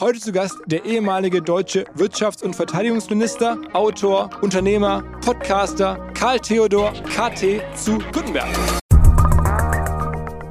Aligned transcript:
Heute 0.00 0.18
zu 0.18 0.32
Gast 0.32 0.56
der 0.66 0.84
ehemalige 0.84 1.40
deutsche 1.40 1.84
Wirtschafts- 1.94 2.42
und 2.42 2.56
Verteidigungsminister, 2.56 3.58
Autor, 3.74 4.28
Unternehmer, 4.42 5.04
Podcaster 5.24 6.10
Karl 6.14 6.40
Theodor 6.40 6.92
KT 7.04 7.62
zu 7.76 7.98
Gutenberg. 8.12 8.48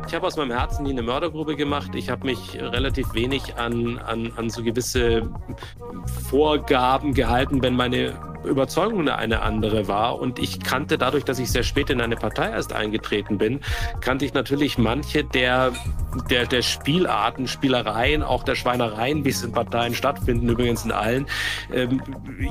Ich 0.07 0.13
habe 0.15 0.27
aus 0.27 0.37
meinem 0.37 0.57
Herzen 0.57 0.83
nie 0.83 0.91
eine 0.91 1.01
Mördergrube 1.01 1.57
gemacht. 1.57 1.93
Ich 1.93 2.09
habe 2.09 2.25
mich 2.25 2.55
relativ 2.55 3.13
wenig 3.13 3.57
an, 3.57 3.97
an, 3.97 4.31
an 4.37 4.49
so 4.49 4.63
gewisse 4.63 5.29
Vorgaben 6.29 7.13
gehalten, 7.13 7.62
wenn 7.62 7.75
meine 7.75 8.33
Überzeugung 8.46 9.07
eine 9.10 9.41
andere 9.41 9.87
war. 9.87 10.19
Und 10.19 10.39
ich 10.39 10.59
kannte 10.59 10.97
dadurch, 10.97 11.26
dass 11.26 11.39
ich 11.39 11.51
sehr 11.51 11.63
spät 11.63 11.89
in 11.89 12.01
eine 12.01 12.15
Partei 12.15 12.49
erst 12.49 12.73
eingetreten 12.73 13.37
bin, 13.37 13.59
kannte 14.01 14.26
ich 14.26 14.33
natürlich 14.33 14.77
manche 14.77 15.23
der, 15.23 15.71
der, 16.30 16.45
der 16.45 16.62
Spielarten, 16.62 17.48
Spielereien, 17.48 18.23
auch 18.23 18.44
der 18.44 18.55
Schweinereien, 18.55 19.26
wie 19.26 19.30
es 19.30 19.44
in 19.44 19.52
Parteien 19.52 19.94
stattfinden, 19.94 20.49
übrigens 20.49 20.85
in 20.85 20.91
allen, 20.91 21.26
ähm, 21.73 22.02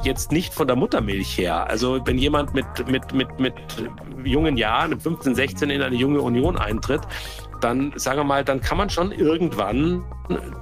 jetzt 0.02 0.32
nicht 0.32 0.54
von 0.54 0.66
der 0.66 0.76
Muttermilch 0.76 1.38
her. 1.38 1.66
Also 1.68 2.00
wenn 2.04 2.18
jemand 2.18 2.54
mit, 2.54 2.66
mit, 2.88 3.12
mit, 3.12 3.40
mit 3.40 3.54
jungen 4.24 4.56
Jahren, 4.56 4.90
mit 4.90 5.02
15, 5.02 5.34
16 5.34 5.70
in 5.70 5.82
eine 5.82 5.96
junge 5.96 6.20
Union 6.20 6.56
eintritt, 6.56 7.02
dann, 7.60 7.92
sagen 7.96 8.18
wir 8.18 8.24
mal, 8.24 8.44
dann 8.44 8.60
kann 8.60 8.76
man 8.76 8.90
schon 8.90 9.12
irgendwann 9.12 10.04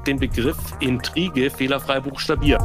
den 0.06 0.19
Begriff 0.19 0.58
Intrige 0.80 1.50
fehlerfrei 1.50 2.00
buchstabieren. 2.00 2.64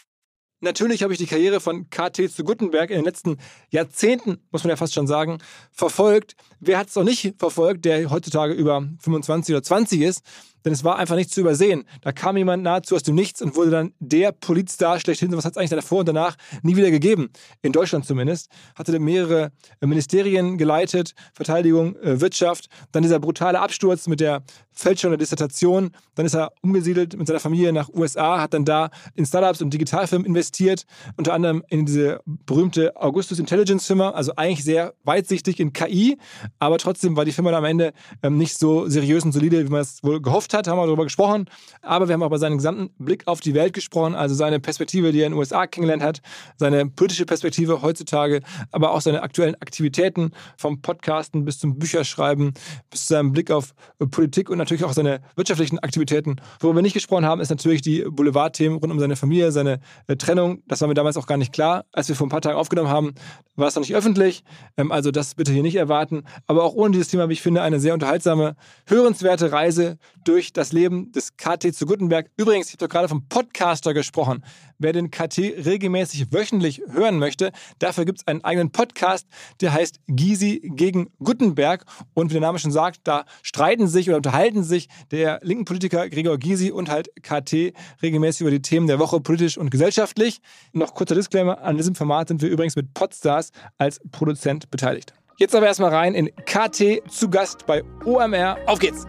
Natürlich 0.63 1.01
habe 1.01 1.11
ich 1.11 1.19
die 1.19 1.25
Karriere 1.25 1.59
von 1.59 1.89
KT 1.89 2.31
zu 2.31 2.43
Gutenberg 2.43 2.91
in 2.91 2.97
den 2.97 3.05
letzten 3.05 3.37
Jahrzehnten, 3.71 4.37
muss 4.51 4.63
man 4.63 4.69
ja 4.69 4.75
fast 4.75 4.93
schon 4.93 5.07
sagen, 5.07 5.39
verfolgt. 5.71 6.35
Wer 6.59 6.77
hat 6.77 6.89
es 6.89 6.95
noch 6.95 7.03
nicht 7.03 7.33
verfolgt, 7.39 7.83
der 7.83 8.11
heutzutage 8.11 8.53
über 8.53 8.87
25 8.99 9.55
oder 9.55 9.63
20 9.63 10.01
ist? 10.01 10.23
Denn 10.65 10.73
es 10.73 10.83
war 10.83 10.97
einfach 10.97 11.15
nicht 11.15 11.31
zu 11.31 11.41
übersehen. 11.41 11.85
Da 12.01 12.11
kam 12.11 12.37
jemand 12.37 12.63
nahezu 12.63 12.95
aus 12.95 13.03
dem 13.03 13.15
Nichts 13.15 13.41
und 13.41 13.55
wurde 13.55 13.71
dann 13.71 13.93
der 13.99 14.31
Politstar 14.31 14.99
schlechthin. 14.99 15.35
Was 15.35 15.45
hat 15.45 15.53
es 15.53 15.57
eigentlich 15.57 15.71
davor 15.71 15.99
und 15.99 16.07
danach 16.07 16.35
nie 16.61 16.75
wieder 16.75 16.91
gegeben? 16.91 17.29
In 17.61 17.71
Deutschland 17.71 18.05
zumindest. 18.05 18.49
Hatte 18.75 18.97
mehrere 18.99 19.51
Ministerien 19.79 20.57
geleitet, 20.57 21.13
Verteidigung, 21.33 21.95
äh, 21.97 22.21
Wirtschaft. 22.21 22.67
Dann 22.91 23.03
dieser 23.03 23.19
brutale 23.19 23.59
Absturz 23.59 24.07
mit 24.07 24.19
der 24.19 24.43
Fälschung 24.71 25.11
der 25.11 25.17
Dissertation. 25.17 25.91
Dann 26.15 26.25
ist 26.25 26.35
er 26.35 26.51
umgesiedelt 26.61 27.17
mit 27.17 27.27
seiner 27.27 27.39
Familie 27.39 27.73
nach 27.73 27.89
USA, 27.89 28.41
hat 28.41 28.53
dann 28.53 28.65
da 28.65 28.89
in 29.15 29.25
Startups 29.25 29.61
und 29.61 29.73
Digitalfirmen 29.73 30.25
investiert. 30.25 30.85
Unter 31.17 31.33
anderem 31.33 31.63
in 31.69 31.85
diese 31.85 32.21
berühmte 32.25 32.95
Augustus 32.95 33.39
Intelligence 33.39 33.85
Firma. 33.85 34.11
Also 34.11 34.33
eigentlich 34.35 34.63
sehr 34.63 34.93
weitsichtig 35.03 35.59
in 35.59 35.73
KI. 35.73 36.17
Aber 36.59 36.77
trotzdem 36.77 37.15
war 37.15 37.25
die 37.25 37.31
Firma 37.31 37.51
am 37.51 37.65
Ende 37.65 37.93
ähm, 38.23 38.37
nicht 38.37 38.57
so 38.57 38.87
seriös 38.87 39.23
und 39.23 39.31
solide, 39.31 39.65
wie 39.65 39.69
man 39.69 39.81
es 39.81 40.03
wohl 40.03 40.21
gehofft 40.21 40.50
hat, 40.53 40.67
haben 40.67 40.77
wir 40.77 40.85
darüber 40.85 41.03
gesprochen. 41.03 41.45
Aber 41.81 42.07
wir 42.07 42.13
haben 42.13 42.23
auch 42.23 42.27
über 42.27 42.39
seinen 42.39 42.57
gesamten 42.57 42.89
Blick 42.97 43.27
auf 43.27 43.39
die 43.39 43.53
Welt 43.53 43.73
gesprochen, 43.73 44.15
also 44.15 44.35
seine 44.35 44.59
Perspektive, 44.59 45.11
die 45.11 45.21
er 45.21 45.27
in 45.27 45.33
den 45.33 45.39
USA 45.39 45.67
kennengelernt 45.67 46.03
hat, 46.03 46.21
seine 46.57 46.85
politische 46.87 47.25
Perspektive 47.25 47.81
heutzutage, 47.81 48.41
aber 48.71 48.91
auch 48.91 49.01
seine 49.01 49.23
aktuellen 49.23 49.55
Aktivitäten 49.55 50.31
vom 50.57 50.81
Podcasten 50.81 51.45
bis 51.45 51.59
zum 51.59 51.77
Bücherschreiben, 51.77 52.53
bis 52.89 53.07
zu 53.07 53.13
seinem 53.13 53.31
Blick 53.31 53.51
auf 53.51 53.73
äh, 53.99 54.05
Politik 54.05 54.49
und 54.49 54.57
natürlich 54.57 54.83
auch 54.83 54.93
seine 54.93 55.21
wirtschaftlichen 55.35 55.79
Aktivitäten. 55.79 56.37
Worüber 56.59 56.79
wir 56.79 56.83
nicht 56.83 56.93
gesprochen 56.93 57.25
haben, 57.25 57.41
ist 57.41 57.49
natürlich 57.49 57.81
die 57.81 58.03
Boulevardthemen 58.03 58.77
rund 58.77 58.91
um 58.91 58.99
seine 58.99 59.15
Familie, 59.15 59.51
seine 59.51 59.79
äh, 60.07 60.15
Trennung. 60.15 60.63
Das 60.67 60.81
war 60.81 60.87
mir 60.87 60.93
damals 60.93 61.17
auch 61.17 61.27
gar 61.27 61.37
nicht 61.37 61.53
klar. 61.53 61.85
Als 61.91 62.07
wir 62.09 62.15
vor 62.15 62.27
ein 62.27 62.29
paar 62.31 62.41
Tagen 62.41 62.57
aufgenommen 62.57 62.89
haben, 62.89 63.13
war 63.55 63.67
es 63.67 63.75
noch 63.75 63.81
nicht 63.81 63.95
öffentlich. 63.95 64.43
Ähm, 64.77 64.91
also 64.91 65.11
das 65.11 65.35
bitte 65.35 65.51
hier 65.51 65.63
nicht 65.63 65.75
erwarten. 65.75 66.23
Aber 66.47 66.63
auch 66.63 66.73
ohne 66.73 66.91
dieses 66.91 67.09
Thema, 67.09 67.29
wie 67.29 67.33
ich 67.33 67.41
finde, 67.41 67.61
eine 67.61 67.79
sehr 67.79 67.93
unterhaltsame, 67.93 68.55
hörenswerte 68.87 69.51
Reise 69.51 69.97
durch 70.23 70.40
das 70.53 70.71
Leben 70.71 71.11
des 71.11 71.37
KT 71.37 71.73
zu 71.75 71.85
Gutenberg. 71.85 72.29
Übrigens, 72.37 72.67
ich 72.67 72.73
habe 72.73 72.87
doch 72.87 72.89
gerade 72.89 73.07
vom 73.07 73.27
Podcaster 73.27 73.93
gesprochen. 73.93 74.43
Wer 74.79 74.93
den 74.93 75.11
KT 75.11 75.37
regelmäßig 75.37 76.33
wöchentlich 76.33 76.81
hören 76.91 77.19
möchte, 77.19 77.51
dafür 77.79 78.05
gibt 78.05 78.19
es 78.19 78.27
einen 78.27 78.43
eigenen 78.43 78.71
Podcast, 78.71 79.27
der 79.61 79.73
heißt 79.73 79.99
Gysi 80.07 80.61
gegen 80.75 81.11
Gutenberg. 81.19 81.85
Und 82.13 82.31
wie 82.31 82.33
der 82.33 82.41
Name 82.41 82.59
schon 82.59 82.71
sagt, 82.71 83.01
da 83.03 83.25
streiten 83.43 83.87
sich 83.87 84.09
oder 84.09 84.17
unterhalten 84.17 84.63
sich 84.63 84.89
der 85.11 85.39
linken 85.43 85.65
Politiker 85.65 86.09
Gregor 86.09 86.37
Gysi 86.37 86.71
und 86.71 86.89
halt 86.89 87.09
KT 87.21 87.73
regelmäßig 88.01 88.41
über 88.41 88.51
die 88.51 88.61
Themen 88.61 88.87
der 88.87 88.99
Woche 88.99 89.21
politisch 89.21 89.57
und 89.57 89.69
gesellschaftlich. 89.69 90.39
Noch 90.73 90.95
kurzer 90.95 91.15
Disclaimer, 91.15 91.61
an 91.61 91.77
diesem 91.77 91.95
Format 91.95 92.29
sind 92.29 92.41
wir 92.41 92.49
übrigens 92.49 92.75
mit 92.75 92.93
Podstars 92.93 93.51
als 93.77 94.01
Produzent 94.11 94.71
beteiligt. 94.71 95.13
Jetzt 95.37 95.55
aber 95.55 95.65
erstmal 95.65 95.89
rein 95.89 96.13
in 96.13 96.29
KT 96.45 97.01
zu 97.09 97.29
Gast 97.29 97.65
bei 97.65 97.83
OMR. 98.05 98.57
Auf 98.67 98.79
geht's! 98.79 99.05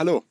Hallo. 0.00 0.24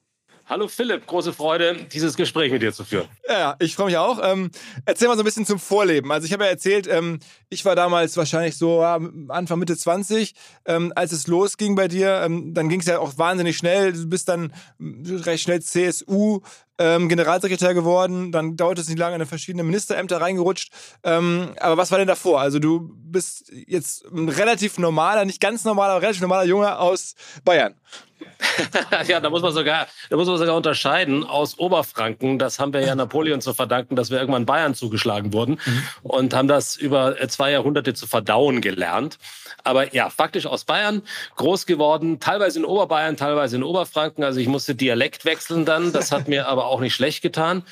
Hallo 0.47 0.67
Philipp, 0.67 1.05
große 1.05 1.31
Freude, 1.31 1.75
dieses 1.93 2.17
Gespräch 2.17 2.51
mit 2.51 2.63
dir 2.63 2.73
zu 2.73 2.83
führen. 2.83 3.07
Ja, 3.29 3.55
ich 3.59 3.75
freue 3.75 3.85
mich 3.85 3.97
auch. 3.97 4.19
Ähm, 4.23 4.49
erzähl 4.85 5.07
mal 5.07 5.13
so 5.15 5.21
ein 5.21 5.25
bisschen 5.25 5.45
zum 5.45 5.59
Vorleben. 5.59 6.11
Also 6.11 6.25
ich 6.25 6.33
habe 6.33 6.45
ja 6.45 6.49
erzählt, 6.49 6.87
ähm, 6.87 7.19
ich 7.49 7.65
war 7.65 7.75
damals 7.75 8.17
wahrscheinlich 8.17 8.57
so 8.57 8.81
Anfang, 8.81 9.59
Mitte 9.59 9.77
20, 9.77 10.33
ähm, 10.65 10.91
als 10.95 11.11
es 11.11 11.27
losging 11.27 11.75
bei 11.75 11.87
dir. 11.87 12.23
Ähm, 12.23 12.55
dann 12.55 12.67
ging 12.67 12.79
es 12.79 12.87
ja 12.87 12.97
auch 12.97 13.19
wahnsinnig 13.19 13.57
schnell. 13.57 13.93
Du 13.93 14.09
bist 14.09 14.27
dann 14.27 14.51
recht 14.79 15.43
schnell 15.43 15.61
CSU 15.61 16.39
ähm, 16.79 17.09
Generalsekretär 17.09 17.73
geworden, 17.73 18.31
dann 18.31 18.55
dauerte 18.55 18.81
es 18.81 18.87
nicht 18.87 18.97
lange 18.97 19.17
in 19.17 19.25
verschiedene 19.25 19.63
Ministerämter 19.63 20.21
reingerutscht. 20.21 20.71
Ähm, 21.03 21.49
aber 21.59 21.77
was 21.77 21.91
war 21.91 21.99
denn 21.99 22.07
davor? 22.07 22.39
Also 22.39 22.59
du 22.59 22.89
bist 22.95 23.51
jetzt 23.67 24.05
ein 24.05 24.29
relativ 24.29 24.79
normaler, 24.79 25.25
nicht 25.25 25.41
ganz 25.41 25.65
normaler, 25.65 25.93
aber 25.93 26.01
relativ 26.01 26.21
normaler 26.21 26.45
Junge 26.45 26.79
aus 26.79 27.15
Bayern. 27.43 27.75
ja, 29.07 29.19
da 29.19 29.29
muss 29.29 29.41
man 29.41 29.53
sogar, 29.53 29.87
da 30.09 30.17
muss 30.17 30.27
man 30.27 30.37
sogar 30.37 30.55
unterscheiden 30.55 31.23
aus 31.23 31.57
Oberfranken. 31.59 32.39
Das 32.39 32.59
haben 32.59 32.73
wir 32.73 32.81
ja 32.81 32.95
Napoleon 32.95 33.41
zu 33.41 33.53
verdanken, 33.53 33.95
dass 33.95 34.11
wir 34.11 34.19
irgendwann 34.19 34.45
Bayern 34.45 34.75
zugeschlagen 34.75 35.33
wurden 35.33 35.59
mhm. 35.65 35.83
und 36.03 36.33
haben 36.33 36.47
das 36.47 36.75
über 36.75 37.15
zwei 37.29 37.51
Jahrhunderte 37.51 37.93
zu 37.93 38.07
verdauen 38.07 38.61
gelernt. 38.61 39.17
Aber 39.63 39.93
ja, 39.93 40.09
faktisch 40.09 40.45
aus 40.45 40.63
Bayern 40.63 41.01
groß 41.35 41.65
geworden, 41.65 42.19
teilweise 42.19 42.59
in 42.59 42.65
Oberbayern, 42.65 43.17
teilweise 43.17 43.57
in 43.57 43.63
Oberfranken. 43.63 44.23
Also 44.23 44.39
ich 44.39 44.47
musste 44.47 44.75
Dialekt 44.75 45.25
wechseln 45.25 45.65
dann. 45.65 45.91
Das 45.91 46.11
hat 46.11 46.27
mir 46.27 46.47
aber 46.47 46.67
auch 46.69 46.79
nicht 46.79 46.95
schlecht 46.95 47.21
getan 47.21 47.63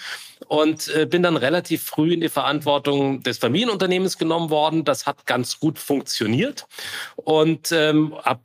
und 0.47 0.87
äh, 0.89 1.05
bin 1.05 1.23
dann 1.23 1.37
relativ 1.37 1.83
früh 1.83 2.13
in 2.13 2.21
die 2.21 2.29
Verantwortung 2.29 3.23
des 3.23 3.37
Familienunternehmens 3.37 4.17
genommen 4.17 4.49
worden. 4.49 4.83
Das 4.83 5.05
hat 5.05 5.25
ganz 5.25 5.59
gut 5.59 5.79
funktioniert 5.79 6.67
und 7.15 7.71
ähm, 7.71 8.15
habe 8.23 8.41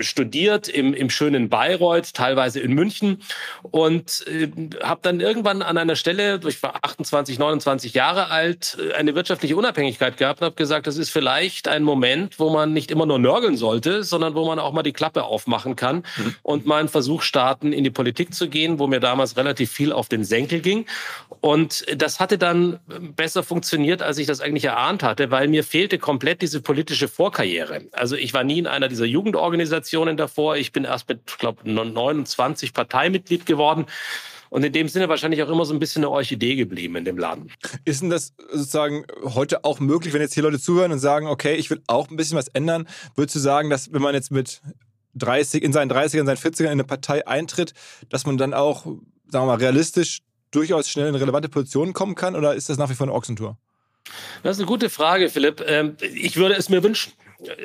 studiert 0.00 0.68
im, 0.68 0.94
im 0.94 1.10
schönen 1.10 1.48
Bayreuth, 1.48 2.14
teilweise 2.14 2.60
in 2.60 2.72
München 2.72 3.22
und 3.62 4.26
äh, 4.26 4.48
habe 4.82 5.00
dann 5.02 5.20
irgendwann 5.20 5.62
an 5.62 5.78
einer 5.78 5.96
Stelle, 5.96 6.40
ich 6.46 6.62
war 6.62 6.84
28, 6.84 7.38
29 7.38 7.94
Jahre 7.94 8.30
alt, 8.30 8.76
eine 8.96 9.14
wirtschaftliche 9.14 9.56
Unabhängigkeit 9.56 10.16
gehabt 10.16 10.40
und 10.40 10.46
habe 10.46 10.56
gesagt, 10.56 10.86
das 10.86 10.96
ist 10.96 11.10
vielleicht 11.10 11.68
ein 11.68 11.82
Moment, 11.82 12.38
wo 12.38 12.50
man 12.50 12.72
nicht 12.72 12.90
immer 12.90 13.06
nur 13.06 13.18
nörgeln 13.18 13.56
sollte, 13.56 14.02
sondern 14.02 14.34
wo 14.34 14.44
man 14.46 14.58
auch 14.58 14.72
mal 14.72 14.82
die 14.82 14.92
Klappe 14.92 15.24
aufmachen 15.24 15.76
kann 15.76 16.04
mhm. 16.16 16.34
und 16.42 16.66
mal 16.66 16.80
einen 16.80 16.88
Versuch 16.88 17.22
starten, 17.22 17.72
in 17.72 17.84
die 17.84 17.90
Politik 17.90 18.34
zu 18.34 18.48
gehen, 18.48 18.78
wo 18.78 18.86
mir 18.86 19.00
damals 19.00 19.36
relativ 19.36 19.70
viel 19.70 19.92
auf 19.92 20.08
den 20.08 20.24
Senkel 20.24 20.60
ging. 20.60 20.86
Und 21.40 21.84
das 21.96 22.20
hatte 22.20 22.38
dann 22.38 22.80
besser 23.16 23.42
funktioniert, 23.42 24.02
als 24.02 24.18
ich 24.18 24.26
das 24.26 24.40
eigentlich 24.40 24.64
erahnt 24.64 25.02
hatte, 25.02 25.30
weil 25.30 25.48
mir 25.48 25.62
fehlte 25.62 25.98
komplett 25.98 26.42
diese 26.42 26.60
politische 26.60 27.08
Vorkarriere. 27.08 27.82
Also 27.92 28.16
ich 28.16 28.34
war 28.34 28.44
nie 28.44 28.58
in 28.58 28.66
einer 28.66 28.88
dieser 28.88 29.04
Jugendorganisationen 29.04 30.16
davor. 30.16 30.56
Ich 30.56 30.72
bin 30.72 30.84
erst 30.84 31.08
mit, 31.08 31.38
glaube 31.38 31.70
29 31.70 32.72
Parteimitglied 32.72 33.46
geworden. 33.46 33.86
Und 34.50 34.64
in 34.64 34.72
dem 34.72 34.88
Sinne 34.88 35.08
wahrscheinlich 35.08 35.42
auch 35.42 35.48
immer 35.48 35.64
so 35.64 35.74
ein 35.74 35.78
bisschen 35.78 36.02
eine 36.02 36.10
Orchidee 36.10 36.56
geblieben 36.56 36.96
in 36.96 37.04
dem 37.04 37.18
Laden. 37.18 37.52
Ist 37.84 38.00
denn 38.00 38.10
das 38.10 38.32
sozusagen 38.50 39.04
heute 39.22 39.64
auch 39.64 39.78
möglich, 39.78 40.14
wenn 40.14 40.22
jetzt 40.22 40.34
hier 40.34 40.42
Leute 40.42 40.58
zuhören 40.58 40.90
und 40.90 40.98
sagen, 40.98 41.26
okay, 41.26 41.54
ich 41.56 41.68
will 41.70 41.82
auch 41.86 42.10
ein 42.10 42.16
bisschen 42.16 42.38
was 42.38 42.48
ändern? 42.48 42.88
Würdest 43.14 43.36
du 43.36 43.40
sagen, 43.40 43.68
dass 43.68 43.92
wenn 43.92 44.00
man 44.00 44.14
jetzt 44.14 44.30
mit 44.30 44.62
30, 45.16 45.62
in 45.62 45.72
seinen 45.72 45.90
30ern, 45.90 46.20
in 46.20 46.26
seinen 46.26 46.38
40ern 46.38 46.64
in 46.64 46.68
eine 46.68 46.84
Partei 46.84 47.26
eintritt, 47.26 47.74
dass 48.08 48.24
man 48.24 48.38
dann 48.38 48.54
auch, 48.54 48.84
sagen 48.84 49.02
wir 49.30 49.46
mal, 49.46 49.58
realistisch 49.58 50.20
durchaus 50.50 50.88
schnell 50.88 51.08
in 51.08 51.14
relevante 51.14 51.48
Positionen 51.48 51.92
kommen 51.92 52.14
kann 52.14 52.36
oder 52.36 52.54
ist 52.54 52.68
das 52.68 52.78
nach 52.78 52.90
wie 52.90 52.94
vor 52.94 53.06
eine 53.06 53.14
Ochsentour? 53.14 53.56
Das 54.42 54.56
ist 54.56 54.60
eine 54.60 54.66
gute 54.66 54.90
Frage, 54.90 55.28
Philipp. 55.28 55.62
Ähm, 55.66 55.96
ich 56.00 56.36
würde 56.36 56.54
es 56.54 56.68
mir 56.68 56.82
wünschen. 56.82 57.12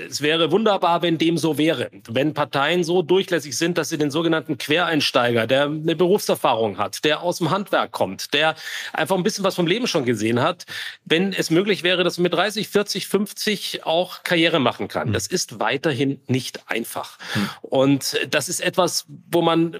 Es 0.07 0.21
wäre 0.21 0.51
wunderbar, 0.51 1.01
wenn 1.01 1.17
dem 1.17 1.39
so 1.39 1.57
wäre. 1.57 1.89
Wenn 2.07 2.35
Parteien 2.35 2.83
so 2.83 3.01
durchlässig 3.01 3.57
sind, 3.57 3.79
dass 3.79 3.89
sie 3.89 3.97
den 3.97 4.11
sogenannten 4.11 4.59
Quereinsteiger, 4.59 5.47
der 5.47 5.63
eine 5.63 5.95
Berufserfahrung 5.95 6.77
hat, 6.77 7.03
der 7.03 7.21
aus 7.21 7.39
dem 7.39 7.49
Handwerk 7.49 7.91
kommt, 7.91 8.35
der 8.35 8.55
einfach 8.91 9.15
ein 9.15 9.23
bisschen 9.23 9.43
was 9.43 9.55
vom 9.55 9.65
Leben 9.65 9.87
schon 9.87 10.05
gesehen 10.05 10.41
hat, 10.41 10.65
wenn 11.05 11.33
es 11.33 11.49
möglich 11.49 11.81
wäre, 11.81 12.03
dass 12.03 12.19
man 12.19 12.23
mit 12.23 12.33
30, 12.33 12.67
40, 12.67 13.07
50 13.07 13.85
auch 13.85 14.21
Karriere 14.21 14.59
machen 14.59 14.87
kann. 14.89 15.07
Hm. 15.07 15.13
Das 15.13 15.25
ist 15.25 15.59
weiterhin 15.59 16.21
nicht 16.27 16.69
einfach. 16.69 17.17
Hm. 17.33 17.49
Und 17.61 18.19
das 18.29 18.49
ist 18.49 18.59
etwas, 18.59 19.05
wo 19.31 19.41
man 19.41 19.79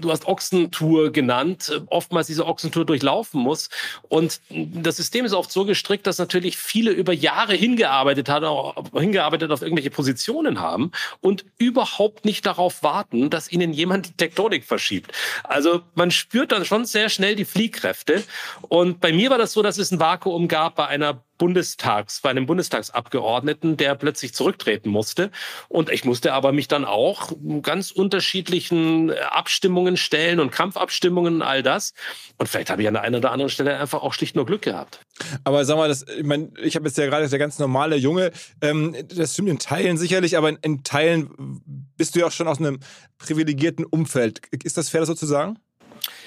du 0.00 0.10
hast 0.10 0.26
Ochsentour 0.26 1.12
genannt, 1.12 1.80
oftmals 1.86 2.26
diese 2.26 2.46
Ochsentour 2.46 2.84
durchlaufen 2.84 3.40
muss. 3.40 3.70
Und 4.08 4.40
das 4.50 4.96
System 4.96 5.24
ist 5.24 5.32
oft 5.32 5.50
so 5.50 5.64
gestrickt, 5.64 6.06
dass 6.06 6.18
natürlich 6.18 6.56
viele 6.56 6.90
über 6.90 7.12
Jahre 7.12 7.54
hingearbeitet 7.54 8.28
haben, 8.28 8.72
hingearbeitet 8.98 9.50
auf 9.50 9.62
irgendwelche 9.62 9.90
Positionen 9.90 10.60
haben 10.60 10.92
und 11.20 11.44
überhaupt 11.58 12.24
nicht 12.24 12.46
darauf 12.46 12.82
warten, 12.82 13.30
dass 13.30 13.50
ihnen 13.50 13.72
jemand 13.72 14.08
die 14.08 14.12
Tektonik 14.12 14.64
verschiebt. 14.64 15.12
Also 15.44 15.82
man 15.94 16.10
spürt 16.10 16.52
dann 16.52 16.64
schon 16.64 16.84
sehr 16.84 17.08
schnell 17.08 17.36
die 17.36 17.44
Fliehkräfte. 17.44 18.22
Und 18.62 19.00
bei 19.00 19.12
mir 19.12 19.30
war 19.30 19.38
das 19.38 19.52
so, 19.52 19.62
dass 19.62 19.78
es 19.78 19.90
ein 19.90 20.00
Vakuum 20.00 20.48
gab 20.48 20.76
bei 20.76 20.86
einer 20.86 21.22
Bundestags, 21.38 22.20
bei 22.20 22.30
einem 22.30 22.46
Bundestagsabgeordneten, 22.46 23.76
der 23.76 23.94
plötzlich 23.94 24.34
zurücktreten 24.34 24.88
musste. 24.88 25.30
Und 25.68 25.90
ich 25.90 26.04
musste 26.04 26.32
aber 26.32 26.52
mich 26.52 26.68
dann 26.68 26.84
auch 26.84 27.32
ganz 27.62 27.90
unterschiedlichen 27.90 29.10
äh, 29.10 29.16
Abstimmungen 29.30 29.96
stellen 29.96 30.40
und 30.40 30.50
Kampfabstimmungen 30.50 31.36
und 31.36 31.42
all 31.42 31.62
das. 31.62 31.92
Und 32.38 32.48
vielleicht 32.48 32.70
habe 32.70 32.82
ich 32.82 32.88
an 32.88 32.94
der 32.94 33.02
einen 33.02 33.16
oder 33.16 33.32
anderen 33.32 33.50
Stelle 33.50 33.78
einfach 33.78 34.02
auch 34.02 34.12
schlicht 34.12 34.36
nur 34.36 34.46
Glück 34.46 34.62
gehabt. 34.62 35.00
Aber 35.44 35.64
sag 35.64 35.76
mal, 35.76 35.88
das, 35.88 36.04
ich 36.08 36.24
meine, 36.24 36.50
ich 36.62 36.76
habe 36.76 36.86
jetzt 36.86 36.98
ja 36.98 37.06
gerade 37.06 37.28
der 37.28 37.38
ganz 37.38 37.58
normale 37.58 37.96
Junge, 37.96 38.32
ähm, 38.60 38.96
das 39.08 39.34
stimmt 39.34 39.48
in 39.48 39.58
Teilen 39.58 39.96
sicherlich, 39.98 40.36
aber 40.36 40.48
in, 40.48 40.58
in 40.62 40.84
Teilen 40.84 41.62
bist 41.96 42.14
du 42.14 42.20
ja 42.20 42.26
auch 42.26 42.32
schon 42.32 42.48
aus 42.48 42.58
einem 42.58 42.80
privilegierten 43.18 43.84
Umfeld. 43.84 44.40
Ist 44.62 44.76
das 44.76 44.88
fair, 44.88 45.00
das 45.00 45.08
so 45.08 45.14
zu 45.14 45.26
sagen? 45.26 45.58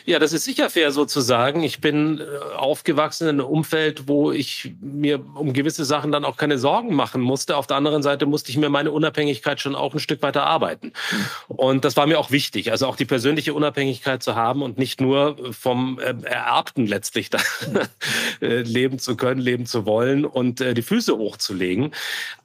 Ja, 0.09 0.19
das 0.19 0.31
ist 0.31 0.45
sicher 0.45 0.69
fair 0.69 0.93
sozusagen. 0.93 1.63
Ich 1.63 1.81
bin 1.81 2.21
äh, 2.21 2.55
aufgewachsen 2.55 3.27
in 3.27 3.41
einem 3.41 3.49
Umfeld, 3.49 4.07
wo 4.07 4.31
ich 4.31 4.73
mir 4.79 5.19
um 5.35 5.51
gewisse 5.51 5.83
Sachen 5.83 6.13
dann 6.13 6.23
auch 6.23 6.37
keine 6.37 6.57
Sorgen 6.57 6.95
machen 6.95 7.19
musste. 7.19 7.57
Auf 7.57 7.67
der 7.67 7.75
anderen 7.75 8.01
Seite 8.01 8.25
musste 8.25 8.49
ich 8.49 8.57
mir 8.57 8.69
meine 8.69 8.91
Unabhängigkeit 8.91 9.59
schon 9.59 9.75
auch 9.75 9.93
ein 9.93 9.99
Stück 9.99 10.21
weiter 10.21 10.45
arbeiten. 10.45 10.93
Und 11.49 11.83
das 11.83 11.97
war 11.97 12.07
mir 12.07 12.19
auch 12.19 12.31
wichtig, 12.31 12.71
also 12.71 12.87
auch 12.87 12.95
die 12.95 13.03
persönliche 13.03 13.53
Unabhängigkeit 13.53 14.23
zu 14.23 14.35
haben 14.35 14.61
und 14.61 14.77
nicht 14.77 15.01
nur 15.01 15.35
vom 15.51 15.99
äh, 15.99 16.15
Ererbten 16.23 16.87
letztlich 16.87 17.29
äh, 18.41 18.61
leben 18.61 18.99
zu 18.99 19.17
können, 19.17 19.41
leben 19.41 19.65
zu 19.65 19.85
wollen 19.85 20.23
und 20.23 20.61
die 20.61 20.81
Füße 20.83 21.17
hochzulegen. 21.17 21.91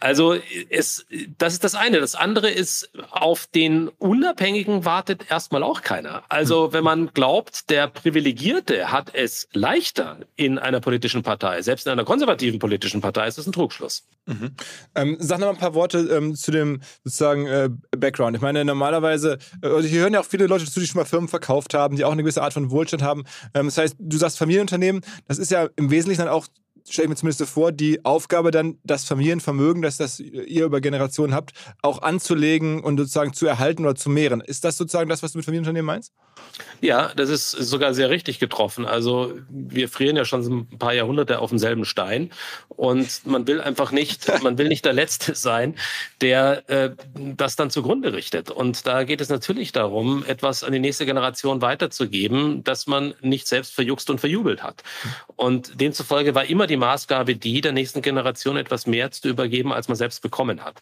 Also 0.01 0.35
es, 0.69 1.07
das 1.39 1.53
ist 1.53 1.63
das 1.63 1.77
eine. 1.77 2.01
Das 2.01 2.17
andere 2.17 2.51
ist, 2.51 2.91
auf 3.13 3.47
den 3.47 3.87
Unabhängigen 3.87 4.85
wartet 4.85 5.31
erstmal 5.31 5.63
auch 5.63 5.83
keiner. 5.83 6.25
Also 6.29 6.73
wenn 6.73 6.83
man 6.83 7.15
glaubt, 7.15 7.52
glaubt, 7.53 7.71
der 7.71 7.89
Privilegierte 7.89 8.91
hat 8.91 9.15
es 9.15 9.49
leichter 9.53 10.19
in 10.37 10.59
einer 10.59 10.81
politischen 10.81 11.23
Partei, 11.23 11.63
selbst 11.63 11.87
in 11.87 11.93
einer 11.93 12.05
konservativen 12.05 12.59
politischen 12.59 13.01
Partei, 13.01 13.27
ist 13.27 13.39
das 13.39 13.47
ein 13.47 13.53
Trugschluss. 13.53 14.07
Mhm. 14.27 14.53
Ähm, 14.95 15.17
sag 15.19 15.41
noch 15.41 15.47
mal 15.47 15.53
ein 15.53 15.59
paar 15.59 15.75
Worte 15.75 15.99
ähm, 15.99 16.35
zu 16.35 16.51
dem 16.51 16.81
sozusagen 17.05 17.47
äh, 17.47 17.71
Background. 17.97 18.37
Ich 18.37 18.43
meine, 18.43 18.65
normalerweise, 18.65 19.39
äh, 19.63 19.67
also 19.67 19.89
hier 19.89 20.01
hören 20.01 20.15
ja 20.15 20.21
auch 20.21 20.25
viele 20.25 20.47
Leute 20.47 20.65
zu, 20.65 20.81
die 20.81 20.87
schon 20.87 21.01
mal 21.01 21.05
Firmen 21.05 21.29
verkauft 21.29 21.75
haben, 21.75 21.97
die 21.97 22.05
auch 22.05 22.13
eine 22.13 22.23
gewisse 22.23 22.43
Art 22.43 22.53
von 22.53 22.71
Wohlstand 22.71 23.03
haben. 23.03 23.25
Ähm, 23.55 23.67
das 23.67 23.79
heißt, 23.79 23.97
du 23.99 24.17
sagst 24.17 24.39
Familienunternehmen, 24.39 25.03
das 25.27 25.39
ist 25.39 25.51
ja 25.51 25.69
im 25.77 25.91
Wesentlichen 25.91 26.21
dann 26.21 26.29
auch 26.29 26.47
stelle 26.89 27.07
ich 27.07 27.11
mir 27.11 27.17
zumindest 27.17 27.51
vor, 27.51 27.73
die 27.73 28.05
Aufgabe 28.05 28.51
dann, 28.51 28.79
das 28.85 29.05
Familienvermögen, 29.05 29.83
das, 29.83 29.97
das 29.97 30.21
ihr 30.21 30.65
über 30.65 30.81
Generationen 30.81 31.35
habt, 31.35 31.53
auch 31.83 32.03
anzulegen 32.03 32.83
und 32.83 32.99
sozusagen 32.99 33.33
zu 33.33 33.47
erhalten 33.47 33.85
oder 33.85 33.95
zu 33.95 34.11
mehren. 34.11 34.41
Ist 34.41 34.65
das 34.65 34.77
sozusagen 34.77 35.09
das, 35.09 35.23
was 35.23 35.33
du 35.33 35.39
mit 35.39 35.45
Familienunternehmen 35.45 35.87
meinst? 35.87 36.13
Ja, 36.81 37.13
das 37.15 37.31
ist 37.31 37.51
sogar 37.51 37.95
sehr 37.95 38.11
richtig 38.11 38.39
getroffen. 38.39 38.87
Also 38.87 39.35
wir 39.49 39.89
frieren 39.89 40.17
ja 40.17 40.25
schon 40.25 40.43
ein 40.43 40.79
paar 40.79 40.93
Jahrhunderte 40.93 41.39
auf 41.39 41.51
demselben 41.51 41.85
Stein 41.85 42.31
und 42.69 43.25
man 43.25 43.47
will 43.47 43.61
einfach 43.61 43.93
nicht, 43.93 44.31
man 44.43 44.59
will 44.59 44.69
nicht 44.69 44.85
der 44.85 44.93
Letzte 44.93 45.35
sein, 45.35 45.77
der 46.21 46.69
äh, 46.69 46.91
das 47.15 47.57
dann 47.57 47.71
zugrunde 47.71 48.13
richtet. 48.13 48.51
Und 48.51 48.87
da 48.87 49.05
geht 49.05 49.21
es 49.21 49.29
natürlich 49.29 49.73
darum, 49.73 50.25
etwas 50.27 50.65
an 50.65 50.73
die 50.73 50.81
nächste 50.81 51.07
Generation 51.07 51.63
weiterzugeben, 51.63 52.65
das 52.65 52.87
man 52.87 53.15
nicht 53.21 53.47
selbst 53.47 53.75
verjuckst 53.75 54.11
und 54.11 54.19
verjubelt 54.19 54.63
hat. 54.63 54.83
Und 55.37 55.81
demzufolge 55.81 56.35
war 56.35 56.45
immer 56.47 56.67
die 56.67 56.72
Maßgabe 56.77 57.37
die, 57.37 57.61
der 57.61 57.73
nächsten 57.73 58.03
Generation 58.03 58.57
etwas 58.57 58.87
mehr 58.87 59.11
zu 59.11 59.29
übergeben, 59.29 59.73
als 59.73 59.89
man 59.89 59.97
selbst 59.97 60.23
bekommen 60.23 60.65
hat. 60.65 60.81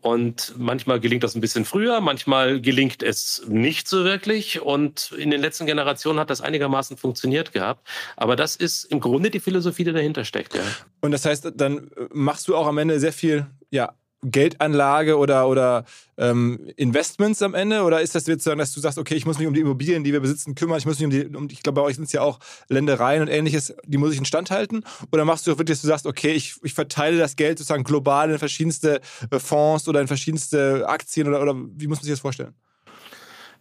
Und 0.00 0.54
manchmal 0.56 1.00
gelingt 1.00 1.24
das 1.24 1.34
ein 1.34 1.40
bisschen 1.40 1.64
früher, 1.64 2.00
manchmal 2.00 2.60
gelingt 2.60 3.02
es 3.02 3.42
nicht 3.48 3.88
so 3.88 4.04
wirklich. 4.04 4.60
Und 4.60 5.12
in 5.12 5.30
den 5.30 5.40
letzten 5.40 5.66
Generationen 5.66 6.18
hat 6.18 6.30
das 6.30 6.40
einigermaßen 6.40 6.96
funktioniert 6.96 7.52
gehabt. 7.52 7.86
Aber 8.16 8.36
das 8.36 8.56
ist 8.56 8.84
im 8.84 9.00
Grunde 9.00 9.30
die 9.30 9.40
Philosophie, 9.40 9.84
die 9.84 9.92
dahinter 9.92 10.24
steckt. 10.24 10.54
Ja. 10.54 10.62
Und 11.00 11.12
das 11.12 11.24
heißt, 11.24 11.52
dann 11.56 11.90
machst 12.12 12.48
du 12.48 12.56
auch 12.56 12.66
am 12.66 12.78
Ende 12.78 13.00
sehr 13.00 13.12
viel 13.12 13.46
ja, 13.70 13.94
Geldanlage 14.22 15.18
oder, 15.18 15.48
oder 15.48 15.84
ähm, 16.16 16.70
Investments 16.76 17.42
am 17.42 17.54
Ende? 17.54 17.82
Oder 17.82 18.00
ist 18.00 18.14
das 18.14 18.26
jetzt 18.26 18.44
so, 18.44 18.54
dass 18.54 18.72
du 18.72 18.80
sagst, 18.80 18.98
okay, 18.98 19.14
ich 19.14 19.26
muss 19.26 19.38
mich 19.38 19.48
um 19.48 19.54
die 19.54 19.60
Immobilien, 19.60 20.04
die 20.04 20.12
wir 20.12 20.20
besitzen, 20.20 20.54
kümmern, 20.54 20.78
ich 20.78 20.86
muss 20.86 20.98
mich 20.98 21.04
um 21.04 21.10
die, 21.10 21.36
um, 21.36 21.48
ich 21.50 21.62
glaube, 21.62 21.80
bei 21.80 21.86
euch 21.86 21.96
sind 21.96 22.04
es 22.04 22.12
ja 22.12 22.22
auch 22.22 22.38
Ländereien 22.68 23.22
und 23.22 23.28
ähnliches, 23.28 23.74
die 23.84 23.98
muss 23.98 24.12
ich 24.12 24.18
instand 24.18 24.50
halten? 24.50 24.84
Oder 25.10 25.24
machst 25.24 25.46
du 25.46 25.52
auch 25.52 25.58
wirklich, 25.58 25.76
dass 25.76 25.82
du 25.82 25.88
sagst, 25.88 26.06
okay, 26.06 26.32
ich, 26.32 26.54
ich 26.62 26.74
verteile 26.74 27.18
das 27.18 27.36
Geld 27.36 27.58
sozusagen 27.58 27.84
global 27.84 28.30
in 28.30 28.38
verschiedenste 28.38 29.00
äh, 29.30 29.38
Fonds 29.38 29.88
oder 29.88 30.00
in 30.00 30.06
verschiedenste 30.06 30.88
Aktien 30.88 31.28
oder, 31.28 31.42
oder 31.42 31.54
wie 31.56 31.86
muss 31.86 31.98
man 31.98 32.04
sich 32.04 32.12
das 32.12 32.20
vorstellen? 32.20 32.54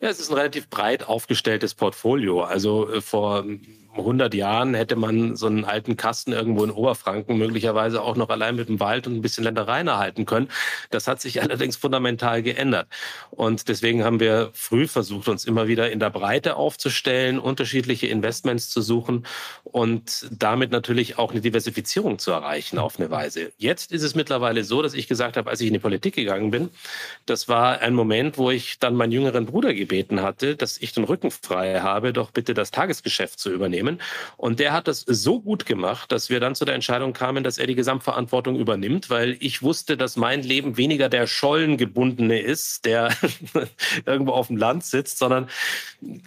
Ja, 0.02 0.10
es 0.10 0.20
ist 0.20 0.32
ein 0.32 0.36
relativ 0.36 0.68
breit 0.68 1.08
aufgestelltes 1.08 1.76
Portfolio. 1.76 2.42
Also 2.42 2.90
äh, 2.90 3.02
vor 3.02 3.46
100 3.96 4.34
Jahren 4.34 4.74
hätte 4.74 4.96
man 4.96 5.36
so 5.36 5.48
einen 5.48 5.66
alten 5.66 5.98
Kasten 5.98 6.32
irgendwo 6.32 6.64
in 6.64 6.72
Oberfranken 6.72 7.38
möglicherweise 7.38 8.02
auch 8.02 8.16
noch 8.16 8.30
allein 8.30 8.56
mit 8.56 8.70
dem 8.70 8.80
Wald 8.80 9.08
und 9.08 9.16
ein 9.16 9.22
bisschen 9.22 9.44
Ländereien 9.44 9.88
erhalten 9.88 10.26
können. 10.26 10.50
Das 10.90 11.08
hat 11.08 11.22
sich 11.22 11.42
allerdings 11.42 11.76
fundamental 11.76 12.42
geändert. 12.42 12.88
Und 13.32 13.68
deswegen 13.68 14.04
haben 14.04 14.20
wir 14.20 14.52
früh 14.54 14.88
versucht, 14.88 15.28
uns 15.28 15.46
immer 15.46 15.68
wieder 15.68 15.92
in 15.92 16.00
der 16.00 16.10
Breite 16.10 16.56
aufzustellen, 16.56 17.40
unterschiedliche 17.40 18.08
Investments 18.08 18.70
zu 18.70 18.82
suchen 18.82 19.26
und 19.64 20.28
damit 20.32 20.72
natürlich 20.72 21.18
auch 21.18 21.32
eine 21.32 21.42
Diversifizierung 21.42 22.20
zu 22.20 22.32
erreichen 22.32 22.80
auf 22.80 23.00
eine 23.00 23.12
Weise. 23.12 23.52
Jetzt 23.58 23.92
ist 23.92 24.04
es 24.04 24.16
mittlerweile 24.16 24.64
so, 24.64 24.82
dass 24.82 24.94
ich 24.94 25.08
gesagt 25.08 25.38
habe, 25.38 25.50
als 25.50 25.62
ich 25.62 25.68
in 25.68 25.74
die 25.74 25.80
Politik 25.80 26.16
gegangen 26.16 26.52
bin, 26.52 26.70
das 27.26 27.50
war 27.50 27.80
ein 27.80 27.94
Moment, 27.94 28.38
wo 28.38 28.52
ich 28.52 28.80
dann 28.80 28.96
meinen 28.96 29.12
jüngeren 29.12 29.46
Bruder 29.46 29.74
gebeten 29.74 30.22
hatte, 30.22 30.56
dass 30.56 30.78
ich 30.78 30.94
den 30.94 31.04
Rücken 31.04 31.32
frei 31.32 31.82
habe, 31.82 32.14
doch 32.14 32.32
bitte 32.32 32.54
das 32.54 32.72
Tagesgeschäft 32.72 33.40
zu 33.40 33.52
übernehmen. 33.52 33.81
Und 34.38 34.60
der 34.60 34.74
hat 34.74 34.88
das 34.88 35.02
so 35.02 35.42
gut 35.42 35.66
gemacht, 35.66 36.12
dass 36.12 36.30
wir 36.30 36.40
dann 36.40 36.56
zu 36.56 36.66
der 36.66 36.76
Entscheidung 36.76 37.14
kamen, 37.14 37.44
dass 37.44 37.58
er 37.58 37.68
die 37.68 37.76
Gesamtverantwortung 37.76 38.56
übernimmt, 38.58 39.10
weil 39.10 39.38
ich 39.40 39.62
wusste, 39.62 39.98
dass 39.98 40.16
mein 40.16 40.44
Leben 40.44 40.78
weniger 40.78 41.10
der 41.10 41.28
Schollengebundene 41.28 42.40
ist, 42.40 42.86
der 42.86 43.16
irgendwo 44.06 44.32
auf 44.32 44.48
dem 44.48 44.58
Land 44.58 44.84
sitzt, 44.84 45.18
sondern 45.18 45.50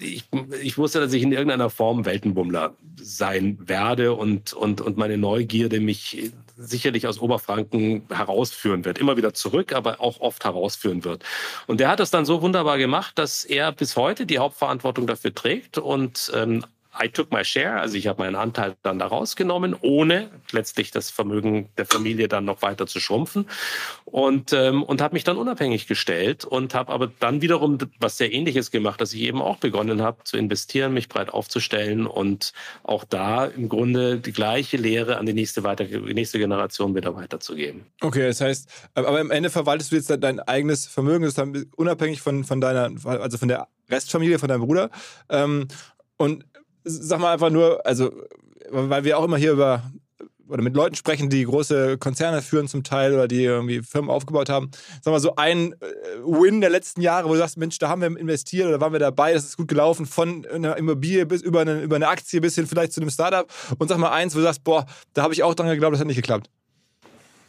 ich, 0.00 0.24
ich 0.62 0.78
wusste, 0.78 1.00
dass 1.00 1.12
ich 1.12 1.22
in 1.22 1.32
irgendeiner 1.32 1.70
Form 1.70 2.04
Weltenbummler 2.04 2.74
sein 2.96 3.58
werde 3.60 4.14
und, 4.14 4.52
und, 4.52 4.80
und 4.80 4.96
meine 4.96 5.18
Neugierde 5.18 5.80
mich 5.80 6.32
sicherlich 6.56 7.06
aus 7.06 7.18
Oberfranken 7.18 8.06
herausführen 8.10 8.84
wird. 8.84 8.98
Immer 8.98 9.16
wieder 9.16 9.34
zurück, 9.34 9.72
aber 9.72 10.00
auch 10.00 10.20
oft 10.20 10.44
herausführen 10.44 11.04
wird. 11.04 11.24
Und 11.66 11.80
der 11.80 11.88
hat 11.88 12.00
das 12.00 12.10
dann 12.10 12.24
so 12.24 12.42
wunderbar 12.42 12.78
gemacht, 12.78 13.18
dass 13.18 13.44
er 13.44 13.72
bis 13.72 13.96
heute 13.96 14.26
die 14.26 14.38
Hauptverantwortung 14.38 15.06
dafür 15.06 15.34
trägt 15.34 15.78
und 15.78 16.30
ähm, 16.34 16.64
I 17.02 17.08
took 17.08 17.32
my 17.32 17.44
share, 17.44 17.80
also 17.80 17.96
ich 17.96 18.06
habe 18.06 18.22
meinen 18.22 18.36
Anteil 18.36 18.76
dann 18.82 18.98
da 18.98 19.06
rausgenommen, 19.06 19.74
ohne 19.80 20.30
letztlich 20.52 20.90
das 20.90 21.10
Vermögen 21.10 21.68
der 21.76 21.86
Familie 21.86 22.28
dann 22.28 22.44
noch 22.44 22.62
weiter 22.62 22.86
zu 22.86 23.00
schrumpfen 23.00 23.46
und, 24.04 24.52
ähm, 24.52 24.82
und 24.82 25.00
habe 25.00 25.14
mich 25.14 25.24
dann 25.24 25.36
unabhängig 25.36 25.86
gestellt 25.86 26.44
und 26.44 26.74
habe 26.74 26.92
aber 26.92 27.10
dann 27.18 27.42
wiederum 27.42 27.78
was 27.98 28.16
sehr 28.16 28.32
ähnliches 28.32 28.70
gemacht, 28.70 29.00
dass 29.00 29.12
ich 29.12 29.22
eben 29.22 29.42
auch 29.42 29.56
begonnen 29.56 30.02
habe 30.02 30.22
zu 30.24 30.36
investieren, 30.36 30.94
mich 30.94 31.08
breit 31.08 31.30
aufzustellen 31.30 32.06
und 32.06 32.52
auch 32.82 33.04
da 33.04 33.46
im 33.46 33.68
Grunde 33.68 34.18
die 34.18 34.32
gleiche 34.32 34.76
Lehre 34.76 35.16
an 35.18 35.26
die 35.26 35.34
nächste, 35.34 35.64
weiter, 35.64 35.84
die 35.84 36.14
nächste 36.14 36.38
Generation 36.38 36.94
wieder 36.94 37.14
weiterzugeben. 37.16 37.86
Okay, 38.00 38.26
das 38.26 38.40
heißt, 38.40 38.68
aber 38.94 39.18
am 39.18 39.30
Ende 39.30 39.50
verwaltest 39.50 39.92
du 39.92 39.96
jetzt 39.96 40.10
dein 40.10 40.40
eigenes 40.40 40.86
Vermögen, 40.86 41.22
das 41.22 41.30
ist 41.30 41.38
dann 41.38 41.66
unabhängig 41.76 42.22
von, 42.22 42.44
von 42.44 42.60
deiner, 42.60 42.90
also 43.04 43.38
von 43.38 43.48
der 43.48 43.68
Restfamilie, 43.90 44.38
von 44.38 44.48
deinem 44.48 44.62
Bruder. 44.62 44.90
Ähm, 45.28 45.68
und 46.16 46.44
sag 46.84 47.20
mal 47.20 47.32
einfach 47.32 47.50
nur, 47.50 47.84
also, 47.86 48.12
weil 48.70 49.04
wir 49.04 49.18
auch 49.18 49.24
immer 49.24 49.36
hier 49.36 49.52
über 49.52 49.82
oder 50.48 50.62
mit 50.62 50.74
Leuten 50.74 50.94
sprechen, 50.94 51.30
die 51.30 51.44
große 51.44 51.98
Konzerne 51.98 52.42
führen 52.42 52.68
zum 52.68 52.84
Teil 52.84 53.14
oder 53.14 53.28
die 53.28 53.44
irgendwie 53.44 53.82
Firmen 53.82 54.10
aufgebaut 54.10 54.48
haben. 54.48 54.70
Sag 55.02 55.12
mal, 55.12 55.20
so 55.20 55.36
ein 55.36 55.72
äh, 55.72 55.76
Win 56.22 56.60
der 56.60 56.70
letzten 56.70 57.00
Jahre, 57.00 57.28
wo 57.28 57.32
du 57.32 57.38
sagst, 57.38 57.56
Mensch, 57.56 57.78
da 57.78 57.88
haben 57.88 58.02
wir 58.02 58.16
investiert 58.18 58.68
oder 58.68 58.80
waren 58.80 58.92
wir 58.92 59.00
dabei, 59.00 59.32
das 59.32 59.44
ist 59.44 59.56
gut 59.56 59.68
gelaufen, 59.68 60.06
von 60.06 60.46
einer 60.46 60.76
Immobilie 60.76 61.26
bis 61.26 61.42
über 61.42 61.60
eine, 61.62 61.80
über 61.80 61.96
eine 61.96 62.08
Aktie 62.08 62.40
bis 62.40 62.54
hin 62.54 62.66
vielleicht 62.66 62.92
zu 62.92 63.00
einem 63.00 63.10
Startup. 63.10 63.46
Und 63.78 63.88
sag 63.88 63.98
mal 63.98 64.10
eins, 64.10 64.34
wo 64.34 64.38
du 64.38 64.44
sagst, 64.44 64.64
boah, 64.64 64.86
da 65.14 65.22
habe 65.22 65.34
ich 65.34 65.42
auch 65.42 65.54
dran 65.54 65.68
geglaubt, 65.68 65.94
das 65.94 66.00
hat 66.00 66.06
nicht 66.06 66.16
geklappt. 66.16 66.50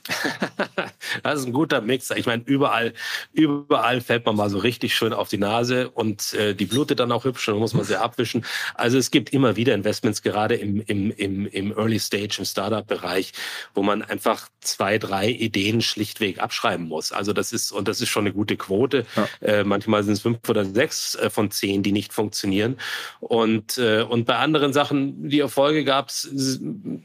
das 1.23 1.39
ist 1.39 1.47
ein 1.47 1.53
guter 1.53 1.81
Mix. 1.81 2.11
Ich 2.11 2.25
meine, 2.25 2.43
überall, 2.45 2.93
überall 3.33 4.01
fällt 4.01 4.25
man 4.25 4.35
mal 4.35 4.49
so 4.49 4.57
richtig 4.59 4.95
schön 4.95 5.13
auf 5.13 5.29
die 5.29 5.37
Nase 5.37 5.89
und 5.89 6.33
äh, 6.33 6.53
die 6.53 6.65
blutet 6.65 6.99
dann 6.99 7.11
auch 7.11 7.25
hübsch 7.25 7.47
und 7.49 7.59
muss 7.59 7.73
man 7.73 7.85
sie 7.85 7.99
abwischen. 7.99 8.45
Also 8.75 8.97
es 8.97 9.11
gibt 9.11 9.31
immer 9.31 9.55
wieder 9.55 9.73
Investments, 9.73 10.21
gerade 10.21 10.55
im, 10.55 10.81
im, 10.81 11.11
im, 11.11 11.47
im 11.47 11.77
Early 11.77 11.99
Stage, 11.99 12.35
im 12.39 12.45
Startup-Bereich, 12.45 13.33
wo 13.73 13.83
man 13.83 14.01
einfach 14.01 14.49
zwei, 14.61 14.97
drei 14.97 15.29
Ideen 15.29 15.81
schlichtweg 15.81 16.39
abschreiben 16.39 16.87
muss. 16.87 17.11
Also 17.11 17.33
das 17.33 17.51
ist, 17.51 17.71
und 17.71 17.87
das 17.87 18.01
ist 18.01 18.09
schon 18.09 18.25
eine 18.25 18.33
gute 18.33 18.57
Quote. 18.57 19.05
Ja. 19.15 19.27
Äh, 19.41 19.63
manchmal 19.63 20.03
sind 20.03 20.13
es 20.13 20.21
fünf 20.21 20.47
oder 20.47 20.65
sechs 20.65 21.15
äh, 21.15 21.29
von 21.29 21.51
zehn, 21.51 21.83
die 21.83 21.91
nicht 21.91 22.13
funktionieren. 22.13 22.77
Und, 23.19 23.77
äh, 23.77 24.01
und 24.01 24.25
bei 24.25 24.37
anderen 24.37 24.73
Sachen, 24.73 25.29
die 25.29 25.39
Erfolge 25.39 25.83
gab 25.83 26.09
es 26.09 26.29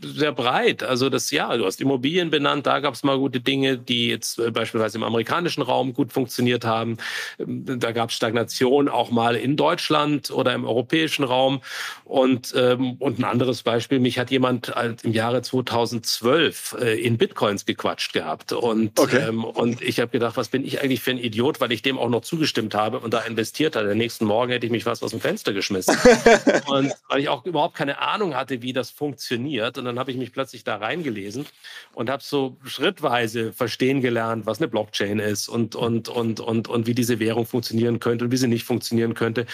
sehr 0.00 0.32
breit. 0.32 0.82
Also 0.82 1.08
das, 1.08 1.30
ja, 1.30 1.56
du 1.56 1.64
hast 1.64 1.80
Immobilien 1.80 2.30
benannt, 2.30 2.66
da 2.66 2.80
gab 2.80 2.89
gab 2.90 2.96
es 2.96 3.04
mal 3.04 3.18
gute 3.18 3.38
Dinge, 3.38 3.78
die 3.78 4.08
jetzt 4.08 4.40
äh, 4.40 4.50
beispielsweise 4.50 4.98
im 4.98 5.04
amerikanischen 5.04 5.62
Raum 5.62 5.92
gut 5.92 6.12
funktioniert 6.12 6.64
haben. 6.64 6.96
Ähm, 7.38 7.78
da 7.78 7.92
gab 7.92 8.10
es 8.10 8.16
Stagnation 8.16 8.88
auch 8.88 9.12
mal 9.12 9.36
in 9.36 9.56
Deutschland 9.56 10.32
oder 10.32 10.54
im 10.54 10.64
europäischen 10.64 11.22
Raum. 11.22 11.60
Und, 12.04 12.52
ähm, 12.56 12.94
und 12.94 13.20
ein 13.20 13.24
anderes 13.24 13.62
Beispiel, 13.62 14.00
mich 14.00 14.18
hat 14.18 14.32
jemand 14.32 14.72
im 15.04 15.12
Jahre 15.12 15.40
2012 15.40 16.78
äh, 16.80 17.00
in 17.00 17.16
Bitcoins 17.16 17.64
gequatscht 17.64 18.12
gehabt. 18.12 18.52
Und, 18.52 18.98
okay. 18.98 19.28
ähm, 19.28 19.44
und 19.44 19.82
ich 19.82 20.00
habe 20.00 20.10
gedacht, 20.10 20.36
was 20.36 20.48
bin 20.48 20.64
ich 20.64 20.82
eigentlich 20.82 21.00
für 21.00 21.12
ein 21.12 21.18
Idiot, 21.18 21.60
weil 21.60 21.70
ich 21.70 21.82
dem 21.82 21.96
auch 21.96 22.08
noch 22.08 22.22
zugestimmt 22.22 22.74
habe 22.74 22.98
und 22.98 23.14
da 23.14 23.20
investiert 23.20 23.76
habe. 23.76 23.86
Den 23.86 23.98
nächsten 23.98 24.24
Morgen 24.24 24.50
hätte 24.50 24.66
ich 24.66 24.72
mich 24.72 24.82
fast 24.82 25.04
aus 25.04 25.12
dem 25.12 25.20
Fenster 25.20 25.52
geschmissen. 25.52 25.96
und 26.66 26.92
weil 27.08 27.20
ich 27.20 27.28
auch 27.28 27.46
überhaupt 27.46 27.76
keine 27.76 28.00
Ahnung 28.00 28.34
hatte, 28.34 28.62
wie 28.62 28.72
das 28.72 28.90
funktioniert. 28.90 29.78
Und 29.78 29.84
dann 29.84 29.96
habe 29.96 30.10
ich 30.10 30.16
mich 30.16 30.32
plötzlich 30.32 30.64
da 30.64 30.78
reingelesen 30.78 31.46
und 31.92 32.10
habe 32.10 32.24
so 32.24 32.56
schrittweise 32.80 33.52
verstehen 33.52 34.00
gelernt, 34.00 34.46
was 34.46 34.58
eine 34.58 34.68
Blockchain 34.68 35.18
ist 35.18 35.48
und, 35.48 35.74
und, 35.76 36.08
und, 36.08 36.40
und, 36.40 36.68
und 36.68 36.86
wie 36.86 36.94
diese 36.94 37.18
Währung 37.18 37.44
funktionieren 37.44 38.00
könnte 38.00 38.24
und 38.24 38.32
wie 38.32 38.38
sie 38.38 38.48
nicht 38.48 38.64
funktionieren 38.64 39.12
könnte. 39.12 39.44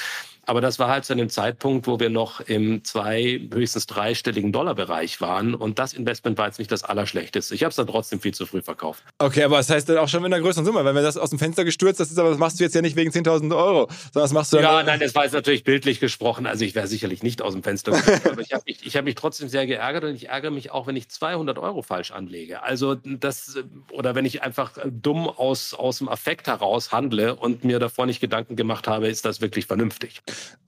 Aber 0.46 0.60
das 0.60 0.78
war 0.78 0.88
halt 0.88 1.04
zu 1.04 1.12
einem 1.12 1.28
Zeitpunkt, 1.28 1.86
wo 1.88 1.98
wir 1.98 2.08
noch 2.08 2.40
im 2.40 2.84
zwei, 2.84 3.40
höchstens 3.52 3.86
dreistelligen 3.86 4.52
Dollarbereich 4.52 5.20
waren. 5.20 5.54
Und 5.54 5.80
das 5.80 5.92
Investment 5.92 6.38
war 6.38 6.46
jetzt 6.46 6.58
nicht 6.58 6.70
das 6.70 6.84
Allerschlechteste. 6.84 7.54
Ich 7.54 7.64
habe 7.64 7.70
es 7.70 7.76
dann 7.76 7.88
trotzdem 7.88 8.20
viel 8.20 8.32
zu 8.32 8.46
früh 8.46 8.62
verkauft. 8.62 9.02
Okay, 9.18 9.42
aber 9.42 9.56
das 9.56 9.68
heißt 9.68 9.88
dann 9.88 9.98
auch 9.98 10.08
schon 10.08 10.22
mit 10.22 10.32
einer 10.32 10.40
größeren 10.40 10.64
Summe. 10.64 10.84
Wenn 10.84 10.94
wir 10.94 11.02
das 11.02 11.16
aus 11.16 11.30
dem 11.30 11.40
Fenster 11.40 11.64
gestürzt, 11.64 11.98
das 11.98 12.10
ist 12.12 12.18
aber 12.18 12.30
das 12.30 12.38
machst 12.38 12.60
du 12.60 12.64
jetzt 12.64 12.74
ja 12.74 12.80
nicht 12.80 12.94
wegen 12.94 13.10
10.000 13.10 13.56
Euro, 13.56 13.88
sondern 13.88 14.24
das 14.24 14.32
machst 14.32 14.52
du 14.52 14.58
Ja, 14.58 14.84
nein, 14.84 15.00
das 15.00 15.14
war 15.16 15.24
jetzt 15.24 15.32
natürlich 15.32 15.64
bildlich 15.64 15.98
gesprochen. 15.98 16.46
Also 16.46 16.64
ich 16.64 16.76
wäre 16.76 16.86
sicherlich 16.86 17.24
nicht 17.24 17.42
aus 17.42 17.52
dem 17.52 17.64
Fenster 17.64 17.90
gesprungen. 17.92 18.20
aber 18.30 18.40
ich 18.40 18.52
habe 18.52 18.62
mich, 18.66 18.96
hab 18.96 19.04
mich 19.04 19.16
trotzdem 19.16 19.48
sehr 19.48 19.66
geärgert 19.66 20.04
und 20.04 20.14
ich 20.14 20.28
ärgere 20.28 20.52
mich 20.52 20.70
auch, 20.70 20.86
wenn 20.86 20.94
ich 20.94 21.08
200 21.08 21.58
Euro 21.58 21.82
falsch 21.82 22.12
anlege. 22.12 22.62
Also 22.62 22.94
das, 22.94 23.58
oder 23.90 24.14
wenn 24.14 24.24
ich 24.24 24.42
einfach 24.42 24.72
dumm 24.84 25.28
aus, 25.28 25.74
aus 25.74 25.98
dem 25.98 26.08
Affekt 26.08 26.46
heraus 26.46 26.92
handle 26.92 27.34
und 27.34 27.64
mir 27.64 27.80
davor 27.80 28.06
nicht 28.06 28.20
Gedanken 28.20 28.54
gemacht 28.54 28.86
habe, 28.86 29.08
ist 29.08 29.24
das 29.24 29.40
wirklich 29.40 29.66
vernünftig. 29.66 30.22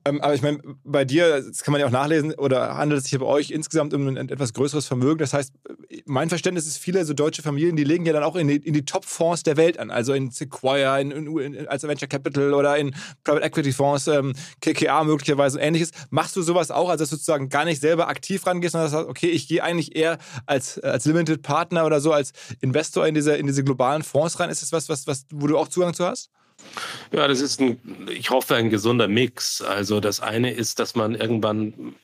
Ähm, 0.08 0.20
aber 0.20 0.34
ich 0.34 0.42
meine, 0.42 0.60
bei 0.84 1.04
dir, 1.04 1.42
das 1.42 1.62
kann 1.62 1.72
man 1.72 1.80
ja 1.80 1.86
auch 1.86 1.90
nachlesen, 1.90 2.34
oder 2.34 2.76
handelt 2.76 3.00
es 3.00 3.08
sich 3.08 3.18
bei 3.18 3.26
euch 3.26 3.50
insgesamt 3.50 3.92
um 3.94 4.06
ein 4.08 4.16
etwas 4.16 4.52
größeres 4.54 4.86
Vermögen. 4.86 5.18
Das 5.18 5.34
heißt, 5.34 5.52
mein 6.06 6.28
Verständnis 6.28 6.66
ist, 6.66 6.78
viele 6.78 7.04
so 7.04 7.14
deutsche 7.14 7.42
Familien, 7.42 7.76
die 7.76 7.84
legen 7.84 8.06
ja 8.06 8.12
dann 8.12 8.22
auch 8.22 8.36
in 8.36 8.48
die, 8.48 8.56
in 8.56 8.72
die 8.72 8.84
Top-Fonds 8.84 9.42
der 9.42 9.56
Welt 9.56 9.78
an. 9.78 9.90
Also 9.90 10.14
in 10.14 10.30
Sequoia, 10.30 10.98
in, 10.98 11.10
in, 11.10 11.68
als 11.68 11.82
Venture 11.82 12.08
Capital 12.08 12.54
oder 12.54 12.76
in 12.76 12.94
Private 13.24 13.44
Equity 13.44 13.72
Fonds, 13.72 14.06
ähm, 14.08 14.32
KKA 14.60 15.04
möglicherweise 15.04 15.58
und 15.58 15.64
ähnliches. 15.64 15.90
Machst 16.10 16.36
du 16.36 16.42
sowas 16.42 16.70
auch, 16.70 16.88
also 16.88 17.02
dass 17.02 17.10
du 17.10 17.16
sozusagen 17.16 17.48
gar 17.48 17.64
nicht 17.64 17.80
selber 17.80 18.08
aktiv 18.08 18.46
rangehst, 18.46 18.72
sondern 18.72 18.90
sagst, 18.90 19.08
okay, 19.08 19.28
ich 19.28 19.48
gehe 19.48 19.62
eigentlich 19.62 19.94
eher 19.96 20.18
als, 20.46 20.78
als 20.78 21.04
Limited 21.04 21.42
Partner 21.42 21.84
oder 21.84 22.00
so, 22.00 22.12
als 22.12 22.32
Investor 22.60 23.06
in 23.06 23.14
diese, 23.14 23.36
in 23.36 23.46
diese 23.46 23.64
globalen 23.64 24.02
Fonds 24.02 24.40
rein? 24.40 24.50
Ist 24.50 24.62
das 24.62 24.72
was, 24.72 24.88
was, 24.88 25.06
was, 25.06 25.26
wo 25.32 25.46
du 25.46 25.58
auch 25.58 25.68
Zugang 25.68 25.94
zu 25.94 26.06
hast? 26.06 26.30
Ja, 27.12 27.26
das 27.26 27.40
ist 27.40 27.60
ein, 27.60 27.78
ich 28.10 28.30
hoffe, 28.30 28.54
ein 28.54 28.70
gesunder 28.70 29.08
Mix. 29.08 29.62
Also 29.62 30.00
das 30.00 30.20
eine 30.20 30.52
ist, 30.52 30.78
dass 30.78 30.94
man 30.94 31.14
irgendwann 31.14 31.94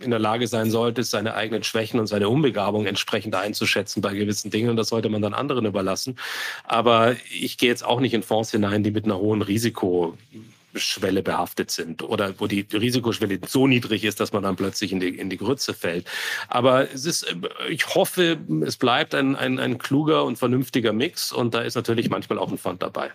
in 0.00 0.10
der 0.10 0.18
Lage 0.18 0.46
sein 0.46 0.70
sollte, 0.70 1.02
seine 1.02 1.34
eigenen 1.34 1.64
Schwächen 1.64 2.00
und 2.00 2.06
seine 2.06 2.28
Unbegabung 2.28 2.86
entsprechend 2.86 3.34
einzuschätzen 3.34 4.02
bei 4.02 4.14
gewissen 4.14 4.50
Dingen. 4.50 4.70
Und 4.70 4.76
das 4.76 4.88
sollte 4.88 5.08
man 5.08 5.22
dann 5.22 5.34
anderen 5.34 5.66
überlassen. 5.66 6.16
Aber 6.64 7.16
ich 7.32 7.58
gehe 7.58 7.68
jetzt 7.68 7.84
auch 7.84 8.00
nicht 8.00 8.14
in 8.14 8.22
Fonds 8.22 8.50
hinein, 8.50 8.82
die 8.82 8.90
mit 8.90 9.04
einer 9.04 9.18
hohen 9.18 9.42
Risikoschwelle 9.42 11.22
behaftet 11.22 11.70
sind 11.70 12.02
oder 12.02 12.34
wo 12.38 12.46
die 12.46 12.66
Risikoschwelle 12.72 13.38
so 13.46 13.66
niedrig 13.66 14.04
ist, 14.04 14.20
dass 14.20 14.32
man 14.32 14.42
dann 14.42 14.56
plötzlich 14.56 14.92
in 14.92 15.00
die, 15.00 15.08
in 15.08 15.30
die 15.30 15.38
Grütze 15.38 15.74
fällt. 15.74 16.06
Aber 16.48 16.90
es 16.92 17.06
ist, 17.06 17.34
ich 17.68 17.94
hoffe, 17.94 18.38
es 18.66 18.76
bleibt 18.76 19.14
ein, 19.14 19.36
ein, 19.36 19.58
ein 19.58 19.78
kluger 19.78 20.24
und 20.24 20.38
vernünftiger 20.38 20.92
Mix 20.92 21.32
und 21.32 21.54
da 21.54 21.60
ist 21.62 21.76
natürlich 21.76 22.10
manchmal 22.10 22.38
auch 22.38 22.50
ein 22.50 22.58
Fund 22.58 22.82
dabei. 22.82 23.10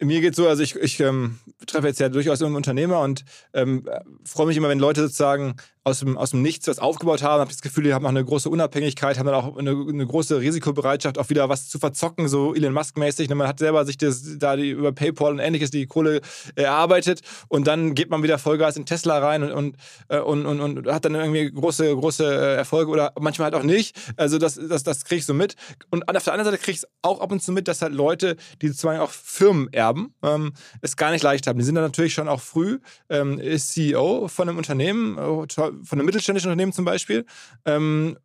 Mir 0.00 0.20
geht 0.20 0.34
so, 0.34 0.46
also 0.46 0.62
ich, 0.62 0.76
ich 0.76 1.00
ähm, 1.00 1.38
treffe 1.66 1.86
jetzt 1.86 2.00
ja 2.00 2.08
durchaus 2.08 2.42
einen 2.42 2.54
Unternehmer 2.54 3.00
und 3.00 3.24
ähm, 3.54 3.88
freue 4.24 4.46
mich 4.46 4.56
immer, 4.56 4.68
wenn 4.68 4.78
Leute 4.78 5.02
sozusagen 5.02 5.56
aus 5.90 6.00
dem, 6.00 6.16
aus 6.16 6.30
dem 6.30 6.42
Nichts 6.42 6.66
was 6.66 6.78
aufgebaut 6.78 7.22
haben, 7.22 7.40
habe 7.40 7.50
das 7.50 7.60
Gefühl, 7.60 7.84
die 7.84 7.94
haben 7.94 8.04
auch 8.04 8.10
eine 8.10 8.24
große 8.24 8.48
Unabhängigkeit, 8.48 9.18
haben 9.18 9.26
dann 9.26 9.34
auch 9.34 9.56
eine, 9.56 9.70
eine 9.70 10.06
große 10.06 10.40
Risikobereitschaft, 10.40 11.18
auch 11.18 11.28
wieder 11.28 11.48
was 11.48 11.68
zu 11.68 11.78
verzocken, 11.78 12.28
so 12.28 12.54
Elon 12.54 12.72
Musk-mäßig. 12.72 13.28
Ne, 13.28 13.34
man 13.34 13.48
hat 13.48 13.58
selber 13.58 13.84
sich 13.84 13.98
das, 13.98 14.38
da 14.38 14.56
die, 14.56 14.70
über 14.70 14.92
PayPal 14.92 15.32
und 15.32 15.38
ähnliches 15.38 15.70
die 15.70 15.86
Kohle 15.86 16.20
erarbeitet 16.54 17.20
und 17.48 17.66
dann 17.66 17.94
geht 17.94 18.10
man 18.10 18.22
wieder 18.22 18.38
Vollgas 18.38 18.76
in 18.76 18.86
Tesla 18.86 19.18
rein 19.18 19.42
und, 19.42 19.52
und, 19.52 19.76
äh, 20.08 20.18
und, 20.18 20.46
und, 20.46 20.86
hat 20.86 21.04
dann 21.04 21.14
irgendwie 21.14 21.50
große, 21.50 21.94
große 21.94 22.24
äh, 22.24 22.56
Erfolge 22.56 22.90
oder 22.90 23.12
manchmal 23.20 23.46
halt 23.46 23.54
auch 23.54 23.62
nicht. 23.62 23.96
Also 24.16 24.38
das, 24.38 24.54
das, 24.54 24.82
das 24.82 25.04
kriege 25.04 25.18
ich 25.18 25.26
so 25.26 25.34
mit. 25.34 25.56
Und 25.90 26.08
auf 26.08 26.24
der 26.24 26.32
anderen 26.32 26.52
Seite 26.52 26.62
kriege 26.62 26.72
ich 26.72 26.78
es 26.78 26.88
auch 27.02 27.20
ab 27.20 27.32
und 27.32 27.42
zu 27.42 27.52
mit, 27.52 27.68
dass 27.68 27.82
halt 27.82 27.92
Leute, 27.92 28.36
die 28.62 28.68
sozusagen 28.68 29.00
auch 29.00 29.10
Firmen 29.10 29.72
erben, 29.72 30.14
ähm, 30.22 30.52
es 30.80 30.96
gar 30.96 31.10
nicht 31.10 31.22
leicht 31.22 31.46
haben. 31.46 31.58
Die 31.58 31.64
sind 31.64 31.74
dann 31.74 31.84
natürlich 31.84 32.14
schon 32.14 32.28
auch 32.28 32.40
früh 32.40 32.78
ähm, 33.08 33.40
CEO 33.58 34.28
von 34.28 34.48
einem 34.48 34.58
Unternehmen, 34.58 35.18
äh, 35.18 35.46
von 35.82 35.98
einem 35.98 36.06
mittelständischen 36.06 36.50
Unternehmen 36.50 36.72
zum 36.72 36.84
Beispiel. 36.84 37.24
Ähm, 37.64 38.18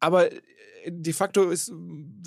aber 0.00 0.28
de 0.86 1.12
facto 1.12 1.50
ist, 1.50 1.72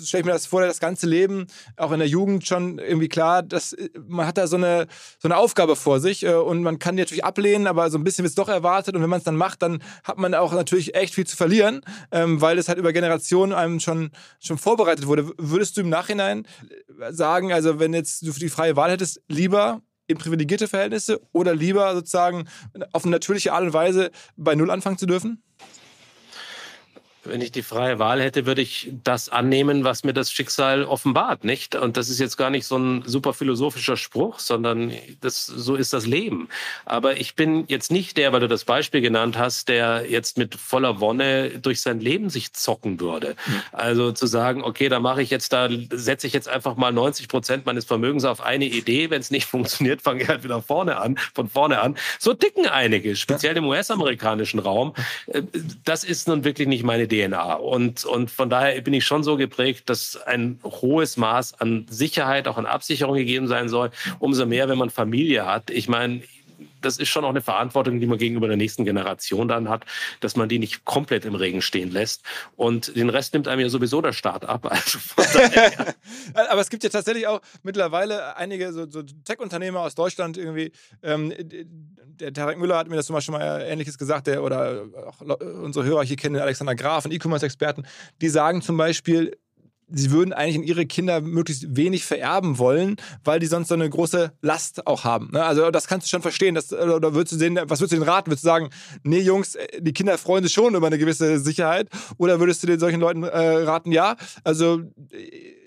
stelle 0.02 0.20
ich 0.20 0.26
mir 0.26 0.32
das 0.32 0.46
vor, 0.46 0.60
das 0.60 0.80
ganze 0.80 1.06
Leben, 1.06 1.46
auch 1.76 1.92
in 1.92 1.98
der 1.98 2.08
Jugend 2.08 2.46
schon 2.46 2.78
irgendwie 2.78 3.08
klar, 3.08 3.42
dass 3.42 3.72
äh, 3.72 3.88
man 4.06 4.26
hat 4.26 4.38
da 4.38 4.46
so 4.46 4.56
eine, 4.56 4.86
so 5.18 5.28
eine 5.28 5.36
Aufgabe 5.36 5.76
vor 5.76 6.00
sich 6.00 6.24
äh, 6.24 6.34
und 6.34 6.62
man 6.62 6.78
kann 6.78 6.96
die 6.96 7.02
natürlich 7.02 7.24
ablehnen, 7.24 7.66
aber 7.66 7.90
so 7.90 7.98
ein 7.98 8.04
bisschen 8.04 8.24
wird 8.24 8.30
es 8.30 8.34
doch 8.34 8.48
erwartet 8.48 8.94
und 8.94 9.02
wenn 9.02 9.10
man 9.10 9.18
es 9.18 9.24
dann 9.24 9.36
macht, 9.36 9.62
dann 9.62 9.82
hat 10.04 10.18
man 10.18 10.34
auch 10.34 10.52
natürlich 10.52 10.94
echt 10.94 11.14
viel 11.14 11.26
zu 11.26 11.36
verlieren, 11.36 11.82
ähm, 12.10 12.40
weil 12.40 12.58
es 12.58 12.68
halt 12.68 12.78
über 12.78 12.92
Generationen 12.92 13.52
einem 13.52 13.80
schon, 13.80 14.10
schon 14.40 14.58
vorbereitet 14.58 15.06
wurde. 15.06 15.32
Würdest 15.38 15.76
du 15.76 15.82
im 15.82 15.88
Nachhinein 15.88 16.46
sagen, 17.10 17.52
also 17.52 17.78
wenn 17.78 17.94
jetzt 17.94 18.22
du 18.22 18.32
die 18.32 18.48
freie 18.48 18.76
Wahl 18.76 18.90
hättest, 18.90 19.22
lieber 19.28 19.82
in 20.08 20.18
privilegierte 20.18 20.66
Verhältnisse 20.66 21.20
oder 21.32 21.54
lieber 21.54 21.94
sozusagen 21.94 22.48
auf 22.92 23.04
eine 23.04 23.12
natürliche 23.12 23.52
Art 23.52 23.62
und 23.62 23.72
Weise 23.72 24.10
bei 24.36 24.54
Null 24.56 24.70
anfangen 24.70 24.98
zu 24.98 25.06
dürfen? 25.06 25.42
Wenn 27.24 27.40
ich 27.40 27.52
die 27.52 27.62
freie 27.62 27.98
Wahl 27.98 28.22
hätte, 28.22 28.46
würde 28.46 28.62
ich 28.62 28.90
das 29.04 29.28
annehmen, 29.28 29.84
was 29.84 30.04
mir 30.04 30.12
das 30.12 30.32
Schicksal 30.32 30.84
offenbart, 30.84 31.44
nicht? 31.44 31.74
Und 31.74 31.96
das 31.96 32.08
ist 32.08 32.20
jetzt 32.20 32.36
gar 32.36 32.50
nicht 32.50 32.64
so 32.64 32.76
ein 32.78 33.02
super 33.04 33.32
philosophischer 33.34 33.96
Spruch, 33.96 34.38
sondern 34.38 34.92
das, 35.20 35.46
so 35.46 35.74
ist 35.74 35.92
das 35.92 36.06
Leben. 36.06 36.48
Aber 36.84 37.18
ich 37.18 37.34
bin 37.34 37.64
jetzt 37.66 37.90
nicht 37.90 38.16
der, 38.16 38.32
weil 38.32 38.40
du 38.40 38.48
das 38.48 38.64
Beispiel 38.64 39.00
genannt 39.00 39.36
hast, 39.36 39.68
der 39.68 40.06
jetzt 40.08 40.38
mit 40.38 40.54
voller 40.54 41.00
Wonne 41.00 41.58
durch 41.60 41.80
sein 41.80 42.00
Leben 42.00 42.30
sich 42.30 42.52
zocken 42.52 43.00
würde. 43.00 43.34
Mhm. 43.46 43.62
Also 43.72 44.12
zu 44.12 44.26
sagen, 44.26 44.62
okay, 44.62 44.88
da 44.88 45.00
mache 45.00 45.20
ich 45.20 45.30
jetzt, 45.30 45.52
da 45.52 45.68
setze 45.90 46.26
ich 46.26 46.32
jetzt 46.32 46.48
einfach 46.48 46.76
mal 46.76 46.92
90 46.92 47.28
Prozent 47.28 47.66
meines 47.66 47.84
Vermögens 47.84 48.24
auf 48.24 48.40
eine 48.40 48.66
Idee. 48.66 49.10
Wenn 49.10 49.20
es 49.20 49.30
nicht 49.30 49.46
funktioniert, 49.48 50.02
fange 50.02 50.22
ich 50.22 50.28
halt 50.28 50.44
wieder 50.44 50.62
vorne 50.62 50.98
an, 50.98 51.18
von 51.34 51.48
vorne 51.48 51.80
an. 51.80 51.96
So 52.18 52.32
ticken 52.34 52.66
einige, 52.66 53.16
speziell 53.16 53.56
im 53.56 53.66
US-amerikanischen 53.66 54.60
Raum. 54.60 54.94
Äh, 55.26 55.42
das 55.84 56.04
ist 56.04 56.28
nun 56.28 56.44
wirklich 56.44 56.68
nicht 56.68 56.84
meine 56.84 57.08
DNA. 57.26 57.54
Und, 57.54 58.04
und 58.04 58.30
von 58.30 58.50
daher 58.50 58.80
bin 58.80 58.94
ich 58.94 59.04
schon 59.04 59.22
so 59.22 59.36
geprägt, 59.36 59.88
dass 59.88 60.16
ein 60.16 60.58
hohes 60.64 61.16
Maß 61.16 61.60
an 61.60 61.86
Sicherheit, 61.88 62.48
auch 62.48 62.58
an 62.58 62.66
Absicherung 62.66 63.16
gegeben 63.16 63.48
sein 63.48 63.68
soll. 63.68 63.90
Umso 64.18 64.46
mehr, 64.46 64.68
wenn 64.68 64.78
man 64.78 64.90
Familie 64.90 65.46
hat. 65.46 65.70
Ich 65.70 65.88
meine, 65.88 66.22
das 66.80 66.98
ist 66.98 67.08
schon 67.08 67.24
auch 67.24 67.30
eine 67.30 67.40
Verantwortung, 67.40 68.00
die 68.00 68.06
man 68.06 68.18
gegenüber 68.18 68.48
der 68.48 68.56
nächsten 68.56 68.84
Generation 68.84 69.48
dann 69.48 69.68
hat, 69.68 69.84
dass 70.20 70.36
man 70.36 70.48
die 70.48 70.58
nicht 70.58 70.84
komplett 70.84 71.24
im 71.24 71.34
Regen 71.34 71.62
stehen 71.62 71.90
lässt. 71.90 72.22
Und 72.56 72.94
den 72.96 73.10
Rest 73.10 73.34
nimmt 73.34 73.48
einem 73.48 73.60
ja 73.60 73.68
sowieso 73.68 74.00
der 74.00 74.12
Staat 74.12 74.44
ab. 74.44 74.70
Also 74.78 74.98
Aber 76.34 76.60
es 76.60 76.70
gibt 76.70 76.84
ja 76.84 76.90
tatsächlich 76.90 77.26
auch 77.26 77.40
mittlerweile 77.62 78.36
einige 78.36 78.72
so, 78.72 78.88
so 78.88 79.02
Tech-Unternehmer 79.02 79.80
aus 79.80 79.94
Deutschland 79.94 80.36
irgendwie. 80.36 80.72
Ähm, 81.02 81.32
der 82.20 82.32
Tarek 82.32 82.58
Müller 82.58 82.76
hat 82.76 82.88
mir 82.88 82.96
das 82.96 83.06
zum 83.06 83.14
Beispiel 83.14 83.32
mal 83.32 83.60
Ähnliches 83.62 83.98
gesagt, 83.98 84.26
der, 84.26 84.42
oder 84.42 84.84
auch 85.06 85.20
unsere 85.20 85.84
Hörer 85.84 86.04
hier 86.04 86.16
kennen 86.16 86.36
Alexander 86.36 86.74
Graf, 86.74 87.04
einen 87.04 87.14
E-Commerce-Experten, 87.14 87.86
die 88.20 88.28
sagen 88.28 88.62
zum 88.62 88.76
Beispiel, 88.76 89.36
sie 89.90 90.10
würden 90.10 90.32
eigentlich 90.32 90.56
in 90.56 90.62
ihre 90.62 90.86
Kinder 90.86 91.20
möglichst 91.20 91.76
wenig 91.76 92.04
vererben 92.04 92.58
wollen, 92.58 92.96
weil 93.24 93.40
die 93.40 93.46
sonst 93.46 93.68
so 93.68 93.74
eine 93.74 93.88
große 93.88 94.32
Last 94.42 94.86
auch 94.86 95.04
haben. 95.04 95.30
Ne? 95.32 95.42
Also 95.42 95.70
das 95.70 95.86
kannst 95.86 96.06
du 96.06 96.10
schon 96.10 96.22
verstehen. 96.22 96.54
Das, 96.54 96.72
oder 96.72 97.14
würdest 97.14 97.32
du 97.32 97.36
denen, 97.36 97.56
was 97.68 97.80
würdest 97.80 97.92
du 97.92 97.96
denen 97.96 98.08
raten? 98.08 98.30
Würdest 98.30 98.44
du 98.44 98.48
sagen, 98.48 98.70
nee 99.02 99.20
Jungs, 99.20 99.54
äh, 99.54 99.80
die 99.80 99.92
Kinder 99.92 100.18
freuen 100.18 100.44
sich 100.44 100.52
schon 100.52 100.74
über 100.74 100.86
eine 100.86 100.98
gewisse 100.98 101.38
Sicherheit? 101.38 101.88
Oder 102.18 102.40
würdest 102.40 102.62
du 102.62 102.66
den 102.66 102.78
solchen 102.78 103.00
Leuten 103.00 103.22
äh, 103.22 103.28
raten, 103.28 103.92
ja, 103.92 104.16
also 104.44 104.80
äh, 105.12 105.58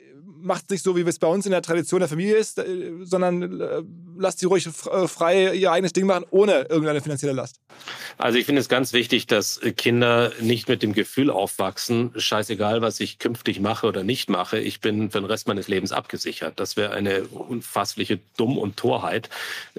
macht 0.41 0.63
es 0.65 0.69
nicht 0.69 0.83
so, 0.83 0.95
wie 0.95 1.01
es 1.01 1.19
bei 1.19 1.27
uns 1.27 1.45
in 1.45 1.51
der 1.51 1.61
Tradition 1.61 1.99
der 1.99 2.09
Familie 2.09 2.35
ist, 2.35 2.59
äh, 2.59 2.91
sondern 3.03 3.61
äh, 3.61 3.81
lasst 4.17 4.39
sie 4.39 4.45
ruhig 4.45 4.67
äh, 4.67 5.07
frei 5.07 5.53
ihr 5.53 5.71
eigenes 5.71 5.93
Ding 5.93 6.05
machen, 6.05 6.25
ohne 6.31 6.67
irgendeine 6.69 7.01
finanzielle 7.01 7.33
Last. 7.33 7.59
Also 8.17 8.37
ich 8.37 8.45
finde 8.45 8.61
es 8.61 8.69
ganz 8.69 8.93
wichtig, 8.93 9.27
dass 9.27 9.59
Kinder 9.77 10.31
nicht 10.39 10.67
mit 10.67 10.83
dem 10.83 10.93
Gefühl 10.93 11.29
aufwachsen, 11.29 12.11
scheißegal, 12.15 12.81
was 12.81 12.99
ich 12.99 13.19
künftig 13.19 13.59
mache 13.59 13.87
oder 13.87 14.03
nicht 14.03 14.29
mache, 14.29 14.59
ich 14.59 14.81
bin 14.81 15.09
für 15.09 15.19
den 15.19 15.25
Rest 15.25 15.47
meines 15.47 15.67
Lebens 15.67 15.91
abgesichert. 15.91 16.59
Das 16.59 16.77
wäre 16.77 16.93
eine 16.93 17.23
unfassliche 17.23 18.19
Dumm 18.37 18.57
und 18.57 18.77
Torheit, 18.77 19.29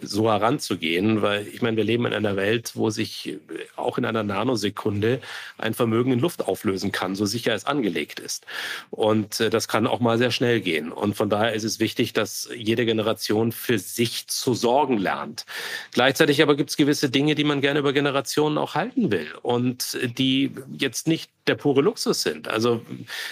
so 0.00 0.30
heranzugehen, 0.30 1.22
weil 1.22 1.46
ich 1.46 1.62
meine, 1.62 1.76
wir 1.76 1.84
leben 1.84 2.06
in 2.06 2.14
einer 2.14 2.36
Welt, 2.36 2.72
wo 2.74 2.90
sich 2.90 3.38
auch 3.76 3.98
in 3.98 4.04
einer 4.04 4.22
Nanosekunde 4.22 5.20
ein 5.58 5.74
Vermögen 5.74 6.12
in 6.12 6.18
Luft 6.18 6.42
auflösen 6.42 6.92
kann, 6.92 7.14
so 7.14 7.26
sicher 7.26 7.54
es 7.54 7.64
angelegt 7.64 8.18
ist. 8.18 8.46
Und 8.90 9.40
das 9.40 9.68
kann 9.68 9.86
auch 9.86 10.00
mal 10.00 10.18
sehr 10.18 10.30
schnell 10.30 10.51
schnell 10.52 10.60
gehen. 10.60 10.92
Und 10.92 11.14
von 11.14 11.30
daher 11.30 11.52
ist 11.52 11.64
es 11.64 11.80
wichtig, 11.80 12.12
dass 12.12 12.48
jede 12.54 12.84
Generation 12.84 13.52
für 13.52 13.78
sich 13.78 14.26
zu 14.26 14.54
sorgen 14.54 14.98
lernt. 14.98 15.44
Gleichzeitig 15.92 16.42
aber 16.42 16.56
gibt 16.56 16.70
es 16.70 16.76
gewisse 16.76 17.10
Dinge, 17.10 17.34
die 17.34 17.44
man 17.44 17.60
gerne 17.60 17.78
über 17.78 17.92
Generationen 17.92 18.58
auch 18.58 18.74
halten 18.74 19.10
will 19.10 19.32
und 19.42 19.98
die 20.18 20.52
jetzt 20.78 21.06
nicht 21.06 21.30
der 21.46 21.54
pure 21.54 21.80
Luxus 21.80 22.22
sind. 22.22 22.48
Also 22.48 22.82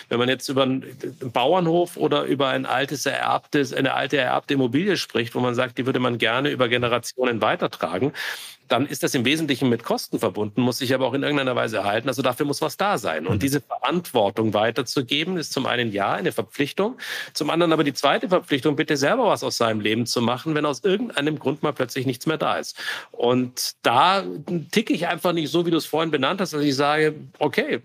wenn 0.08 0.18
man 0.18 0.28
jetzt 0.28 0.48
über 0.48 0.62
einen 0.62 0.84
Bauernhof 1.32 1.96
oder 1.96 2.24
über 2.24 2.48
ein 2.48 2.66
altes 2.66 3.06
ererbtes, 3.06 3.72
eine 3.72 3.94
alte 3.94 4.16
ererbte 4.16 4.54
Immobilie 4.54 4.96
spricht, 4.96 5.34
wo 5.34 5.40
man 5.40 5.54
sagt, 5.54 5.78
die 5.78 5.86
würde 5.86 6.00
man 6.00 6.18
gerne 6.18 6.50
über 6.50 6.68
Generationen 6.68 7.40
weitertragen, 7.40 8.12
dann 8.70 8.86
ist 8.86 9.02
das 9.02 9.14
im 9.14 9.24
Wesentlichen 9.24 9.68
mit 9.68 9.82
Kosten 9.82 10.18
verbunden, 10.20 10.62
muss 10.62 10.78
sich 10.78 10.94
aber 10.94 11.06
auch 11.06 11.14
in 11.14 11.22
irgendeiner 11.22 11.56
Weise 11.56 11.78
erhalten. 11.78 12.08
Also 12.08 12.22
dafür 12.22 12.46
muss 12.46 12.62
was 12.62 12.76
da 12.76 12.98
sein. 12.98 13.26
Und 13.26 13.36
mhm. 13.36 13.40
diese 13.40 13.60
Verantwortung 13.60 14.54
weiterzugeben, 14.54 15.36
ist 15.36 15.52
zum 15.52 15.66
einen 15.66 15.92
ja 15.92 16.12
eine 16.12 16.30
Verpflichtung, 16.30 16.96
zum 17.32 17.50
anderen 17.50 17.72
aber 17.72 17.82
die 17.82 17.92
zweite 17.92 18.28
Verpflichtung, 18.28 18.76
bitte 18.76 18.96
selber 18.96 19.26
was 19.26 19.42
aus 19.42 19.56
seinem 19.56 19.80
Leben 19.80 20.06
zu 20.06 20.22
machen, 20.22 20.54
wenn 20.54 20.64
aus 20.64 20.84
irgendeinem 20.84 21.38
Grund 21.38 21.62
mal 21.62 21.72
plötzlich 21.72 22.06
nichts 22.06 22.26
mehr 22.26 22.38
da 22.38 22.58
ist. 22.58 22.76
Und 23.10 23.72
da 23.82 24.24
ticke 24.70 24.92
ich 24.92 25.08
einfach 25.08 25.32
nicht 25.32 25.50
so, 25.50 25.66
wie 25.66 25.70
du 25.72 25.76
es 25.76 25.86
vorhin 25.86 26.12
benannt 26.12 26.40
hast, 26.40 26.52
dass 26.52 26.62
ich 26.62 26.76
sage, 26.76 27.14
okay, 27.38 27.80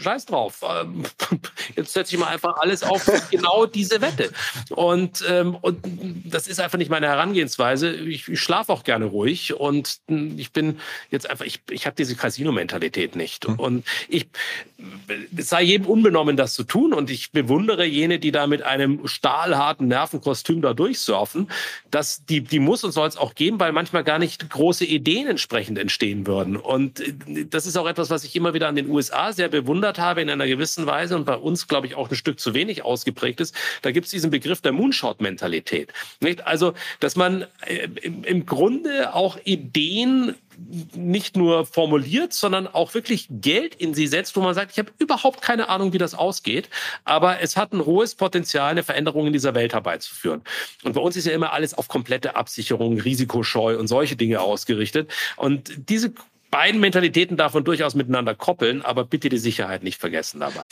scheiß 0.00 0.26
drauf. 0.26 0.62
Ähm, 0.62 1.04
jetzt 1.76 1.92
setze 1.92 2.14
ich 2.14 2.20
mal 2.20 2.28
einfach 2.28 2.56
alles 2.56 2.82
auf 2.82 3.04
genau 3.30 3.66
diese 3.66 4.00
Wette. 4.00 4.30
Und, 4.70 5.24
ähm, 5.28 5.56
und 5.60 5.80
das 6.24 6.48
ist 6.48 6.60
einfach 6.60 6.78
nicht 6.78 6.90
meine 6.90 7.06
Herangehensweise. 7.06 7.92
Ich, 7.92 8.28
ich 8.28 8.40
schlafe 8.40 8.72
auch 8.72 8.84
gerne 8.84 9.06
ruhig 9.06 9.54
und 9.54 10.00
ich 10.08 10.52
bin 10.52 10.80
jetzt 11.10 11.28
einfach, 11.28 11.44
ich, 11.44 11.60
ich 11.70 11.86
habe 11.86 11.96
diese 11.96 12.16
Casino-Mentalität 12.16 13.16
nicht. 13.16 13.46
Hm. 13.46 13.58
Und 13.58 13.86
ich 14.08 14.28
es 15.36 15.48
sei 15.48 15.62
jedem 15.62 15.86
unbenommen, 15.86 16.36
das 16.36 16.54
zu 16.54 16.64
tun. 16.64 16.92
Und 16.92 17.10
ich 17.10 17.32
bewundere 17.32 17.84
jene, 17.84 18.18
die 18.18 18.32
da 18.32 18.46
mit 18.46 18.62
einem 18.62 19.06
stahlharten 19.06 19.88
Nervenkostüm 19.88 20.62
da 20.62 20.74
durchsurfen. 20.74 21.50
Das, 21.90 22.24
die, 22.24 22.40
die 22.40 22.60
muss 22.60 22.84
und 22.84 22.92
soll 22.92 23.08
es 23.08 23.16
auch 23.16 23.34
geben, 23.34 23.60
weil 23.60 23.72
manchmal 23.72 24.04
gar 24.04 24.18
nicht 24.18 24.48
große 24.48 24.84
Ideen 24.84 25.26
entsprechend 25.26 25.78
entstehen 25.78 26.26
würden. 26.26 26.56
Und 26.56 27.02
das 27.50 27.66
ist 27.66 27.76
auch 27.76 27.86
etwas, 27.86 28.10
was 28.10 28.24
ich 28.24 28.36
immer 28.36 28.54
wieder 28.54 28.68
an 28.68 28.76
den 28.76 28.88
USA 28.88 29.32
sehr 29.32 29.48
bewundert 29.90 29.98
habe 29.98 30.22
in 30.22 30.30
einer 30.30 30.46
gewissen 30.46 30.86
Weise 30.86 31.16
und 31.16 31.24
bei 31.24 31.36
uns, 31.36 31.66
glaube 31.66 31.86
ich, 31.86 31.94
auch 31.94 32.10
ein 32.10 32.16
Stück 32.16 32.38
zu 32.38 32.54
wenig 32.54 32.84
ausgeprägt 32.84 33.40
ist. 33.40 33.54
Da 33.82 33.90
gibt 33.90 34.06
es 34.06 34.10
diesen 34.10 34.30
Begriff 34.30 34.60
der 34.60 34.72
Moonshot-Mentalität. 34.72 35.92
Also, 36.44 36.74
dass 37.00 37.16
man 37.16 37.46
äh, 37.66 37.88
im 38.04 38.46
Grunde 38.46 39.14
auch 39.14 39.38
Ideen 39.44 40.34
nicht 40.94 41.36
nur 41.36 41.64
formuliert, 41.64 42.34
sondern 42.34 42.66
auch 42.66 42.92
wirklich 42.92 43.28
Geld 43.30 43.74
in 43.76 43.94
sie 43.94 44.06
setzt, 44.06 44.36
wo 44.36 44.40
man 44.42 44.54
sagt, 44.54 44.72
ich 44.72 44.78
habe 44.78 44.90
überhaupt 44.98 45.40
keine 45.40 45.70
Ahnung, 45.70 45.94
wie 45.94 45.98
das 45.98 46.14
ausgeht, 46.14 46.68
aber 47.04 47.40
es 47.40 47.56
hat 47.56 47.72
ein 47.72 47.86
hohes 47.86 48.14
Potenzial, 48.14 48.70
eine 48.70 48.82
Veränderung 48.82 49.26
in 49.26 49.32
dieser 49.32 49.54
Welt 49.54 49.72
herbeizuführen. 49.72 50.42
Und 50.82 50.92
bei 50.92 51.00
uns 51.00 51.16
ist 51.16 51.26
ja 51.26 51.32
immer 51.32 51.52
alles 51.52 51.72
auf 51.72 51.88
komplette 51.88 52.36
Absicherung, 52.36 53.00
Risikoscheu 53.00 53.78
und 53.78 53.86
solche 53.86 54.16
Dinge 54.16 54.40
ausgerichtet. 54.40 55.10
Und 55.36 55.72
diese 55.88 56.12
beiden 56.50 56.80
Mentalitäten 56.80 57.36
darf 57.36 57.54
man 57.54 57.64
durchaus 57.64 57.94
miteinander 57.94 58.34
koppeln, 58.34 58.82
aber 58.82 59.04
bitte 59.04 59.28
die 59.28 59.38
Sicherheit 59.38 59.82
nicht 59.82 60.00
vergessen 60.00 60.40
dabei. 60.40 60.62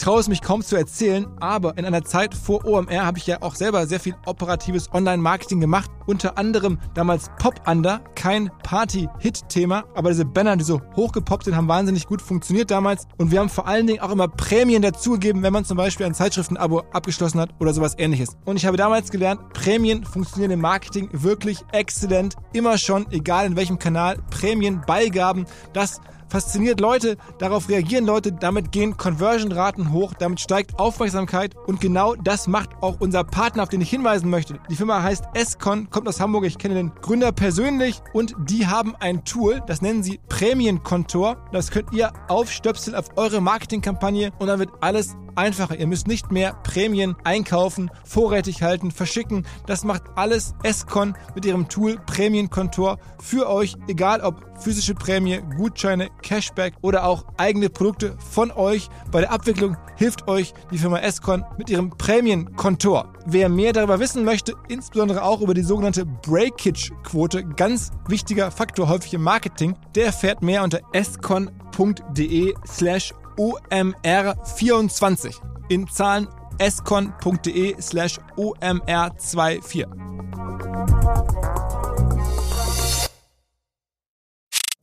Traue 0.00 0.20
es 0.20 0.28
mich 0.28 0.40
kaum 0.40 0.62
zu 0.62 0.76
erzählen, 0.76 1.26
aber 1.40 1.76
in 1.76 1.84
einer 1.84 2.02
Zeit 2.02 2.34
vor 2.34 2.64
OMR 2.64 3.04
habe 3.04 3.18
ich 3.18 3.26
ja 3.26 3.42
auch 3.42 3.54
selber 3.54 3.86
sehr 3.86 4.00
viel 4.00 4.16
operatives 4.24 4.92
Online-Marketing 4.92 5.60
gemacht. 5.60 5.90
Unter 6.06 6.38
anderem 6.38 6.78
damals 6.94 7.30
Pop 7.38 7.68
Under, 7.68 8.00
kein 8.14 8.50
Party-Hit-Thema, 8.62 9.84
aber 9.94 10.08
diese 10.08 10.24
Banner, 10.24 10.56
die 10.56 10.64
so 10.64 10.80
hochgepoppt 10.96 11.44
sind, 11.44 11.54
haben 11.54 11.68
wahnsinnig 11.68 12.06
gut 12.06 12.22
funktioniert 12.22 12.70
damals. 12.70 13.06
Und 13.18 13.30
wir 13.30 13.40
haben 13.40 13.50
vor 13.50 13.68
allen 13.68 13.86
Dingen 13.86 14.00
auch 14.00 14.10
immer 14.10 14.26
Prämien 14.26 14.80
dazugegeben, 14.80 15.42
wenn 15.42 15.52
man 15.52 15.66
zum 15.66 15.76
Beispiel 15.76 16.06
ein 16.06 16.14
Zeitschriften-Abo 16.14 16.82
abgeschlossen 16.92 17.38
hat 17.38 17.50
oder 17.60 17.74
sowas 17.74 17.94
ähnliches. 17.98 18.36
Und 18.46 18.56
ich 18.56 18.64
habe 18.64 18.78
damals 18.78 19.10
gelernt, 19.10 19.52
Prämien 19.52 20.04
funktionieren 20.04 20.52
im 20.52 20.60
Marketing 20.60 21.10
wirklich 21.12 21.62
exzellent. 21.72 22.36
Immer 22.54 22.78
schon, 22.78 23.06
egal 23.12 23.46
in 23.46 23.56
welchem 23.56 23.78
Kanal, 23.78 24.16
Prämien, 24.30 24.80
Beigaben, 24.86 25.44
das 25.74 26.00
fasziniert 26.30 26.80
Leute, 26.80 27.16
darauf 27.38 27.68
reagieren 27.68 28.06
Leute, 28.06 28.32
damit 28.32 28.72
gehen 28.72 28.96
Conversion-Raten 28.96 29.92
hoch, 29.92 30.14
damit 30.14 30.40
steigt 30.40 30.78
Aufmerksamkeit 30.78 31.54
und 31.66 31.80
genau 31.80 32.14
das 32.14 32.46
macht 32.46 32.70
auch 32.80 32.96
unser 33.00 33.24
Partner, 33.24 33.64
auf 33.64 33.68
den 33.68 33.80
ich 33.80 33.90
hinweisen 33.90 34.30
möchte. 34.30 34.60
Die 34.70 34.76
Firma 34.76 35.02
heißt 35.02 35.24
Escon, 35.34 35.90
kommt 35.90 36.08
aus 36.08 36.20
Hamburg, 36.20 36.44
ich 36.44 36.58
kenne 36.58 36.74
den 36.74 36.92
Gründer 37.02 37.32
persönlich 37.32 38.00
und 38.14 38.34
die 38.48 38.66
haben 38.66 38.94
ein 39.00 39.24
Tool, 39.24 39.62
das 39.66 39.82
nennen 39.82 40.02
sie 40.02 40.20
Prämienkontor. 40.28 41.36
Das 41.52 41.70
könnt 41.70 41.92
ihr 41.92 42.12
aufstöpseln 42.28 42.96
auf 42.96 43.16
eure 43.16 43.40
Marketingkampagne 43.40 44.30
und 44.38 44.46
dann 44.46 44.58
wird 44.58 44.70
alles 44.80 45.16
einfacher. 45.34 45.76
Ihr 45.76 45.86
müsst 45.86 46.06
nicht 46.06 46.30
mehr 46.30 46.54
Prämien 46.62 47.16
einkaufen, 47.24 47.90
vorrätig 48.04 48.62
halten, 48.62 48.90
verschicken. 48.90 49.46
Das 49.66 49.84
macht 49.84 50.02
alles 50.16 50.54
Escon 50.62 51.14
mit 51.34 51.44
ihrem 51.44 51.68
Tool 51.68 51.98
Prämienkontor 52.06 52.98
für 53.20 53.48
euch, 53.48 53.76
egal 53.88 54.20
ob 54.20 54.49
physische 54.60 54.94
Prämie, 54.94 55.40
Gutscheine, 55.56 56.10
Cashback 56.22 56.74
oder 56.82 57.04
auch 57.04 57.24
eigene 57.36 57.70
Produkte 57.70 58.16
von 58.18 58.50
euch. 58.52 58.88
Bei 59.10 59.20
der 59.20 59.32
Abwicklung 59.32 59.76
hilft 59.96 60.28
euch 60.28 60.52
die 60.70 60.78
Firma 60.78 60.98
Escon 60.98 61.44
mit 61.58 61.70
ihrem 61.70 61.90
Prämienkontor. 61.90 63.12
Wer 63.26 63.48
mehr 63.48 63.72
darüber 63.72 64.00
wissen 64.00 64.24
möchte, 64.24 64.54
insbesondere 64.68 65.22
auch 65.22 65.40
über 65.40 65.54
die 65.54 65.62
sogenannte 65.62 66.06
Breakage-Quote, 66.06 67.44
ganz 67.44 67.90
wichtiger 68.08 68.50
Faktor 68.50 68.88
häufig 68.88 69.14
im 69.14 69.22
Marketing, 69.22 69.76
der 69.94 70.06
erfährt 70.06 70.42
mehr 70.42 70.62
unter 70.62 70.80
escon.de 70.92 72.54
slash 72.66 73.14
omr24 73.36 75.34
in 75.68 75.86
Zahlen 75.88 76.28
escon.de 76.58 77.80
slash 77.80 78.18
omr24. 78.36 79.86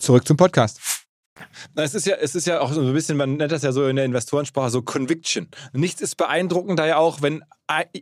Zurück 0.08 0.26
zum 0.26 0.38
Podcast. 0.38 0.80
Es 1.76 1.94
ist 1.94 2.06
ja, 2.06 2.16
es 2.16 2.34
ist 2.34 2.48
ja 2.48 2.62
auch 2.62 2.72
so 2.72 2.80
ein 2.80 2.94
bisschen, 2.94 3.18
man 3.18 3.36
nennt 3.36 3.52
das 3.52 3.64
ja 3.64 3.74
so 3.74 3.86
in 3.88 3.98
der 3.98 4.06
Investorensprache 4.06 4.70
so 4.70 4.82
Conviction. 4.82 5.50
Nichts 5.74 6.00
ist 6.00 6.16
beeindruckender 6.16 6.86
ja 6.86 6.96
auch, 6.96 7.22
wenn 7.22 7.44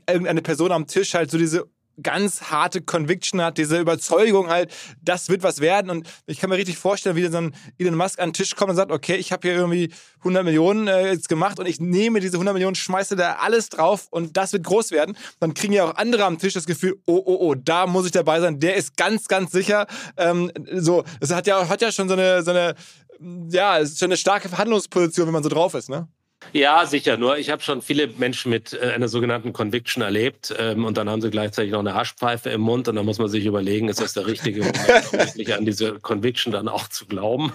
irgendeine 0.07 0.43
Person 0.43 0.71
am 0.71 0.85
Tisch 0.85 1.15
halt 1.15 1.31
so 1.31 1.39
diese 1.39 1.65
ganz 2.01 2.43
harte 2.43 2.81
Conviction 2.81 3.41
hat, 3.41 3.57
diese 3.57 3.79
Überzeugung 3.79 4.49
halt, 4.49 4.71
das 5.01 5.29
wird 5.29 5.43
was 5.43 5.59
werden. 5.59 5.89
Und 5.89 6.07
ich 6.25 6.39
kann 6.39 6.49
mir 6.49 6.57
richtig 6.57 6.77
vorstellen, 6.77 7.15
wie 7.15 7.25
so 7.27 7.37
ein 7.37 7.55
Elon 7.77 7.95
Musk 7.95 8.19
an 8.19 8.29
den 8.29 8.33
Tisch 8.33 8.55
kommt 8.55 8.71
und 8.71 8.75
sagt, 8.75 8.91
okay, 8.91 9.15
ich 9.15 9.31
habe 9.31 9.47
hier 9.47 9.57
irgendwie 9.57 9.91
100 10.19 10.43
Millionen 10.43 10.87
äh, 10.87 11.11
jetzt 11.11 11.29
gemacht 11.29 11.59
und 11.59 11.65
ich 11.65 11.79
nehme 11.79 12.19
diese 12.19 12.35
100 12.35 12.53
Millionen, 12.53 12.75
schmeiße 12.75 13.15
da 13.15 13.33
alles 13.33 13.69
drauf 13.69 14.07
und 14.09 14.37
das 14.37 14.53
wird 14.53 14.63
groß 14.63 14.91
werden. 14.91 15.17
Dann 15.39 15.53
kriegen 15.53 15.73
ja 15.73 15.85
auch 15.85 15.95
andere 15.95 16.25
am 16.25 16.37
Tisch 16.37 16.53
das 16.53 16.65
Gefühl, 16.65 16.95
oh, 17.05 17.21
oh, 17.25 17.37
oh, 17.39 17.55
da 17.55 17.87
muss 17.87 18.05
ich 18.05 18.11
dabei 18.11 18.39
sein. 18.39 18.59
Der 18.59 18.75
ist 18.75 18.97
ganz, 18.97 19.27
ganz 19.27 19.51
sicher. 19.51 19.87
Ähm, 20.17 20.51
so, 20.73 21.03
das 21.19 21.33
hat 21.33 21.47
ja, 21.47 21.67
hat 21.67 21.81
ja 21.81 21.91
schon 21.91 22.07
so 22.07 22.13
eine, 22.13 22.43
so 22.43 22.51
eine, 22.51 22.75
ja, 23.49 23.77
ist 23.77 23.99
schon 23.99 24.07
eine 24.07 24.17
starke 24.17 24.49
Verhandlungsposition, 24.49 25.27
wenn 25.27 25.33
man 25.33 25.43
so 25.43 25.49
drauf 25.49 25.73
ist, 25.73 25.89
ne? 25.89 26.07
Ja, 26.53 26.85
sicher. 26.85 27.17
Nur 27.17 27.37
ich 27.37 27.49
habe 27.49 27.61
schon 27.61 27.81
viele 27.81 28.07
Menschen 28.07 28.49
mit 28.49 28.73
äh, 28.73 28.91
einer 28.91 29.07
sogenannten 29.07 29.53
Conviction 29.53 30.01
erlebt 30.01 30.53
ähm, 30.57 30.85
und 30.85 30.97
dann 30.97 31.09
haben 31.09 31.21
sie 31.21 31.29
gleichzeitig 31.29 31.71
noch 31.71 31.79
eine 31.79 31.93
Haschpfeife 31.93 32.49
im 32.49 32.61
Mund 32.61 32.87
und 32.87 32.95
dann 32.95 33.05
muss 33.05 33.19
man 33.19 33.29
sich 33.29 33.45
überlegen, 33.45 33.89
ist 33.89 34.01
das 34.01 34.13
der 34.13 34.27
richtige 34.27 34.59
Moment, 34.59 35.11
wirklich 35.11 35.53
an 35.53 35.65
diese 35.65 35.99
Conviction 35.99 36.53
dann 36.53 36.67
auch 36.67 36.87
zu 36.87 37.05
glauben 37.05 37.53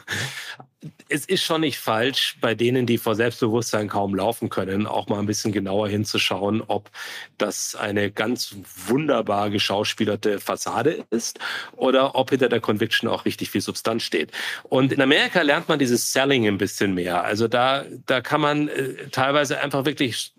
es 1.09 1.27
ist 1.27 1.43
schon 1.43 1.61
nicht 1.61 1.79
falsch, 1.79 2.39
bei 2.41 2.55
denen, 2.55 2.87
die 2.87 2.97
vor 2.97 3.15
Selbstbewusstsein 3.15 3.89
kaum 3.89 4.15
laufen 4.15 4.49
können, 4.49 4.87
auch 4.87 5.09
mal 5.09 5.19
ein 5.19 5.27
bisschen 5.27 5.53
genauer 5.53 5.89
hinzuschauen, 5.89 6.63
ob 6.67 6.91
das 7.37 7.75
eine 7.75 8.11
ganz 8.11 8.57
wunderbar 8.87 9.51
geschauspielerte 9.51 10.41
Fassade 10.41 11.05
ist 11.11 11.39
oder 11.77 12.15
ob 12.15 12.31
hinter 12.31 12.49
der 12.49 12.61
Conviction 12.61 13.11
auch 13.11 13.25
richtig 13.27 13.51
viel 13.51 13.61
Substanz 13.61 14.05
steht. 14.05 14.33
Und 14.63 14.93
in 14.93 15.03
Amerika 15.03 15.43
lernt 15.43 15.69
man 15.69 15.79
dieses 15.79 16.13
Selling 16.13 16.47
ein 16.47 16.59
bisschen 16.59 16.95
mehr. 16.95 17.25
Also 17.25 17.47
da, 17.47 17.85
da 18.07 18.21
kann 18.23 18.41
man 18.41 18.69
äh, 18.69 19.09
teilweise 19.11 19.61
einfach 19.61 19.85
wirklich 19.85 20.33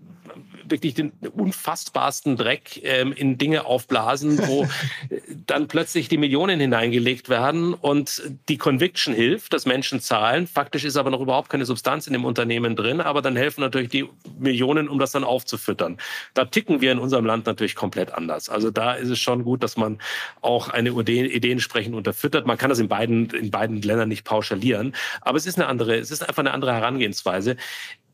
wirklich 0.67 0.93
den 0.93 1.11
unfassbarsten 1.35 2.37
Dreck 2.37 2.81
ähm, 2.83 3.13
in 3.13 3.37
Dinge 3.37 3.65
aufblasen, 3.65 4.39
wo 4.47 4.67
dann 5.47 5.67
plötzlich 5.67 6.07
die 6.07 6.17
Millionen 6.17 6.59
hineingelegt 6.59 7.29
werden 7.29 7.73
und 7.73 8.21
die 8.49 8.57
Conviction 8.57 9.13
hilft, 9.13 9.53
dass 9.53 9.65
Menschen 9.65 9.99
zahlen. 9.99 10.47
Faktisch 10.47 10.83
ist 10.83 10.97
aber 10.97 11.09
noch 11.09 11.21
überhaupt 11.21 11.49
keine 11.49 11.65
Substanz 11.65 12.07
in 12.07 12.13
dem 12.13 12.25
Unternehmen 12.25 12.75
drin, 12.75 13.01
aber 13.01 13.21
dann 13.21 13.35
helfen 13.35 13.61
natürlich 13.61 13.89
die 13.89 14.07
Millionen, 14.39 14.87
um 14.87 14.99
das 14.99 15.11
dann 15.11 15.23
aufzufüttern. 15.23 15.97
Da 16.33 16.45
ticken 16.45 16.81
wir 16.81 16.91
in 16.91 16.99
unserem 16.99 17.25
Land 17.25 17.45
natürlich 17.45 17.75
komplett 17.75 18.13
anders. 18.13 18.49
Also 18.49 18.71
da 18.71 18.93
ist 18.93 19.09
es 19.09 19.19
schon 19.19 19.43
gut, 19.43 19.63
dass 19.63 19.77
man 19.77 19.99
auch 20.41 20.69
eine 20.69 20.89
Idee, 20.91 21.25
Ideen 21.25 21.59
sprechen 21.59 21.93
unterfüttert. 21.93 22.45
Man 22.47 22.57
kann 22.57 22.69
das 22.69 22.79
in 22.79 22.87
beiden, 22.87 23.29
in 23.31 23.51
beiden 23.51 23.81
Ländern 23.81 24.09
nicht 24.09 24.23
pauschalieren, 24.23 24.95
aber 25.21 25.37
es 25.37 25.45
ist 25.45 25.57
eine 25.57 25.67
andere, 25.67 25.97
es 25.97 26.11
ist 26.11 26.27
einfach 26.27 26.41
eine 26.41 26.51
andere 26.51 26.73
Herangehensweise 26.73 27.57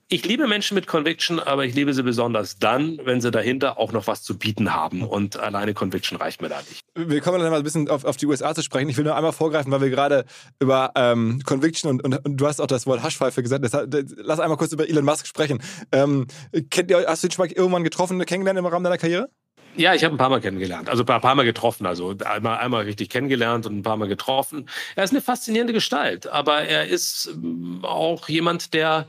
ich 0.10 0.26
liebe 0.26 0.48
Menschen 0.48 0.76
mit 0.76 0.88
Conviction, 0.88 1.40
aber 1.40 1.66
ich 1.66 1.76
liebe 1.76 1.94
sie 1.94 2.02
besonders 2.02 2.58
dann, 2.58 3.00
wenn 3.04 3.20
sie 3.20 3.30
dahinter 3.30 3.78
auch 3.78 3.92
noch 3.92 4.08
was 4.08 4.24
zu 4.24 4.38
bieten 4.38 4.74
haben. 4.74 5.04
Und 5.04 5.38
alleine 5.38 5.74
Conviction 5.74 6.18
reicht 6.18 6.42
mir 6.42 6.48
da 6.48 6.60
nicht. 6.60 6.82
Wir 6.96 7.20
kommen 7.20 7.42
dann 7.42 7.52
mal 7.52 7.58
ein 7.58 7.64
bisschen 7.64 7.90
auf, 7.90 8.06
auf 8.06 8.16
die 8.16 8.26
USA 8.26 8.56
zu 8.56 8.62
sprechen. 8.62 8.88
Ich 8.88 8.96
will 8.96 9.04
nur 9.04 9.18
einmal 9.18 9.34
vorgreifen, 9.34 9.72
weil 9.72 9.82
wir 9.82 9.90
gerade 9.90 10.26
über 10.60 10.92
ähm, 10.96 11.42
Conviction 11.46 11.90
und, 11.90 12.04
und, 12.06 12.26
und, 12.26 12.38
du 12.38 12.48
hast 12.48 12.62
auch 12.62 12.68
das 12.68 12.88
Wort 12.88 13.04
Haschpfeife 13.04 13.44
gesagt. 13.44 13.66
Das, 13.66 13.72
das, 13.72 14.06
lass 14.16 14.40
einmal 14.40 14.58
kurz 14.58 14.72
über 14.72 14.88
Elon 14.88 15.04
Musk 15.04 15.28
sprechen. 15.28 15.62
Ähm, 15.92 16.28
kennt 16.70 16.90
ihr, 16.90 17.06
hast 17.06 17.24
du 17.24 17.28
ihn 17.28 17.32
schon 17.32 17.46
mal 17.46 17.52
irgendwann 17.52 17.84
getroffen, 17.84 18.24
kennengelernt 18.26 18.60
im 18.60 18.66
Rahmen 18.66 18.86
deiner 18.86 18.98
Karriere? 18.98 19.30
Ja, 19.76 19.94
ich 19.94 20.04
habe 20.04 20.16
ein 20.16 20.18
paar 20.18 20.30
Mal 20.30 20.42
kennengelernt. 20.42 20.90
Also 20.90 21.04
ein 21.04 21.22
paar, 21.22 21.36
Mal 21.36 21.44
getroffen. 21.44 21.86
Also 21.86 22.16
einmal, 22.26 22.58
einmal 22.58 22.86
richtig 22.86 23.10
kennengelernt 23.10 23.66
und 23.66 23.78
ein 23.78 23.84
paar 23.84 23.98
Mal 23.98 24.08
getroffen. 24.08 24.68
Er 24.96 25.04
ist 25.04 25.12
eine 25.12 25.22
faszinierende 25.22 25.74
Gestalt, 25.74 26.28
aber 26.28 26.62
er 26.62 26.88
ist 26.88 27.30
ähm, 27.34 27.80
auch 27.84 28.28
jemand, 28.28 28.74
der 28.74 29.08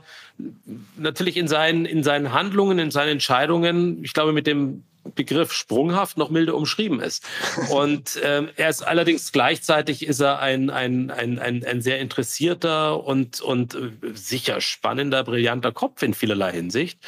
natürlich 0.95 1.37
in 1.37 1.47
seinen, 1.47 1.85
in 1.85 2.03
seinen 2.03 2.33
Handlungen, 2.33 2.79
in 2.79 2.91
seinen 2.91 3.09
Entscheidungen, 3.09 4.03
ich 4.03 4.13
glaube, 4.13 4.31
mit 4.31 4.47
dem 4.47 4.83
Begriff 5.15 5.53
sprunghaft 5.53 6.17
noch 6.17 6.29
milde 6.29 6.53
umschrieben 6.53 6.99
ist. 6.99 7.25
Und 7.69 8.19
ähm, 8.23 8.49
er 8.55 8.69
ist 8.69 8.81
allerdings 8.81 9.31
gleichzeitig 9.31 10.05
ist 10.05 10.19
er 10.19 10.39
ein, 10.39 10.69
ein, 10.69 11.09
ein, 11.09 11.39
ein, 11.39 11.63
ein 11.65 11.81
sehr 11.81 11.99
interessierter 11.99 13.03
und, 13.03 13.41
und 13.41 13.75
äh, 13.75 13.91
sicher 14.13 14.61
spannender, 14.61 15.23
brillanter 15.23 15.71
Kopf 15.71 16.03
in 16.03 16.13
vielerlei 16.13 16.51
Hinsicht 16.51 16.99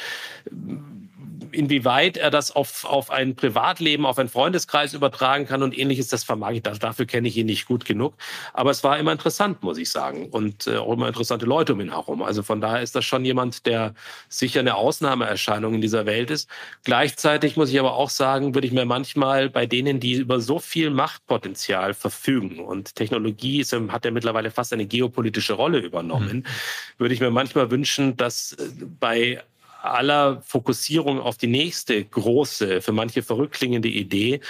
inwieweit 1.52 2.16
er 2.16 2.30
das 2.30 2.50
auf, 2.50 2.84
auf 2.84 3.10
ein 3.10 3.36
Privatleben, 3.36 4.06
auf 4.06 4.18
einen 4.18 4.28
Freundeskreis 4.28 4.94
übertragen 4.94 5.46
kann 5.46 5.62
und 5.62 5.76
ähnliches, 5.76 6.08
das 6.08 6.24
vermag 6.24 6.52
ich. 6.52 6.62
Dafür 6.62 7.06
kenne 7.06 7.28
ich 7.28 7.36
ihn 7.36 7.46
nicht 7.46 7.66
gut 7.66 7.84
genug. 7.84 8.14
Aber 8.52 8.70
es 8.70 8.82
war 8.84 8.98
immer 8.98 9.12
interessant, 9.12 9.62
muss 9.62 9.78
ich 9.78 9.90
sagen. 9.90 10.28
Und 10.30 10.66
äh, 10.66 10.76
auch 10.76 10.92
immer 10.92 11.08
interessante 11.08 11.46
Leute 11.46 11.74
um 11.74 11.80
ihn 11.80 11.90
herum. 11.90 12.22
Also 12.22 12.42
von 12.42 12.60
daher 12.60 12.82
ist 12.82 12.94
das 12.94 13.04
schon 13.04 13.24
jemand, 13.24 13.66
der 13.66 13.94
sicher 14.28 14.60
eine 14.60 14.76
Ausnahmeerscheinung 14.76 15.74
in 15.74 15.80
dieser 15.80 16.06
Welt 16.06 16.30
ist. 16.30 16.48
Gleichzeitig 16.84 17.56
muss 17.56 17.70
ich 17.70 17.78
aber 17.78 17.94
auch 17.94 18.10
sagen, 18.10 18.54
würde 18.54 18.66
ich 18.66 18.72
mir 18.72 18.84
manchmal 18.84 19.50
bei 19.50 19.66
denen, 19.66 20.00
die 20.00 20.14
über 20.14 20.40
so 20.40 20.58
viel 20.58 20.90
Machtpotenzial 20.90 21.94
verfügen 21.94 22.60
und 22.60 22.94
Technologie 22.94 23.60
ist, 23.60 23.72
hat 23.72 24.04
ja 24.04 24.10
mittlerweile 24.10 24.50
fast 24.50 24.72
eine 24.72 24.86
geopolitische 24.86 25.54
Rolle 25.54 25.78
übernommen, 25.78 26.38
mhm. 26.38 26.98
würde 26.98 27.14
ich 27.14 27.20
mir 27.20 27.30
manchmal 27.30 27.70
wünschen, 27.70 28.16
dass 28.16 28.52
äh, 28.52 28.68
bei 29.00 29.42
aller 29.82 30.42
Fokussierung 30.42 31.20
auf 31.20 31.36
die 31.36 31.46
nächste 31.46 32.04
große, 32.04 32.80
für 32.80 32.92
manche 32.92 33.22
verrückt 33.22 33.54
klingende 33.54 33.88
Idee 33.88 34.40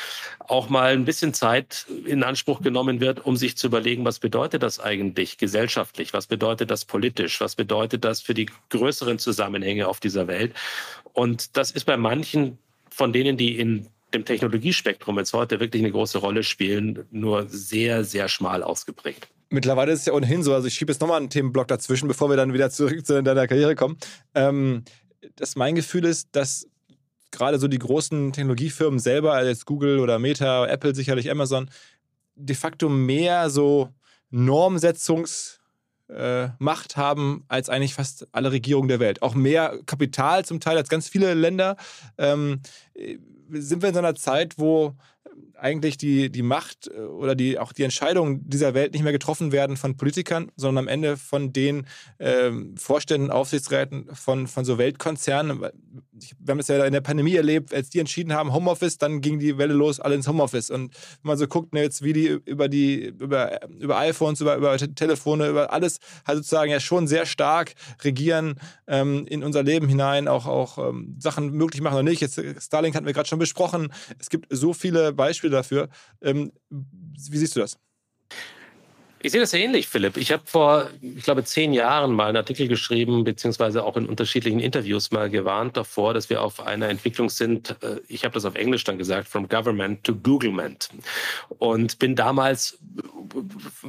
auch 0.41 0.69
mal 0.69 0.93
ein 0.93 1.05
bisschen 1.05 1.35
Zeit 1.35 1.87
in 2.05 2.23
Anspruch 2.23 2.61
genommen 2.61 3.01
wird, 3.01 3.25
um 3.25 3.37
sich 3.37 3.57
zu 3.57 3.69
überlegen, 3.69 4.05
was 4.05 4.19
bedeutet 4.19 4.63
das 4.63 4.81
eigentlich 4.81 5.39
gesellschaftlich, 5.39 6.13
was 6.13 6.27
bedeutet 6.27 6.71
das 6.71 6.85
politisch, 6.85 7.41
was 7.41 7.55
bedeutet 7.57 8.05
das 8.05 8.21
für 8.21 8.35
die 8.35 8.51
größeren 8.71 9.19
Zusammenhänge 9.19 9.89
auf 9.89 10.01
dieser 10.01 10.27
Welt. 10.27 10.53
Und 11.13 11.57
das 11.57 11.71
ist 11.71 11.85
bei 11.85 11.97
manchen 11.97 12.59
von 12.91 13.13
denen, 13.13 13.37
die 13.37 13.59
in 13.59 13.87
dem 14.13 14.25
Technologiespektrum 14.25 15.19
jetzt 15.19 15.33
heute 15.33 15.61
wirklich 15.61 15.83
eine 15.83 15.93
große 15.93 16.19
Rolle 16.19 16.43
spielen, 16.43 17.07
nur 17.11 17.49
sehr, 17.49 18.05
sehr 18.05 18.29
schmal 18.29 18.63
ausgeprägt. 18.63 19.29
Mittlerweile 19.49 19.93
ist 19.93 20.01
es 20.01 20.07
ja 20.07 20.13
ohnehin 20.13 20.43
so, 20.43 20.55
also 20.55 20.67
ich 20.67 20.75
schiebe 20.75 20.93
jetzt 20.93 21.01
nochmal 21.01 21.19
einen 21.19 21.31
Themenblock 21.31 21.69
dazwischen, 21.69 22.09
bevor 22.09 22.31
wir 22.31 22.37
dann 22.37 22.55
wieder 22.55 22.71
zurück 22.71 23.05
zu 23.05 23.23
deiner 23.23 23.47
Karriere 23.47 23.75
kommen. 23.75 23.99
Ähm, 24.35 24.85
dass 25.37 25.57
mein 25.57 25.75
Gefühl 25.75 26.05
ist, 26.05 26.29
dass 26.33 26.67
gerade 27.31 27.59
so 27.59 27.69
die 27.69 27.79
großen 27.79 28.33
Technologiefirmen 28.33 28.99
selber, 28.99 29.45
jetzt 29.45 29.67
Google 29.67 29.99
oder 29.99 30.19
Meta, 30.19 30.67
Apple, 30.67 30.95
sicherlich 30.95 31.31
Amazon, 31.31 31.71
de 32.35 32.55
facto 32.55 32.89
mehr 32.89 33.51
so 33.51 33.89
Normsetzungsmacht 34.31 35.61
äh, 36.09 36.97
haben 36.97 37.45
als 37.49 37.69
eigentlich 37.69 37.95
fast 37.95 38.27
alle 38.33 38.53
Regierungen 38.53 38.89
der 38.89 39.01
Welt. 39.01 39.23
Auch 39.23 39.35
mehr 39.35 39.79
Kapital 39.87 40.45
zum 40.45 40.61
Teil 40.61 40.77
als 40.77 40.89
ganz 40.89 41.09
viele 41.09 41.35
Länder. 41.35 41.77
Ähm, 42.19 42.61
sind 43.49 43.83
wir 43.83 43.89
in 43.89 43.95
so 43.95 44.01
einer 44.01 44.15
Zeit, 44.15 44.59
wo 44.59 44.95
eigentlich 45.63 45.97
die, 45.97 46.31
die 46.31 46.43
Macht 46.43 46.89
äh, 46.89 47.01
oder 47.01 47.35
die, 47.35 47.59
auch 47.59 47.73
die 47.73 47.85
Entscheidungen 47.85 48.49
dieser 48.49 48.75
Welt 48.75 48.93
nicht 48.93 49.03
mehr 49.03 49.13
getroffen 49.13 49.53
werden 49.53 49.77
von 49.77 49.97
Politikern, 49.97 50.51
sondern 50.57 50.85
am 50.85 50.89
Ende 50.89 51.17
von 51.17 51.53
den 51.53 51.87
ähm, 52.19 52.77
Vorständen, 52.77 53.31
Aufsichtsräten 53.31 54.09
von, 54.13 54.49
von 54.49 54.65
so 54.65 54.77
Weltkonzernen. 54.77 55.61
Wir 55.61 56.53
haben 56.53 56.59
es 56.59 56.69
ja 56.69 56.85
in 56.85 56.93
der 56.93 57.01
Pandemie 57.01 57.37
erlebt, 57.37 57.73
als 57.73 57.91
die 57.91 58.01
entschieden 58.01 58.33
haben, 58.33 58.53
Homeoffice, 58.53 58.99
dann 58.99 59.21
ging 59.21 59.39
die 59.39 59.57
Welle 59.57 59.75
los, 59.75 60.01
alle 60.01 60.17
ins 60.17 60.27
Homeoffice. 60.27 60.71
Und 60.71 60.95
wenn 61.23 61.29
man 61.29 61.39
so 61.39 61.47
guckt, 61.47 61.73
ne, 61.73 61.83
jetzt 61.83 62.03
wie 62.03 62.13
die 62.13 62.27
über 62.45 62.69
die, 62.69 63.15
über, 63.19 63.61
über 63.79 63.99
iPhones, 63.99 64.41
über, 64.41 64.57
über 64.57 64.77
Telefone, 64.77 65.49
über 65.49 65.73
alles 65.73 66.01
halt 66.27 66.39
sozusagen 66.39 66.71
ja 66.71 66.81
schon 66.81 67.07
sehr 67.07 67.25
stark 67.25 67.75
regieren 68.03 68.57
ähm, 68.89 69.27
in 69.27 69.45
unser 69.45 69.63
Leben 69.63 69.89
hinein, 69.89 70.27
auch, 70.27 70.47
auch 70.47 70.79
ähm, 70.79 71.17
Sachen 71.21 71.53
möglich 71.53 71.81
machen 71.83 71.95
oder 71.95 72.03
nicht. 72.03 72.21
Jetzt 72.21 72.41
Starlink 72.61 72.97
hatten 72.97 73.07
wir 73.07 73.13
gerade 73.13 73.29
schon 73.29 73.39
besprochen. 73.39 73.93
Es 74.19 74.29
gibt 74.29 74.47
so 74.51 74.73
viele 74.75 75.13
Beispiele 75.13 75.52
dafür. 75.53 75.89
Ähm, 76.21 76.53
wie 76.71 77.39
siehst 77.39 77.57
du 77.57 77.61
das? 77.61 77.79
Ich 79.25 79.31
sehe 79.31 79.41
das 79.41 79.55
ähnlich, 79.55 79.87
Philipp. 79.87 80.17
Ich 80.17 80.33
habe 80.33 80.43
vor, 80.47 80.91
ich 81.01 81.23
glaube, 81.23 81.45
zehn 81.45 81.73
Jahren 81.73 82.13
mal 82.13 82.27
einen 82.27 82.39
Artikel 82.39 82.67
geschrieben, 82.67 83.23
beziehungsweise 83.23 83.85
auch 83.85 83.97
in 83.97 84.07
unterschiedlichen 84.07 84.59
Interviews 84.59 85.13
mal 85.13 85.31
gewarnt 85.31 85.77
davor, 85.77 86.13
dass 86.13 86.29
wir 86.29 86.43
auf 86.43 86.67
einer 86.67 86.89
Entwicklung 86.89 87.31
sind, 87.31 87.77
äh, 87.83 88.01
ich 88.09 88.25
habe 88.25 88.35
das 88.35 88.45
auf 88.45 88.57
Englisch 88.57 88.83
dann 88.83 88.99
gesagt, 88.99 89.29
from 89.29 89.49
government 89.49 90.03
to 90.03 90.17
Googlement. 90.17 90.89
Und 91.59 92.01
bin 92.01 92.17
damals 92.17 92.79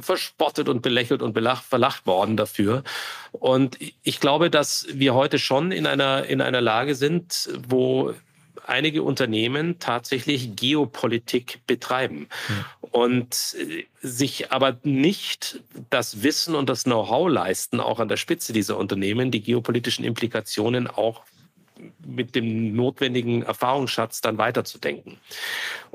verspottet 0.00 0.68
und 0.68 0.82
belächelt 0.82 1.20
und 1.20 1.32
belacht, 1.32 1.64
verlacht 1.64 2.06
worden 2.06 2.36
dafür. 2.36 2.84
Und 3.32 3.76
ich 4.04 4.20
glaube, 4.20 4.50
dass 4.50 4.86
wir 4.92 5.14
heute 5.14 5.40
schon 5.40 5.72
in 5.72 5.88
einer, 5.88 6.26
in 6.26 6.42
einer 6.42 6.60
Lage 6.60 6.94
sind, 6.94 7.50
wo 7.66 8.14
einige 8.68 9.02
Unternehmen 9.02 9.78
tatsächlich 9.78 10.56
Geopolitik 10.56 11.60
betreiben 11.66 12.28
mhm. 12.48 12.64
und 12.90 13.56
äh, 13.58 13.84
sich 14.00 14.52
aber 14.52 14.78
nicht 14.82 15.60
das 15.90 16.22
Wissen 16.22 16.54
und 16.54 16.68
das 16.68 16.84
Know-how 16.84 17.28
leisten, 17.28 17.80
auch 17.80 18.00
an 18.00 18.08
der 18.08 18.16
Spitze 18.16 18.52
dieser 18.52 18.76
Unternehmen, 18.76 19.30
die 19.30 19.42
geopolitischen 19.42 20.04
Implikationen 20.04 20.86
auch 20.86 21.22
mit 22.06 22.34
dem 22.34 22.74
notwendigen 22.74 23.42
Erfahrungsschatz 23.42 24.20
dann 24.20 24.38
weiterzudenken. 24.38 25.18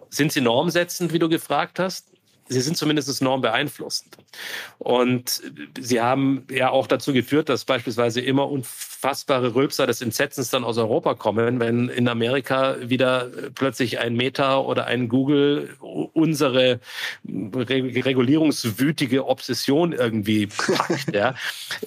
Sind 0.09 0.31
sie 0.31 0.41
normsetzend, 0.41 1.13
wie 1.13 1.19
du 1.19 1.29
gefragt 1.29 1.79
hast? 1.79 2.07
Sie 2.49 2.61
sind 2.61 2.75
zumindest 2.75 3.21
enorm 3.21 3.41
beeinflussend. 3.41 4.17
Und 4.79 5.41
sie 5.79 6.01
haben 6.01 6.45
ja 6.51 6.71
auch 6.71 6.87
dazu 6.87 7.13
geführt, 7.13 7.47
dass 7.47 7.63
beispielsweise 7.63 8.21
immer 8.21 8.49
unfassbare 8.49 9.55
Rülpser 9.55 9.87
des 9.87 10.01
Entsetzens 10.01 10.49
dann 10.49 10.63
aus 10.63 10.77
Europa 10.77 11.13
kommen, 11.13 11.59
wenn 11.59 11.89
in 11.89 12.07
Amerika 12.07 12.75
wieder 12.81 13.29
plötzlich 13.53 13.99
ein 13.99 14.15
Meta 14.15 14.59
oder 14.59 14.85
ein 14.85 15.09
Google 15.09 15.75
unsere 15.79 16.79
regulierungswütige 17.25 19.27
Obsession 19.27 19.93
irgendwie 19.93 20.47
packt. 20.47 21.13
ja. 21.13 21.35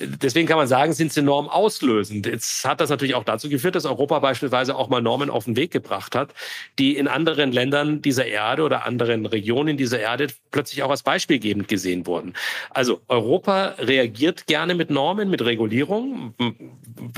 Deswegen 0.00 0.46
kann 0.46 0.58
man 0.58 0.68
sagen, 0.68 0.92
sind 0.92 1.12
sie 1.12 1.20
enorm 1.20 1.48
auslösend. 1.48 2.26
Jetzt 2.26 2.64
hat 2.64 2.80
das 2.80 2.90
natürlich 2.90 3.16
auch 3.16 3.24
dazu 3.24 3.48
geführt, 3.48 3.74
dass 3.74 3.84
Europa 3.84 4.20
beispielsweise 4.20 4.76
auch 4.76 4.88
mal 4.88 5.02
Normen 5.02 5.28
auf 5.28 5.44
den 5.44 5.56
Weg 5.56 5.72
gebracht 5.72 6.14
hat, 6.14 6.32
die 6.78 6.96
in 6.96 7.08
anderen 7.08 7.50
Ländern 7.50 8.00
dieser 8.00 8.26
Erde 8.26 8.62
oder 8.62 8.86
anderen 8.86 9.26
Regionen 9.26 9.76
dieser 9.76 9.98
Erde 9.98 10.28
plötzlich 10.52 10.82
auch 10.82 10.90
als 10.90 11.02
beispielgebend 11.02 11.66
gesehen 11.66 12.06
wurden. 12.06 12.34
Also 12.70 13.00
Europa 13.08 13.74
reagiert 13.78 14.46
gerne 14.46 14.74
mit 14.74 14.90
Normen, 14.90 15.30
mit 15.30 15.42
Regulierung. 15.42 16.34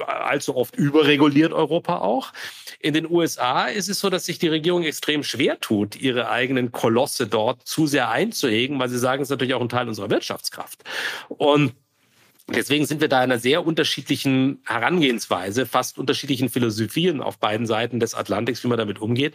Allzu 0.07 0.57
oft 0.57 0.77
überreguliert 0.77 1.53
Europa 1.53 1.99
auch. 1.99 2.33
In 2.81 2.95
den 2.95 3.11
USA 3.11 3.67
ist 3.67 3.89
es 3.89 4.01
so, 4.01 4.09
dass 4.11 4.25
sich 4.25 4.39
die 4.39 4.49
Regierung 4.49 4.85
extrem 4.85 5.23
schwer 5.23 5.61
tut, 5.61 5.97
ihre 5.97 6.31
eigenen 6.31 6.73
Kolosse 6.73 7.27
dort 7.27 7.67
zu 7.67 7.87
sehr 7.87 8.11
einzuhegen, 8.11 8.79
weil 8.79 8.89
sie 8.89 8.99
sagen, 8.99 9.23
es 9.23 9.27
ist 9.27 9.31
natürlich 9.31 9.55
auch 9.55 9.61
ein 9.61 9.69
Teil 9.69 9.89
unserer 9.89 10.11
Wirtschaftskraft. 10.11 10.85
Und 11.29 11.75
Deswegen 12.47 12.85
sind 12.85 13.01
wir 13.01 13.09
da 13.09 13.25
in 13.25 13.31
einer 13.31 13.41
sehr 13.41 13.67
unterschiedlichen 13.67 14.61
Herangehensweise, 14.67 15.65
fast 15.65 15.99
unterschiedlichen 15.99 16.51
Philosophien 16.51 17.23
auf 17.23 17.39
beiden 17.39 17.67
Seiten 17.67 18.01
des 18.01 18.15
Atlantiks, 18.15 18.63
wie 18.63 18.69
man 18.69 18.77
damit 18.77 19.01
umgeht. 19.01 19.35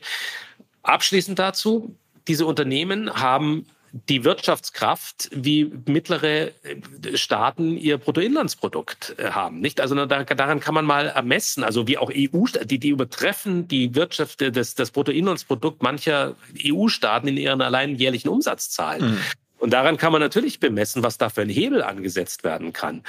Abschließend 0.83 1.39
dazu, 1.39 1.95
diese 2.27 2.45
Unternehmen 2.45 3.11
haben 3.15 3.65
die 3.91 4.23
Wirtschaftskraft, 4.23 5.29
wie 5.33 5.71
mittlere 5.85 6.51
äh, 6.63 7.15
Staaten 7.15 7.77
ihr 7.77 7.97
Bruttoinlandsprodukt 7.97 9.15
äh, 9.17 9.31
haben. 9.31 9.59
Nicht? 9.59 9.81
Also 9.81 9.95
daran 10.05 10.59
kann 10.59 10.73
man 10.73 10.85
mal 10.85 11.07
ermessen. 11.07 11.63
Also 11.63 11.87
wie 11.87 11.97
auch 11.97 12.11
EU, 12.13 12.45
die, 12.65 12.79
die 12.79 12.89
übertreffen 12.89 13.67
die 13.67 13.95
Wirtschaft, 13.95 14.41
äh, 14.41 14.51
das, 14.51 14.75
das 14.75 14.91
Bruttoinlandsprodukt 14.91 15.81
mancher 15.81 16.35
EU-Staaten 16.65 17.27
in 17.27 17.37
ihren 17.37 17.61
allein 17.61 17.95
jährlichen 17.95 18.29
Umsatzzahlen. 18.29 19.11
Mhm. 19.11 19.17
Und 19.59 19.71
daran 19.71 19.97
kann 19.97 20.11
man 20.11 20.21
natürlich 20.21 20.59
bemessen, 20.59 21.03
was 21.03 21.17
da 21.17 21.29
für 21.29 21.41
ein 21.41 21.49
Hebel 21.49 21.83
angesetzt 21.83 22.43
werden 22.43 22.73
kann. 22.73 23.03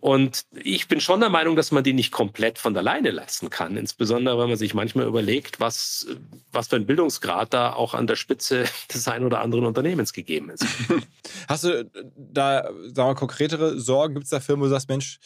Und 0.00 0.44
ich 0.52 0.86
bin 0.86 1.00
schon 1.00 1.20
der 1.20 1.30
Meinung, 1.30 1.56
dass 1.56 1.72
man 1.72 1.82
die 1.82 1.94
nicht 1.94 2.12
komplett 2.12 2.58
von 2.58 2.76
alleine 2.76 3.10
lassen 3.10 3.48
kann. 3.48 3.78
Insbesondere, 3.78 4.38
wenn 4.38 4.48
man 4.48 4.58
sich 4.58 4.74
manchmal 4.74 5.06
überlegt, 5.06 5.60
was, 5.60 6.06
was 6.52 6.68
für 6.68 6.76
ein 6.76 6.84
Bildungsgrad 6.84 7.54
da 7.54 7.72
auch 7.72 7.94
an 7.94 8.06
der 8.06 8.16
Spitze 8.16 8.64
des 8.94 9.08
einen 9.08 9.24
oder 9.24 9.40
anderen 9.40 9.64
Unternehmens 9.64 10.12
gegeben 10.12 10.50
ist. 10.50 10.66
Hast 11.48 11.64
du 11.64 11.90
da, 12.16 12.70
sagen 12.92 13.10
wir, 13.10 13.14
konkretere 13.14 13.80
Sorgen? 13.80 14.14
Gibt 14.14 14.24
es 14.24 14.30
da 14.30 14.40
Firmen, 14.40 14.60
wo 14.62 14.66
du 14.66 14.72
sagst, 14.72 14.90
Mensch, 14.90 15.18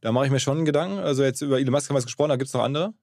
da 0.00 0.10
mache 0.10 0.26
ich 0.26 0.32
mir 0.32 0.40
schon 0.40 0.56
einen 0.56 0.66
Gedanken? 0.66 0.98
Also 0.98 1.22
jetzt 1.22 1.40
über 1.40 1.58
Elon 1.58 1.72
Musk 1.72 1.88
haben 1.88 1.94
wir 1.94 2.00
es 2.00 2.06
gesprochen, 2.06 2.30
da 2.30 2.36
gibt 2.36 2.48
es 2.48 2.54
noch 2.54 2.62
andere? 2.62 2.94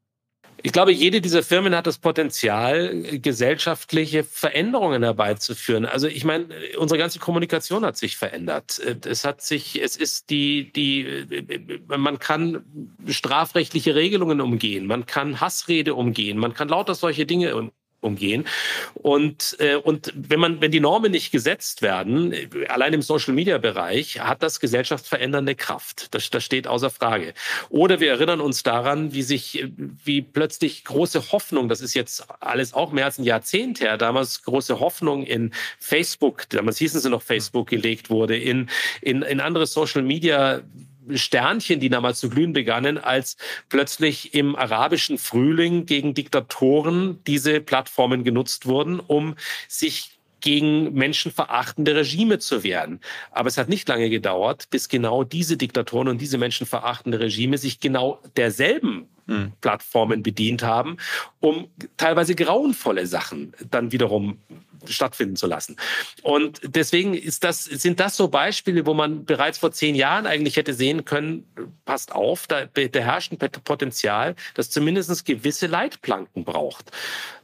Ich 0.66 0.72
glaube, 0.72 0.92
jede 0.92 1.22
dieser 1.22 1.44
Firmen 1.44 1.76
hat 1.76 1.86
das 1.86 2.00
Potenzial, 2.00 3.20
gesellschaftliche 3.20 4.24
Veränderungen 4.24 5.04
herbeizuführen. 5.04 5.86
Also 5.86 6.08
ich 6.08 6.24
meine, 6.24 6.48
unsere 6.80 6.98
ganze 6.98 7.20
Kommunikation 7.20 7.86
hat 7.86 7.98
sich 7.98 8.18
verändert. 8.18 8.82
Es 9.06 9.26
hat 9.26 9.42
sich, 9.42 9.80
es 9.80 9.96
ist 9.96 10.32
die, 10.32 10.74
die, 10.74 11.28
man 11.88 12.18
kann 12.18 12.64
strafrechtliche 13.08 13.94
Regelungen 13.94 14.42
umgehen, 14.42 14.88
man 14.88 15.06
kann 15.06 15.40
Hassrede 15.40 15.94
umgehen, 15.94 16.40
man 16.40 16.56
kann 16.56 16.70
lauter 16.70 16.96
solche 16.96 17.28
Dinge 17.28 17.56
umgehen. 18.06 18.46
Und, 18.94 19.58
äh, 19.60 19.76
und 19.76 20.14
wenn 20.16 20.40
man, 20.40 20.62
wenn 20.62 20.72
die 20.72 20.80
Normen 20.80 21.12
nicht 21.12 21.32
gesetzt 21.32 21.82
werden, 21.82 22.34
allein 22.70 22.94
im 22.94 23.02
Social 23.02 23.34
Media 23.34 23.58
Bereich, 23.58 24.20
hat 24.20 24.44
das 24.44 24.60
gesellschaftsverändernde 24.60 25.56
Kraft. 25.56 26.14
Das, 26.14 26.30
das 26.30 26.44
steht 26.44 26.68
außer 26.68 26.90
Frage. 26.90 27.34
Oder 27.70 28.00
wir 28.00 28.12
erinnern 28.12 28.42
uns 28.42 28.64
daran, 28.64 29.14
wie 29.14 29.24
sich, 29.24 29.66
wie 30.04 30.22
plötzlich 30.22 30.84
große 30.86 31.32
Hoffnung, 31.32 31.68
das 31.68 31.82
ist 31.82 31.94
jetzt 31.94 32.26
alles 32.40 32.74
auch 32.74 32.92
mehr 32.92 33.06
als 33.06 33.18
ein 33.18 33.24
Jahrzehnt 33.24 33.82
her, 33.82 33.98
damals 33.98 34.44
große 34.44 34.80
Hoffnung 34.80 35.24
in 35.24 35.52
Facebook, 35.80 36.48
damals 36.50 36.78
hießen 36.78 37.02
sie 37.02 37.10
noch 37.10 37.22
Facebook, 37.22 37.68
gelegt 37.68 38.10
wurde, 38.10 38.38
in, 38.38 38.70
in, 39.02 39.22
in 39.24 39.40
andere 39.40 39.66
Social 39.66 40.04
Media 40.04 40.62
Sternchen, 41.14 41.80
die 41.80 41.90
damals 41.90 42.20
zu 42.20 42.30
glühen 42.30 42.54
begannen, 42.54 42.98
als 42.98 43.38
plötzlich 43.70 44.34
im 44.34 44.56
arabischen 44.56 45.18
Frühling 45.18 45.86
gegen 45.86 46.14
Diktatoren 46.14 47.24
diese 47.26 47.62
Plattformen 47.62 48.24
genutzt 48.24 48.66
wurden, 48.66 49.00
um 49.00 49.36
sich 49.68 50.12
gegen 50.42 50.94
menschenverachtende 50.94 51.96
Regime 51.96 52.38
zu 52.38 52.64
wehren. 52.64 53.00
Aber 53.32 53.48
es 53.48 53.58
hat 53.58 53.68
nicht 53.68 53.90
lange 53.90 54.10
gedauert, 54.12 54.70
bis 54.70 54.90
genau 54.90 55.24
diese 55.24 55.58
Diktatoren 55.58 56.08
und 56.08 56.22
diese 56.22 56.38
menschenverachtende 56.38 57.20
Regime 57.20 57.58
sich 57.58 57.80
genau 57.80 58.22
derselben. 58.38 59.10
Plattformen 59.62 60.24
bedient 60.24 60.64
haben, 60.64 60.98
um 61.40 61.68
teilweise 61.98 62.36
grauenvolle 62.36 63.08
Sachen 63.08 63.54
dann 63.70 63.92
wiederum 63.92 64.40
stattfinden 64.88 65.36
zu 65.36 65.48
lassen. 65.48 65.78
Und 66.22 66.62
deswegen 66.64 67.20
das, 67.40 67.64
sind 67.64 68.00
das 68.00 68.18
so 68.18 68.28
Beispiele, 68.28 68.86
wo 68.86 68.94
man 68.94 69.26
bereits 69.26 69.58
vor 69.58 69.72
zehn 69.72 69.96
Jahren 69.96 70.28
eigentlich 70.28 70.58
hätte 70.58 70.74
sehen 70.74 71.06
können, 71.06 71.46
passt 71.86 72.12
auf, 72.12 72.48
da 72.48 72.66
beherrscht 72.72 73.32
ein 73.32 73.38
Potenzial, 73.64 74.36
das 74.54 74.70
zumindest 74.70 75.26
gewisse 75.26 75.68
Leitplanken 75.68 76.44
braucht. 76.44 76.92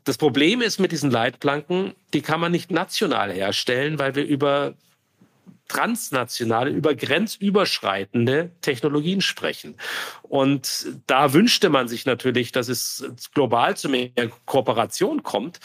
Das 0.03 0.17
Problem 0.17 0.61
ist 0.61 0.79
mit 0.79 0.91
diesen 0.91 1.11
Leitplanken, 1.11 1.93
die 2.13 2.21
kann 2.21 2.39
man 2.39 2.51
nicht 2.51 2.71
national 2.71 3.31
herstellen, 3.31 3.99
weil 3.99 4.15
wir 4.15 4.25
über 4.25 4.73
transnationale, 5.71 6.69
über 6.69 6.95
grenzüberschreitende 6.95 8.51
Technologien 8.61 9.21
sprechen. 9.21 9.75
Und 10.23 10.87
da 11.07 11.33
wünschte 11.33 11.69
man 11.69 11.87
sich 11.87 12.05
natürlich, 12.05 12.51
dass 12.51 12.67
es 12.67 13.09
global 13.33 13.77
zu 13.77 13.89
mehr 13.89 14.09
Kooperation 14.45 15.23
kommt 15.23 15.59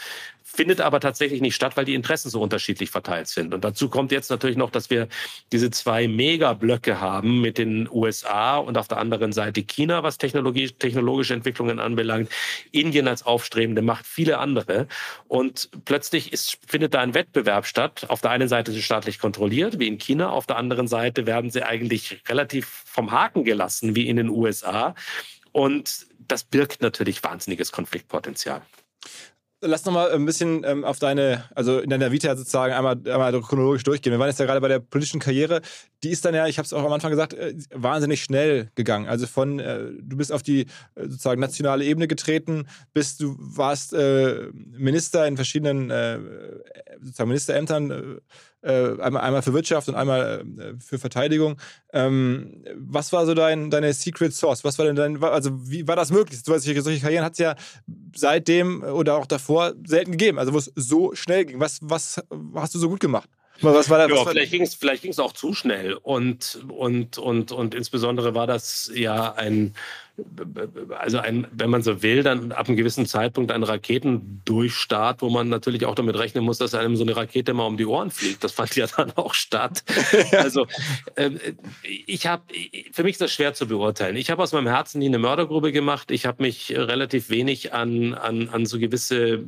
findet 0.48 0.80
aber 0.80 1.00
tatsächlich 1.00 1.40
nicht 1.40 1.56
statt, 1.56 1.76
weil 1.76 1.84
die 1.84 1.96
Interessen 1.96 2.30
so 2.30 2.40
unterschiedlich 2.40 2.90
verteilt 2.90 3.26
sind. 3.26 3.52
Und 3.52 3.64
dazu 3.64 3.90
kommt 3.90 4.12
jetzt 4.12 4.30
natürlich 4.30 4.56
noch, 4.56 4.70
dass 4.70 4.90
wir 4.90 5.08
diese 5.50 5.72
zwei 5.72 6.06
Megablöcke 6.06 7.00
haben 7.00 7.40
mit 7.40 7.58
den 7.58 7.88
USA 7.90 8.58
und 8.58 8.78
auf 8.78 8.86
der 8.86 8.98
anderen 8.98 9.32
Seite 9.32 9.64
China, 9.64 10.04
was 10.04 10.18
Technologie, 10.18 10.68
technologische 10.68 11.34
Entwicklungen 11.34 11.80
anbelangt, 11.80 12.30
Indien 12.70 13.08
als 13.08 13.26
aufstrebende 13.26 13.82
Macht, 13.82 14.06
viele 14.06 14.38
andere. 14.38 14.86
Und 15.26 15.68
plötzlich 15.84 16.32
ist, 16.32 16.58
findet 16.64 16.94
da 16.94 17.00
ein 17.00 17.14
Wettbewerb 17.14 17.66
statt. 17.66 18.06
Auf 18.08 18.20
der 18.20 18.30
einen 18.30 18.48
Seite 18.48 18.70
ist 18.70 18.78
es 18.78 18.84
staatlich 18.84 19.18
kontrolliert, 19.18 19.80
wie 19.80 19.88
in 19.88 19.98
China. 19.98 20.30
Auf 20.30 20.46
der 20.46 20.58
anderen 20.58 20.86
Seite 20.86 21.26
werden 21.26 21.50
sie 21.50 21.64
eigentlich 21.64 22.22
relativ 22.28 22.84
vom 22.86 23.10
Haken 23.10 23.42
gelassen, 23.42 23.96
wie 23.96 24.08
in 24.08 24.16
den 24.16 24.28
USA. 24.28 24.94
Und 25.50 26.06
das 26.20 26.44
birgt 26.44 26.82
natürlich 26.82 27.24
wahnsinniges 27.24 27.72
Konfliktpotenzial 27.72 28.62
lass 29.60 29.84
noch 29.84 29.92
mal 29.92 30.10
ein 30.10 30.26
bisschen 30.26 30.64
ähm, 30.64 30.84
auf 30.84 30.98
deine, 30.98 31.44
also 31.54 31.78
in 31.78 31.90
deiner 31.90 32.12
Vita 32.12 32.36
sozusagen 32.36 32.72
einmal, 32.74 32.96
einmal 33.06 33.40
chronologisch 33.40 33.82
durchgehen. 33.84 34.12
Wir 34.12 34.18
waren 34.18 34.28
jetzt 34.28 34.38
ja 34.38 34.46
gerade 34.46 34.60
bei 34.60 34.68
der 34.68 34.80
politischen 34.80 35.20
Karriere. 35.20 35.62
Die 36.02 36.10
ist 36.10 36.24
dann 36.24 36.34
ja, 36.34 36.46
ich 36.46 36.58
habe 36.58 36.66
es 36.66 36.72
auch 36.72 36.84
am 36.84 36.92
Anfang 36.92 37.10
gesagt, 37.10 37.34
äh, 37.34 37.54
wahnsinnig 37.72 38.22
schnell 38.22 38.70
gegangen. 38.74 39.08
Also 39.08 39.26
von, 39.26 39.58
äh, 39.58 39.92
du 40.00 40.16
bist 40.16 40.32
auf 40.32 40.42
die 40.42 40.62
äh, 40.62 41.02
sozusagen 41.02 41.40
nationale 41.40 41.84
Ebene 41.84 42.06
getreten, 42.06 42.66
bis 42.92 43.16
du 43.16 43.36
warst 43.38 43.94
äh, 43.94 44.48
Minister 44.52 45.26
in 45.26 45.36
verschiedenen 45.36 45.90
äh, 45.90 46.18
sozusagen 47.00 47.28
Ministerämtern 47.28 48.20
äh, 48.62 49.00
einmal, 49.00 49.22
einmal 49.22 49.42
für 49.42 49.54
Wirtschaft 49.54 49.88
und 49.88 49.94
einmal 49.94 50.44
für 50.80 50.98
Verteidigung. 50.98 51.56
Ähm, 51.92 52.64
was 52.76 53.12
war 53.12 53.24
so 53.24 53.34
dein, 53.34 53.70
deine 53.70 53.92
Secret 53.92 54.34
Source? 54.34 54.64
Was 54.64 54.78
war 54.78 54.86
denn 54.86 54.96
dein, 54.96 55.22
also 55.22 55.50
wie 55.70 55.86
war 55.86 55.96
das 55.96 56.10
möglich? 56.10 56.40
Solche, 56.44 56.82
solche 56.82 57.00
Karrieren 57.00 57.24
hat 57.24 57.34
es 57.34 57.38
ja 57.38 57.54
seitdem 58.14 58.82
oder 58.82 59.16
auch 59.16 59.26
davor 59.26 59.45
selten 59.84 60.12
gegeben, 60.12 60.38
also 60.38 60.52
wo 60.52 60.58
es 60.58 60.72
so 60.74 61.14
schnell 61.14 61.44
ging. 61.44 61.60
Was, 61.60 61.78
was 61.82 62.22
hast 62.54 62.74
du 62.74 62.78
so 62.78 62.88
gut 62.88 63.00
gemacht? 63.00 63.28
Was 63.62 63.88
war 63.88 64.06
da, 64.06 64.14
ja, 64.14 64.24
vielleicht 64.24 64.52
ging 64.52 64.62
es 64.62 64.74
vielleicht 64.74 65.02
ging's 65.02 65.18
auch 65.18 65.32
zu 65.32 65.54
schnell 65.54 65.94
und, 65.94 66.62
und, 66.68 67.16
und, 67.16 67.52
und 67.52 67.74
insbesondere 67.74 68.34
war 68.34 68.46
das 68.46 68.90
ja 68.94 69.32
ein, 69.32 69.74
also 70.98 71.18
ein, 71.18 71.46
wenn 71.52 71.68
man 71.68 71.82
so 71.82 72.02
will, 72.02 72.22
dann 72.22 72.52
ab 72.52 72.68
einem 72.68 72.76
gewissen 72.76 73.06
Zeitpunkt 73.06 73.52
ein 73.52 73.62
Raketendurchstart, 73.62 75.20
wo 75.20 75.28
man 75.28 75.48
natürlich 75.48 75.84
auch 75.84 75.94
damit 75.94 76.18
rechnen 76.18 76.42
muss, 76.42 76.58
dass 76.58 76.74
einem 76.74 76.96
so 76.96 77.02
eine 77.02 77.16
Rakete 77.16 77.52
mal 77.52 77.66
um 77.66 77.76
die 77.76 77.84
Ohren 77.84 78.10
fliegt. 78.10 78.42
Das 78.42 78.52
fand 78.52 78.74
ja 78.76 78.86
dann 78.86 79.12
auch 79.12 79.34
statt. 79.34 79.84
Also 80.32 80.66
äh, 81.14 81.30
ich 81.82 82.26
habe, 82.26 82.42
für 82.92 83.02
mich 83.02 83.12
ist 83.12 83.20
das 83.20 83.32
schwer 83.32 83.54
zu 83.54 83.66
beurteilen. 83.66 84.16
Ich 84.16 84.30
habe 84.30 84.42
aus 84.42 84.52
meinem 84.52 84.68
Herzen 84.68 84.98
nie 84.98 85.06
eine 85.06 85.18
Mördergrube 85.18 85.72
gemacht. 85.72 86.10
Ich 86.10 86.26
habe 86.26 86.42
mich 86.42 86.72
relativ 86.76 87.30
wenig 87.30 87.72
an, 87.72 88.14
an, 88.14 88.48
an 88.48 88.66
so 88.66 88.78
gewisse 88.78 89.44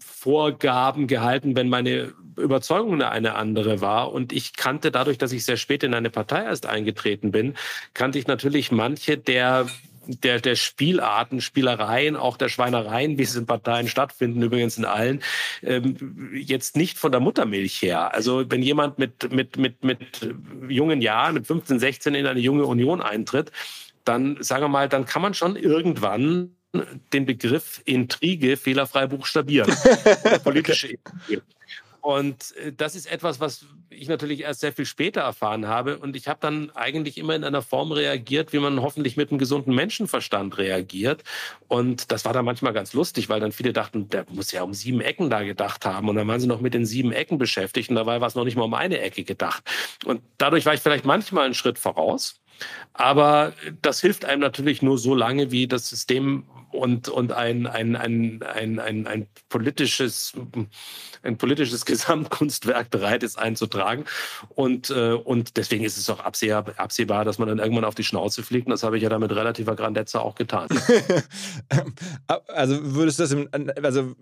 Vorgaben 0.00 1.06
gehalten, 1.06 1.56
wenn 1.56 1.68
meine 1.68 2.12
Überzeugung 2.36 3.02
eine 3.02 3.34
andere 3.34 3.80
war. 3.80 4.12
Und 4.12 4.32
ich 4.32 4.54
kannte 4.54 4.90
dadurch, 4.90 5.18
dass 5.18 5.32
ich 5.32 5.44
sehr 5.44 5.56
spät 5.56 5.82
in 5.82 5.94
eine 5.94 6.10
Partei 6.10 6.44
erst 6.44 6.66
eingetreten 6.66 7.30
bin, 7.30 7.54
kannte 7.94 8.18
ich 8.18 8.26
natürlich 8.26 8.72
manche 8.72 9.16
der 9.16 9.66
der, 10.08 10.40
der 10.40 10.54
Spielarten, 10.54 11.40
Spielereien, 11.40 12.16
auch 12.16 12.36
der 12.36 12.48
Schweinereien, 12.48 13.18
wie 13.18 13.22
es 13.22 13.36
in 13.36 13.46
Parteien 13.46 13.88
stattfinden, 13.88 14.42
übrigens 14.42 14.78
in 14.78 14.84
allen, 14.84 15.22
ähm, 15.62 16.30
jetzt 16.32 16.76
nicht 16.76 16.98
von 16.98 17.12
der 17.12 17.20
Muttermilch 17.20 17.82
her. 17.82 18.14
Also 18.14 18.44
wenn 18.48 18.62
jemand 18.62 18.98
mit, 18.98 19.32
mit, 19.32 19.56
mit, 19.56 19.82
mit 19.84 19.98
jungen 20.68 21.02
Jahren, 21.02 21.34
mit 21.34 21.46
15, 21.46 21.78
16 21.78 22.14
in 22.14 22.26
eine 22.26 22.40
junge 22.40 22.64
Union 22.64 23.02
eintritt, 23.02 23.52
dann, 24.04 24.36
sagen 24.40 24.62
wir 24.62 24.68
mal, 24.68 24.88
dann 24.88 25.04
kann 25.04 25.22
man 25.22 25.34
schon 25.34 25.56
irgendwann 25.56 26.52
den 27.12 27.26
Begriff 27.26 27.80
Intrige 27.84 28.56
fehlerfrei 28.56 29.06
buchstabieren. 29.06 29.74
politische 30.44 30.88
Intrige. 30.88 31.42
Und 32.06 32.54
äh, 32.58 32.72
das 32.72 32.94
ist 32.94 33.10
etwas, 33.10 33.40
was 33.40 33.66
ich 33.90 34.08
natürlich 34.08 34.42
erst 34.42 34.60
sehr 34.60 34.72
viel 34.72 34.86
später 34.86 35.22
erfahren 35.22 35.66
habe. 35.66 35.98
Und 35.98 36.14
ich 36.14 36.28
habe 36.28 36.38
dann 36.40 36.70
eigentlich 36.76 37.18
immer 37.18 37.34
in 37.34 37.42
einer 37.42 37.62
Form 37.62 37.90
reagiert, 37.90 38.52
wie 38.52 38.60
man 38.60 38.80
hoffentlich 38.80 39.16
mit 39.16 39.30
einem 39.30 39.40
gesunden 39.40 39.74
Menschenverstand 39.74 40.56
reagiert. 40.56 41.24
Und 41.66 42.12
das 42.12 42.24
war 42.24 42.32
dann 42.32 42.44
manchmal 42.44 42.72
ganz 42.72 42.92
lustig, 42.92 43.28
weil 43.28 43.40
dann 43.40 43.50
viele 43.50 43.72
dachten, 43.72 44.08
der 44.08 44.24
muss 44.30 44.52
ja 44.52 44.62
um 44.62 44.72
sieben 44.72 45.00
Ecken 45.00 45.30
da 45.30 45.42
gedacht 45.42 45.84
haben. 45.84 46.08
Und 46.08 46.14
dann 46.14 46.28
waren 46.28 46.38
sie 46.38 46.46
noch 46.46 46.60
mit 46.60 46.74
den 46.74 46.86
sieben 46.86 47.10
Ecken 47.10 47.38
beschäftigt. 47.38 47.90
Und 47.90 47.96
dabei 47.96 48.20
war 48.20 48.28
es 48.28 48.36
noch 48.36 48.44
nicht 48.44 48.56
mal 48.56 48.66
um 48.66 48.74
eine 48.74 49.00
Ecke 49.00 49.24
gedacht. 49.24 49.64
Und 50.04 50.22
dadurch 50.38 50.64
war 50.64 50.74
ich 50.74 50.80
vielleicht 50.80 51.06
manchmal 51.06 51.46
einen 51.46 51.54
Schritt 51.54 51.80
voraus. 51.80 52.40
Aber 52.92 53.52
das 53.82 54.00
hilft 54.00 54.24
einem 54.24 54.40
natürlich 54.40 54.82
nur 54.82 54.98
so 54.98 55.14
lange, 55.14 55.50
wie 55.50 55.66
das 55.66 55.88
System 55.88 56.44
und, 56.76 57.08
und 57.08 57.32
ein, 57.32 57.66
ein, 57.66 57.96
ein, 57.96 58.42
ein, 58.42 58.78
ein, 58.78 59.06
ein 59.06 59.26
politisches 59.48 60.34
ein 61.26 61.36
politisches 61.36 61.84
Gesamtkunstwerk 61.86 62.90
bereit 62.90 63.22
ist 63.22 63.38
einzutragen. 63.38 64.04
Und, 64.48 64.90
äh, 64.90 65.12
und 65.12 65.56
deswegen 65.56 65.84
ist 65.84 65.98
es 65.98 66.08
auch 66.08 66.20
absehbar, 66.20 66.64
absehbar, 66.76 67.24
dass 67.24 67.38
man 67.38 67.48
dann 67.48 67.58
irgendwann 67.58 67.84
auf 67.84 67.94
die 67.94 68.04
Schnauze 68.04 68.42
fliegt. 68.42 68.66
Und 68.66 68.70
das 68.70 68.82
habe 68.82 68.96
ich 68.96 69.02
ja 69.02 69.08
dann 69.08 69.20
mit 69.20 69.32
relativer 69.32 69.76
Grandezza 69.76 70.20
auch 70.20 70.34
getan. 70.34 70.68
also 72.48 72.94
würdest 72.94 73.18
du 73.18 73.24
das, 73.24 73.32
im, 73.32 73.48
also 73.82 74.14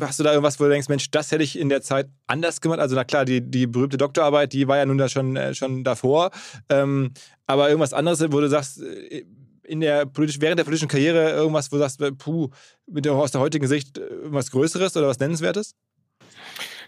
hast 0.00 0.18
du 0.18 0.24
da 0.24 0.32
irgendwas, 0.32 0.58
wo 0.58 0.64
du 0.64 0.70
denkst, 0.70 0.88
Mensch, 0.88 1.10
das 1.10 1.30
hätte 1.30 1.44
ich 1.44 1.58
in 1.58 1.68
der 1.68 1.82
Zeit 1.82 2.08
anders 2.26 2.60
gemacht? 2.60 2.80
Also 2.80 2.96
na 2.96 3.04
klar, 3.04 3.24
die, 3.24 3.40
die 3.40 3.66
berühmte 3.66 3.98
Doktorarbeit, 3.98 4.52
die 4.52 4.66
war 4.66 4.78
ja 4.78 4.86
nun 4.86 4.98
da 4.98 5.08
schon, 5.08 5.36
äh, 5.36 5.54
schon 5.54 5.84
davor. 5.84 6.30
Ähm, 6.68 7.12
aber 7.46 7.68
irgendwas 7.68 7.92
anderes, 7.92 8.20
wo 8.20 8.40
du 8.40 8.48
sagst, 8.48 8.82
äh, 8.82 9.24
in 9.68 9.80
der 9.80 10.06
politisch, 10.06 10.40
während 10.40 10.58
der 10.58 10.64
politischen 10.64 10.88
Karriere 10.88 11.30
irgendwas, 11.30 11.70
wo 11.70 11.76
du 11.76 11.82
sagst, 11.82 12.00
puh, 12.18 12.48
mit 12.86 13.04
der, 13.04 13.12
aus 13.12 13.30
der 13.30 13.40
heutigen 13.40 13.66
Sicht 13.66 13.98
irgendwas 13.98 14.50
Größeres 14.50 14.96
oder 14.96 15.08
was 15.08 15.18
Nennenswertes? 15.18 15.74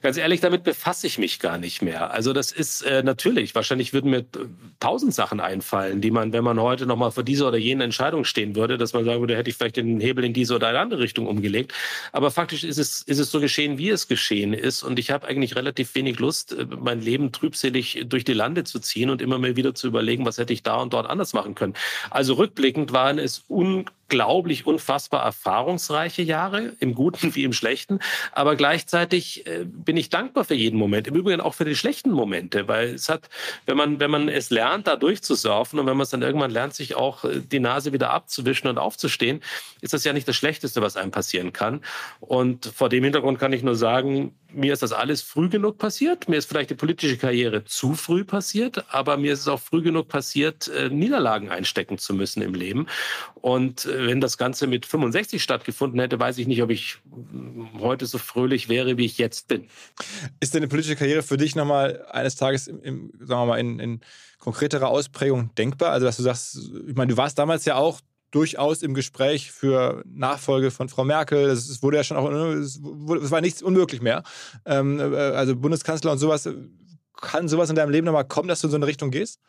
Ganz 0.02 0.16
ehrlich, 0.16 0.40
damit 0.40 0.64
befasse 0.64 1.06
ich 1.06 1.18
mich 1.18 1.40
gar 1.40 1.58
nicht 1.58 1.82
mehr. 1.82 2.10
Also 2.10 2.32
das 2.32 2.52
ist 2.52 2.80
äh, 2.82 3.02
natürlich, 3.02 3.54
wahrscheinlich 3.54 3.92
würden 3.92 4.10
mir 4.10 4.24
tausend 4.78 5.12
Sachen 5.12 5.40
einfallen, 5.40 6.00
die 6.00 6.10
man, 6.10 6.32
wenn 6.32 6.42
man 6.42 6.58
heute 6.58 6.86
nochmal 6.86 7.10
vor 7.10 7.22
dieser 7.22 7.48
oder 7.48 7.58
jenen 7.58 7.82
Entscheidung 7.82 8.24
stehen 8.24 8.56
würde, 8.56 8.78
dass 8.78 8.94
man 8.94 9.04
sagen 9.04 9.20
würde, 9.20 9.36
hätte 9.36 9.50
ich 9.50 9.56
vielleicht 9.56 9.76
den 9.76 10.00
Hebel 10.00 10.24
in 10.24 10.32
diese 10.32 10.54
oder 10.54 10.68
eine 10.68 10.78
andere 10.78 11.00
Richtung 11.00 11.26
umgelegt. 11.26 11.74
Aber 12.12 12.30
faktisch 12.30 12.64
ist 12.64 12.78
es, 12.78 13.02
ist 13.02 13.18
es 13.18 13.30
so 13.30 13.40
geschehen, 13.40 13.76
wie 13.76 13.90
es 13.90 14.08
geschehen 14.08 14.54
ist. 14.54 14.82
Und 14.82 14.98
ich 14.98 15.10
habe 15.10 15.28
eigentlich 15.28 15.54
relativ 15.54 15.94
wenig 15.94 16.18
Lust, 16.18 16.52
äh, 16.52 16.64
mein 16.64 17.02
Leben 17.02 17.30
trübselig 17.30 18.04
durch 18.06 18.24
die 18.24 18.32
Lande 18.32 18.64
zu 18.64 18.80
ziehen 18.80 19.10
und 19.10 19.20
immer 19.20 19.38
mal 19.38 19.56
wieder 19.56 19.74
zu 19.74 19.86
überlegen, 19.86 20.24
was 20.24 20.38
hätte 20.38 20.54
ich 20.54 20.62
da 20.62 20.76
und 20.76 20.94
dort 20.94 21.10
anders 21.10 21.34
machen 21.34 21.54
können. 21.54 21.74
Also 22.08 22.34
rückblickend 22.34 22.92
waren 22.92 23.18
es 23.18 23.44
un 23.48 23.84
unglaublich 24.10 24.66
unfassbar 24.66 25.24
erfahrungsreiche 25.24 26.22
Jahre, 26.22 26.72
im 26.80 26.94
Guten 26.94 27.34
wie 27.36 27.44
im 27.44 27.52
Schlechten. 27.52 28.00
Aber 28.32 28.56
gleichzeitig 28.56 29.46
äh, 29.46 29.64
bin 29.64 29.96
ich 29.96 30.10
dankbar 30.10 30.44
für 30.44 30.54
jeden 30.54 30.78
Moment. 30.78 31.06
Im 31.06 31.14
Übrigen 31.14 31.40
auch 31.40 31.54
für 31.54 31.64
die 31.64 31.76
schlechten 31.76 32.10
Momente, 32.10 32.66
weil 32.66 32.94
es 32.94 33.08
hat, 33.08 33.28
wenn 33.66 33.76
man, 33.76 34.00
wenn 34.00 34.10
man 34.10 34.28
es 34.28 34.50
lernt, 34.50 34.88
da 34.88 34.96
durchzusurfen 34.96 35.78
und 35.78 35.86
wenn 35.86 35.96
man 35.96 36.02
es 36.02 36.10
dann 36.10 36.22
irgendwann 36.22 36.50
lernt, 36.50 36.74
sich 36.74 36.96
auch 36.96 37.24
äh, 37.24 37.40
die 37.40 37.60
Nase 37.60 37.92
wieder 37.92 38.10
abzuwischen 38.10 38.68
und 38.68 38.78
aufzustehen, 38.78 39.42
ist 39.80 39.92
das 39.94 40.02
ja 40.02 40.12
nicht 40.12 40.26
das 40.26 40.34
Schlechteste, 40.34 40.82
was 40.82 40.96
einem 40.96 41.12
passieren 41.12 41.52
kann. 41.52 41.80
Und 42.18 42.66
vor 42.66 42.88
dem 42.88 43.04
Hintergrund 43.04 43.38
kann 43.38 43.52
ich 43.52 43.62
nur 43.62 43.76
sagen, 43.76 44.34
mir 44.52 44.72
ist 44.72 44.82
das 44.82 44.92
alles 44.92 45.22
früh 45.22 45.48
genug 45.48 45.78
passiert. 45.78 46.28
Mir 46.28 46.36
ist 46.36 46.46
vielleicht 46.46 46.70
die 46.70 46.74
politische 46.74 47.16
Karriere 47.16 47.64
zu 47.64 47.94
früh 47.94 48.24
passiert, 48.24 48.84
aber 48.92 49.16
mir 49.16 49.32
ist 49.32 49.40
es 49.40 49.48
auch 49.48 49.60
früh 49.60 49.82
genug 49.82 50.08
passiert, 50.08 50.68
äh, 50.68 50.88
Niederlagen 50.88 51.50
einstecken 51.50 51.98
zu 51.98 52.14
müssen 52.14 52.42
im 52.42 52.54
Leben. 52.54 52.86
Und 53.40 53.86
wenn 54.06 54.20
das 54.20 54.38
Ganze 54.38 54.66
mit 54.66 54.86
65 54.86 55.42
stattgefunden 55.42 56.00
hätte, 56.00 56.18
weiß 56.18 56.38
ich 56.38 56.46
nicht, 56.46 56.62
ob 56.62 56.70
ich 56.70 56.98
heute 57.78 58.06
so 58.06 58.18
fröhlich 58.18 58.68
wäre, 58.68 58.96
wie 58.96 59.04
ich 59.04 59.18
jetzt 59.18 59.48
bin. 59.48 59.68
Ist 60.40 60.54
denn 60.54 60.60
eine 60.62 60.68
politische 60.68 60.96
Karriere 60.96 61.22
für 61.22 61.36
dich 61.36 61.54
nochmal 61.54 62.04
eines 62.10 62.36
Tages, 62.36 62.68
im, 62.68 62.82
im, 62.82 63.12
sagen 63.20 63.42
wir 63.42 63.46
mal, 63.46 63.58
in, 63.58 63.78
in 63.78 64.00
konkreterer 64.38 64.88
Ausprägung 64.88 65.54
denkbar? 65.56 65.92
Also, 65.92 66.06
dass 66.06 66.16
du 66.16 66.22
sagst, 66.22 66.58
ich 66.86 66.94
meine, 66.94 67.12
du 67.12 67.16
warst 67.16 67.38
damals 67.38 67.64
ja 67.64 67.76
auch 67.76 68.00
durchaus 68.30 68.82
im 68.82 68.94
Gespräch 68.94 69.50
für 69.50 70.02
Nachfolge 70.06 70.70
von 70.70 70.88
Frau 70.88 71.04
Merkel. 71.04 71.50
Es 71.50 71.82
wurde 71.82 71.96
ja 71.96 72.04
schon 72.04 72.16
auch, 72.16 72.30
es 72.30 72.80
war 73.30 73.40
nichts 73.40 73.62
unmöglich 73.62 74.00
mehr. 74.00 74.22
Ähm, 74.64 75.00
äh, 75.00 75.16
also 75.16 75.56
Bundeskanzler 75.56 76.12
und 76.12 76.18
sowas. 76.18 76.48
Kann 77.20 77.48
sowas 77.48 77.70
in 77.70 77.76
deinem 77.76 77.90
Leben 77.90 78.06
nochmal 78.06 78.26
kommen, 78.26 78.48
dass 78.48 78.60
du 78.60 78.66
in 78.66 78.70
so 78.70 78.76
eine 78.76 78.86
Richtung 78.86 79.10
gehst? 79.10 79.40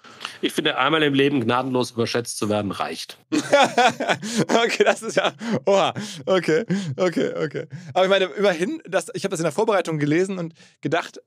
Ich 0.41 0.53
finde, 0.53 0.77
einmal 0.77 1.03
im 1.03 1.13
Leben 1.13 1.41
gnadenlos 1.41 1.91
überschätzt 1.91 2.37
zu 2.37 2.49
werden, 2.49 2.71
reicht. 2.71 3.17
okay, 3.33 4.83
das 4.83 5.01
ist 5.01 5.15
ja. 5.15 5.33
Oha. 5.65 5.93
Okay, 6.25 6.65
okay, 6.97 7.33
okay. 7.35 7.67
Aber 7.93 8.03
ich 8.05 8.09
meine, 8.09 8.25
immerhin, 8.25 8.81
das, 8.85 9.07
ich 9.13 9.23
habe 9.23 9.31
das 9.31 9.39
in 9.39 9.45
der 9.45 9.53
Vorbereitung 9.53 9.99
gelesen 9.99 10.37
und 10.37 10.53
gedacht, 10.81 11.21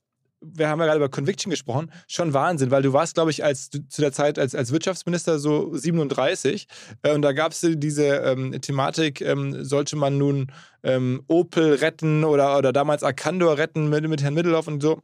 wir 0.45 0.69
haben 0.69 0.79
ja 0.81 0.87
gerade 0.87 0.99
über 0.99 1.09
Conviction 1.09 1.51
gesprochen, 1.51 1.91
schon 2.07 2.35
Wahnsinn, 2.35 2.71
weil 2.71 2.83
du 2.83 2.93
warst, 2.93 3.15
glaube 3.15 3.31
ich, 3.31 3.43
als 3.45 3.71
zu 3.71 4.01
der 4.01 4.13
Zeit 4.13 4.39
als, 4.39 4.55
als 4.55 4.73
Wirtschaftsminister 4.73 5.39
so 5.39 5.75
37 5.75 6.67
äh, 7.03 7.15
und 7.15 7.23
da 7.23 7.33
gab 7.33 7.53
es 7.53 7.67
diese 7.67 8.07
ähm, 8.07 8.61
Thematik, 8.61 9.21
ähm, 9.21 9.65
sollte 9.65 9.97
man 9.97 10.19
nun 10.19 10.53
ähm, 10.83 11.23
Opel 11.29 11.75
retten 11.75 12.25
oder, 12.25 12.59
oder 12.59 12.73
damals 12.73 13.03
Arcandor 13.03 13.59
retten 13.59 13.89
mit, 13.89 14.07
mit 14.09 14.23
Herrn 14.23 14.35
Middelhoff 14.35 14.69
und 14.69 14.83
so. 14.83 15.01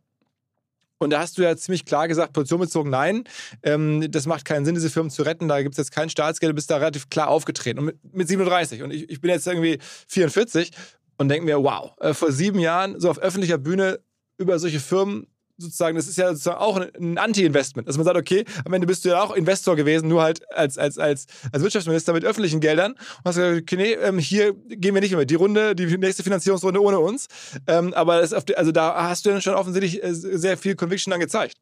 Und 1.03 1.11
da 1.11 1.21
hast 1.21 1.39
du 1.39 1.43
ja 1.43 1.57
ziemlich 1.57 1.87
klar 1.87 2.09
gesagt, 2.09 2.35
Position 2.35 2.61
bezogen, 2.61 2.91
nein, 2.91 3.25
ähm, 3.63 4.07
das 4.11 4.27
macht 4.27 4.45
keinen 4.45 4.67
Sinn, 4.67 4.75
diese 4.75 4.91
Firmen 4.91 5.11
zu 5.11 5.23
retten, 5.23 5.49
da 5.49 5.63
gibt 5.63 5.73
es 5.73 5.79
jetzt 5.79 5.93
kein 5.93 6.11
Staatsgeld, 6.11 6.51
du 6.51 6.55
bist 6.55 6.71
da 6.71 6.77
relativ 6.77 7.09
klar 7.09 7.29
aufgetreten. 7.29 7.79
Und 7.79 7.87
mit, 7.87 8.15
mit 8.15 8.29
37 8.29 8.83
und 8.83 8.91
ich, 8.93 9.09
ich 9.09 9.21
bin 9.21 9.31
jetzt 9.31 9.47
irgendwie 9.47 9.79
44 10.09 10.71
und 11.17 11.29
denke 11.31 11.47
mir, 11.47 11.63
wow, 11.63 11.93
äh, 12.01 12.13
vor 12.13 12.33
sieben 12.33 12.59
Jahren 12.59 13.01
so 13.01 13.09
auf 13.09 13.19
öffentlicher 13.19 13.57
Bühne 13.57 14.01
über 14.37 14.59
solche 14.59 14.79
Firmen 14.79 15.27
sozusagen, 15.61 15.97
das 15.97 16.09
ist 16.09 16.19
ja 16.19 16.29
sozusagen 16.29 16.59
auch 16.59 16.77
ein 16.79 17.19
Anti-Investment. 17.19 17.89
Dass 17.89 17.97
man 17.97 18.05
sagt, 18.05 18.17
okay, 18.17 18.45
am 18.65 18.73
Ende 18.73 18.87
bist 18.87 19.05
du 19.05 19.11
ja 19.11 19.23
auch 19.23 19.35
Investor 19.35 19.77
gewesen, 19.77 20.09
nur 20.09 20.23
halt 20.23 20.41
als, 20.55 20.79
als, 20.79 20.99
als, 20.99 21.27
als 21.53 21.63
Wirtschaftsminister 21.63 22.13
mit 22.13 22.25
öffentlichen 22.25 22.61
Geldern. 22.61 22.93
Und 22.93 23.25
hast 23.25 23.37
gesagt, 23.37 23.63
okay, 23.63 23.77
nee, 23.77 23.93
ähm, 23.93 24.19
hier 24.19 24.55
gehen 24.55 24.95
wir 24.95 25.01
nicht 25.01 25.15
mehr. 25.15 25.25
Die 25.25 25.35
Runde, 25.35 25.75
die 25.75 25.87
nächste 25.99 26.23
Finanzierungsrunde 26.23 26.83
ohne 26.83 26.99
uns. 26.99 27.29
Ähm, 27.67 27.95
aber 27.95 28.21
das 28.21 28.33
also 28.33 28.73
da 28.73 29.09
hast 29.09 29.27
du 29.27 29.31
ja 29.31 29.41
schon 29.41 29.55
offensichtlich 29.55 30.03
äh, 30.03 30.15
sehr 30.15 30.57
viel 30.57 30.75
Conviction 30.75 31.11
dann 31.11 31.21
gezeigt. 31.21 31.57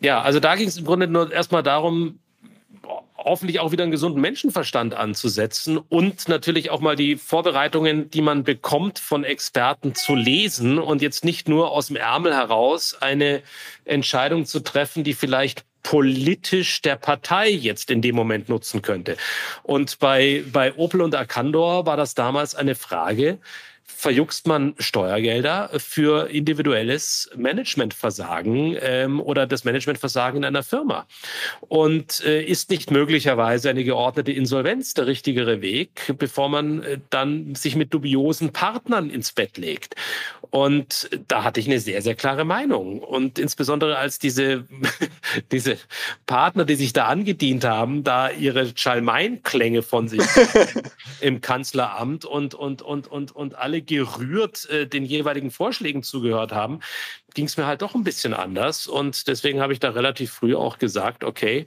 Ja, 0.00 0.20
also 0.22 0.40
da 0.40 0.54
ging 0.56 0.68
es 0.68 0.76
im 0.76 0.84
Grunde 0.84 1.06
nur 1.06 1.32
erstmal 1.32 1.62
darum, 1.62 2.18
hoffentlich 3.24 3.58
auch 3.58 3.72
wieder 3.72 3.82
einen 3.82 3.90
gesunden 3.90 4.20
Menschenverstand 4.20 4.94
anzusetzen 4.94 5.78
und 5.78 6.28
natürlich 6.28 6.70
auch 6.70 6.80
mal 6.80 6.94
die 6.94 7.16
Vorbereitungen, 7.16 8.10
die 8.10 8.20
man 8.20 8.44
bekommt 8.44 8.98
von 8.98 9.24
Experten 9.24 9.94
zu 9.94 10.14
lesen 10.14 10.78
und 10.78 11.02
jetzt 11.02 11.24
nicht 11.24 11.48
nur 11.48 11.70
aus 11.70 11.88
dem 11.88 11.96
Ärmel 11.96 12.34
heraus 12.34 12.96
eine 13.00 13.42
Entscheidung 13.84 14.44
zu 14.46 14.60
treffen, 14.60 15.04
die 15.04 15.14
vielleicht 15.14 15.64
politisch 15.82 16.82
der 16.82 16.96
Partei 16.96 17.50
jetzt 17.50 17.90
in 17.90 18.02
dem 18.02 18.16
Moment 18.16 18.48
nutzen 18.48 18.82
könnte. 18.82 19.16
Und 19.62 19.98
bei, 19.98 20.42
bei 20.52 20.74
Opel 20.74 21.02
und 21.02 21.14
Arcandor 21.14 21.86
war 21.86 21.96
das 21.96 22.14
damals 22.14 22.54
eine 22.54 22.74
Frage, 22.74 23.38
verjuckst 23.86 24.46
man 24.46 24.74
Steuergelder 24.78 25.70
für 25.76 26.28
individuelles 26.30 27.30
Managementversagen 27.36 28.76
ähm, 28.80 29.20
oder 29.20 29.46
das 29.46 29.64
Managementversagen 29.64 30.38
in 30.38 30.44
einer 30.44 30.62
Firma. 30.62 31.06
Und 31.60 32.24
äh, 32.24 32.42
ist 32.42 32.70
nicht 32.70 32.90
möglicherweise 32.90 33.70
eine 33.70 33.84
geordnete 33.84 34.32
Insolvenz 34.32 34.94
der 34.94 35.06
richtigere 35.06 35.60
Weg, 35.60 36.14
bevor 36.18 36.48
man 36.48 36.82
äh, 36.82 36.98
dann 37.10 37.54
sich 37.54 37.76
mit 37.76 37.92
dubiosen 37.94 38.52
Partnern 38.52 39.10
ins 39.10 39.32
Bett 39.32 39.58
legt. 39.58 39.94
Und 40.50 41.10
da 41.26 41.42
hatte 41.42 41.58
ich 41.60 41.66
eine 41.66 41.80
sehr, 41.80 42.00
sehr 42.00 42.14
klare 42.14 42.44
Meinung. 42.44 43.00
Und 43.00 43.38
insbesondere 43.38 43.98
als 43.98 44.18
diese, 44.18 44.66
diese 45.52 45.78
Partner, 46.26 46.64
die 46.64 46.76
sich 46.76 46.92
da 46.92 47.06
angedient 47.06 47.64
haben, 47.64 48.04
da 48.04 48.30
ihre 48.30 48.70
Schalmeinklänge 48.74 49.82
von 49.82 50.08
sich 50.08 50.22
im 51.20 51.40
Kanzleramt 51.40 52.24
und, 52.24 52.54
und, 52.54 52.82
und, 52.82 53.08
und, 53.08 53.32
und 53.32 53.54
alle 53.56 53.73
gerührt 53.80 54.68
äh, 54.70 54.86
den 54.86 55.04
jeweiligen 55.04 55.50
Vorschlägen 55.50 56.02
zugehört 56.02 56.52
haben, 56.52 56.80
ging 57.34 57.46
es 57.46 57.56
mir 57.56 57.66
halt 57.66 57.82
doch 57.82 57.94
ein 57.94 58.04
bisschen 58.04 58.34
anders. 58.34 58.86
Und 58.86 59.28
deswegen 59.28 59.60
habe 59.60 59.72
ich 59.72 59.80
da 59.80 59.90
relativ 59.90 60.32
früh 60.32 60.54
auch 60.54 60.78
gesagt, 60.78 61.24
okay, 61.24 61.66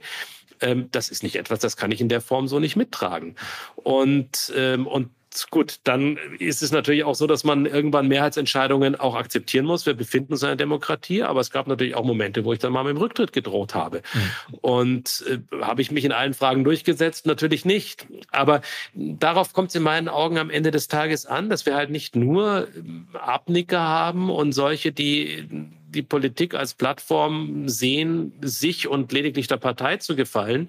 ähm, 0.60 0.88
das 0.90 1.08
ist 1.08 1.22
nicht 1.22 1.36
etwas, 1.36 1.60
das 1.60 1.76
kann 1.76 1.92
ich 1.92 2.00
in 2.00 2.08
der 2.08 2.20
Form 2.20 2.48
so 2.48 2.58
nicht 2.58 2.76
mittragen. 2.76 3.36
Und, 3.76 4.52
ähm, 4.56 4.86
und 4.86 5.10
gut, 5.50 5.80
dann 5.84 6.18
ist 6.38 6.62
es 6.62 6.72
natürlich 6.72 7.04
auch 7.04 7.14
so, 7.14 7.26
dass 7.26 7.44
man 7.44 7.66
irgendwann 7.66 8.08
Mehrheitsentscheidungen 8.08 8.96
auch 8.96 9.14
akzeptieren 9.14 9.64
muss. 9.64 9.86
Wir 9.86 9.94
befinden 9.94 10.32
uns 10.32 10.42
in 10.42 10.48
einer 10.48 10.56
Demokratie, 10.56 11.22
aber 11.22 11.40
es 11.40 11.50
gab 11.50 11.66
natürlich 11.66 11.94
auch 11.94 12.04
Momente, 12.04 12.44
wo 12.44 12.52
ich 12.52 12.58
dann 12.58 12.72
mal 12.72 12.84
mit 12.84 12.96
dem 12.96 12.98
Rücktritt 12.98 13.32
gedroht 13.32 13.74
habe. 13.74 14.02
Mhm. 14.12 14.54
Und 14.60 15.24
äh, 15.28 15.38
habe 15.62 15.82
ich 15.82 15.90
mich 15.90 16.04
in 16.04 16.12
allen 16.12 16.34
Fragen 16.34 16.64
durchgesetzt? 16.64 17.26
Natürlich 17.26 17.64
nicht. 17.64 18.06
Aber 18.30 18.60
darauf 18.94 19.52
kommt 19.52 19.68
es 19.68 19.74
in 19.74 19.82
meinen 19.82 20.08
Augen 20.08 20.38
am 20.38 20.50
Ende 20.50 20.70
des 20.70 20.88
Tages 20.88 21.26
an, 21.26 21.48
dass 21.48 21.66
wir 21.66 21.74
halt 21.74 21.90
nicht 21.90 22.16
nur 22.16 22.68
Abnicker 23.12 23.80
haben 23.80 24.30
und 24.30 24.52
solche, 24.52 24.92
die 24.92 25.46
die 25.90 26.02
Politik 26.02 26.54
als 26.54 26.74
Plattform 26.74 27.68
sehen, 27.68 28.32
sich 28.42 28.88
und 28.88 29.10
lediglich 29.12 29.46
der 29.46 29.56
Partei 29.56 29.96
zu 29.96 30.16
gefallen, 30.16 30.68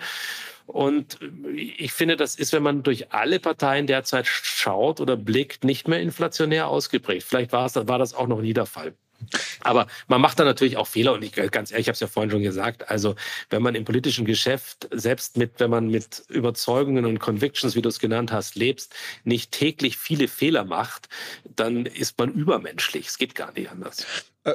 und 0.70 1.18
ich 1.56 1.92
finde, 1.94 2.16
das 2.16 2.36
ist, 2.36 2.54
wenn 2.54 2.62
man 2.62 2.84
durch 2.84 3.12
alle 3.12 3.40
Parteien 3.40 3.88
derzeit 3.88 4.28
schaut 4.28 5.02
oder 5.02 5.18
blickt, 5.18 5.64
nicht 5.64 5.88
mehr 5.88 6.00
inflationär 6.00 6.68
ausgeprägt. 6.68 7.24
Vielleicht 7.24 7.52
war, 7.52 7.66
es, 7.66 7.76
war 7.76 7.98
das 7.98 8.14
auch 8.14 8.28
noch 8.28 8.40
nie 8.40 8.54
der 8.54 8.68
Fall. 8.68 8.94
Aber 9.62 9.88
man 10.08 10.22
macht 10.22 10.40
da 10.40 10.46
natürlich 10.46 10.78
auch 10.78 10.86
Fehler 10.86 11.14
und 11.14 11.24
ich 11.24 11.34
ganz 11.34 11.72
ehrlich, 11.72 11.86
ich 11.86 11.88
habe 11.90 11.94
es 11.94 12.00
ja 12.02 12.08
vorhin 12.08 12.30
schon 12.30 12.44
gesagt. 12.44 12.88
Also 12.88 13.16
wenn 13.50 13.64
man 13.64 13.74
im 13.74 13.84
politischen 13.84 14.26
Geschäft 14.26 14.88
selbst 14.92 15.38
mit, 15.38 15.60
wenn 15.60 15.72
man 15.72 15.88
mit 15.88 16.24
Überzeugungen 16.30 17.04
und 17.06 17.18
Convictions, 17.18 17.76
wie 17.76 17.82
du 17.82 17.90
es 17.90 17.98
genannt 17.98 18.32
hast, 18.32 18.56
lebst, 18.56 18.94
nicht 19.24 19.52
täglich 19.52 19.98
viele 19.98 20.28
Fehler 20.28 20.66
macht, 20.66 21.10
dann 21.56 21.88
ist 21.88 22.20
man 22.20 22.32
übermenschlich. 22.32 23.08
Es 23.08 23.18
geht 23.18 23.34
gar 23.34 23.52
nicht 23.54 23.72
anders. 23.72 24.06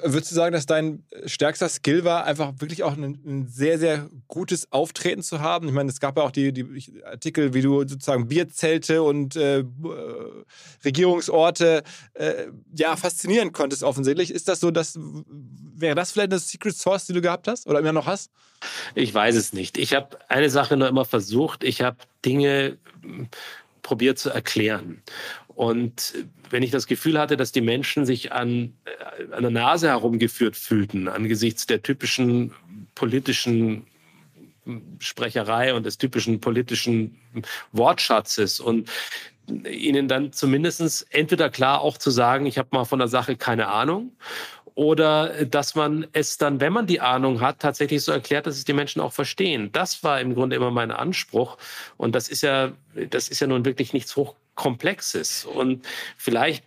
Äh, 0.03 0.13
würdest 0.13 0.31
du 0.31 0.35
sagen, 0.35 0.53
dass 0.53 0.67
dein 0.67 1.05
stärkster 1.27 1.69
Skill 1.69 2.05
war, 2.05 2.25
einfach 2.25 2.53
wirklich 2.59 2.83
auch 2.83 2.93
ein, 2.93 3.19
ein, 3.25 3.49
sehr, 3.49 3.79
sehr 3.79 4.09
gutes 4.29 4.71
Auftreten 4.73 5.23
zu 5.23 5.41
haben? 5.41 5.69
Ich 5.69 5.75
meine, 5.75 5.91
es 5.91 6.01
gab 6.01 6.17
ja 6.17 6.23
auch 6.23 6.31
die, 6.31 6.53
die 6.53 6.67
Artikel, 7.05 7.55
wie 7.55 7.63
du 7.63 7.81
sozusagen 7.81 8.29
Bierzelte 8.29 9.03
und 9.03 9.37
äh, 9.37 9.61
äh, 9.61 9.65
Regierungsorte 10.85 11.83
äh, 12.15 12.47
ja, 12.77 12.97
faszinieren 12.97 13.53
konntest 13.53 13.83
offensichtlich. 13.83 14.31
Ist 14.31 14.49
das 14.49 14.61
so, 14.61 14.71
dass 14.71 14.99
wäre 15.77 15.95
das 15.95 16.13
vielleicht 16.13 16.33
eine 16.33 16.39
Secret 16.39 16.77
Source, 16.77 17.07
die 17.07 17.13
du 17.13 17.21
gehabt 17.21 17.49
hast 17.49 17.67
oder 17.67 17.79
immer 17.79 17.93
noch 17.93 18.07
hast? 18.07 18.31
Ich 18.95 19.13
weiß 19.13 19.35
es 19.37 19.53
nicht. 19.53 19.77
Ich 19.77 19.95
habe 19.95 20.19
eine 20.29 20.51
Sache 20.51 20.77
nur 20.77 20.89
immer 20.89 21.05
versucht. 21.05 21.65
Ich 21.65 21.83
habe 21.83 21.97
Dinge 22.25 22.79
hm, 23.03 23.29
probiert 23.83 24.19
zu 24.19 24.31
erklären. 24.31 25.03
Und 25.55 26.15
wenn 26.51 26.63
ich 26.63 26.71
das 26.71 26.87
Gefühl 26.87 27.19
hatte, 27.19 27.37
dass 27.37 27.53
die 27.53 27.61
Menschen 27.61 28.07
sich 28.07 28.33
an, 28.33 28.75
äh, 28.85 29.33
an 29.33 29.43
der 29.43 29.51
Nase 29.51 29.89
herumgeführt 29.89 30.57
fühlten, 30.57 31.09
angesichts 31.09 31.67
der 31.67 31.83
typischen 31.83 32.53
politischen 32.95 33.87
Sprecherei 34.99 35.75
und 35.75 35.85
des 35.85 35.99
typischen 35.99 36.41
politischen 36.41 37.19
Wortschatzes 37.73 38.61
und 38.61 38.91
ihnen 39.71 40.09
dann 40.09 40.33
zumindest 40.33 41.07
entweder 41.11 41.51
klar 41.51 41.83
auch 41.83 41.99
zu 41.99 42.11
sagen, 42.11 42.47
ich 42.47 42.57
habe 42.57 42.71
mal 42.73 42.85
von 42.85 42.99
der 42.99 43.09
Sache 43.09 43.37
keine 43.37 43.69
Ahnung 43.69 44.13
oder 44.75 45.45
dass 45.45 45.75
man 45.75 46.07
es 46.13 46.39
dann, 46.39 46.61
wenn 46.61 46.73
man 46.73 46.87
die 46.87 47.01
Ahnung 47.01 47.41
hat, 47.41 47.61
tatsächlich 47.61 48.03
so 48.03 48.11
erklärt, 48.11 48.47
dass 48.47 48.57
es 48.57 48.65
die 48.65 48.73
Menschen 48.73 49.01
auch 49.01 49.13
verstehen. 49.13 49.71
Das 49.73 50.03
war 50.03 50.21
im 50.21 50.35
Grunde 50.35 50.57
immer 50.57 50.71
mein 50.71 50.91
Anspruch 50.91 51.59
und 51.97 52.15
das 52.15 52.29
ist 52.29 52.43
ja, 52.43 52.73
das 53.11 53.29
ist 53.29 53.41
ja 53.41 53.47
nun 53.47 53.65
wirklich 53.65 53.93
nichts 53.93 54.17
hochkomplexes 54.55 55.45
und 55.45 55.87
vielleicht 56.17 56.65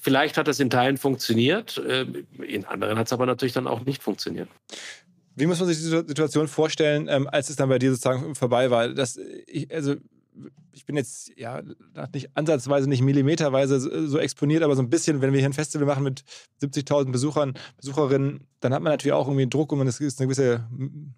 Vielleicht 0.00 0.38
hat 0.38 0.48
das 0.48 0.60
in 0.60 0.70
Teilen 0.70 0.96
funktioniert, 0.96 1.76
äh, 1.76 2.06
in 2.42 2.64
anderen 2.64 2.98
hat 2.98 3.08
es 3.08 3.12
aber 3.12 3.26
natürlich 3.26 3.52
dann 3.52 3.66
auch 3.66 3.84
nicht 3.84 4.02
funktioniert. 4.02 4.48
Wie 5.36 5.44
muss 5.44 5.58
man 5.58 5.68
sich 5.68 5.76
die 5.76 6.08
Situation 6.08 6.48
vorstellen, 6.48 7.06
ähm, 7.06 7.28
als 7.30 7.50
es 7.50 7.56
dann 7.56 7.68
bei 7.68 7.78
dir 7.78 7.90
sozusagen 7.90 8.34
vorbei 8.34 8.70
war? 8.70 8.88
Das, 8.88 9.20
also 9.70 9.96
ich 10.72 10.84
bin 10.84 10.96
jetzt 10.96 11.32
ja 11.36 11.62
nicht 12.12 12.30
ansatzweise, 12.34 12.88
nicht 12.88 13.02
millimeterweise 13.02 14.08
so 14.08 14.18
exponiert, 14.18 14.62
aber 14.62 14.76
so 14.76 14.82
ein 14.82 14.90
bisschen, 14.90 15.20
wenn 15.20 15.32
wir 15.32 15.40
hier 15.40 15.48
ein 15.48 15.54
Festival 15.54 15.86
machen 15.86 16.04
mit 16.04 16.22
70.000 16.62 17.10
Besuchern, 17.10 17.54
Besucherinnen, 17.76 18.46
dann 18.60 18.74
hat 18.74 18.82
man 18.82 18.92
natürlich 18.92 19.12
auch 19.12 19.26
irgendwie 19.26 19.48
Druck 19.48 19.72
und 19.72 19.86
es 19.86 20.00
ist 20.00 20.20
eine 20.20 20.28
gewisse 20.28 20.66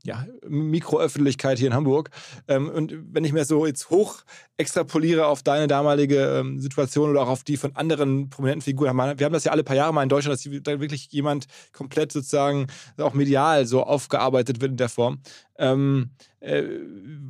ja, 0.05 0.27
Mikroöffentlichkeit 0.47 1.59
hier 1.59 1.68
in 1.68 1.75
Hamburg. 1.75 2.11
Ähm, 2.49 2.68
und 2.68 2.95
wenn 3.12 3.25
ich 3.25 3.33
mir 3.33 3.45
so 3.45 3.66
jetzt 3.66 3.91
hoch 3.91 4.23
extrapoliere 4.57 5.27
auf 5.27 5.43
deine 5.43 5.66
damalige 5.66 6.39
ähm, 6.39 6.61
Situation 6.61 7.11
oder 7.11 7.23
auch 7.23 7.29
auf 7.29 7.45
die 7.45 7.57
von 7.57 7.75
anderen 7.77 8.29
prominenten 8.31 8.62
Figuren, 8.62 8.97
wir 8.97 9.25
haben 9.25 9.33
das 9.33 9.45
ja 9.45 9.53
alle 9.53 9.64
paar 9.64 9.77
Jahre 9.77 9.95
mal 9.95 10.03
in 10.03 10.09
Deutschland, 10.09 10.39
dass 10.39 10.62
da 10.62 10.81
wirklich 10.81 11.09
jemand 11.12 11.47
komplett 11.73 12.12
sozusagen 12.12 12.66
auch 12.99 13.14
medial 13.14 13.66
so 13.66 13.83
aufgearbeitet 13.83 14.61
wird 14.61 14.73
in 14.73 14.77
der 14.77 14.89
Form. 14.89 15.21
Ähm, 15.59 16.11
äh, 16.41 16.64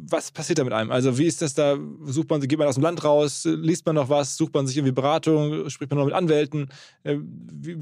was 0.08 0.30
passiert 0.30 0.58
da 0.58 0.64
mit 0.64 0.72
einem? 0.72 0.90
Also 0.90 1.18
wie 1.18 1.26
ist 1.26 1.42
das 1.42 1.54
da? 1.54 1.76
Sucht 2.04 2.30
man, 2.30 2.40
geht 2.40 2.58
man 2.58 2.68
aus 2.68 2.74
dem 2.76 2.84
Land 2.84 3.04
raus, 3.04 3.44
liest 3.44 3.86
man 3.86 3.94
noch 3.94 4.08
was, 4.08 4.36
sucht 4.36 4.54
man 4.54 4.66
sich 4.66 4.76
irgendwie 4.76 4.92
Beratung, 4.92 5.68
spricht 5.68 5.90
man 5.90 5.98
noch 5.98 6.06
mit 6.06 6.14
Anwälten? 6.14 6.68
Äh, 7.02 7.16
wie, 7.18 7.76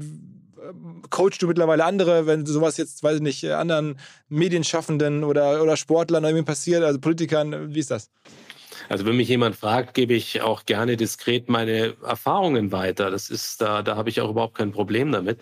coachst 1.09 1.41
du 1.41 1.47
mittlerweile 1.47 1.85
andere, 1.85 2.25
wenn 2.25 2.45
sowas 2.45 2.77
jetzt, 2.77 3.03
weiß 3.03 3.17
ich 3.17 3.21
nicht, 3.21 3.45
anderen 3.45 3.97
Medienschaffenden 4.27 5.23
oder, 5.23 5.61
oder 5.61 5.77
Sportlern 5.77 6.23
irgendwie 6.23 6.45
passiert, 6.45 6.83
also 6.83 6.99
Politikern, 6.99 7.73
wie 7.73 7.79
ist 7.79 7.91
das? 7.91 8.11
Also 8.89 9.05
wenn 9.05 9.17
mich 9.17 9.29
jemand 9.29 9.55
fragt, 9.55 9.93
gebe 9.93 10.13
ich 10.13 10.41
auch 10.41 10.65
gerne 10.65 10.97
diskret 10.97 11.47
meine 11.47 11.95
Erfahrungen 12.03 12.71
weiter. 12.71 13.11
Das 13.11 13.29
ist, 13.29 13.61
da, 13.61 13.83
da 13.83 13.95
habe 13.95 14.09
ich 14.09 14.19
auch 14.19 14.31
überhaupt 14.31 14.57
kein 14.57 14.71
Problem 14.71 15.11
damit. 15.11 15.41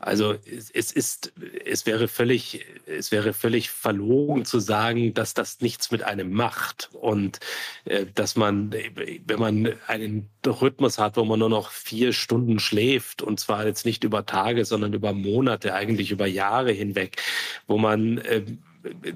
Also 0.00 0.34
es 0.46 0.70
ist, 0.70 1.32
es 1.66 1.84
wäre 1.84 2.08
völlig, 2.08 2.64
es 2.86 3.12
wäre 3.12 3.34
völlig 3.34 3.70
verlogen 3.70 4.46
zu 4.46 4.58
sagen, 4.58 5.12
dass 5.12 5.34
das 5.34 5.60
nichts 5.60 5.90
mit 5.90 6.02
einem 6.02 6.32
macht 6.32 6.88
und 6.94 7.38
äh, 7.84 8.06
dass 8.14 8.34
man, 8.34 8.72
wenn 8.72 9.38
man 9.38 9.74
einen 9.86 10.30
Rhythmus 10.46 10.98
hat, 10.98 11.18
wo 11.18 11.24
man 11.24 11.38
nur 11.38 11.50
noch 11.50 11.70
vier 11.70 12.14
Stunden 12.14 12.60
schläft 12.60 13.20
und 13.20 13.40
zwar 13.40 13.66
jetzt 13.66 13.84
nicht 13.84 14.02
über 14.02 14.24
Tage, 14.24 14.64
sondern 14.64 14.94
über 14.94 15.12
Monate, 15.12 15.74
eigentlich 15.74 16.10
über 16.10 16.26
Jahre 16.26 16.72
hinweg, 16.72 17.22
wo 17.66 17.76
man 17.76 18.16
äh, 18.18 18.42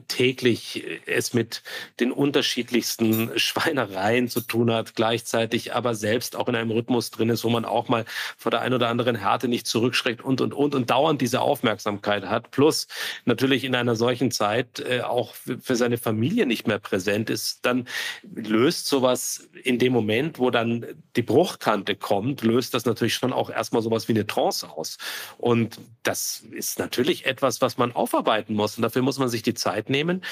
täglich 0.09 0.85
es 1.07 1.35
mit 1.35 1.63
den 2.01 2.13
unterschiedlichsten 2.13 3.39
Schweinereien 3.39 4.29
zu 4.29 4.41
tun 4.41 4.71
hat, 4.73 4.95
gleichzeitig 4.95 5.75
aber 5.75 5.95
selbst 5.95 6.37
auch 6.37 6.49
in 6.49 6.55
einem 6.55 6.71
Rhythmus 6.71 7.11
drin 7.11 7.31
ist, 7.31 7.45
wo 7.45 7.51
man 7.51 7.65
auch 7.65 7.89
mal 7.89 8.05
vor 8.37 8.51
der 8.51 8.61
einen 8.61 8.75
oder 8.75 8.89
anderen 8.89 9.17
Härte 9.17 9.49
nicht 9.49 9.67
zurückschreckt 9.67 10.23
und, 10.23 10.41
und, 10.41 10.53
und, 10.53 10.75
und 10.75 10.91
dauernd 10.91 11.21
diese 11.21 11.41
Aufmerksamkeit 11.41 12.27
hat. 12.27 12.51
Plus 12.51 12.87
natürlich 13.25 13.65
in 13.65 13.75
einer 13.75 13.97
solchen 13.97 14.31
Zeit 14.31 14.81
äh, 14.81 15.01
auch 15.01 15.35
für 15.35 15.77
seine 15.77 15.99
Familie 15.99 16.47
nicht 16.47 16.67
mehr 16.67 16.79
präsent 16.79 17.31
ist, 17.31 17.65
dann 17.65 17.89
löst 18.35 18.87
sowas 18.87 19.49
in 19.63 19.79
dem 19.79 19.93
Moment, 19.93 20.39
wo 20.39 20.51
dann 20.51 20.87
die 21.17 21.23
Bruchkante 21.23 21.97
kommt, 21.97 22.43
löst 22.43 22.75
das 22.75 22.85
natürlich 22.85 23.15
schon 23.15 23.33
auch 23.33 23.51
erstmal 23.51 23.83
sowas 23.83 24.09
wie 24.09 24.13
eine 24.13 24.27
Trance 24.27 24.69
aus. 24.69 24.99
Und 25.39 25.79
das 26.03 26.45
ist 26.51 26.79
natürlich 26.79 27.27
etwas, 27.27 27.61
was 27.61 27.79
man 27.79 27.93
aufarbeiten 27.93 28.55
muss. 28.55 28.77
Und 28.77 28.83
dafür 28.83 29.03
muss 29.03 29.19
man 29.19 29.29
sich 29.29 29.43
die 29.43 29.54
Zeit 29.57 29.91
nehmen. 29.91 30.23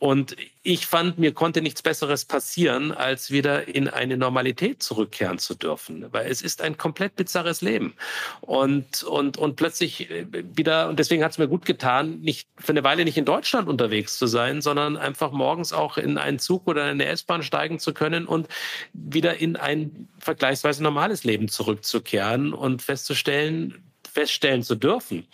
Und 0.00 0.34
ich 0.62 0.86
fand, 0.86 1.18
mir 1.18 1.34
konnte 1.34 1.60
nichts 1.60 1.82
Besseres 1.82 2.24
passieren, 2.24 2.90
als 2.90 3.30
wieder 3.30 3.68
in 3.68 3.86
eine 3.86 4.16
Normalität 4.16 4.82
zurückkehren 4.82 5.38
zu 5.38 5.54
dürfen. 5.54 6.06
Weil 6.10 6.30
es 6.30 6.40
ist 6.40 6.62
ein 6.62 6.78
komplett 6.78 7.16
bizarres 7.16 7.60
Leben. 7.60 7.92
Und, 8.40 9.02
und, 9.02 9.36
und 9.36 9.56
plötzlich 9.56 10.10
äh, 10.10 10.24
wieder, 10.56 10.88
und 10.88 10.98
deswegen 10.98 11.22
hat 11.22 11.32
es 11.32 11.38
mir 11.38 11.48
gut 11.48 11.66
getan, 11.66 12.18
nicht 12.22 12.48
für 12.56 12.72
eine 12.72 12.82
Weile 12.82 13.04
nicht 13.04 13.18
in 13.18 13.26
Deutschland 13.26 13.68
unterwegs 13.68 14.16
zu 14.16 14.26
sein, 14.26 14.62
sondern 14.62 14.96
einfach 14.96 15.32
morgens 15.32 15.74
auch 15.74 15.98
in 15.98 16.16
einen 16.16 16.38
Zug 16.38 16.66
oder 16.66 16.84
in 16.84 16.92
eine 16.92 17.04
S-Bahn 17.04 17.42
steigen 17.42 17.78
zu 17.78 17.92
können 17.92 18.24
und 18.24 18.48
wieder 18.94 19.36
in 19.36 19.56
ein 19.56 20.08
vergleichsweise 20.18 20.82
normales 20.82 21.24
Leben 21.24 21.48
zurückzukehren 21.48 22.54
und 22.54 22.80
festzustellen, 22.80 23.89
feststellen 24.10 24.62
zu 24.62 24.74
dürfen, 24.74 25.26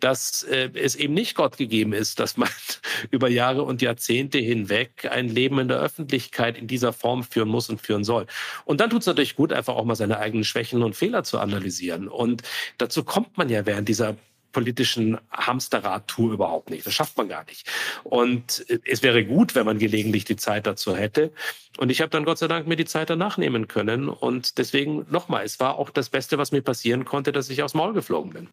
dass 0.00 0.42
äh, 0.44 0.70
es 0.74 0.96
eben 0.96 1.14
nicht 1.14 1.34
Gott 1.34 1.56
gegeben 1.56 1.92
ist, 1.92 2.20
dass 2.20 2.36
man 2.36 2.48
über 3.10 3.28
Jahre 3.28 3.62
und 3.62 3.82
Jahrzehnte 3.82 4.38
hinweg 4.38 5.08
ein 5.10 5.28
Leben 5.28 5.58
in 5.58 5.68
der 5.68 5.78
Öffentlichkeit 5.78 6.58
in 6.58 6.66
dieser 6.66 6.92
Form 6.92 7.22
führen 7.24 7.48
muss 7.48 7.70
und 7.70 7.80
führen 7.80 8.04
soll. 8.04 8.26
Und 8.64 8.80
dann 8.80 8.90
tut 8.90 9.00
es 9.00 9.06
natürlich 9.06 9.36
gut, 9.36 9.52
einfach 9.52 9.74
auch 9.74 9.84
mal 9.84 9.96
seine 9.96 10.18
eigenen 10.18 10.44
Schwächen 10.44 10.82
und 10.82 10.96
Fehler 10.96 11.24
zu 11.24 11.38
analysieren. 11.38 12.08
Und 12.08 12.42
dazu 12.78 13.04
kommt 13.04 13.36
man 13.38 13.48
ja 13.48 13.66
während 13.66 13.88
dieser 13.88 14.16
politischen 14.54 15.18
Hamsterrad-Tour 15.30 16.32
überhaupt 16.32 16.70
nicht. 16.70 16.86
Das 16.86 16.94
schafft 16.94 17.18
man 17.18 17.28
gar 17.28 17.44
nicht. 17.44 17.70
Und 18.04 18.64
es 18.86 19.02
wäre 19.02 19.26
gut, 19.26 19.54
wenn 19.54 19.66
man 19.66 19.78
gelegentlich 19.78 20.24
die 20.24 20.36
Zeit 20.36 20.66
dazu 20.66 20.96
hätte. 20.96 21.30
Und 21.76 21.90
ich 21.90 22.00
habe 22.00 22.08
dann 22.08 22.24
Gott 22.24 22.38
sei 22.38 22.48
Dank 22.48 22.66
mir 22.66 22.76
die 22.76 22.86
Zeit 22.86 23.10
danach 23.10 23.36
nehmen 23.36 23.68
können. 23.68 24.08
Und 24.08 24.56
deswegen 24.56 25.04
nochmal, 25.10 25.44
es 25.44 25.60
war 25.60 25.76
auch 25.78 25.90
das 25.90 26.08
Beste, 26.08 26.38
was 26.38 26.52
mir 26.52 26.62
passieren 26.62 27.04
konnte, 27.04 27.32
dass 27.32 27.50
ich 27.50 27.62
aus 27.62 27.74
Maul 27.74 27.92
geflogen 27.92 28.32
bin. 28.32 28.48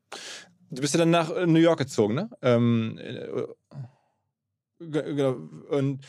Du 0.72 0.82
bist 0.82 0.94
ja 0.94 0.98
dann 0.98 1.12
nach 1.12 1.30
New 1.46 1.60
York 1.60 1.80
gezogen, 1.80 2.16
ne? 2.16 2.30
Ähm, 2.42 2.98
äh, 3.00 3.28
genau. 4.80 5.38
Und 5.70 6.02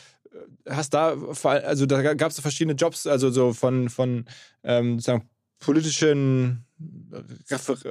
hast 0.67 0.93
da, 0.93 1.15
also 1.43 1.85
da 1.85 2.13
gab 2.13 2.31
es 2.31 2.37
so 2.37 2.41
verschiedene 2.41 2.73
Jobs, 2.73 3.07
also 3.07 3.29
so 3.29 3.53
von, 3.53 3.89
von 3.89 4.25
ähm, 4.63 4.99
sozusagen 4.99 5.29
politischen 5.63 6.65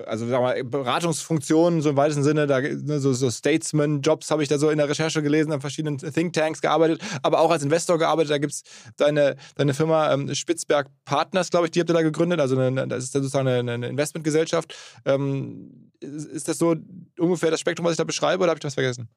also 0.07 0.27
sag 0.27 0.41
mal, 0.41 0.65
Beratungsfunktionen, 0.65 1.81
so 1.81 1.91
im 1.91 1.97
weitesten 1.97 2.23
Sinne, 2.23 2.47
da, 2.47 2.61
ne, 2.61 3.01
so, 3.01 3.13
so 3.13 3.31
Statesman-Jobs 3.31 4.31
habe 4.31 4.43
ich 4.43 4.49
da 4.49 4.59
so 4.59 4.71
in 4.71 4.79
der 4.79 4.89
Recherche 4.89 5.23
gelesen, 5.23 5.53
an 5.53 5.61
verschiedenen 5.61 5.99
Thinktanks 5.99 6.61
gearbeitet, 6.61 7.01
aber 7.23 7.41
auch 7.41 7.51
als 7.51 7.63
Investor 7.63 7.99
gearbeitet. 7.99 8.33
Da 8.33 8.39
gibt 8.39 8.53
es 8.53 8.63
deine, 8.97 9.37
deine 9.55 9.75
Firma 9.75 10.13
ähm, 10.13 10.35
Spitzberg 10.35 10.89
Partners, 11.05 11.51
glaube 11.51 11.67
ich, 11.67 11.71
die 11.71 11.81
habt 11.81 11.91
ihr 11.91 11.95
da 11.95 12.03
gegründet. 12.03 12.41
Also 12.41 12.59
eine, 12.59 12.87
das 12.89 13.05
ist 13.05 13.13
sozusagen 13.13 13.49
eine, 13.49 13.73
eine 13.73 13.89
Investmentgesellschaft. 13.89 14.75
Ähm, 15.05 15.91
ist 16.01 16.49
das 16.49 16.59
so 16.59 16.77
ungefähr 17.19 17.51
das 17.51 17.61
Spektrum, 17.61 17.87
was 17.87 17.93
ich 17.93 17.99
da 17.99 18.05
beschreibe, 18.05 18.43
oder 18.43 18.51
habe 18.51 18.59
ich 18.59 18.65
was 18.65 18.75
vergessen? 18.75 19.09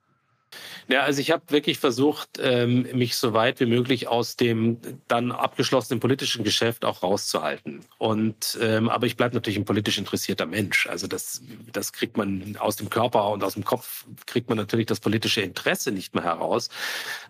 Ja, 0.87 1.01
also 1.01 1.19
ich 1.19 1.31
habe 1.31 1.43
wirklich 1.49 1.79
versucht, 1.79 2.39
ähm, 2.39 2.87
mich 2.93 3.15
so 3.17 3.33
weit 3.33 3.59
wie 3.59 3.65
möglich 3.65 4.07
aus 4.07 4.35
dem 4.35 4.77
dann 5.07 5.31
abgeschlossenen 5.31 5.99
politischen 5.99 6.43
Geschäft 6.43 6.85
auch 6.85 7.01
rauszuhalten. 7.01 7.81
Und 7.97 8.57
ähm, 8.61 8.89
aber 8.89 9.07
ich 9.07 9.17
bleibe 9.17 9.33
natürlich 9.33 9.57
ein 9.57 9.65
politisch 9.65 9.97
interessierter 9.97 10.45
Mensch. 10.45 10.87
Also 10.87 11.07
das, 11.07 11.41
das 11.71 11.91
kriegt 11.91 12.17
man 12.17 12.55
aus 12.59 12.75
dem 12.75 12.89
Körper 12.89 13.29
und 13.31 13.43
aus 13.43 13.55
dem 13.55 13.65
Kopf 13.65 14.05
kriegt 14.27 14.47
man 14.49 14.57
natürlich 14.59 14.85
das 14.85 14.99
politische 14.99 15.41
Interesse 15.41 15.91
nicht 15.91 16.13
mehr 16.13 16.23
heraus. 16.23 16.69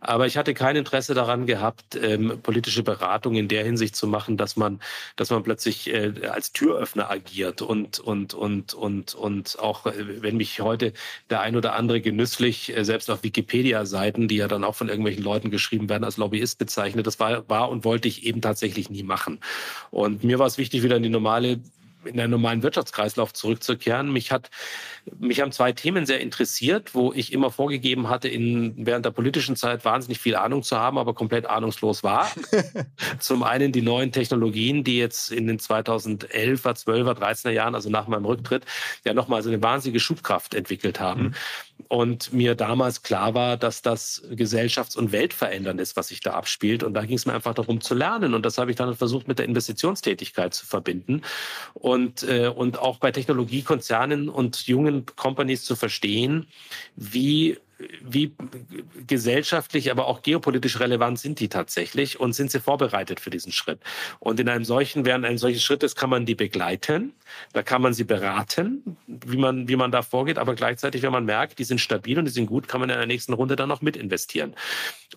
Aber 0.01 0.28
ich 0.28 0.36
hatte 0.38 0.53
kein 0.53 0.76
Interesse 0.76 1.13
daran 1.13 1.45
gehabt, 1.45 1.95
ähm, 1.95 2.39
politische 2.43 2.84
Beratung 2.84 3.36
in 3.36 3.47
der 3.47 3.63
Hinsicht 3.63 3.95
zu 3.95 4.07
machen, 4.07 4.36
dass 4.36 4.57
man, 4.57 4.82
dass 5.16 5.30
man 5.30 5.43
plötzlich 5.43 5.93
äh, 5.93 6.28
als 6.28 6.51
Türöffner 6.51 7.09
agiert 7.09 7.61
und 7.61 7.99
und 7.99 8.34
und 8.34 8.74
und 8.74 9.16
und 9.16 9.59
auch 9.59 9.86
äh, 9.86 10.22
wenn 10.22 10.36
mich 10.36 10.59
heute 10.59 10.91
der 11.30 11.39
ein 11.39 11.55
oder 11.55 11.74
andere 11.74 12.01
genüsslich 12.01 12.76
äh, 12.76 12.84
selbst 13.06 13.10
auf 13.10 13.24
Wikipedia-Seiten, 13.24 14.28
die 14.28 14.38
ja 14.38 14.47
dann 14.47 14.64
auch 14.64 14.76
von 14.76 14.89
irgendwelchen 14.89 15.24
Leuten 15.24 15.51
geschrieben 15.51 15.89
werden, 15.89 16.03
als 16.03 16.18
Lobbyist 16.18 16.58
bezeichnet. 16.58 17.08
Das 17.08 17.20
war, 17.20 17.47
war 17.49 17.70
und 17.70 17.86
wollte 17.86 18.08
ich 18.08 18.26
eben 18.26 18.41
tatsächlich 18.41 18.89
nie 18.89 19.03
machen. 19.03 19.39
Und 19.91 20.24
mir 20.24 20.39
war 20.39 20.47
es 20.47 20.58
wichtig, 20.58 20.84
wieder 20.84 20.97
in 20.97 21.03
die 21.03 21.10
normale 21.10 21.60
in 22.06 22.18
den 22.18 22.30
normalen 22.30 22.64
Wirtschaftskreislauf 22.64 23.34
zurückzukehren. 23.34 24.12
Mich 24.12 24.32
hat, 24.32 24.49
mich 25.18 25.41
haben 25.41 25.51
zwei 25.51 25.72
Themen 25.72 26.06
sehr 26.06 26.20
interessiert, 26.20 26.93
wo 26.93 27.14
ich 27.14 27.34
immer 27.34 27.51
vorgegeben 27.51 28.10
hatte, 28.10 28.28
in, 28.28 28.74
während 28.86 29.06
der 29.06 29.12
politischen 29.12 29.56
Zeit 29.56 29.86
wahnsinnig 29.86 30.20
viel 30.20 30.36
Ahnung 30.36 30.64
zu 30.64 30.78
haben, 30.78 30.97
aber 30.97 31.14
komplett 31.14 31.45
ahnungslos 31.45 32.03
war. 32.03 32.32
Zum 33.20 33.43
einen 33.43 33.72
die 33.72 33.82
neuen 33.82 34.12
Technologien, 34.12 34.84
die 34.84 34.97
jetzt 34.97 35.32
in 35.32 35.47
den 35.47 35.60
2011er, 35.60 36.30
12er, 36.62 37.18
13er 37.20 37.51
Jahren, 37.51 37.76
also 37.76 37.89
nach 37.89 38.08
meinem 38.08 38.26
Rücktritt, 38.26 38.66
ja 39.03 39.14
nochmal 39.14 39.41
so 39.41 39.49
eine 39.49 39.62
wahnsinnige 39.62 39.99
Schubkraft 39.99 40.53
entwickelt 40.53 40.99
haben. 40.99 41.24
Mhm. 41.24 41.34
Und 41.88 42.33
mir 42.33 42.55
damals 42.55 43.03
klar 43.03 43.33
war, 43.33 43.57
dass 43.57 43.81
das 43.81 44.23
gesellschafts- 44.31 44.97
und 44.97 45.11
weltverändernd 45.11 45.79
ist, 45.79 45.95
was 45.95 46.07
sich 46.07 46.19
da 46.19 46.33
abspielt. 46.33 46.83
Und 46.83 46.93
da 46.93 47.05
ging 47.05 47.17
es 47.17 47.25
mir 47.25 47.33
einfach 47.33 47.53
darum 47.53 47.81
zu 47.81 47.93
lernen. 47.93 48.33
Und 48.33 48.45
das 48.45 48.57
habe 48.57 48.71
ich 48.71 48.77
dann 48.77 48.95
versucht, 48.95 49.27
mit 49.27 49.39
der 49.39 49.45
Investitionstätigkeit 49.45 50.53
zu 50.53 50.65
verbinden. 50.65 51.21
Und 51.73 52.23
äh, 52.23 52.47
und 52.47 52.79
auch 52.79 52.97
bei 52.97 53.11
Technologiekonzernen 53.11 54.29
und 54.29 54.67
jungen 54.67 55.05
Companies 55.15 55.63
zu 55.63 55.75
verstehen, 55.75 56.47
wie 56.95 57.57
wie 58.01 58.34
gesellschaftlich, 59.07 59.91
aber 59.91 60.07
auch 60.07 60.21
geopolitisch 60.21 60.80
relevant 60.80 61.19
sind 61.19 61.39
die 61.39 61.49
tatsächlich 61.49 62.19
und 62.19 62.34
sind 62.34 62.51
sie 62.51 62.59
vorbereitet 62.59 63.19
für 63.19 63.30
diesen 63.30 63.51
Schritt? 63.51 63.80
Und 64.19 64.39
in 64.39 64.47
einem 64.47 64.65
solchen, 64.65 65.05
während 65.05 65.26
eines 65.26 65.41
solchen 65.41 65.59
Schrittes 65.59 65.95
kann 65.95 66.09
man 66.09 66.26
die 66.26 66.36
begleiten, 66.36 67.13
da 67.53 67.63
kann 67.63 67.82
man 67.82 67.93
sie 67.93 68.03
beraten, 68.03 68.97
wie 69.07 69.38
man, 69.38 69.67
wie 69.67 69.76
man 69.76 69.91
da 69.91 70.01
vorgeht, 70.01 70.38
aber 70.38 70.55
gleichzeitig, 70.55 71.01
wenn 71.01 71.11
man 71.11 71.26
merkt, 71.26 71.59
die 71.59 71.63
sind 71.63 71.82
stabil 71.82 72.17
und 72.17 72.26
die 72.26 72.32
sind 72.32 72.45
gut, 72.45 72.67
kann 72.67 72.80
man 72.80 72.89
in 72.89 72.97
der 72.97 73.07
nächsten 73.07 73.34
Runde 73.34 73.55
dann 73.55 73.69
noch 73.69 73.82
mit 73.82 73.97
investieren. 73.97 74.55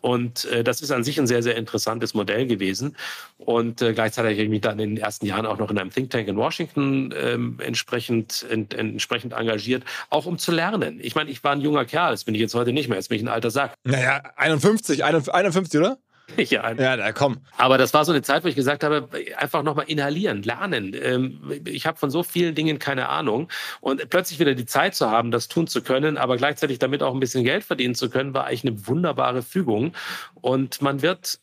Und 0.01 0.45
äh, 0.47 0.65
das 0.65 0.81
ist 0.81 0.91
an 0.91 1.05
sich 1.05 1.19
ein 1.19 1.27
sehr, 1.27 1.43
sehr 1.43 1.57
interessantes 1.57 2.15
Modell 2.15 2.47
gewesen. 2.47 2.97
Und 3.39 3.83
äh, 3.83 3.93
gleichzeitig 3.93 4.33
habe 4.33 4.45
ich 4.45 4.49
mich 4.49 4.61
dann 4.61 4.79
in 4.79 4.97
den 4.97 5.03
ersten 5.03 5.27
Jahren 5.27 5.47
auch 5.47 5.59
noch 5.59 5.71
in 5.71 5.79
einem 5.79 5.91
Think 5.91 6.11
Tank 6.11 6.29
in 6.29 6.37
Washington 6.37 7.15
ähm, 7.17 7.59
entsprechend, 7.61 8.47
ent, 8.51 8.75
entsprechend 8.75 9.33
engagiert, 9.33 9.85
auch 10.11 10.27
um 10.27 10.39
zu 10.39 10.53
lernen. 10.53 10.99
Ich 11.03 11.15
meine, 11.15 11.31
ich 11.31 11.43
war 11.45 11.53
ein 11.53 11.61
junger 11.61 11.85
Kerl, 11.85 12.13
das 12.13 12.25
bin 12.25 12.35
ich 12.35 12.41
jetzt 12.41 12.48
heute 12.55 12.73
nicht 12.73 12.89
mehr, 12.89 12.99
jetzt 12.99 13.09
bin 13.09 13.17
ich 13.17 13.25
ein 13.25 13.29
alter 13.29 13.51
Sack. 13.51 13.75
Naja, 13.85 14.23
51, 14.37 15.05
51, 15.05 15.81
oder? 15.81 15.99
Ja, 16.37 16.73
ja, 16.73 16.97
da 16.97 17.13
komm. 17.13 17.39
Aber 17.57 17.79
das 17.79 17.95
war 17.95 18.05
so 18.05 18.13
eine 18.13 18.23
Zeit, 18.23 18.45
wo 18.45 18.49
ich 18.49 18.55
gesagt 18.55 18.85
habe, 18.85 19.09
einfach 19.37 19.63
nochmal 19.63 19.87
inhalieren, 19.89 20.43
lernen. 20.43 20.95
Ähm, 21.01 21.41
ich 21.65 21.87
habe 21.87 21.99
von 21.99 22.11
so 22.11 22.23
vielen 22.23 22.55
Dingen 22.55 22.79
keine 22.79 23.09
Ahnung. 23.09 23.49
Und 23.81 24.09
plötzlich 24.11 24.39
wieder 24.39 24.55
die 24.55 24.67
Zeit 24.67 24.95
zu 24.95 25.11
haben, 25.11 25.31
das 25.31 25.49
tun 25.49 25.67
zu 25.67 25.83
können, 25.83 26.17
aber 26.17 26.37
gleichzeitig 26.37 26.79
damit 26.79 27.03
auch 27.03 27.15
ein 27.15 27.21
bisschen 27.21 27.45
Geld 27.45 27.65
verdienen 27.65 27.95
zu 27.95 28.11
können, 28.11 28.35
war 28.35 28.45
eigentlich 28.45 28.65
eine 28.65 28.87
wunderbare 28.87 29.43
Fügung. 29.43 29.93
Und 30.35 30.83
man 30.83 31.03
wird 31.03 31.41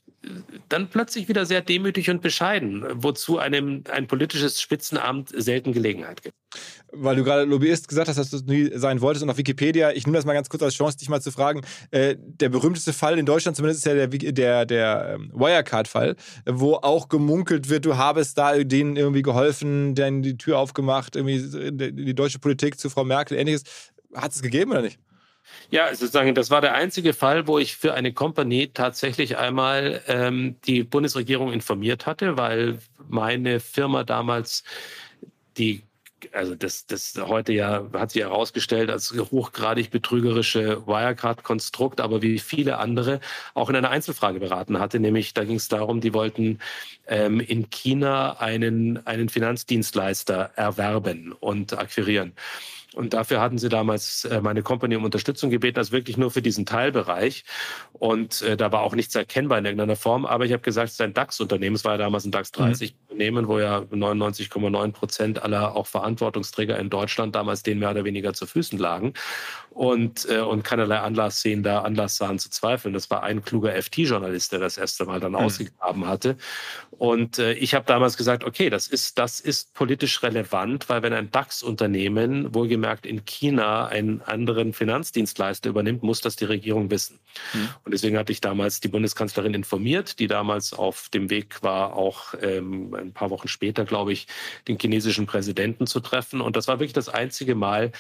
dann 0.70 0.90
plötzlich 0.90 1.28
wieder 1.28 1.46
sehr 1.46 1.62
demütig 1.62 2.10
und 2.10 2.22
bescheiden, 2.22 2.84
wozu 2.94 3.38
einem 3.38 3.84
ein 3.92 4.08
politisches 4.08 4.62
Spitzenamt 4.62 5.30
selten 5.36 5.74
Gelegenheit 5.74 6.22
gibt. 6.22 6.36
Weil 6.92 7.16
du 7.16 7.24
gerade 7.24 7.44
Lobbyist 7.44 7.88
gesagt 7.88 8.08
hast, 8.08 8.18
dass 8.18 8.30
du 8.30 8.52
nie 8.52 8.72
sein 8.76 9.02
wolltest 9.02 9.24
und 9.24 9.30
auf 9.30 9.38
Wikipedia, 9.38 9.92
ich 9.92 10.06
nehme 10.06 10.18
das 10.18 10.26
mal 10.26 10.34
ganz 10.34 10.50
kurz 10.50 10.64
als 10.64 10.76
Chance, 10.76 10.98
dich 10.98 11.10
mal 11.10 11.22
zu 11.22 11.32
fragen. 11.32 11.62
Äh, 11.92 12.16
der 12.18 12.50
berühmteste 12.50 12.94
Fall 12.94 13.20
in 13.20 13.26
Deutschland 13.26 13.58
zumindest 13.58 13.86
ist 13.86 13.92
ja 13.92 14.08
der, 14.08 14.08
der, 14.08 14.66
der 14.66 15.16
ähm, 15.16 15.32
Wirecard-Fall, 15.34 16.16
wo 16.46 16.76
auch 16.76 17.10
gemunkelt 17.10 17.70
wird, 17.70 17.86
du 17.86 17.98
habest 17.98 18.38
da 18.38 18.58
denen 18.64 18.96
irgendwie 18.96 19.22
geholfen, 19.22 19.96
denen 19.96 20.22
die 20.22 20.38
Tür 20.38 20.60
aufgemacht, 20.60 21.16
irgendwie 21.16 21.92
die 21.92 22.16
deutsche 22.16 22.40
Politik 22.40 22.80
zu 22.80 22.90
Frau 22.90 23.04
Merkel, 23.04 23.38
ähnliches. 23.38 23.64
Hat 24.14 24.32
es 24.32 24.42
gegeben 24.42 24.72
oder 24.72 24.82
nicht? 24.82 24.98
Ja, 25.70 25.90
sozusagen, 25.90 26.36
das 26.36 26.50
war 26.52 26.62
der 26.62 26.74
einzige 26.74 27.14
Fall, 27.14 27.48
wo 27.48 27.58
ich 27.60 27.76
für 27.76 27.94
eine 27.94 28.14
Company 28.14 28.72
tatsächlich 28.74 29.38
einmal 29.38 30.02
ähm, 30.08 30.56
die 30.66 30.84
Bundesregierung 30.84 31.52
informiert 31.52 32.06
hatte, 32.06 32.38
weil 32.38 32.80
meine 33.08 33.60
Firma 33.60 34.04
damals 34.04 34.64
die 35.58 35.84
also 36.34 36.56
das, 36.56 36.86
das 36.88 37.14
heute 37.20 37.54
ja 37.54 37.86
hat 37.94 38.12
sich 38.12 38.22
herausgestellt 38.22 38.90
als 38.90 39.14
hochgradig 39.14 39.92
betrügerische 39.92 40.86
Wirecard-Konstrukt, 40.88 42.02
aber 42.02 42.22
wie 42.22 42.40
viele 42.40 42.78
andere 42.78 43.20
auch 43.54 43.70
in 43.70 43.76
einer 43.76 43.90
Einzelfrage 43.90 44.40
beraten 44.40 44.80
hatte, 44.80 45.00
nämlich 45.00 45.34
da 45.34 45.44
ging 45.44 45.58
es 45.58 45.68
darum, 45.68 46.02
die 46.02 46.14
wollten 46.14 46.60
ähm, 47.08 47.40
in 47.40 47.70
China 47.70 48.40
einen, 48.40 49.06
einen 49.06 49.30
Finanzdienstleister 49.30 50.52
erwerben 50.56 51.34
und 51.34 51.78
akquirieren. 51.78 52.34
Und 52.96 53.14
dafür 53.14 53.42
hatten 53.42 53.58
sie 53.58 53.68
damals 53.68 54.24
äh, 54.24 54.40
meine 54.42 54.64
Company 54.64 54.96
um 54.96 55.04
Unterstützung 55.04 55.50
gebeten, 55.50 55.78
also 55.78 55.92
wirklich 55.92 56.16
nur 56.18 56.32
für 56.32 56.42
diesen 56.42 56.66
Teilbereich. 56.66 57.44
Und 57.98 58.42
äh, 58.42 58.58
da 58.58 58.74
war 58.74 58.82
auch 58.82 58.94
nichts 58.94 59.16
erkennbar 59.16 59.58
in 59.60 59.66
irgendeiner 59.66 59.96
Form. 59.96 60.26
Aber 60.26 60.46
ich 60.46 60.52
habe 60.52 60.62
gesagt, 60.62 60.88
es 60.88 60.94
ist 60.96 61.02
ein 61.02 61.14
DAX-Unternehmen. 61.14 61.76
Es 61.76 61.86
war 61.86 61.94
ja 61.94 61.98
damals 61.98 62.26
ein 62.26 62.32
DAX 62.32 62.52
30 62.52 62.94
mhm. 62.94 63.48
Wo 63.48 63.60
ja 63.60 63.80
99,9 63.80 64.92
Prozent 64.92 65.42
aller 65.42 65.74
auch 65.74 65.88
Verantwortungsträger 65.88 66.78
in 66.78 66.90
Deutschland 66.90 67.34
damals 67.34 67.64
denen 67.64 67.80
mehr 67.80 67.92
oder 67.92 68.04
weniger 68.04 68.34
zu 68.34 68.46
Füßen 68.46 68.78
lagen 68.78 69.14
und, 69.76 70.28
äh, 70.30 70.40
und 70.40 70.64
keinerlei 70.64 71.00
Anlass 71.00 71.42
sehen, 71.42 71.64
da 71.64 71.82
Anlass 71.82 72.18
sahen 72.18 72.40
zu 72.40 72.50
zweifeln. 72.50 72.94
Das 72.94 73.10
war 73.10 73.24
ein 73.24 73.44
kluger 73.44 73.74
FT-Journalist, 73.82 74.52
der 74.52 74.60
das 74.60 74.78
erste 74.78 75.06
Mal 75.06 75.20
dann 75.20 75.32
mhm. 75.32 75.38
ausgegraben 75.38 76.08
hatte. 76.08 76.38
Und 76.92 77.40
äh, 77.40 77.54
ich 77.54 77.74
habe 77.76 77.86
damals 77.86 78.18
gesagt, 78.18 78.44
okay, 78.44 78.70
das 78.70 78.88
ist, 78.88 79.18
das 79.18 79.40
ist 79.40 79.74
politisch 79.74 80.24
relevant, 80.24 80.88
weil 80.88 81.04
wenn 81.04 81.14
ein 81.14 81.30
DAX-Unternehmen, 81.32 82.54
wohlgemerkt 82.54 83.06
in 83.06 83.26
China, 83.26 83.88
einen 83.88 84.22
anderen 84.22 84.74
Finanzdienstleister 84.74 85.70
übernimmt, 85.70 86.04
muss 86.04 86.22
das 86.22 86.36
die 86.36 86.46
Regierung 86.46 86.90
wissen. 86.90 87.20
Mhm. 87.54 87.70
Und 87.86 87.94
deswegen 87.94 88.18
hatte 88.18 88.32
ich 88.32 88.42
damals 88.42 88.80
die 88.80 88.88
Bundeskanzlerin 88.88 89.54
informiert, 89.54 90.18
die 90.18 90.26
damals 90.26 90.74
auf 90.74 91.10
dem 91.10 91.30
Weg 91.30 91.62
war, 91.62 91.96
auch 91.96 92.34
ähm, 92.42 92.96
ein 92.96 93.14
paar 93.14 93.30
Wochen 93.30 93.48
später, 93.48 93.86
glaube 93.86 94.12
ich, 94.12 94.26
den 94.68 94.80
chinesischen 94.80 95.28
Präsidenten 95.28 95.86
zu 95.86 96.00
treffen. 96.00 96.42
Und 96.42 96.56
das 96.56 96.68
war 96.68 96.80
wirklich 96.80 96.94
das 96.94 97.10
einzige 97.10 97.54
Mal, 97.54 97.92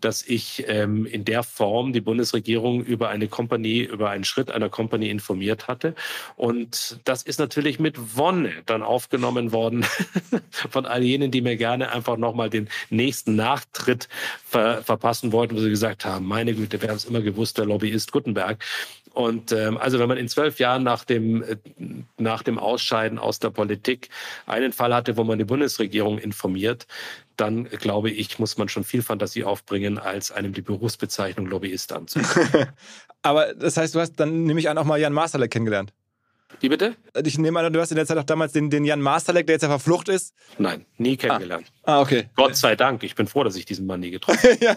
dass 0.00 0.22
ich 0.22 0.64
ähm, 0.68 1.06
in 1.06 1.24
der 1.24 1.42
Form 1.42 1.92
die 1.92 2.00
Bundesregierung 2.00 2.84
über 2.84 3.08
eine 3.08 3.28
Kompanie, 3.28 3.82
über 3.82 4.10
einen 4.10 4.24
Schritt 4.24 4.50
einer 4.50 4.68
Kompanie 4.68 5.10
informiert 5.10 5.68
hatte. 5.68 5.94
Und 6.36 7.00
das 7.04 7.22
ist 7.22 7.38
natürlich 7.38 7.80
mit 7.80 8.16
Wonne 8.16 8.52
dann 8.66 8.82
aufgenommen 8.82 9.52
worden 9.52 9.84
von 10.70 10.86
all 10.86 11.02
jenen, 11.02 11.32
die 11.32 11.40
mir 11.40 11.56
gerne 11.56 11.90
einfach 11.90 12.16
nochmal 12.16 12.50
den 12.50 12.68
nächsten 12.90 13.34
Nachtritt 13.34 14.08
ver 14.44 14.82
verpassen 14.82 15.32
wollten, 15.32 15.56
wo 15.56 15.60
sie 15.60 15.70
gesagt 15.70 16.04
haben, 16.04 16.26
meine 16.26 16.54
Güte, 16.54 16.80
wir 16.80 16.88
haben 16.88 16.96
es 16.96 17.04
immer 17.04 17.22
gewusst, 17.22 17.58
der 17.58 17.66
Lobbyist 17.66 18.12
Gutenberg. 18.12 18.62
Und 19.12 19.52
ähm, 19.52 19.76
also 19.76 19.98
wenn 19.98 20.08
man 20.08 20.18
in 20.18 20.28
zwölf 20.28 20.58
Jahren 20.58 20.82
nach 20.82 21.04
dem, 21.04 21.42
äh, 21.42 21.56
nach 22.18 22.42
dem 22.42 22.58
Ausscheiden 22.58 23.18
aus 23.18 23.38
der 23.38 23.50
Politik 23.50 24.08
einen 24.46 24.72
Fall 24.72 24.94
hatte, 24.94 25.16
wo 25.16 25.24
man 25.24 25.38
die 25.38 25.44
Bundesregierung 25.44 26.18
informiert, 26.18 26.86
dann 27.36 27.64
glaube 27.64 28.10
ich, 28.10 28.38
muss 28.38 28.58
man 28.58 28.68
schon 28.68 28.84
viel 28.84 29.02
Fantasie 29.02 29.44
aufbringen, 29.44 29.98
als 29.98 30.32
einem 30.32 30.52
die 30.52 30.62
Berufsbezeichnung 30.62 31.46
Lobbyist 31.46 31.92
anzunehmen. 31.92 32.68
Aber 33.22 33.54
das 33.54 33.76
heißt, 33.76 33.94
du 33.94 34.00
hast 34.00 34.14
dann 34.16 34.44
nämlich 34.44 34.68
an 34.68 34.78
auch 34.78 34.84
mal 34.84 34.98
Jan 34.98 35.12
Masterle 35.12 35.48
kennengelernt. 35.48 35.92
Wie 36.60 36.68
bitte? 36.68 36.96
Ich 37.24 37.38
nehme 37.38 37.58
an, 37.60 37.72
du 37.72 37.80
hast 37.80 37.90
in 37.90 37.96
der 37.96 38.06
Zeit 38.06 38.16
auch 38.18 38.24
damals 38.24 38.52
den, 38.52 38.70
den 38.70 38.84
Jan 38.84 39.00
Masterleck, 39.00 39.46
der 39.46 39.54
jetzt 39.54 39.62
ja 39.62 39.68
verflucht 39.68 40.08
ist. 40.08 40.34
Nein, 40.58 40.86
nie 40.96 41.16
kennengelernt. 41.16 41.72
Ah, 41.82 41.96
ah 41.96 42.00
okay. 42.00 42.30
Gott 42.36 42.56
sei 42.56 42.76
Dank. 42.76 43.02
Ich 43.02 43.14
bin 43.14 43.26
froh, 43.26 43.42
dass 43.42 43.56
ich 43.56 43.64
diesen 43.64 43.86
Mann 43.86 44.00
nie 44.00 44.10
getroffen 44.10 44.38
habe. 44.50 44.64
ja. 44.64 44.76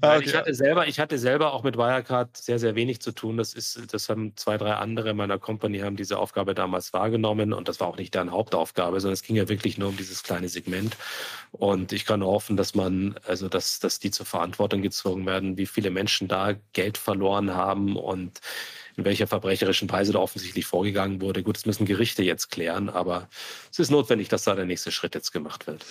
ah, 0.00 0.16
okay. 0.16 0.24
ich, 0.24 0.34
hatte 0.34 0.54
selber, 0.54 0.88
ich 0.88 0.98
hatte 0.98 1.18
selber 1.18 1.52
auch 1.52 1.64
mit 1.64 1.76
Wirecard 1.76 2.36
sehr, 2.36 2.58
sehr 2.58 2.74
wenig 2.74 3.00
zu 3.00 3.12
tun. 3.12 3.36
Das, 3.36 3.52
ist, 3.52 3.92
das 3.92 4.08
haben 4.08 4.32
zwei, 4.36 4.56
drei 4.56 4.74
andere 4.74 5.12
meiner 5.12 5.38
Company 5.38 5.80
haben 5.80 5.96
diese 5.96 6.18
Aufgabe 6.18 6.54
damals 6.54 6.92
wahrgenommen 6.92 7.52
und 7.52 7.68
das 7.68 7.80
war 7.80 7.88
auch 7.88 7.98
nicht 7.98 8.14
deren 8.14 8.32
Hauptaufgabe, 8.32 9.00
sondern 9.00 9.14
es 9.14 9.22
ging 9.22 9.36
ja 9.36 9.48
wirklich 9.48 9.76
nur 9.76 9.90
um 9.90 9.96
dieses 9.96 10.22
kleine 10.22 10.48
Segment. 10.48 10.96
Und 11.52 11.92
ich 11.92 12.06
kann 12.06 12.20
nur 12.20 12.30
hoffen, 12.30 12.56
dass 12.56 12.74
man, 12.74 13.16
also 13.26 13.48
dass, 13.48 13.80
dass 13.80 13.98
die 13.98 14.10
zur 14.10 14.26
Verantwortung 14.26 14.82
gezogen 14.82 15.26
werden, 15.26 15.58
wie 15.58 15.66
viele 15.66 15.90
Menschen 15.90 16.28
da 16.28 16.54
Geld 16.72 16.96
verloren 16.96 17.54
haben 17.54 17.96
und 17.96 18.40
in 18.98 19.04
welcher 19.04 19.26
verbrecherischen 19.26 19.90
Weise 19.90 20.12
da 20.12 20.18
offensichtlich 20.18 20.66
vorgegangen 20.66 21.20
wurde. 21.20 21.42
Gut, 21.42 21.56
das 21.56 21.66
müssen 21.66 21.86
Gerichte 21.86 22.22
jetzt 22.22 22.50
klären, 22.50 22.88
aber 22.88 23.28
es 23.70 23.78
ist 23.78 23.90
notwendig, 23.90 24.28
dass 24.28 24.44
da 24.44 24.54
der 24.54 24.66
nächste 24.66 24.92
Schritt 24.92 25.14
jetzt 25.14 25.32
gemacht 25.32 25.66
wird 25.66 25.86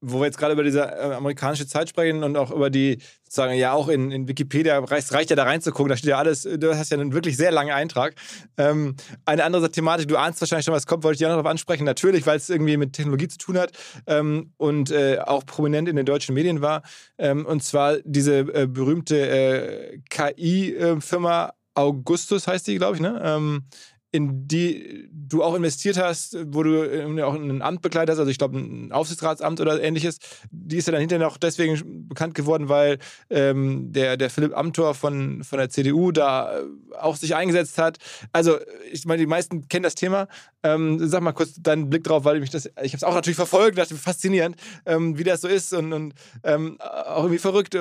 wo 0.00 0.20
wir 0.20 0.26
jetzt 0.26 0.38
gerade 0.38 0.52
über 0.52 0.62
diese 0.62 0.80
äh, 0.80 1.14
amerikanische 1.14 1.66
Zeit 1.66 1.88
sprechen 1.88 2.22
und 2.22 2.36
auch 2.36 2.50
über 2.50 2.70
die, 2.70 2.98
sozusagen, 3.24 3.54
ja, 3.54 3.72
auch 3.72 3.88
in, 3.88 4.10
in 4.10 4.28
Wikipedia 4.28 4.78
reicht, 4.78 5.12
reicht 5.12 5.30
ja 5.30 5.36
da 5.36 5.42
reinzugucken, 5.42 5.88
da 5.88 5.96
steht 5.96 6.10
ja 6.10 6.18
alles, 6.18 6.42
du 6.42 6.76
hast 6.76 6.90
ja 6.90 6.98
einen 6.98 7.12
wirklich 7.12 7.36
sehr 7.36 7.50
langen 7.50 7.72
Eintrag. 7.72 8.14
Ähm, 8.56 8.94
eine 9.24 9.44
andere 9.44 9.70
Thematik, 9.70 10.08
du 10.08 10.16
ahnst 10.16 10.40
wahrscheinlich 10.40 10.64
schon, 10.64 10.74
was 10.74 10.86
kommt, 10.86 11.02
wollte 11.02 11.16
ich 11.16 11.26
auch 11.26 11.30
noch 11.30 11.38
darauf 11.38 11.50
ansprechen, 11.50 11.84
natürlich, 11.84 12.26
weil 12.26 12.36
es 12.36 12.48
irgendwie 12.48 12.76
mit 12.76 12.92
Technologie 12.92 13.28
zu 13.28 13.38
tun 13.38 13.58
hat 13.58 13.72
ähm, 14.06 14.52
und 14.56 14.90
äh, 14.90 15.18
auch 15.18 15.44
prominent 15.44 15.88
in 15.88 15.96
den 15.96 16.06
deutschen 16.06 16.34
Medien 16.34 16.60
war. 16.60 16.82
Ähm, 17.18 17.44
und 17.44 17.64
zwar 17.64 17.98
diese 18.04 18.38
äh, 18.38 18.66
berühmte 18.68 19.18
äh, 19.18 19.98
KI-Firma 20.10 21.54
Augustus 21.78 22.46
heißt 22.46 22.66
die, 22.66 22.76
glaube 22.76 22.96
ich, 22.96 23.02
ne? 23.02 23.20
Ähm, 23.22 23.64
in 24.10 24.48
die 24.48 25.06
du 25.12 25.42
auch 25.42 25.54
investiert 25.54 25.98
hast, 25.98 26.34
wo 26.46 26.62
du 26.62 26.82
äh, 26.82 27.22
auch 27.22 27.34
ein 27.34 27.60
Amt 27.60 27.82
begleitet 27.82 28.12
hast, 28.12 28.18
also 28.18 28.30
ich 28.30 28.38
glaube 28.38 28.58
ein 28.58 28.90
Aufsichtsratsamt 28.90 29.60
oder 29.60 29.82
ähnliches, 29.82 30.18
die 30.50 30.78
ist 30.78 30.86
ja 30.86 30.92
dann 30.92 31.00
hinterher 31.00 31.26
noch 31.26 31.36
deswegen 31.36 32.08
bekannt 32.08 32.34
geworden, 32.34 32.70
weil 32.70 32.98
ähm, 33.28 33.92
der, 33.92 34.16
der 34.16 34.30
Philipp 34.30 34.56
Amthor 34.56 34.94
von, 34.94 35.44
von 35.44 35.58
der 35.58 35.68
CDU 35.68 36.10
da 36.10 36.58
äh, 36.58 36.62
auch 36.98 37.16
sich 37.16 37.36
eingesetzt 37.36 37.76
hat. 37.76 37.98
Also 38.32 38.56
ich 38.90 39.04
meine, 39.04 39.20
die 39.20 39.26
meisten 39.26 39.68
kennen 39.68 39.82
das 39.82 39.94
Thema. 39.94 40.26
Ähm, 40.62 41.06
sag 41.06 41.22
mal 41.22 41.32
kurz 41.32 41.60
deinen 41.60 41.90
Blick 41.90 42.04
drauf, 42.04 42.24
weil 42.24 42.36
ich 42.36 42.40
mich 42.40 42.50
das, 42.50 42.64
ich 42.64 42.92
habe 42.92 42.96
es 42.96 43.04
auch 43.04 43.14
natürlich 43.14 43.36
verfolgt, 43.36 43.76
dachte 43.76 43.94
faszinierend, 43.94 44.56
ähm, 44.86 45.18
wie 45.18 45.24
das 45.24 45.42
so 45.42 45.48
ist 45.48 45.74
und, 45.74 45.92
und 45.92 46.14
ähm, 46.44 46.78
auch 46.80 47.24
irgendwie 47.24 47.38
verrückt. 47.38 47.76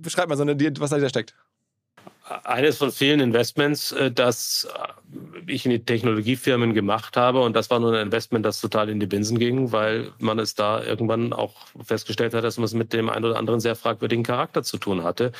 Beschreib 0.00 0.28
mal 0.28 0.36
so 0.36 0.42
eine, 0.42 0.56
was 0.78 0.90
dahinter 0.90 1.08
steckt 1.08 1.34
eines 2.44 2.78
von 2.78 2.90
vielen 2.90 3.20
Investments, 3.20 3.92
äh, 3.92 4.10
das 4.10 4.68
äh, 4.74 5.52
ich 5.52 5.64
in 5.64 5.70
die 5.70 5.84
Technologiefirmen 5.84 6.74
gemacht 6.74 7.16
habe. 7.16 7.40
Und 7.40 7.54
das 7.54 7.70
war 7.70 7.78
nur 7.78 7.92
ein 7.92 8.06
Investment, 8.06 8.44
das 8.44 8.60
total 8.60 8.88
in 8.88 9.00
die 9.00 9.06
Binsen 9.06 9.38
ging, 9.38 9.72
weil 9.72 10.12
man 10.18 10.38
es 10.38 10.54
da 10.54 10.82
irgendwann 10.82 11.32
auch 11.32 11.54
festgestellt 11.84 12.34
hat, 12.34 12.44
dass 12.44 12.58
man 12.58 12.64
es 12.64 12.74
mit 12.74 12.92
dem 12.92 13.08
einen 13.08 13.24
oder 13.24 13.38
anderen 13.38 13.60
sehr 13.60 13.76
fragwürdigen 13.76 14.24
Charakter 14.24 14.62
zu 14.62 14.78
tun 14.78 15.04
hatte. 15.04 15.32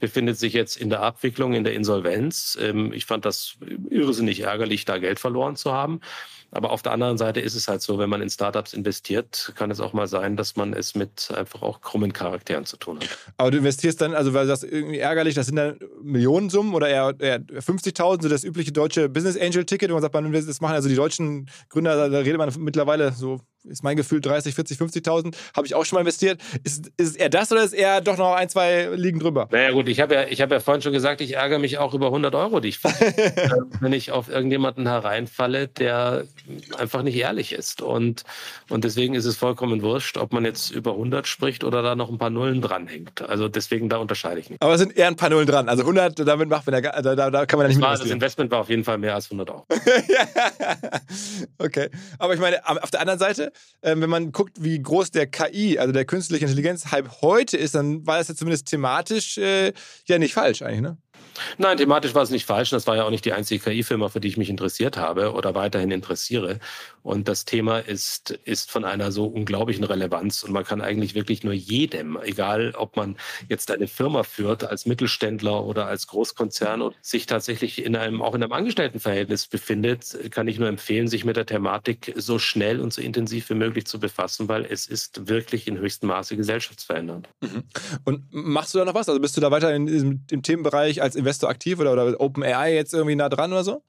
Befindet 0.00 0.38
sich 0.38 0.54
jetzt 0.54 0.76
in 0.76 0.90
der 0.90 1.02
Abwicklung, 1.02 1.54
in 1.54 1.64
der 1.64 1.74
Insolvenz. 1.74 2.58
Ähm, 2.60 2.92
ich 2.92 3.06
fand 3.06 3.24
das 3.24 3.56
irrsinnig 3.90 4.40
ärgerlich, 4.40 4.84
da 4.84 4.98
Geld 4.98 5.18
verloren 5.18 5.56
zu 5.56 5.72
haben. 5.72 6.00
Aber 6.54 6.70
auf 6.70 6.82
der 6.82 6.92
anderen 6.92 7.18
Seite 7.18 7.40
ist 7.40 7.54
es 7.54 7.66
halt 7.68 7.82
so, 7.82 7.98
wenn 7.98 8.08
man 8.08 8.22
in 8.22 8.30
Startups 8.30 8.72
investiert, 8.72 9.52
kann 9.56 9.70
es 9.70 9.80
auch 9.80 9.92
mal 9.92 10.06
sein, 10.06 10.36
dass 10.36 10.54
man 10.54 10.72
es 10.72 10.94
mit 10.94 11.30
einfach 11.36 11.62
auch 11.62 11.80
krummen 11.80 12.12
Charakteren 12.12 12.64
zu 12.64 12.76
tun 12.76 13.00
hat. 13.00 13.08
Aber 13.36 13.50
du 13.50 13.58
investierst 13.58 14.00
dann, 14.00 14.14
also 14.14 14.34
weil 14.34 14.46
das 14.46 14.62
irgendwie 14.62 14.98
ärgerlich, 14.98 15.34
das 15.34 15.46
sind 15.46 15.56
dann 15.56 15.78
Millionensummen 16.02 16.74
oder 16.74 16.88
eher, 16.88 17.14
eher 17.18 17.40
50.000, 17.40 18.22
so 18.22 18.28
das 18.28 18.44
übliche 18.44 18.72
deutsche 18.72 19.08
Business 19.08 19.36
Angel 19.36 19.64
Ticket, 19.64 19.90
wo 19.90 19.94
man 19.94 20.02
sagt, 20.02 20.14
man 20.14 20.32
will 20.32 20.44
das 20.44 20.60
machen. 20.60 20.74
Also 20.74 20.88
die 20.88 20.94
deutschen 20.94 21.50
Gründer, 21.68 22.08
da 22.08 22.18
redet 22.18 22.38
man 22.38 22.52
mittlerweile 22.58 23.12
so 23.12 23.40
ist 23.64 23.82
mein 23.82 23.96
Gefühl 23.96 24.20
30, 24.20 24.54
40, 24.54 24.78
50.000, 24.78 25.34
habe 25.56 25.66
ich 25.66 25.74
auch 25.74 25.84
schon 25.84 25.96
mal 25.96 26.00
investiert. 26.00 26.40
Ist, 26.62 26.88
ist 26.96 27.10
es 27.10 27.16
eher 27.16 27.30
das 27.30 27.50
oder 27.50 27.62
ist 27.62 27.72
eher 27.72 28.00
doch 28.00 28.16
noch 28.16 28.34
ein, 28.34 28.48
zwei 28.48 28.88
liegen 28.94 29.18
drüber? 29.18 29.48
Naja 29.50 29.70
gut, 29.72 29.88
ich 29.88 30.00
habe 30.00 30.14
ja, 30.14 30.22
hab 30.22 30.50
ja 30.50 30.60
vorhin 30.60 30.82
schon 30.82 30.92
gesagt, 30.92 31.20
ich 31.20 31.34
ärgere 31.34 31.58
mich 31.58 31.78
auch 31.78 31.94
über 31.94 32.06
100 32.06 32.34
Euro, 32.34 32.60
die 32.60 32.68
ich 32.68 32.84
wenn 33.80 33.92
ich 33.92 34.12
auf 34.12 34.28
irgendjemanden 34.28 34.86
hereinfalle, 34.86 35.68
der 35.68 36.24
einfach 36.78 37.02
nicht 37.02 37.16
ehrlich 37.16 37.52
ist. 37.52 37.82
Und, 37.82 38.24
und 38.68 38.84
deswegen 38.84 39.14
ist 39.14 39.24
es 39.24 39.36
vollkommen 39.36 39.82
wurscht, 39.82 40.18
ob 40.18 40.32
man 40.32 40.44
jetzt 40.44 40.70
über 40.70 40.92
100 40.92 41.26
spricht 41.26 41.64
oder 41.64 41.82
da 41.82 41.94
noch 41.94 42.10
ein 42.10 42.18
paar 42.18 42.30
Nullen 42.30 42.60
dranhängt. 42.60 43.22
Also 43.22 43.48
deswegen, 43.48 43.88
da 43.88 43.96
unterscheide 43.96 44.40
ich 44.40 44.50
nicht. 44.50 44.62
Aber 44.62 44.74
es 44.74 44.80
sind 44.80 44.96
eher 44.96 45.08
ein 45.08 45.16
paar 45.16 45.30
Nullen 45.30 45.46
dran. 45.46 45.68
Also 45.68 45.82
100, 45.82 46.18
damit 46.26 46.48
macht 46.48 46.66
man 46.66 46.82
ja, 46.82 47.02
da, 47.02 47.30
da 47.30 47.46
kann 47.46 47.58
man 47.58 47.66
ja 47.66 47.68
nicht 47.68 47.82
das, 47.82 47.88
war, 47.88 47.96
das 47.98 48.10
Investment 48.10 48.50
war 48.50 48.60
auf 48.60 48.68
jeden 48.68 48.84
Fall 48.84 48.98
mehr 48.98 49.14
als 49.14 49.26
100 49.26 49.50
Euro. 49.50 49.66
okay. 51.58 51.88
Aber 52.18 52.34
ich 52.34 52.40
meine, 52.40 52.66
auf 52.66 52.90
der 52.90 53.00
anderen 53.00 53.18
Seite, 53.18 53.52
ähm, 53.82 54.00
wenn 54.00 54.10
man 54.10 54.32
guckt, 54.32 54.62
wie 54.62 54.80
groß 54.80 55.10
der 55.10 55.26
KI, 55.26 55.78
also 55.78 55.92
der 55.92 56.04
künstliche 56.04 56.44
Intelligenz-Hype 56.44 57.22
heute 57.22 57.56
ist, 57.56 57.74
dann 57.74 58.06
war 58.06 58.18
das 58.18 58.28
ja 58.28 58.34
zumindest 58.34 58.68
thematisch 58.68 59.38
äh, 59.38 59.72
ja 60.06 60.18
nicht 60.18 60.34
falsch 60.34 60.62
eigentlich, 60.62 60.80
ne? 60.80 60.98
Nein, 61.58 61.76
thematisch 61.76 62.14
war 62.14 62.22
es 62.22 62.30
nicht 62.30 62.46
falsch. 62.46 62.70
Das 62.70 62.86
war 62.86 62.96
ja 62.96 63.04
auch 63.04 63.10
nicht 63.10 63.24
die 63.24 63.32
einzige 63.32 63.62
KI-Firma, 63.62 64.08
für 64.08 64.20
die 64.20 64.28
ich 64.28 64.36
mich 64.36 64.50
interessiert 64.50 64.96
habe 64.96 65.32
oder 65.32 65.54
weiterhin 65.54 65.90
interessiere. 65.90 66.60
Und 67.04 67.28
das 67.28 67.44
Thema 67.44 67.80
ist, 67.80 68.30
ist 68.30 68.70
von 68.70 68.84
einer 68.84 69.12
so 69.12 69.26
unglaublichen 69.26 69.84
Relevanz. 69.84 70.42
Und 70.42 70.52
man 70.52 70.64
kann 70.64 70.80
eigentlich 70.80 71.14
wirklich 71.14 71.44
nur 71.44 71.52
jedem, 71.52 72.18
egal 72.22 72.72
ob 72.78 72.96
man 72.96 73.16
jetzt 73.46 73.70
eine 73.70 73.88
Firma 73.88 74.22
führt 74.22 74.64
als 74.64 74.86
Mittelständler 74.86 75.64
oder 75.64 75.86
als 75.86 76.06
Großkonzern 76.06 76.80
und 76.80 76.96
sich 77.02 77.26
tatsächlich 77.26 77.84
in 77.84 77.94
einem, 77.94 78.22
auch 78.22 78.34
in 78.34 78.42
einem 78.42 78.52
Angestelltenverhältnis 78.52 79.46
befindet, 79.48 80.16
kann 80.30 80.48
ich 80.48 80.58
nur 80.58 80.68
empfehlen, 80.68 81.06
sich 81.06 81.26
mit 81.26 81.36
der 81.36 81.44
Thematik 81.44 82.14
so 82.16 82.38
schnell 82.38 82.80
und 82.80 82.94
so 82.94 83.02
intensiv 83.02 83.50
wie 83.50 83.54
möglich 83.54 83.84
zu 83.84 84.00
befassen, 84.00 84.48
weil 84.48 84.64
es 84.64 84.86
ist 84.86 85.28
wirklich 85.28 85.68
in 85.68 85.78
höchstem 85.78 86.08
Maße 86.08 86.38
gesellschaftsverändernd. 86.38 87.28
Mhm. 87.42 87.64
Und 88.04 88.24
machst 88.30 88.72
du 88.72 88.78
da 88.78 88.86
noch 88.86 88.94
was? 88.94 89.10
Also 89.10 89.20
bist 89.20 89.36
du 89.36 89.42
da 89.42 89.50
weiter 89.50 89.74
in 89.74 89.84
diesem, 89.84 90.24
im 90.30 90.42
Themenbereich 90.42 91.02
als 91.02 91.16
Investor 91.16 91.50
aktiv 91.50 91.78
oder, 91.80 91.92
oder 91.92 92.18
OpenAI 92.18 92.74
jetzt 92.74 92.94
irgendwie 92.94 93.16
nah 93.16 93.28
dran 93.28 93.52
oder 93.52 93.62
so? 93.62 93.82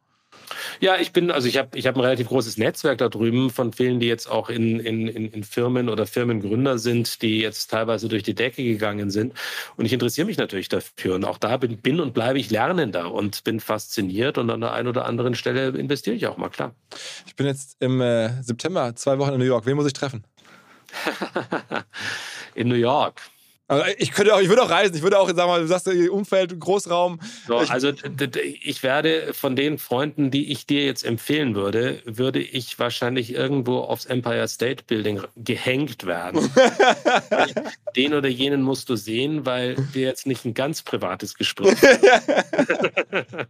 Ja, 0.79 0.97
ich 0.97 1.11
bin, 1.11 1.31
also 1.31 1.47
ich 1.47 1.57
habe 1.57 1.77
ich 1.77 1.87
hab 1.87 1.95
ein 1.95 2.01
relativ 2.01 2.27
großes 2.27 2.57
Netzwerk 2.57 2.97
da 2.97 3.09
drüben 3.09 3.49
von 3.49 3.73
vielen, 3.73 3.99
die 3.99 4.07
jetzt 4.07 4.29
auch 4.29 4.49
in, 4.49 4.79
in, 4.79 5.07
in 5.07 5.43
Firmen 5.43 5.89
oder 5.89 6.05
Firmengründer 6.05 6.77
sind, 6.77 7.21
die 7.21 7.39
jetzt 7.39 7.71
teilweise 7.71 8.07
durch 8.07 8.23
die 8.23 8.35
Decke 8.35 8.63
gegangen 8.63 9.09
sind. 9.09 9.33
Und 9.77 9.85
ich 9.85 9.93
interessiere 9.93 10.27
mich 10.27 10.37
natürlich 10.37 10.69
dafür. 10.69 11.15
Und 11.15 11.25
auch 11.25 11.37
da 11.37 11.57
bin, 11.57 11.77
bin 11.77 11.99
und 11.99 12.13
bleibe 12.13 12.39
ich 12.39 12.49
Lernender 12.49 13.11
und 13.11 13.43
bin 13.43 13.59
fasziniert. 13.59 14.37
Und 14.37 14.49
an 14.49 14.61
der 14.61 14.73
einen 14.73 14.87
oder 14.87 15.05
anderen 15.05 15.35
Stelle 15.35 15.69
investiere 15.69 16.15
ich 16.15 16.27
auch 16.27 16.37
mal, 16.37 16.49
klar. 16.49 16.73
Ich 17.25 17.35
bin 17.35 17.47
jetzt 17.47 17.77
im 17.79 18.01
äh, 18.01 18.41
September 18.43 18.95
zwei 18.95 19.17
Wochen 19.19 19.33
in 19.33 19.39
New 19.39 19.45
York. 19.45 19.65
Wen 19.65 19.75
muss 19.75 19.87
ich 19.87 19.93
treffen? 19.93 20.23
in 22.55 22.67
New 22.67 22.75
York. 22.75 23.21
Also 23.67 23.83
ich 23.97 24.11
könnte 24.11 24.35
auch, 24.35 24.41
ich 24.41 24.49
würde 24.49 24.61
auch 24.61 24.69
reisen. 24.69 24.95
Ich 24.95 25.01
würde 25.01 25.17
auch, 25.17 25.27
sag 25.33 25.47
mal, 25.47 25.59
du 25.59 25.67
sagst 25.67 25.87
Umfeld, 25.87 26.59
Großraum. 26.59 27.19
So, 27.47 27.57
also 27.57 27.91
ich 28.63 28.83
werde 28.83 29.33
von 29.33 29.55
den 29.55 29.79
Freunden, 29.79 30.29
die 30.29 30.51
ich 30.51 30.67
dir 30.67 30.85
jetzt 30.85 31.03
empfehlen 31.03 31.55
würde, 31.55 32.01
würde 32.05 32.39
ich 32.39 32.77
wahrscheinlich 32.77 33.33
irgendwo 33.33 33.79
aufs 33.79 34.05
Empire 34.05 34.47
State 34.47 34.83
Building 34.85 35.21
gehängt 35.35 36.05
werden. 36.05 36.51
den 37.95 38.13
oder 38.13 38.27
jenen 38.27 38.61
musst 38.61 38.89
du 38.89 38.95
sehen, 38.95 39.45
weil 39.45 39.75
wir 39.93 40.03
jetzt 40.03 40.27
nicht 40.27 40.45
ein 40.45 40.53
ganz 40.53 40.83
privates 40.83 41.33
Gespräch 41.35 41.75
haben. 41.81 42.45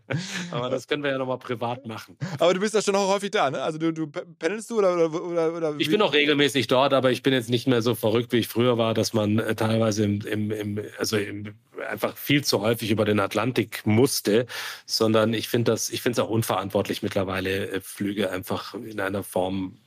Aber 0.51 0.69
das 0.69 0.87
können 0.87 1.03
wir 1.03 1.11
ja 1.11 1.17
nochmal 1.17 1.39
privat 1.39 1.85
machen. 1.85 2.17
Aber 2.39 2.53
du 2.53 2.59
bist 2.59 2.73
ja 2.73 2.81
schon 2.81 2.95
auch 2.95 3.09
häufig 3.09 3.31
da, 3.31 3.49
ne? 3.51 3.61
Also 3.61 3.77
du, 3.77 3.91
du 3.91 4.07
pendelst 4.07 4.69
du 4.69 4.77
oder, 4.77 5.11
oder, 5.11 5.53
oder 5.53 5.75
Ich 5.77 5.89
bin 5.89 6.01
auch 6.01 6.13
regelmäßig 6.13 6.67
dort, 6.67 6.93
aber 6.93 7.11
ich 7.11 7.21
bin 7.23 7.33
jetzt 7.33 7.49
nicht 7.49 7.67
mehr 7.67 7.81
so 7.81 7.95
verrückt, 7.95 8.31
wie 8.31 8.37
ich 8.37 8.47
früher 8.47 8.77
war, 8.77 8.93
dass 8.93 9.13
man 9.13 9.39
äh, 9.39 9.55
teilweise 9.55 10.04
im, 10.05 10.21
im, 10.21 10.51
im, 10.51 10.85
also 10.97 11.17
im, 11.17 11.53
einfach 11.89 12.15
viel 12.17 12.43
zu 12.43 12.61
häufig 12.61 12.91
über 12.91 13.05
den 13.05 13.19
Atlantik 13.19 13.85
musste, 13.85 14.45
sondern 14.85 15.33
ich 15.33 15.49
finde 15.49 15.71
das, 15.71 15.89
ich 15.89 16.01
finde 16.01 16.21
es 16.21 16.25
auch 16.25 16.29
unverantwortlich 16.29 17.03
mittlerweile, 17.03 17.69
äh, 17.69 17.81
Flüge 17.81 18.31
einfach 18.31 18.73
in 18.73 18.99
einer 18.99 19.23
Form 19.23 19.77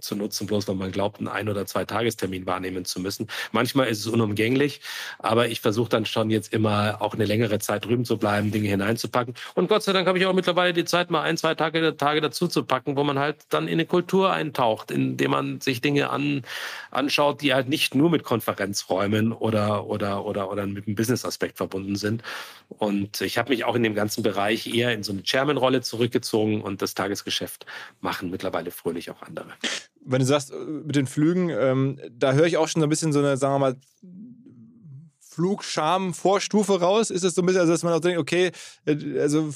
zu 0.00 0.16
nutzen, 0.16 0.46
bloß 0.46 0.68
weil 0.68 0.74
man 0.74 0.92
glaubt, 0.92 1.18
einen 1.18 1.28
Ein- 1.28 1.48
oder 1.48 1.66
Zwei-Tagestermin 1.66 2.46
wahrnehmen 2.46 2.84
zu 2.84 3.00
müssen. 3.00 3.28
Manchmal 3.52 3.88
ist 3.88 4.00
es 4.00 4.06
unumgänglich, 4.06 4.80
aber 5.18 5.48
ich 5.48 5.60
versuche 5.60 5.88
dann 5.88 6.06
schon 6.06 6.30
jetzt 6.30 6.52
immer 6.52 6.98
auch 7.00 7.14
eine 7.14 7.24
längere 7.24 7.58
Zeit 7.58 7.84
drüben 7.84 8.04
zu 8.04 8.16
bleiben, 8.16 8.50
Dinge 8.50 8.68
hineinzupacken. 8.68 9.34
Und 9.54 9.68
Gott 9.68 9.82
sei 9.82 9.92
Dank 9.92 10.06
habe 10.06 10.18
ich 10.18 10.26
auch 10.26 10.32
mittlerweile 10.32 10.72
die 10.72 10.84
Zeit, 10.84 11.10
mal 11.10 11.22
ein, 11.22 11.36
zwei 11.36 11.54
Tage, 11.54 11.96
Tage 11.96 12.20
dazu 12.20 12.48
zu 12.48 12.64
packen, 12.64 12.96
wo 12.96 13.04
man 13.04 13.18
halt 13.18 13.36
dann 13.50 13.68
in 13.68 13.74
eine 13.74 13.86
Kultur 13.86 14.32
eintaucht, 14.32 14.90
indem 14.90 15.30
man 15.30 15.60
sich 15.60 15.80
Dinge 15.80 16.10
an, 16.10 16.42
anschaut, 16.90 17.42
die 17.42 17.54
halt 17.54 17.68
nicht 17.68 17.94
nur 17.94 18.10
mit 18.10 18.22
Konferenzräumen 18.22 19.32
oder, 19.32 19.86
oder, 19.86 20.24
oder, 20.24 20.50
oder 20.50 20.66
mit 20.66 20.86
einem 20.86 20.96
Business-Aspekt 20.96 21.56
verbunden 21.56 21.96
sind. 21.96 22.22
Und 22.68 23.20
ich 23.20 23.38
habe 23.38 23.50
mich 23.50 23.64
auch 23.64 23.74
in 23.74 23.82
dem 23.82 23.94
ganzen 23.94 24.22
Bereich 24.22 24.66
eher 24.66 24.92
in 24.92 25.02
so 25.02 25.12
eine 25.12 25.22
Chairman-Rolle 25.22 25.82
zurückgezogen 25.82 26.62
und 26.62 26.82
das 26.82 26.94
Tagesgeschäft 26.94 27.66
machen 28.00 28.30
mittlerweile 28.30 28.70
fröhlich 28.70 29.10
auch 29.10 29.22
andere. 29.22 29.48
Wenn 30.04 30.20
du 30.20 30.26
sagst, 30.26 30.52
äh, 30.52 30.56
mit 30.56 30.96
den 30.96 31.06
Flügen, 31.06 31.50
ähm, 31.50 32.00
da 32.10 32.32
höre 32.32 32.46
ich 32.46 32.56
auch 32.56 32.68
schon 32.68 32.80
so 32.80 32.86
ein 32.86 32.90
bisschen 32.90 33.12
so 33.12 33.18
eine, 33.18 33.36
sagen 33.36 33.54
wir 33.54 33.58
mal, 33.58 33.76
Flugscham-Vorstufe 35.36 36.80
raus? 36.80 37.10
Ist 37.10 37.22
es 37.22 37.34
so 37.34 37.42
ein 37.42 37.46
bisschen, 37.46 37.60
also 37.60 37.72
dass 37.72 37.82
man 37.82 37.92
auch 37.92 38.00
denkt, 38.00 38.18
okay, 38.18 38.52
äh, 38.86 39.20
also 39.20 39.50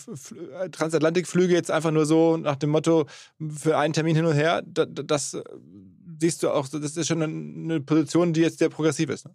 Transatlantikflüge 0.72 1.54
jetzt 1.54 1.70
einfach 1.70 1.90
nur 1.90 2.04
so 2.04 2.36
nach 2.36 2.56
dem 2.56 2.70
Motto 2.70 3.06
für 3.48 3.78
einen 3.78 3.94
Termin 3.94 4.14
hin 4.14 4.26
und 4.26 4.34
her, 4.34 4.62
das, 4.66 4.88
das 4.92 5.34
äh, 5.34 5.42
siehst 6.20 6.42
du 6.42 6.50
auch, 6.50 6.68
das 6.68 6.96
ist 6.96 7.08
schon 7.08 7.22
eine 7.22 7.80
Position, 7.80 8.34
die 8.34 8.42
jetzt 8.42 8.58
sehr 8.58 8.68
progressiv 8.68 9.08
ist. 9.08 9.24
Ne? 9.24 9.34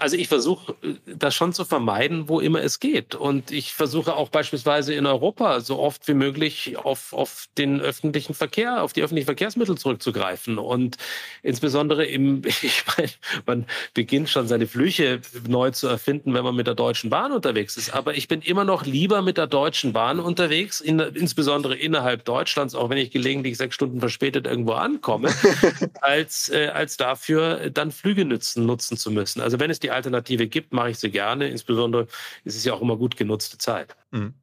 Also 0.00 0.16
ich 0.16 0.28
versuche 0.28 0.74
das 1.04 1.34
schon 1.34 1.52
zu 1.52 1.66
vermeiden, 1.66 2.26
wo 2.30 2.40
immer 2.40 2.62
es 2.62 2.80
geht. 2.80 3.14
Und 3.14 3.50
ich 3.50 3.74
versuche 3.74 4.16
auch 4.16 4.30
beispielsweise 4.30 4.94
in 4.94 5.04
Europa 5.04 5.60
so 5.60 5.78
oft 5.78 6.08
wie 6.08 6.14
möglich 6.14 6.78
auf, 6.78 7.12
auf 7.12 7.48
den 7.58 7.82
öffentlichen 7.82 8.32
Verkehr, 8.32 8.82
auf 8.82 8.94
die 8.94 9.02
öffentlichen 9.02 9.26
Verkehrsmittel 9.26 9.76
zurückzugreifen. 9.76 10.56
Und 10.56 10.96
insbesondere 11.42 12.06
im, 12.06 12.40
ich 12.62 12.82
meine, 12.96 13.10
man 13.44 13.66
beginnt 13.92 14.30
schon 14.30 14.48
seine 14.48 14.66
Flüche 14.66 15.20
neu 15.46 15.70
zu 15.70 15.86
erfinden, 15.86 16.32
wenn 16.32 16.44
man 16.44 16.56
mit 16.56 16.66
der 16.66 16.74
Deutschen 16.74 17.10
Bahn 17.10 17.30
unterwegs 17.30 17.76
ist. 17.76 17.92
Aber 17.92 18.14
ich 18.14 18.26
bin 18.26 18.40
immer 18.40 18.64
noch 18.64 18.86
lieber 18.86 19.20
mit 19.20 19.36
der 19.36 19.48
Deutschen 19.48 19.92
Bahn 19.92 20.18
unterwegs, 20.18 20.80
in, 20.80 20.98
insbesondere 20.98 21.76
innerhalb 21.76 22.24
Deutschlands, 22.24 22.74
auch 22.74 22.88
wenn 22.88 22.96
ich 22.96 23.10
gelegentlich 23.10 23.58
sechs 23.58 23.74
Stunden 23.74 24.00
verspätet 24.00 24.46
irgendwo 24.46 24.72
ankomme, 24.72 25.30
als, 26.00 26.48
äh, 26.48 26.68
als 26.68 26.96
dafür 26.96 27.68
dann 27.68 27.92
Flüge 27.92 28.24
nutzen, 28.24 28.64
nutzen 28.64 28.96
zu 28.96 29.10
müssen. 29.10 29.29
Also 29.38 29.60
wenn 29.60 29.70
es 29.70 29.80
die 29.80 29.90
Alternative 29.90 30.46
gibt, 30.46 30.72
mache 30.72 30.90
ich 30.90 30.98
sie 30.98 31.10
gerne. 31.10 31.48
Insbesondere 31.48 32.06
ist 32.44 32.56
es 32.56 32.64
ja 32.64 32.72
auch 32.72 32.80
immer 32.80 32.96
gut 32.96 33.16
genutzte 33.16 33.58
Zeit. 33.58 33.96
Mhm. 34.10 34.34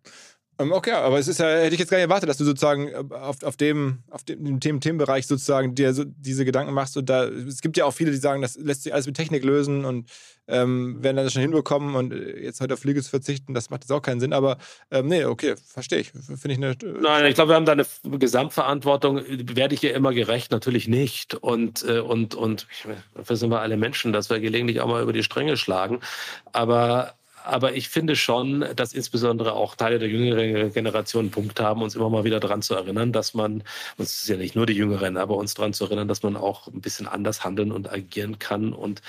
Ähm, 0.59 0.71
okay, 0.71 0.91
aber 0.91 1.19
es 1.19 1.27
ist 1.27 1.39
ja, 1.39 1.47
hätte 1.47 1.75
ich 1.75 1.79
jetzt 1.79 1.89
gar 1.89 1.97
nicht 1.97 2.05
erwartet, 2.05 2.29
dass 2.29 2.37
du 2.37 2.43
sozusagen 2.43 2.87
äh, 2.87 3.03
auf, 3.15 3.43
auf 3.43 3.57
dem, 3.57 3.99
auf 4.09 4.23
dem, 4.23 4.59
dem 4.59 4.79
Themenbereich 4.79 5.27
sozusagen 5.27 5.75
dir 5.75 5.93
so 5.93 6.03
diese 6.05 6.45
Gedanken 6.45 6.73
machst. 6.73 6.97
Und 6.97 7.09
da, 7.09 7.25
es 7.25 7.61
gibt 7.61 7.77
ja 7.77 7.85
auch 7.85 7.91
viele, 7.91 8.11
die 8.11 8.17
sagen, 8.17 8.41
das 8.41 8.57
lässt 8.57 8.83
sich 8.83 8.93
alles 8.93 9.05
mit 9.05 9.15
Technik 9.15 9.43
lösen 9.43 9.85
und 9.85 10.09
ähm, 10.47 11.03
werden 11.03 11.17
das 11.17 11.33
schon 11.33 11.41
hinbekommen 11.41 11.95
und 11.95 12.13
äh, 12.13 12.39
jetzt 12.41 12.59
heute 12.61 12.73
auf 12.73 12.79
Fliege 12.79 13.03
zu 13.03 13.09
verzichten, 13.09 13.53
das 13.53 13.69
macht 13.69 13.83
jetzt 13.83 13.91
auch 13.91 14.01
keinen 14.01 14.19
Sinn. 14.19 14.33
Aber 14.33 14.57
ähm, 14.89 15.07
nee, 15.07 15.25
okay, 15.25 15.55
verstehe 15.63 15.99
ich. 15.99 16.11
Finde 16.11 16.51
ich 16.51 16.57
eine. 16.57 16.71
Äh, 16.71 17.01
Nein, 17.01 17.25
ich 17.25 17.35
glaube, 17.35 17.51
wir 17.51 17.55
haben 17.55 17.65
da 17.65 17.73
eine 17.73 17.85
Gesamtverantwortung. 18.17 19.21
Werde 19.27 19.75
ich 19.75 19.83
ihr 19.83 19.93
immer 19.93 20.13
gerecht? 20.13 20.51
Natürlich 20.51 20.87
nicht. 20.87 21.35
Und, 21.35 21.83
und, 21.83 22.33
und 22.33 22.67
dafür 23.13 23.35
sind 23.35 23.51
wir 23.51 23.59
alle 23.59 23.77
Menschen, 23.77 24.13
dass 24.13 24.29
wir 24.29 24.39
gelegentlich 24.39 24.81
auch 24.81 24.87
mal 24.87 25.03
über 25.03 25.13
die 25.13 25.23
Stränge 25.23 25.57
schlagen. 25.57 25.99
Aber 26.51 27.13
aber 27.47 27.73
ich 27.75 27.89
finde 27.89 28.15
schon, 28.15 28.65
dass 28.75 28.93
insbesondere 28.93 29.53
auch 29.53 29.75
Teile 29.75 29.99
der 29.99 30.09
jüngeren 30.09 30.71
Generation 30.71 31.25
einen 31.25 31.31
Punkt 31.31 31.59
haben, 31.59 31.81
uns 31.81 31.95
immer 31.95 32.09
mal 32.09 32.23
wieder 32.23 32.39
daran 32.39 32.61
zu 32.61 32.75
erinnern, 32.75 33.11
dass 33.11 33.33
man, 33.33 33.63
uns 33.97 34.21
ist 34.21 34.29
ja 34.29 34.37
nicht 34.37 34.55
nur 34.55 34.65
die 34.65 34.73
Jüngeren, 34.73 35.17
aber 35.17 35.35
uns 35.37 35.53
daran 35.53 35.73
zu 35.73 35.85
erinnern, 35.85 36.07
dass 36.07 36.23
man 36.23 36.35
auch 36.35 36.67
ein 36.67 36.81
bisschen 36.81 37.07
anders 37.07 37.43
handeln 37.43 37.71
und 37.71 37.91
agieren 37.91 38.39
kann 38.39 38.73
und 38.73 39.01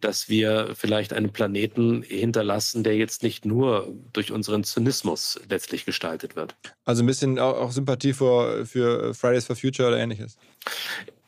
dass 0.00 0.28
wir 0.28 0.70
vielleicht 0.74 1.12
einen 1.12 1.32
Planeten 1.32 2.02
hinterlassen, 2.02 2.84
der 2.84 2.96
jetzt 2.96 3.22
nicht 3.22 3.46
nur 3.46 3.94
durch 4.12 4.30
unseren 4.30 4.64
Zynismus 4.64 5.40
letztlich 5.48 5.86
gestaltet 5.86 6.36
wird. 6.36 6.54
Also 6.84 7.02
ein 7.02 7.06
bisschen 7.06 7.38
auch, 7.38 7.70
Sympathie 7.70 8.12
für 8.12 9.14
Fridays 9.14 9.46
for 9.46 9.56
Future 9.56 9.88
oder 9.88 9.98
ähnliches. 9.98 10.36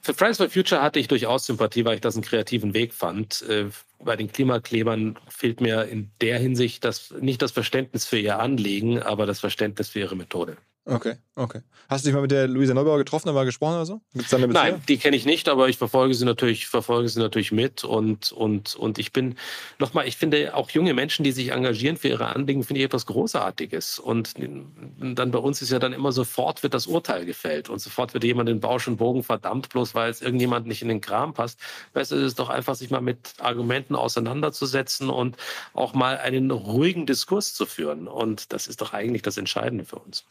Für 0.08 0.14
Fridays 0.14 0.38
for 0.38 0.48
Future 0.48 0.80
hatte 0.80 0.98
ich 0.98 1.06
durchaus 1.06 1.44
Sympathie, 1.44 1.84
weil 1.84 1.96
ich 1.96 2.00
das 2.00 2.14
einen 2.14 2.24
kreativen 2.24 2.72
Weg 2.72 2.94
fand. 2.94 3.42
Äh, 3.42 3.66
bei 4.02 4.16
den 4.16 4.32
Klimaklebern 4.32 5.18
fehlt 5.28 5.60
mir 5.60 5.84
in 5.84 6.10
der 6.22 6.38
Hinsicht 6.38 6.82
das, 6.82 7.12
nicht 7.20 7.42
das 7.42 7.52
Verständnis 7.52 8.06
für 8.06 8.18
ihr 8.18 8.38
Anliegen, 8.38 9.02
aber 9.02 9.26
das 9.26 9.38
Verständnis 9.38 9.90
für 9.90 9.98
ihre 9.98 10.16
Methode. 10.16 10.56
Okay, 10.90 11.16
okay. 11.34 11.60
Hast 11.90 12.04
du 12.04 12.08
dich 12.08 12.14
mal 12.14 12.22
mit 12.22 12.30
der 12.30 12.48
Luisa 12.48 12.72
Neubauer 12.72 12.96
getroffen, 12.96 13.32
mal 13.34 13.44
gesprochen 13.44 13.74
oder 13.74 13.84
so? 13.84 14.00
Gibt's 14.14 14.30
da 14.30 14.38
eine 14.38 14.48
Nein, 14.48 14.82
die 14.88 14.96
kenne 14.96 15.16
ich 15.16 15.26
nicht, 15.26 15.50
aber 15.50 15.68
ich 15.68 15.76
verfolge 15.76 16.14
sie 16.14 16.24
natürlich, 16.24 16.66
verfolge 16.66 17.10
sie 17.10 17.20
natürlich 17.20 17.52
mit 17.52 17.84
und, 17.84 18.32
und, 18.32 18.74
und 18.74 18.98
ich 18.98 19.12
bin, 19.12 19.36
nochmal, 19.78 20.08
ich 20.08 20.16
finde 20.16 20.54
auch 20.54 20.70
junge 20.70 20.94
Menschen, 20.94 21.24
die 21.24 21.32
sich 21.32 21.52
engagieren 21.52 21.98
für 21.98 22.08
ihre 22.08 22.34
Anliegen, 22.34 22.64
finde 22.64 22.80
ich 22.80 22.86
etwas 22.86 23.04
Großartiges. 23.04 23.98
Und 23.98 24.34
dann 24.38 25.30
bei 25.30 25.38
uns 25.38 25.60
ist 25.60 25.70
ja 25.70 25.78
dann 25.78 25.92
immer 25.92 26.10
sofort 26.10 26.62
wird 26.62 26.72
das 26.72 26.86
Urteil 26.86 27.26
gefällt 27.26 27.68
und 27.68 27.80
sofort 27.80 28.14
wird 28.14 28.24
jemand 28.24 28.48
in 28.48 28.60
Bausch 28.60 28.88
und 28.88 28.96
Bogen 28.96 29.22
verdammt, 29.22 29.68
bloß 29.68 29.94
weil 29.94 30.10
es 30.10 30.22
irgendjemand 30.22 30.66
nicht 30.66 30.80
in 30.80 30.88
den 30.88 31.02
Kram 31.02 31.34
passt. 31.34 31.60
Weißt 31.92 32.12
du, 32.12 32.16
es 32.16 32.22
ist 32.22 32.38
doch 32.38 32.48
einfach, 32.48 32.74
sich 32.74 32.88
mal 32.88 33.02
mit 33.02 33.34
Argumenten 33.40 33.94
auseinanderzusetzen 33.94 35.10
und 35.10 35.36
auch 35.74 35.92
mal 35.92 36.16
einen 36.16 36.50
ruhigen 36.50 37.04
Diskurs 37.04 37.52
zu 37.52 37.66
führen. 37.66 38.08
Und 38.08 38.54
das 38.54 38.66
ist 38.66 38.80
doch 38.80 38.94
eigentlich 38.94 39.20
das 39.20 39.36
Entscheidende 39.36 39.84
für 39.84 39.98
uns 39.98 40.24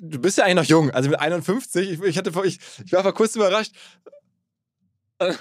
du 0.00 0.18
bist 0.18 0.38
ja 0.38 0.44
eigentlich 0.44 0.56
noch 0.56 0.64
jung, 0.64 0.90
also 0.90 1.10
mit 1.10 1.20
51. 1.20 1.90
Ich, 1.90 2.02
ich, 2.02 2.18
hatte, 2.18 2.32
ich, 2.44 2.58
ich 2.84 2.92
war 2.92 3.02
vor 3.02 3.14
kurzem 3.14 3.42
überrascht. 3.42 3.72
Äh, 5.18 5.34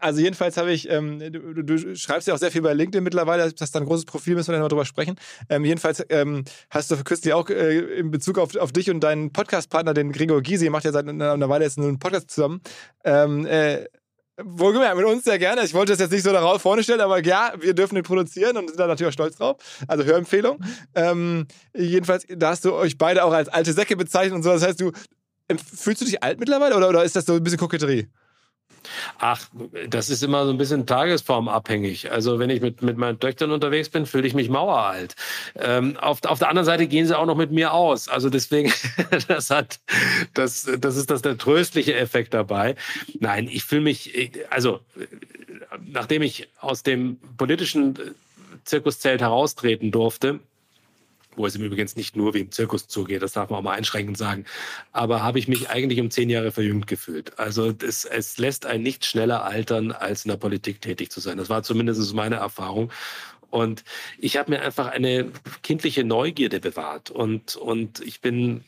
also 0.00 0.20
jedenfalls 0.20 0.56
habe 0.56 0.72
ich, 0.72 0.88
ähm, 0.90 1.18
du, 1.18 1.62
du, 1.62 1.96
schreibst 1.96 2.28
ja 2.28 2.34
auch 2.34 2.38
sehr 2.38 2.50
viel 2.50 2.62
bei 2.62 2.72
LinkedIn 2.72 3.04
mittlerweile, 3.04 3.52
hast 3.60 3.74
da 3.74 3.80
ein 3.80 3.86
großes 3.86 4.04
Profil, 4.06 4.34
müssen 4.34 4.48
wir 4.48 4.52
dann 4.52 4.62
mal 4.62 4.68
drüber 4.68 4.84
sprechen. 4.84 5.16
Ähm, 5.48 5.64
jedenfalls 5.64 6.04
ähm, 6.08 6.44
hast 6.70 6.90
du 6.90 6.96
kürzlich 7.04 7.34
auch 7.34 7.48
äh, 7.50 7.78
in 7.78 8.10
Bezug 8.10 8.38
auf, 8.38 8.56
auf 8.56 8.72
dich 8.72 8.90
und 8.90 9.00
deinen 9.00 9.32
Podcast-Partner, 9.32 9.94
den 9.94 10.12
Gregor 10.12 10.42
Gysi, 10.42 10.70
macht 10.70 10.84
ja 10.84 10.92
seit 10.92 11.08
einer 11.08 11.48
Weile 11.48 11.64
jetzt 11.64 11.78
einen 11.78 11.98
Podcast 11.98 12.30
zusammen, 12.30 12.60
ähm, 13.04 13.46
äh, 13.46 13.84
Wohlgemerkt, 14.44 14.96
mit 14.96 15.06
uns 15.06 15.24
sehr 15.24 15.38
gerne. 15.38 15.64
Ich 15.64 15.74
wollte 15.74 15.92
das 15.92 16.00
jetzt 16.00 16.12
nicht 16.12 16.22
so 16.22 16.32
darauf 16.32 16.60
vorne 16.62 16.82
stellen, 16.82 17.00
aber 17.00 17.24
ja, 17.24 17.52
wir 17.58 17.74
dürfen 17.74 17.94
den 17.94 18.04
produzieren 18.04 18.56
und 18.56 18.68
sind 18.68 18.78
da 18.78 18.86
natürlich 18.86 19.10
auch 19.10 19.14
stolz 19.14 19.36
drauf. 19.36 19.56
Also 19.88 20.04
Hörempfehlung. 20.04 20.58
Ähm, 20.94 21.46
jedenfalls, 21.74 22.26
da 22.28 22.50
hast 22.50 22.64
du 22.64 22.74
euch 22.74 22.98
beide 22.98 23.24
auch 23.24 23.32
als 23.32 23.48
alte 23.48 23.72
Säcke 23.72 23.96
bezeichnet 23.96 24.34
und 24.34 24.42
so. 24.42 24.50
Das 24.50 24.62
heißt, 24.62 24.80
du 24.80 24.92
fühlst 25.56 26.00
du 26.00 26.04
dich 26.04 26.22
alt 26.22 26.38
mittlerweile 26.38 26.76
oder, 26.76 26.88
oder 26.88 27.04
ist 27.04 27.16
das 27.16 27.26
so 27.26 27.34
ein 27.34 27.42
bisschen 27.42 27.58
Koketterie? 27.58 28.08
Ach, 29.18 29.48
das 29.88 30.10
ist 30.10 30.22
immer 30.22 30.44
so 30.44 30.50
ein 30.50 30.58
bisschen 30.58 30.86
tagesformabhängig. 30.86 32.10
Also 32.10 32.38
wenn 32.38 32.50
ich 32.50 32.60
mit, 32.60 32.82
mit 32.82 32.96
meinen 32.96 33.20
Töchtern 33.20 33.50
unterwegs 33.50 33.88
bin, 33.88 34.06
fühle 34.06 34.26
ich 34.26 34.34
mich 34.34 34.48
maueralt. 34.48 35.14
Ähm, 35.56 35.96
auf, 35.98 36.24
auf 36.24 36.38
der 36.38 36.48
anderen 36.48 36.66
Seite 36.66 36.86
gehen 36.86 37.06
sie 37.06 37.16
auch 37.16 37.26
noch 37.26 37.36
mit 37.36 37.50
mir 37.50 37.72
aus. 37.72 38.08
Also 38.08 38.30
deswegen, 38.30 38.72
das 39.28 39.50
hat, 39.50 39.80
das, 40.34 40.68
das 40.78 40.96
ist 40.96 41.10
das 41.10 41.22
der 41.22 41.38
tröstliche 41.38 41.94
Effekt 41.94 42.34
dabei. 42.34 42.76
Nein, 43.18 43.48
ich 43.50 43.64
fühle 43.64 43.82
mich, 43.82 44.30
also 44.50 44.80
nachdem 45.86 46.22
ich 46.22 46.48
aus 46.60 46.82
dem 46.82 47.18
politischen 47.36 47.98
Zirkuszelt 48.64 49.20
heraustreten 49.20 49.90
durfte, 49.90 50.40
wo 51.36 51.46
es 51.46 51.54
im 51.54 51.62
Übrigen 51.62 51.88
nicht 51.96 52.16
nur 52.16 52.34
wie 52.34 52.40
im 52.40 52.50
Zirkus 52.50 52.88
zugeht, 52.88 53.22
das 53.22 53.32
darf 53.32 53.50
man 53.50 53.60
auch 53.60 53.62
mal 53.62 53.76
einschränkend 53.76 54.18
sagen, 54.18 54.44
aber 54.92 55.22
habe 55.22 55.38
ich 55.38 55.48
mich 55.48 55.70
eigentlich 55.70 56.00
um 56.00 56.10
zehn 56.10 56.30
Jahre 56.30 56.52
verjüngt 56.52 56.86
gefühlt. 56.86 57.38
Also 57.38 57.72
das, 57.72 58.04
es 58.04 58.38
lässt 58.38 58.66
einen 58.66 58.82
nicht 58.82 59.04
schneller 59.04 59.44
altern, 59.44 59.92
als 59.92 60.24
in 60.24 60.30
der 60.30 60.36
Politik 60.36 60.80
tätig 60.80 61.10
zu 61.10 61.20
sein. 61.20 61.38
Das 61.38 61.48
war 61.48 61.62
zumindest 61.62 62.14
meine 62.14 62.36
Erfahrung. 62.36 62.90
Und 63.50 63.84
ich 64.18 64.36
habe 64.36 64.52
mir 64.52 64.62
einfach 64.62 64.86
eine 64.86 65.30
kindliche 65.62 66.04
Neugierde 66.04 66.60
bewahrt. 66.60 67.10
Und, 67.10 67.56
und 67.56 68.00
ich 68.00 68.20
bin 68.20 68.64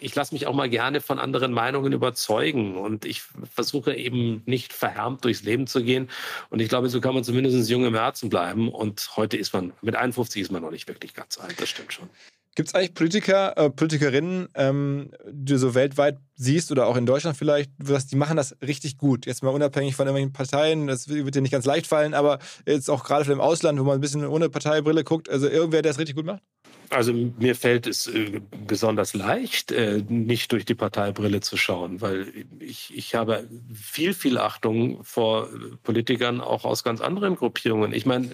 ich 0.00 0.14
lasse 0.14 0.34
mich 0.34 0.46
auch 0.46 0.54
mal 0.54 0.68
gerne 0.68 1.00
von 1.00 1.18
anderen 1.18 1.52
Meinungen 1.52 1.92
überzeugen 1.92 2.76
und 2.76 3.04
ich 3.04 3.22
versuche 3.22 3.94
eben 3.94 4.42
nicht 4.46 4.72
verhärmt 4.72 5.24
durchs 5.24 5.42
Leben 5.42 5.66
zu 5.66 5.82
gehen. 5.82 6.08
Und 6.50 6.60
ich 6.60 6.68
glaube, 6.68 6.88
so 6.88 7.00
kann 7.00 7.14
man 7.14 7.24
zumindest 7.24 7.68
jung 7.70 7.84
im 7.84 7.94
Herzen 7.94 8.28
bleiben. 8.28 8.68
Und 8.68 9.16
heute 9.16 9.36
ist 9.36 9.52
man, 9.52 9.72
mit 9.82 9.96
51 9.96 10.42
ist 10.42 10.52
man 10.52 10.62
noch 10.62 10.70
nicht 10.70 10.88
wirklich 10.88 11.14
ganz 11.14 11.38
alt, 11.38 11.60
das 11.60 11.68
stimmt 11.68 11.92
schon. 11.92 12.08
Gibt 12.56 12.70
es 12.70 12.74
eigentlich 12.74 12.94
Politiker, 12.94 13.54
äh, 13.58 13.68
Politikerinnen, 13.68 14.48
ähm, 14.54 15.10
die 15.30 15.52
du 15.52 15.58
so 15.58 15.74
weltweit 15.74 16.16
siehst 16.36 16.72
oder 16.72 16.86
auch 16.86 16.96
in 16.96 17.04
Deutschland 17.04 17.36
vielleicht, 17.36 17.70
die 17.78 18.16
machen 18.16 18.38
das 18.38 18.56
richtig 18.62 18.96
gut? 18.96 19.26
Jetzt 19.26 19.42
mal 19.42 19.50
unabhängig 19.50 19.94
von 19.94 20.06
irgendwelchen 20.06 20.32
Parteien, 20.32 20.86
das 20.86 21.06
wird 21.08 21.34
dir 21.34 21.42
nicht 21.42 21.50
ganz 21.50 21.66
leicht 21.66 21.86
fallen, 21.86 22.14
aber 22.14 22.38
jetzt 22.64 22.88
auch 22.88 23.04
gerade 23.04 23.26
für 23.26 23.32
im 23.32 23.42
Ausland, 23.42 23.78
wo 23.78 23.84
man 23.84 23.96
ein 23.96 24.00
bisschen 24.00 24.24
ohne 24.26 24.48
Parteibrille 24.48 25.04
guckt, 25.04 25.28
also 25.28 25.46
irgendwer, 25.46 25.82
der 25.82 25.90
das 25.92 25.98
richtig 25.98 26.16
gut 26.16 26.24
macht? 26.24 26.42
Also 26.90 27.12
mir 27.12 27.54
fällt 27.54 27.86
es 27.86 28.06
äh, 28.06 28.40
besonders 28.66 29.14
leicht, 29.14 29.72
äh, 29.72 30.02
nicht 30.08 30.52
durch 30.52 30.64
die 30.64 30.74
Parteibrille 30.74 31.40
zu 31.40 31.56
schauen, 31.56 32.00
weil 32.00 32.32
ich, 32.60 32.96
ich 32.96 33.14
habe 33.14 33.48
viel, 33.72 34.14
viel 34.14 34.38
Achtung 34.38 35.02
vor 35.02 35.48
Politikern 35.82 36.40
auch 36.40 36.64
aus 36.64 36.84
ganz 36.84 37.00
anderen 37.00 37.36
Gruppierungen. 37.36 37.92
Ich 37.92 38.06
meine, 38.06 38.30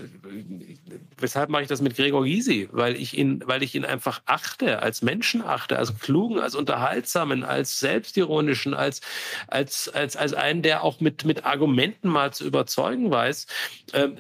weshalb 1.19 1.51
mache 1.51 1.63
ich 1.63 1.69
das 1.69 1.81
mit 1.81 1.97
Gregor 1.97 2.25
Gysi? 2.25 2.69
Weil 2.73 2.97
ich 2.97 3.17
ihn, 3.17 3.43
weil 3.47 3.63
ich 3.63 3.75
ihn 3.75 3.85
einfach 3.85 4.23
achte, 4.27 4.83
als 4.83 5.03
Menschen 5.03 5.43
achte, 5.43 5.79
als 5.79 5.99
klugen, 5.99 6.39
als 6.39 6.55
unterhaltsamen, 6.55 7.45
als 7.45 7.79
selbstironischen, 7.79 8.75
als, 8.75 9.01
als, 9.47 9.89
als, 9.89 10.17
als 10.17 10.35
einen, 10.35 10.63
der 10.63 10.83
auch 10.83 11.01
mit, 11.01 11.25
mit 11.25 11.45
Argumenten 11.45 12.09
mal 12.09 12.33
zu 12.33 12.45
überzeugen 12.45 13.11
weiß. 13.11 13.47
Ähm, 13.95 14.17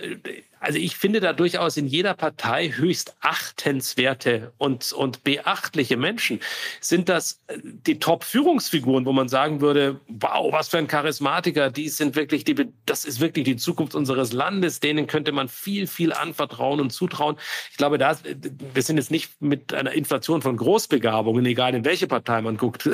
also 0.63 0.79
ich 0.79 0.97
finde 0.97 1.19
da 1.19 1.33
durchaus 1.33 1.77
in 1.77 1.89
jeder 1.89 2.15
Partei 2.15 2.71
höchst 2.71 3.17
achtenswerte 3.21 4.53
und, 4.59 4.93
und 4.93 5.25
beachtliche 5.25 5.97
Menschen. 5.97 6.39
Sind 6.81 7.09
das 7.09 7.41
äh, 7.49 7.59
die 7.63 7.99
Top-Führungsfiguren, 7.99 9.05
wo 9.05 9.13
man 9.13 9.29
sagen 9.29 9.61
würde, 9.61 10.01
wow, 10.07 10.53
was 10.53 10.69
für 10.69 10.79
ein 10.79 10.87
Charismatiker, 10.87 11.71
die 11.71 11.89
sind 11.89 12.15
wirklich 12.15 12.45
die, 12.45 12.55
das 12.87 13.05
ist 13.05 13.19
wirklich 13.19 13.45
die 13.45 13.57
Zukunft 13.57 13.97
unseres 13.97 14.33
Landes, 14.33 14.79
denen 14.79 15.09
könnte 15.09 15.33
man 15.33 15.49
viel, 15.49 15.89
viel 15.89 16.13
anvertrauen 16.13 16.81
und 16.81 16.91
zutrauen. 16.91 17.37
Ich 17.73 17.77
glaube, 17.77 17.99
da, 17.99 18.17
wir 18.73 18.83
sind 18.83 18.99
jetzt 18.99 19.11
nicht 19.11 19.43
mit 19.43 19.75
einer 19.75 19.93
Inflation 19.93 20.43
von 20.43 20.57
Großbegabungen, 20.57 21.45
egal 21.45 21.75
in 21.75 21.85
welche 21.85 22.07
Partei 22.07 22.41
man 22.41 22.57
guckt, 22.57 22.89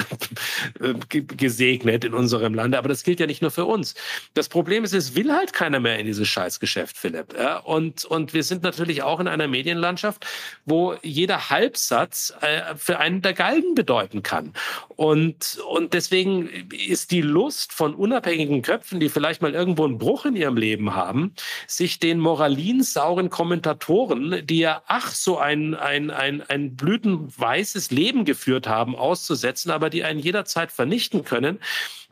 gesegnet 1.09 2.07
in 2.07 2.15
unserem 2.15 2.55
Lande. 2.55 2.79
Aber 2.79 2.89
das 2.89 3.03
gilt 3.03 3.21
ja 3.21 3.27
nicht 3.27 3.43
nur 3.43 3.51
für 3.51 3.67
uns. 3.67 3.95
Das 4.33 4.49
Problem 4.49 4.85
ist, 4.85 4.95
es 4.95 5.15
will 5.15 5.31
halt 5.35 5.53
keiner 5.53 5.81
mehr 5.81 5.99
in 5.99 6.07
dieses 6.07 6.29
Scheißgeschäft, 6.29 6.97
Philipp. 6.97 7.35
Ja? 7.37 7.58
Und, 7.65 8.05
und 8.05 8.35
wir 8.35 8.43
sind 8.43 8.63
natürlich 8.63 9.03
auch 9.03 9.21
in 9.21 9.29
einer 9.29 9.49
Medienlandschaft, 9.49 10.27
wo 10.65 10.95
jeder 11.03 11.51
Halbsatz 11.51 12.35
äh, 12.41 12.77
für 12.77 12.99
einen 12.99 13.23
der 13.23 13.35
Galgen 13.35 13.75
bedeuten 13.75 14.23
kann. 14.23 14.53
Und, 14.89 15.59
und 15.69 15.95
deswegen 15.95 16.49
ist 16.71 17.11
die 17.11 17.23
Lust 17.23 17.73
von 17.73 17.95
unabhängigen 17.95 18.63
Köpfen, 18.63 19.01
die 19.01 19.09
vielleicht 19.09 19.43
mal 19.43 19.55
irgendwo 19.55 19.85
einen 19.85 19.99
Bruch 19.99 20.25
in 20.25 20.37
ihrem 20.37 20.57
Leben 20.57 20.95
haben, 20.95 21.35
sich 21.67 21.99
den 21.99 22.19
moralinsauren 22.19 23.31
Kommentatoren, 23.31 24.47
die 24.47 24.59
ja 24.59 24.83
ach 24.87 25.13
so 25.13 25.39
ein, 25.39 25.75
ein, 25.75 26.11
ein, 26.11 26.43
ein 26.43 26.77
blütenweißes 26.77 27.91
Leben 27.91 28.25
geführt 28.25 28.69
haben, 28.69 28.97
auszusetzen, 28.97 29.71
aber 29.71 29.91
die 29.91 30.05
einen 30.05 30.21
jederzeit 30.21 30.73
vernichten 30.73 31.25
können, 31.25 31.61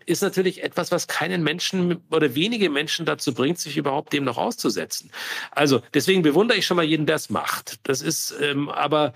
ist 0.07 0.23
natürlich 0.23 0.63
etwas, 0.63 0.91
was 0.93 1.09
keinen 1.09 1.43
Menschen 1.43 2.03
oder 2.11 2.35
wenige 2.35 2.71
Menschen 2.71 3.05
dazu 3.05 3.35
bringt, 3.35 3.59
sich 3.59 3.77
überhaupt 3.77 4.13
dem 4.13 4.25
noch 4.25 4.39
auszusetzen. 4.39 5.11
Also 5.51 5.83
deswegen 5.93 6.23
bewundere 6.23 6.59
ich 6.59 6.67
schon 6.67 6.77
mal 6.77 6.85
jeden, 6.85 7.07
der 7.07 7.17
es 7.17 7.29
macht. 7.29 7.81
Das 7.83 8.03
ist 8.03 8.35
ähm, 8.41 8.69
aber 8.69 9.13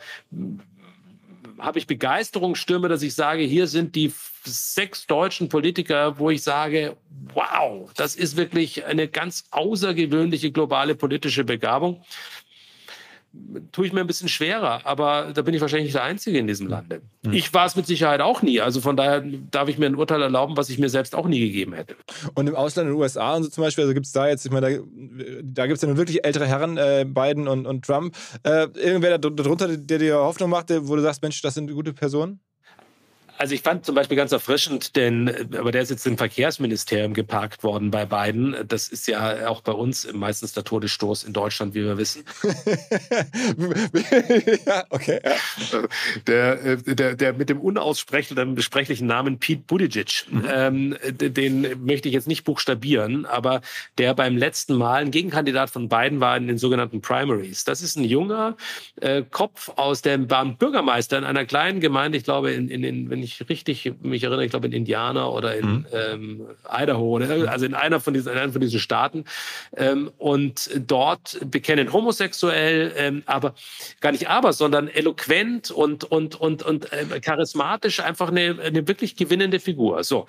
habe 1.59 1.79
ich 1.79 1.87
Begeisterungsstürme, 1.87 2.89
dass 2.89 3.03
ich 3.03 3.15
sage, 3.15 3.43
hier 3.43 3.67
sind 3.67 3.95
die 3.95 4.13
sechs 4.45 5.07
deutschen 5.07 5.49
Politiker, 5.49 6.19
wo 6.19 6.31
ich 6.31 6.43
sage, 6.43 6.97
wow, 7.35 7.91
das 7.95 8.17
ist 8.17 8.37
wirklich 8.37 8.87
eine 8.87 9.09
ganz 9.09 9.45
außergewöhnliche 9.51 10.51
globale 10.53 10.95
politische 10.95 11.45
Begabung 11.45 12.03
tue 13.71 13.87
ich 13.87 13.93
mir 13.93 14.01
ein 14.01 14.07
bisschen 14.07 14.29
schwerer, 14.29 14.81
aber 14.85 15.33
da 15.33 15.43
bin 15.43 15.55
ich 15.55 15.61
wahrscheinlich 15.61 15.87
nicht 15.87 15.95
der 15.95 16.03
Einzige 16.03 16.39
in 16.39 16.49
diesem 16.49 16.67
Lande. 16.67 17.03
Mhm. 17.23 17.33
Ich 17.33 17.55
war 17.55 17.65
es 17.65 17.77
mit 17.77 17.87
Sicherheit 17.87 18.21
auch 18.21 18.43
nie. 18.43 18.61
Also 18.61 18.81
von 18.81 18.97
daher 18.97 19.23
darf 19.51 19.69
ich 19.69 19.79
mir 19.79 19.87
ein 19.87 19.95
Urteil 19.95 20.21
erlauben, 20.21 20.57
was 20.57 20.69
ich 20.69 20.79
mir 20.79 20.89
selbst 20.89 21.15
auch 21.15 21.29
nie 21.29 21.41
gegeben 21.41 21.73
hätte. 21.75 21.95
Und 22.35 22.49
im 22.49 22.57
Ausland, 22.57 22.89
in 22.89 22.95
den 22.95 23.01
USA 23.01 23.37
und 23.37 23.45
so 23.45 23.51
zum 23.51 23.63
Beispiel, 23.63 23.85
also 23.85 23.95
gibt 23.95 24.07
es 24.07 24.13
da 24.13 24.27
jetzt, 24.27 24.45
ich 24.45 24.53
meine, 24.53 24.79
da, 24.79 24.83
da 25.43 25.67
gibt 25.67 25.77
es 25.77 25.83
ja 25.83 25.89
nun 25.89 25.97
wirklich 25.97 26.25
ältere 26.25 26.47
Herren, 26.47 26.77
äh, 26.77 27.07
Biden 27.07 27.47
und, 27.47 27.67
und 27.67 27.85
Trump. 27.85 28.17
Äh, 28.43 28.67
irgendwer 28.75 29.19
darunter, 29.19 29.77
der 29.77 29.99
dir 29.99 30.17
Hoffnung 30.17 30.51
machte, 30.51 30.89
wo 30.89 30.97
du 30.97 31.03
sagst, 31.03 31.23
Mensch, 31.23 31.41
das 31.41 31.55
sind 31.55 31.71
gute 31.73 31.93
Personen? 31.93 32.41
Also 33.41 33.55
ich 33.55 33.63
fand 33.63 33.87
zum 33.87 33.95
Beispiel 33.95 34.19
ganz 34.19 34.33
erfrischend, 34.33 34.97
denn, 34.97 35.49
aber 35.57 35.73
der 35.73 35.81
ist 35.81 35.89
jetzt 35.89 36.07
im 36.07 36.19
Verkehrsministerium 36.19 37.15
geparkt 37.15 37.65
worden 37.65 37.91
bei 37.91 38.05
beiden. 38.05 38.55
Das 38.69 38.89
ist 38.89 39.09
ja 39.09 39.49
auch 39.49 39.63
bei 39.63 39.73
uns 39.73 40.07
meistens 40.13 40.53
der 40.53 40.63
Todesstoß 40.63 41.25
in 41.25 41.33
Deutschland, 41.33 41.73
wie 41.73 41.83
wir 41.83 41.97
wissen. 41.97 42.23
ja, 44.67 44.85
okay. 44.91 45.21
Ja. 45.25 45.37
Der, 46.27 46.63
äh, 46.63 46.95
der, 46.95 47.15
der 47.15 47.33
mit 47.33 47.49
dem 47.49 47.63
unaussprechlichen, 47.63 48.55
besprechlichen 48.55 49.07
Namen 49.07 49.39
Pete 49.39 49.63
Buttigieg, 49.67 50.27
mhm. 50.29 50.45
ähm, 50.53 50.97
den 51.09 51.83
möchte 51.83 52.09
ich 52.09 52.15
jetzt 52.15 52.29
nicht 52.29 52.45
buchstabieren, 52.45 53.25
aber 53.25 53.63
der 53.97 54.13
beim 54.13 54.37
letzten 54.37 54.75
Mal 54.75 55.01
ein 55.01 55.13
Gegenkandidat 55.13 55.71
von 55.71 55.89
Biden 55.89 56.21
war 56.21 56.37
in 56.37 56.47
den 56.47 56.59
sogenannten 56.59 57.01
Primaries. 57.01 57.65
Das 57.65 57.81
ist 57.81 57.97
ein 57.97 58.05
junger 58.05 58.59
äh, 59.01 59.23
Kopf 59.23 59.71
aus 59.77 60.03
dem, 60.03 60.31
war 60.31 60.45
Bürgermeister 60.45 61.17
in 61.17 61.25
einer 61.25 61.47
kleinen 61.47 61.81
Gemeinde, 61.81 62.19
ich 62.19 62.25
glaube, 62.25 62.53
in, 62.53 62.69
in, 62.69 62.85
in 62.85 63.09
wenn 63.09 63.23
ich 63.23 63.30
ich 63.31 63.49
richtig 63.49 63.93
mich 64.03 64.23
erinnere, 64.23 64.45
ich 64.45 64.51
glaube 64.51 64.67
in 64.67 64.73
Indiana 64.73 65.29
oder 65.29 65.57
in 65.57 65.67
mhm. 65.67 65.87
ähm, 65.93 66.47
Idaho, 66.71 67.17
oder, 67.17 67.51
also 67.51 67.67
in 67.67 67.75
einer 67.75 68.01
von 68.01 68.15
diesen, 68.15 68.37
in 68.37 68.53
von 68.53 68.61
diesen 68.61 68.81
Staaten. 68.81 69.25
Ähm, 69.77 70.11
und 70.19 70.71
dort 70.77 71.39
bekennen 71.51 71.93
homosexuell, 71.93 72.93
ähm, 72.97 73.23
aber 73.27 73.55
gar 74.01 74.13
nicht 74.13 74.29
aber, 74.29 74.53
sondern 74.53 74.89
eloquent 74.89 75.71
und, 75.71 76.05
und, 76.05 76.41
und, 76.41 76.63
und 76.63 76.93
äh, 76.93 77.21
charismatisch 77.21 78.01
einfach 78.01 78.29
eine, 78.29 78.59
eine 78.63 78.87
wirklich 78.87 79.17
gewinnende 79.17 79.61
Figur. 79.61 80.05
So, 80.05 80.27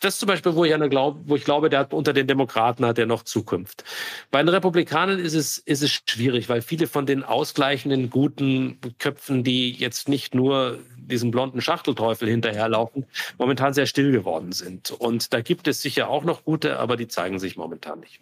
das 0.00 0.18
zum 0.18 0.28
Beispiel, 0.28 0.54
wo 0.54 0.64
ich, 0.64 0.72
eine 0.72 0.88
glaub, 0.88 1.18
wo 1.26 1.34
ich 1.34 1.44
glaube, 1.44 1.70
der 1.70 1.80
hat 1.80 1.92
unter 1.92 2.12
den 2.12 2.26
Demokraten 2.26 2.86
hat 2.86 2.98
er 2.98 3.06
noch 3.06 3.24
Zukunft. 3.24 3.84
Bei 4.30 4.40
den 4.40 4.48
Republikanern 4.48 5.18
ist 5.18 5.34
es, 5.34 5.58
ist 5.58 5.82
es 5.82 6.02
schwierig, 6.06 6.48
weil 6.48 6.62
viele 6.62 6.86
von 6.86 7.06
den 7.06 7.24
ausgleichenden 7.24 8.08
guten 8.10 8.78
Köpfen, 8.98 9.42
die 9.42 9.72
jetzt 9.72 10.08
nicht 10.08 10.34
nur 10.34 10.78
diesem 11.08 11.30
blonden 11.30 11.60
Schachtelteufel 11.60 12.28
hinterherlaufen, 12.28 13.06
momentan 13.38 13.74
sehr 13.74 13.86
still 13.86 14.12
geworden 14.12 14.52
sind. 14.52 14.90
Und 14.90 15.32
da 15.32 15.40
gibt 15.40 15.66
es 15.68 15.82
sicher 15.82 16.08
auch 16.08 16.24
noch 16.24 16.44
gute, 16.44 16.78
aber 16.78 16.96
die 16.96 17.08
zeigen 17.08 17.38
sich 17.38 17.56
momentan 17.56 18.00
nicht. 18.00 18.20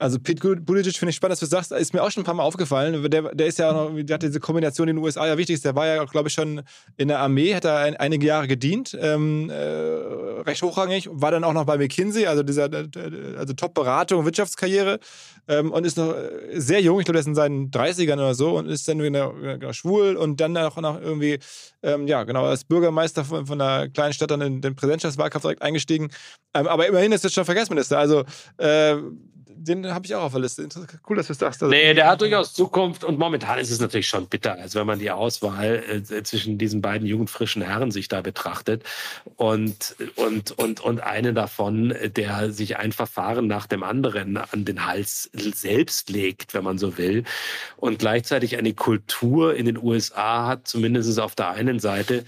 Also 0.00 0.18
Pete 0.18 0.56
Buttigieg 0.56 0.96
finde 0.96 1.10
ich 1.10 1.16
spannend, 1.16 1.32
dass 1.32 1.40
du 1.40 1.46
sagst, 1.46 1.72
ist 1.72 1.92
mir 1.92 2.02
auch 2.02 2.10
schon 2.10 2.22
ein 2.22 2.24
paar 2.24 2.34
Mal 2.34 2.42
aufgefallen. 2.42 3.10
Der, 3.10 3.34
der 3.34 3.46
ist 3.46 3.58
ja 3.58 3.70
auch 3.70 3.90
noch, 3.90 4.02
der 4.02 4.14
hat 4.14 4.22
diese 4.22 4.40
Kombination 4.40 4.88
in 4.88 4.96
den 4.96 5.04
USA 5.04 5.26
ja 5.26 5.36
wichtig. 5.36 5.60
Der 5.60 5.76
war 5.76 5.86
ja, 5.86 6.02
glaube 6.04 6.28
ich, 6.28 6.34
schon 6.34 6.62
in 6.96 7.08
der 7.08 7.18
Armee, 7.18 7.54
hat 7.54 7.66
er 7.66 7.76
ein, 7.80 7.96
einige 7.96 8.26
Jahre 8.26 8.48
gedient, 8.48 8.96
ähm, 8.98 9.50
äh, 9.50 9.60
recht 9.60 10.62
hochrangig, 10.62 11.10
war 11.12 11.30
dann 11.30 11.44
auch 11.44 11.52
noch 11.52 11.66
bei 11.66 11.76
McKinsey, 11.76 12.24
also 12.26 12.42
dieser 12.42 12.70
also 13.36 13.52
Top-Beratung, 13.52 14.24
Wirtschaftskarriere 14.24 15.00
ähm, 15.48 15.70
und 15.70 15.84
ist 15.84 15.98
noch 15.98 16.14
sehr 16.54 16.80
jung, 16.80 16.98
ich 17.00 17.04
glaube, 17.04 17.16
der 17.16 17.20
ist 17.20 17.26
in 17.26 17.34
seinen 17.34 17.70
30ern 17.70 18.14
oder 18.14 18.34
so 18.34 18.56
und 18.56 18.68
ist 18.70 18.88
dann 18.88 19.02
wieder 19.02 19.34
genau, 19.58 19.74
schwul 19.74 20.16
und 20.16 20.40
dann 20.40 20.56
auch 20.56 20.78
noch 20.78 20.98
irgendwie, 20.98 21.38
ähm, 21.82 22.06
ja, 22.06 22.24
genau, 22.24 22.46
als 22.46 22.64
Bürgermeister 22.64 23.22
von, 23.22 23.44
von 23.44 23.60
einer 23.60 23.90
kleinen 23.90 24.14
Stadt 24.14 24.30
dann 24.30 24.40
in 24.40 24.62
den 24.62 24.74
Präsidentschaftswahlkampf 24.74 25.42
direkt 25.42 25.60
eingestiegen. 25.60 26.08
Ähm, 26.54 26.68
aber 26.68 26.86
immerhin 26.86 27.12
ist 27.12 27.22
er 27.22 27.30
schon 27.30 27.44
Verkehrsminister. 27.44 27.98
Also 27.98 28.24
äh, 28.56 28.96
den 29.62 29.92
habe 29.92 30.06
ich 30.06 30.14
auch 30.14 30.22
auf 30.22 30.32
der 30.32 30.40
Liste. 30.40 30.66
Cool, 31.08 31.16
dass 31.16 31.26
du 31.26 31.34
es 31.34 31.38
sagst. 31.38 31.62
Also 31.62 31.70
nee, 31.70 31.92
der 31.92 32.08
hat 32.08 32.22
durchaus 32.22 32.54
Zukunft 32.54 33.04
und 33.04 33.18
momentan 33.18 33.58
ist 33.58 33.70
es 33.70 33.78
natürlich 33.78 34.08
schon 34.08 34.26
bitter, 34.26 34.54
als 34.54 34.74
wenn 34.74 34.86
man 34.86 34.98
die 34.98 35.10
Auswahl 35.10 35.84
äh, 35.86 36.22
zwischen 36.22 36.56
diesen 36.56 36.80
beiden 36.80 37.06
jungen, 37.06 37.28
frischen 37.28 37.60
Herren 37.60 37.90
sich 37.90 38.08
da 38.08 38.22
betrachtet 38.22 38.84
und, 39.36 39.96
und, 40.16 40.52
und, 40.52 40.80
und 40.80 41.02
einen 41.02 41.34
davon, 41.34 41.94
der 42.16 42.52
sich 42.52 42.78
ein 42.78 42.92
Verfahren 42.92 43.46
nach 43.46 43.66
dem 43.66 43.82
anderen 43.82 44.38
an 44.38 44.64
den 44.64 44.86
Hals 44.86 45.28
selbst 45.34 46.08
legt, 46.08 46.54
wenn 46.54 46.64
man 46.64 46.78
so 46.78 46.96
will, 46.96 47.24
und 47.76 47.98
gleichzeitig 47.98 48.56
eine 48.56 48.72
Kultur 48.72 49.54
in 49.54 49.66
den 49.66 49.76
USA 49.76 50.46
hat, 50.46 50.68
zumindest 50.68 51.20
auf 51.20 51.34
der 51.34 51.50
einen 51.50 51.80
Seite, 51.80 52.24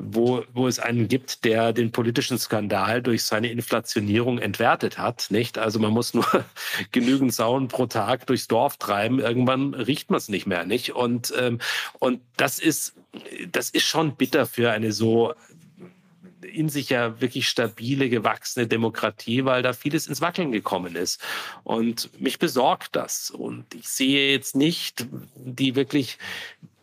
wo, 0.00 0.44
wo 0.52 0.68
es 0.68 0.78
einen 0.78 1.08
gibt, 1.08 1.44
der 1.44 1.72
den 1.72 1.90
politischen 1.90 2.38
Skandal 2.38 3.02
durch 3.02 3.24
seine 3.24 3.50
Inflationierung 3.50 4.38
entwertet 4.38 4.98
hat. 4.98 5.26
Nicht? 5.30 5.58
Also 5.58 5.78
man 5.78 5.92
muss 5.92 6.14
nur 6.14 6.26
genügend 6.92 7.34
Sauen 7.34 7.68
pro 7.68 7.86
Tag 7.86 8.26
durchs 8.26 8.48
Dorf 8.48 8.76
treiben. 8.76 9.18
Irgendwann 9.18 9.74
riecht 9.74 10.10
man 10.10 10.18
es 10.18 10.28
nicht 10.28 10.46
mehr. 10.46 10.64
Nicht? 10.64 10.94
Und, 10.94 11.34
ähm, 11.38 11.58
und 11.98 12.20
das, 12.36 12.58
ist, 12.58 12.94
das 13.50 13.70
ist 13.70 13.84
schon 13.84 14.16
bitter 14.16 14.46
für 14.46 14.70
eine 14.70 14.92
so 14.92 15.34
in 16.40 16.68
sich 16.68 16.90
ja 16.90 17.20
wirklich 17.20 17.48
stabile, 17.48 18.08
gewachsene 18.08 18.66
Demokratie, 18.66 19.44
weil 19.44 19.62
da 19.62 19.72
vieles 19.72 20.06
ins 20.06 20.20
Wackeln 20.20 20.52
gekommen 20.52 20.96
ist. 20.96 21.20
Und 21.64 22.20
mich 22.20 22.38
besorgt 22.38 22.96
das. 22.96 23.30
Und 23.30 23.74
ich 23.74 23.88
sehe 23.88 24.32
jetzt 24.32 24.56
nicht 24.56 25.06
die 25.34 25.74
wirklich 25.74 26.18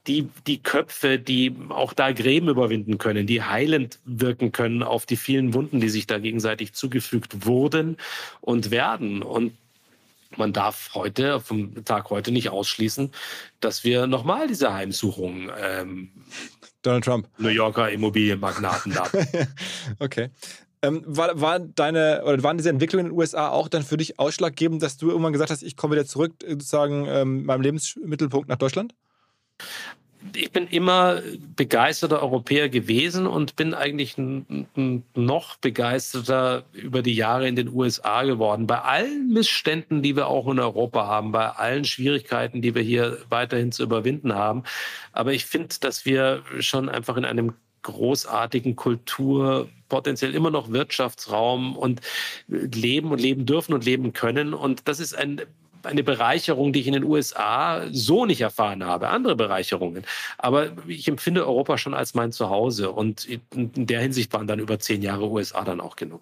die, 0.07 0.29
die 0.45 0.61
Köpfe, 0.61 1.19
die 1.19 1.55
auch 1.69 1.93
da 1.93 2.11
Gräben 2.11 2.49
überwinden 2.49 2.97
können, 2.97 3.27
die 3.27 3.41
heilend 3.41 3.99
wirken 4.05 4.51
können 4.51 4.83
auf 4.83 5.05
die 5.05 5.17
vielen 5.17 5.53
Wunden, 5.53 5.79
die 5.79 5.89
sich 5.89 6.07
da 6.07 6.19
gegenseitig 6.19 6.73
zugefügt 6.73 7.45
wurden 7.45 7.97
und 8.41 8.71
werden. 8.71 9.23
Und 9.23 9.53
man 10.37 10.53
darf 10.53 10.91
heute, 10.93 11.39
vom 11.39 11.83
Tag 11.85 12.09
heute 12.09 12.31
nicht 12.31 12.49
ausschließen, 12.49 13.11
dass 13.59 13.83
wir 13.83 14.07
nochmal 14.07 14.47
diese 14.47 14.73
Heimsuchung 14.73 15.49
ähm, 15.59 16.11
Donald 16.81 17.03
Trump. 17.03 17.27
New 17.37 17.49
Yorker 17.49 17.89
Immobilienmagnaten 17.89 18.93
da. 18.93 19.09
okay. 19.99 20.29
Ähm, 20.83 21.01
war, 21.07 21.39
war 21.41 21.59
deine, 21.59 22.23
oder 22.25 22.43
waren 22.43 22.57
diese 22.57 22.69
Entwicklungen 22.69 23.07
in 23.07 23.11
den 23.11 23.17
USA 23.17 23.49
auch 23.49 23.69
dann 23.69 23.81
für 23.81 23.97
dich 23.97 24.19
ausschlaggebend, 24.19 24.83
dass 24.83 24.97
du 24.97 25.09
irgendwann 25.09 25.33
gesagt 25.33 25.49
hast, 25.49 25.63
ich 25.63 25.77
komme 25.77 25.95
wieder 25.95 26.05
zurück, 26.05 26.33
sozusagen 26.47 27.07
ähm, 27.07 27.45
meinem 27.45 27.61
Lebensmittelpunkt 27.61 28.49
nach 28.49 28.57
Deutschland? 28.57 28.93
Ich 30.33 30.51
bin 30.51 30.67
immer 30.67 31.21
begeisterter 31.55 32.21
Europäer 32.21 32.69
gewesen 32.69 33.27
und 33.27 33.55
bin 33.55 33.73
eigentlich 33.73 34.15
noch 34.17 35.57
begeisterter 35.57 36.63
über 36.73 37.01
die 37.01 37.13
Jahre 37.13 37.47
in 37.47 37.55
den 37.55 37.69
USA 37.69 38.23
geworden. 38.23 38.67
Bei 38.67 38.81
allen 38.81 39.31
Missständen, 39.31 40.01
die 40.01 40.15
wir 40.15 40.27
auch 40.27 40.47
in 40.47 40.59
Europa 40.59 41.05
haben, 41.05 41.31
bei 41.31 41.49
allen 41.49 41.85
Schwierigkeiten, 41.85 42.61
die 42.61 42.73
wir 42.73 42.81
hier 42.81 43.19
weiterhin 43.29 43.71
zu 43.71 43.83
überwinden 43.83 44.33
haben. 44.33 44.63
Aber 45.11 45.33
ich 45.33 45.45
finde, 45.45 45.75
dass 45.79 46.05
wir 46.05 46.43
schon 46.59 46.89
einfach 46.89 47.17
in 47.17 47.25
einem 47.25 47.53
großartigen 47.83 48.75
Kultur, 48.75 49.69
potenziell 49.89 50.33
immer 50.33 50.49
noch 50.49 50.71
Wirtschaftsraum 50.71 51.77
und 51.77 52.01
leben 52.47 53.11
und 53.11 53.21
leben 53.21 53.45
dürfen 53.45 53.73
und 53.73 53.85
leben 53.85 54.11
können. 54.11 54.55
Und 54.55 54.87
das 54.87 54.99
ist 54.99 55.13
ein 55.13 55.41
eine 55.86 56.03
Bereicherung, 56.03 56.73
die 56.73 56.81
ich 56.81 56.88
in 56.88 56.93
den 56.93 57.03
USA 57.03 57.83
so 57.91 58.25
nicht 58.25 58.41
erfahren 58.41 58.86
habe, 58.86 59.09
andere 59.09 59.36
Bereicherungen. 59.36 60.03
Aber 60.38 60.69
ich 60.88 61.07
empfinde 61.07 61.45
Europa 61.45 61.77
schon 61.77 61.93
als 61.93 62.13
mein 62.13 62.31
Zuhause 62.31 62.91
und 62.91 63.25
in 63.25 63.71
der 63.88 64.01
Hinsicht 64.01 64.33
waren 64.33 64.47
dann 64.47 64.59
über 64.59 64.79
zehn 64.79 65.01
Jahre 65.01 65.29
USA 65.29 65.63
dann 65.63 65.81
auch 65.81 65.95
genug. 65.95 66.21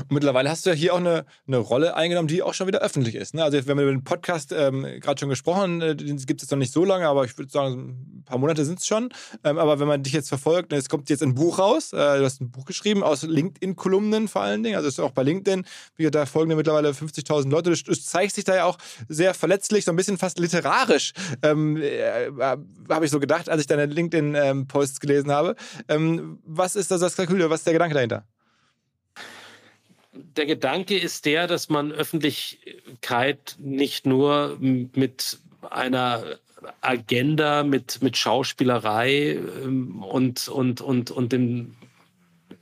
Und 0.00 0.12
mittlerweile 0.12 0.50
hast 0.50 0.66
du 0.66 0.70
ja 0.70 0.76
hier 0.76 0.94
auch 0.94 0.98
eine, 0.98 1.24
eine 1.46 1.58
Rolle 1.58 1.96
eingenommen, 1.96 2.28
die 2.28 2.42
auch 2.42 2.54
schon 2.54 2.66
wieder 2.66 2.80
öffentlich 2.80 3.14
ist. 3.14 3.34
Ne? 3.34 3.42
Also 3.42 3.64
wir 3.64 3.70
haben 3.70 3.80
über 3.80 3.90
den 3.90 4.04
Podcast 4.04 4.52
ähm, 4.52 4.86
gerade 5.00 5.20
schon 5.20 5.28
gesprochen, 5.28 5.80
äh, 5.80 5.96
den 5.96 6.16
gibt 6.18 6.42
es 6.42 6.50
noch 6.50 6.58
nicht 6.58 6.72
so 6.72 6.84
lange, 6.84 7.08
aber 7.08 7.24
ich 7.24 7.36
würde 7.38 7.50
sagen, 7.50 7.96
ein 8.18 8.24
paar 8.24 8.38
Monate 8.38 8.64
sind 8.64 8.78
es 8.80 8.86
schon. 8.86 9.10
Ähm, 9.44 9.58
aber 9.58 9.80
wenn 9.80 9.88
man 9.88 10.02
dich 10.02 10.12
jetzt 10.12 10.28
verfolgt, 10.28 10.72
es 10.72 10.88
kommt 10.88 11.10
jetzt 11.10 11.22
ein 11.22 11.34
Buch 11.34 11.58
raus, 11.58 11.92
äh, 11.92 12.18
du 12.18 12.24
hast 12.24 12.40
ein 12.40 12.50
Buch 12.50 12.64
geschrieben 12.64 13.02
aus 13.02 13.22
LinkedIn-Kolumnen 13.22 14.28
vor 14.28 14.42
allen 14.42 14.62
Dingen, 14.62 14.76
also 14.76 14.88
ist 14.88 15.00
auch 15.00 15.12
bei 15.12 15.22
LinkedIn, 15.22 15.64
wie 15.96 16.10
da 16.10 16.26
folgen 16.26 16.54
mittlerweile 16.56 16.90
50.000 16.90 17.48
Leute. 17.50 17.70
Du, 17.70 17.82
du 17.82 17.94
zeigst 17.94 18.36
dich 18.36 18.44
da 18.44 18.56
ja 18.56 18.64
auch 18.64 18.78
sehr 19.08 19.34
verletzlich, 19.34 19.84
so 19.84 19.92
ein 19.92 19.96
bisschen 19.96 20.18
fast 20.18 20.38
literarisch, 20.38 21.12
ähm, 21.42 21.76
äh, 21.76 22.30
habe 22.88 23.04
ich 23.04 23.10
so 23.10 23.20
gedacht, 23.20 23.48
als 23.48 23.60
ich 23.60 23.66
deine 23.66 23.86
LinkedIn-Posts 23.86 24.96
ähm, 24.96 25.00
gelesen 25.00 25.30
habe. 25.30 25.56
Ähm, 25.88 26.38
was 26.44 26.76
ist 26.76 26.90
das, 26.90 27.00
das 27.00 27.16
Kalkül, 27.16 27.48
was 27.50 27.60
ist 27.60 27.66
der 27.66 27.74
Gedanke 27.74 27.94
dahinter? 27.94 28.24
Der 30.36 30.46
Gedanke 30.46 30.98
ist 30.98 31.26
der, 31.26 31.46
dass 31.46 31.68
man 31.68 31.92
Öffentlichkeit 31.92 33.56
nicht 33.58 34.06
nur 34.06 34.56
mit 34.60 35.38
einer 35.68 36.24
Agenda, 36.80 37.62
mit, 37.62 38.02
mit 38.02 38.16
Schauspielerei 38.16 39.38
ähm, 39.64 40.02
und, 40.02 40.48
und, 40.48 40.80
und, 40.80 41.10
und 41.10 41.32
dem 41.32 41.76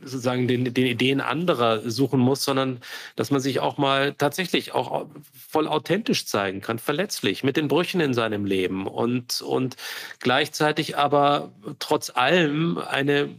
sozusagen 0.01 0.47
den, 0.47 0.73
den 0.73 0.87
Ideen 0.87 1.21
anderer 1.21 1.91
suchen 1.91 2.21
muss, 2.21 2.45
sondern 2.45 2.81
dass 3.17 3.31
man 3.31 3.41
sich 3.41 3.59
auch 3.59 3.79
mal 3.79 4.15
tatsächlich 4.15 4.73
auch 4.73 5.07
voll 5.33 5.67
authentisch 5.67 6.27
zeigen 6.27 6.61
kann, 6.61 6.79
verletzlich, 6.79 7.43
mit 7.43 7.57
den 7.57 7.67
Brüchen 7.67 8.01
in 8.01 8.15
seinem 8.15 8.45
Leben 8.45 8.87
und, 8.87 9.43
und 9.43 9.77
gleichzeitig 10.21 10.97
aber 10.97 11.51
trotz 11.81 12.11
allem 12.11 12.79
eine 12.79 13.31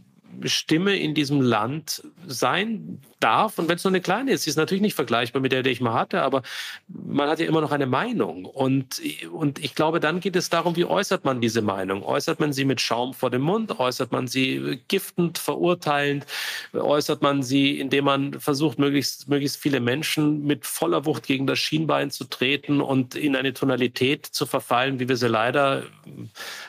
Stimme 0.44 0.96
in 0.96 1.14
diesem 1.14 1.40
Land 1.40 2.02
sein 2.26 3.00
darf. 3.20 3.58
Und 3.58 3.68
wenn 3.68 3.76
es 3.76 3.84
nur 3.84 3.90
eine 3.90 4.00
kleine 4.00 4.32
ist, 4.32 4.44
sie 4.44 4.50
ist 4.50 4.56
natürlich 4.56 4.82
nicht 4.82 4.94
vergleichbar 4.94 5.42
mit 5.42 5.52
der, 5.52 5.62
die 5.62 5.70
ich 5.70 5.80
mal 5.80 5.94
hatte, 5.94 6.22
aber 6.22 6.42
man 6.88 7.28
hat 7.28 7.38
ja 7.38 7.46
immer 7.46 7.60
noch 7.60 7.72
eine 7.72 7.86
Meinung. 7.86 8.46
Und, 8.46 9.00
und 9.30 9.58
ich 9.62 9.74
glaube, 9.74 10.00
dann 10.00 10.20
geht 10.20 10.36
es 10.36 10.48
darum, 10.48 10.76
wie 10.76 10.84
äußert 10.84 11.24
man 11.24 11.40
diese 11.40 11.62
Meinung? 11.62 12.02
Äußert 12.02 12.40
man 12.40 12.52
sie 12.52 12.64
mit 12.64 12.80
Schaum 12.80 13.12
vor 13.12 13.30
dem 13.30 13.42
Mund? 13.42 13.78
Äußert 13.78 14.12
man 14.12 14.26
sie 14.26 14.80
giftend, 14.88 15.38
verurteilend? 15.38 16.26
Äußert 16.72 17.22
man 17.22 17.42
sie, 17.42 17.78
indem 17.78 18.06
man 18.06 18.40
versucht, 18.40 18.78
möglichst, 18.78 19.28
möglichst 19.28 19.58
viele 19.58 19.80
Menschen 19.80 20.46
mit 20.46 20.64
voller 20.64 21.04
Wucht 21.04 21.26
gegen 21.26 21.46
das 21.46 21.58
Schienbein 21.58 22.10
zu 22.10 22.24
treten 22.24 22.80
und 22.80 23.14
in 23.14 23.36
eine 23.36 23.52
Tonalität 23.52 24.26
zu 24.26 24.46
verfallen, 24.46 24.98
wie 24.98 25.08
wir 25.08 25.16
sie 25.16 25.28
leider 25.28 25.82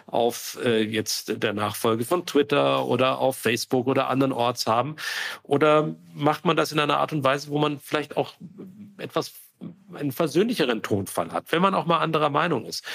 auf 0.07 0.59
äh, 0.63 0.81
jetzt 0.83 1.41
der 1.41 1.53
Nachfolge 1.53 2.03
von 2.03 2.25
Twitter 2.25 2.85
oder 2.85 3.19
auf 3.19 3.37
Facebook 3.37 3.50
oder 3.87 4.09
anderen 4.09 4.31
Orts 4.31 4.67
haben? 4.67 4.95
Oder 5.43 5.95
macht 6.13 6.45
man 6.45 6.57
das 6.57 6.71
in 6.71 6.79
einer 6.79 6.97
Art 6.97 7.13
und 7.13 7.23
Weise, 7.23 7.49
wo 7.49 7.59
man 7.59 7.79
vielleicht 7.79 8.17
auch 8.17 8.33
etwas 8.97 9.33
einen 9.95 10.11
versöhnlicheren 10.11 10.81
Tonfall 10.81 11.31
hat, 11.31 11.51
wenn 11.51 11.61
man 11.61 11.73
auch 11.73 11.85
mal 11.85 11.99
anderer 11.99 12.29
Meinung 12.29 12.65
ist. 12.65 12.85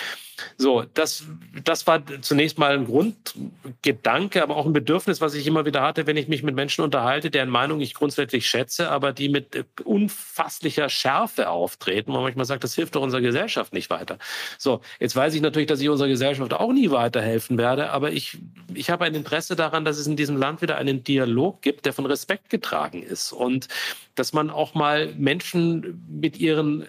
So, 0.59 0.84
das, 0.94 1.24
das 1.64 1.86
war 1.86 2.03
zunächst 2.20 2.59
mal 2.59 2.72
ein 2.74 2.84
Grundgedanke, 2.84 4.42
aber 4.42 4.57
auch 4.57 4.66
ein 4.66 4.72
Bedürfnis, 4.72 5.20
was 5.20 5.34
ich 5.34 5.47
immer 5.47 5.64
wieder 5.64 5.82
hatte, 5.82 6.07
wenn 6.07 6.16
ich 6.16 6.28
mich 6.28 6.42
mit 6.42 6.55
Menschen 6.55 6.82
unterhalte, 6.84 7.30
deren 7.30 7.49
Meinung 7.49 7.80
ich 7.80 7.94
grundsätzlich 7.94 8.47
schätze, 8.47 8.90
aber 8.90 9.12
die 9.12 9.28
mit 9.28 9.64
unfasslicher 9.84 10.88
Schärfe 10.88 11.49
auftreten, 11.49 12.11
wo 12.11 12.14
man 12.14 12.24
manchmal 12.24 12.44
sagt, 12.44 12.64
das 12.64 12.74
hilft 12.74 12.97
doch 12.97 13.03
unserer 13.03 13.22
Gesellschaft 13.22 13.72
nicht 13.72 13.88
weiter. 13.88 14.18
So, 14.59 14.80
jetzt 15.01 15.16
weiß 15.16 15.34
ich 15.34 15.40
natürlich, 15.40 15.68
dass 15.68 15.80
ich 15.80 15.88
unserer 15.88 16.09
Gesellschaft 16.09 16.53
auch 16.53 16.72
nie 16.72 16.90
weiterhelfen 16.90 17.57
werde, 17.59 17.90
aber 17.90 18.12
ich, 18.12 18.38
ich 18.74 18.90
habe 18.90 19.05
ein 19.05 19.14
Interesse 19.14 19.57
daran, 19.57 19.84
dass 19.84 19.99
es 19.99 20.07
in 20.07 20.16
diesem 20.16 20.36
Land 20.36 20.62
wieder 20.62 20.76
einen 20.76 21.03
Dialog 21.03 21.62
gibt, 21.62 21.86
der 21.86 21.92
von 21.92 22.07
Respekt 22.07 22.51
getragen 22.51 23.03
ist 23.03 23.32
und 23.32 23.68
dass 24.14 24.32
man 24.32 24.51
auch 24.51 24.74
mal 24.74 25.14
Menschen 25.16 26.05
mit 26.09 26.38
ihren 26.38 26.86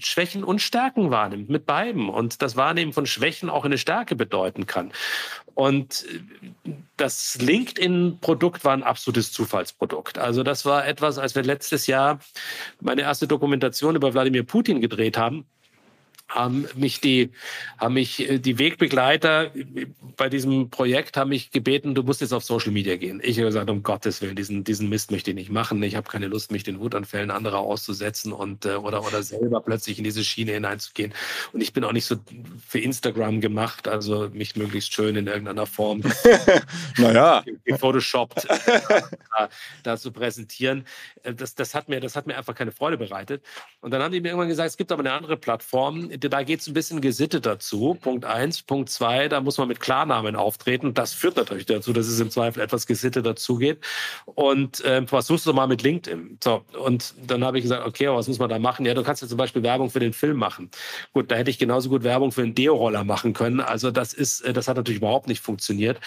Schwächen 0.00 0.44
und 0.44 0.60
Stärken 0.60 1.10
wahrnimmt, 1.10 1.48
mit 1.48 1.66
beiden. 1.66 2.08
Und 2.08 2.42
das 2.42 2.56
Wahrnehmen 2.56 2.92
von 2.92 3.06
Schwächen 3.06 3.50
auch 3.50 3.64
eine 3.64 3.78
Stärke 3.78 4.16
bedeuten 4.16 4.66
kann. 4.66 4.92
Und 5.54 6.06
das 6.96 7.38
LinkedIn-Produkt 7.40 8.64
war 8.64 8.72
ein 8.74 8.82
absolutes 8.82 9.32
Zufallsprodukt. 9.32 10.18
Also 10.18 10.42
das 10.42 10.64
war 10.64 10.86
etwas, 10.86 11.18
als 11.18 11.34
wir 11.34 11.42
letztes 11.42 11.86
Jahr 11.86 12.18
meine 12.80 13.02
erste 13.02 13.26
Dokumentation 13.26 13.96
über 13.96 14.12
Wladimir 14.12 14.42
Putin 14.42 14.80
gedreht 14.80 15.16
haben 15.16 15.46
haben 16.28 16.66
mich 16.74 17.00
die, 17.00 17.30
haben 17.78 17.94
mich 17.94 18.28
äh, 18.28 18.38
die 18.38 18.58
Wegbegleiter 18.58 19.50
bei 20.16 20.28
diesem 20.28 20.70
Projekt 20.70 21.16
haben 21.16 21.30
mich 21.30 21.50
gebeten, 21.50 21.94
du 21.94 22.02
musst 22.02 22.20
jetzt 22.20 22.32
auf 22.32 22.44
Social 22.44 22.72
Media 22.72 22.96
gehen. 22.96 23.20
Ich 23.22 23.36
habe 23.38 23.46
gesagt, 23.46 23.70
um 23.70 23.82
Gottes 23.82 24.22
Willen, 24.22 24.34
diesen, 24.34 24.64
diesen 24.64 24.88
Mist 24.88 25.10
möchte 25.10 25.30
ich 25.30 25.36
nicht 25.36 25.50
machen. 25.50 25.82
Ich 25.82 25.94
habe 25.94 26.08
keine 26.08 26.26
Lust, 26.26 26.50
mich 26.50 26.64
den 26.64 26.80
Wutanfällen 26.80 27.30
anderer 27.30 27.58
auszusetzen 27.58 28.32
und 28.32 28.64
äh, 28.64 28.74
oder, 28.74 29.04
oder 29.06 29.22
selber 29.22 29.60
plötzlich 29.60 29.98
in 29.98 30.04
diese 30.04 30.24
Schiene 30.24 30.52
hineinzugehen. 30.52 31.12
Und 31.52 31.60
ich 31.60 31.72
bin 31.72 31.84
auch 31.84 31.92
nicht 31.92 32.06
so 32.06 32.16
für 32.66 32.80
Instagram 32.80 33.40
gemacht, 33.40 33.86
also 33.88 34.28
mich 34.32 34.56
möglichst 34.56 34.92
schön 34.92 35.16
in 35.16 35.26
irgendeiner 35.26 35.66
Form 35.66 36.02
naja. 36.98 37.44
gefotoshoppt 37.64 38.44
äh, 38.44 39.00
da, 39.36 39.48
da 39.82 39.96
zu 39.96 40.10
präsentieren. 40.10 40.86
Das, 41.22 41.54
das, 41.54 41.74
hat 41.74 41.88
mir, 41.88 42.00
das 42.00 42.16
hat 42.16 42.26
mir 42.26 42.36
einfach 42.36 42.54
keine 42.54 42.72
Freude 42.72 42.98
bereitet. 42.98 43.44
Und 43.80 43.92
dann 43.92 44.02
haben 44.02 44.12
die 44.12 44.20
mir 44.20 44.28
irgendwann 44.28 44.48
gesagt, 44.48 44.70
es 44.70 44.76
gibt 44.76 44.90
aber 44.90 45.00
eine 45.00 45.12
andere 45.12 45.36
Plattform, 45.36 46.10
da 46.18 46.42
geht 46.42 46.60
es 46.60 46.66
ein 46.66 46.74
bisschen 46.74 47.00
gesittet 47.00 47.46
dazu. 47.46 47.96
Punkt 48.00 48.24
eins. 48.24 48.62
Punkt 48.62 48.90
zwei, 48.90 49.28
da 49.28 49.40
muss 49.40 49.58
man 49.58 49.68
mit 49.68 49.80
Klarnamen 49.80 50.36
auftreten. 50.36 50.94
Das 50.94 51.12
führt 51.12 51.36
natürlich 51.36 51.66
dazu, 51.66 51.92
dass 51.92 52.06
es 52.06 52.20
im 52.20 52.30
Zweifel 52.30 52.60
etwas 52.62 52.86
gesittet 52.86 53.26
dazugeht. 53.26 53.78
Und 54.24 54.84
äh, 54.84 55.06
versuchst 55.06 55.46
du 55.46 55.52
mal 55.52 55.66
mit 55.66 55.82
LinkedIn. 55.82 56.38
So, 56.42 56.64
und 56.78 57.14
dann 57.26 57.44
habe 57.44 57.58
ich 57.58 57.62
gesagt, 57.62 57.86
okay, 57.86 58.08
was 58.08 58.28
muss 58.28 58.38
man 58.38 58.48
da 58.48 58.58
machen? 58.58 58.86
Ja, 58.86 58.94
du 58.94 59.02
kannst 59.02 59.22
ja 59.22 59.28
zum 59.28 59.38
Beispiel 59.38 59.62
Werbung 59.62 59.90
für 59.90 60.00
den 60.00 60.12
Film 60.12 60.36
machen. 60.36 60.70
Gut, 61.12 61.30
da 61.30 61.36
hätte 61.36 61.50
ich 61.50 61.58
genauso 61.58 61.88
gut 61.88 62.02
Werbung 62.02 62.32
für 62.32 62.42
einen 62.42 62.54
Deo-Roller 62.54 63.04
machen 63.04 63.32
können. 63.32 63.60
Also 63.60 63.90
das 63.90 64.12
ist, 64.12 64.40
äh, 64.42 64.52
das 64.52 64.68
hat 64.68 64.76
natürlich 64.76 64.98
überhaupt 64.98 65.28
nicht 65.28 65.40
funktioniert. 65.40 66.00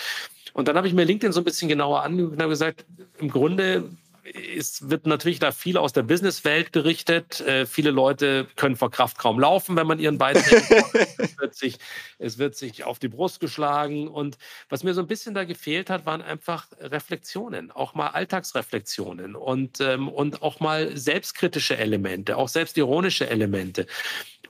Und 0.54 0.68
dann 0.68 0.76
habe 0.76 0.88
ich 0.88 0.94
mir 0.94 1.04
LinkedIn 1.04 1.32
so 1.32 1.42
ein 1.42 1.44
bisschen 1.44 1.70
genauer 1.70 2.04
angeguckt 2.04 2.36
und 2.36 2.42
habe 2.42 2.50
gesagt, 2.50 2.86
im 3.20 3.30
Grunde 3.30 3.90
es 4.34 4.90
wird 4.90 5.06
natürlich 5.06 5.40
da 5.40 5.52
viel 5.52 5.78
aus 5.78 5.94
der 5.94 6.04
Businesswelt 6.04 6.72
berichtet. 6.72 7.42
Äh, 7.42 7.66
viele 7.66 7.92
Leute 7.92 8.48
können 8.56 8.76
vor 8.76 8.92
Kraft 8.92 9.18
kaum 9.18 9.40
laufen, 9.40 9.76
wenn 9.76 9.88
man 9.88 10.00
ihren 10.00 10.18
Beiträgen 10.18 10.68
es, 11.18 11.38
wird 11.38 11.56
sich, 11.56 11.78
es 12.18 12.38
wird 12.38 12.56
sich 12.56 12.84
auf 12.84 13.00
die 13.00 13.08
Brust 13.08 13.40
geschlagen. 13.40 14.08
Und 14.08 14.38
was 14.70 14.84
mir 14.84 14.94
so 14.94 15.02
ein 15.02 15.08
bisschen 15.08 15.34
da 15.34 15.44
gefehlt 15.44 15.90
hat, 15.90 16.06
waren 16.06 16.22
einfach 16.22 16.68
Reflexionen, 16.80 17.72
auch 17.72 17.94
mal 17.94 18.08
Alltagsreflexionen 18.08 19.36
und, 19.36 19.82
ähm, 19.82 20.08
und 20.08 20.42
auch 20.42 20.60
mal 20.60 20.96
selbstkritische 20.98 21.78
Elemente, 21.78 22.38
auch 22.38 22.50
selbstironische 22.50 23.30
Elemente. 23.30 23.88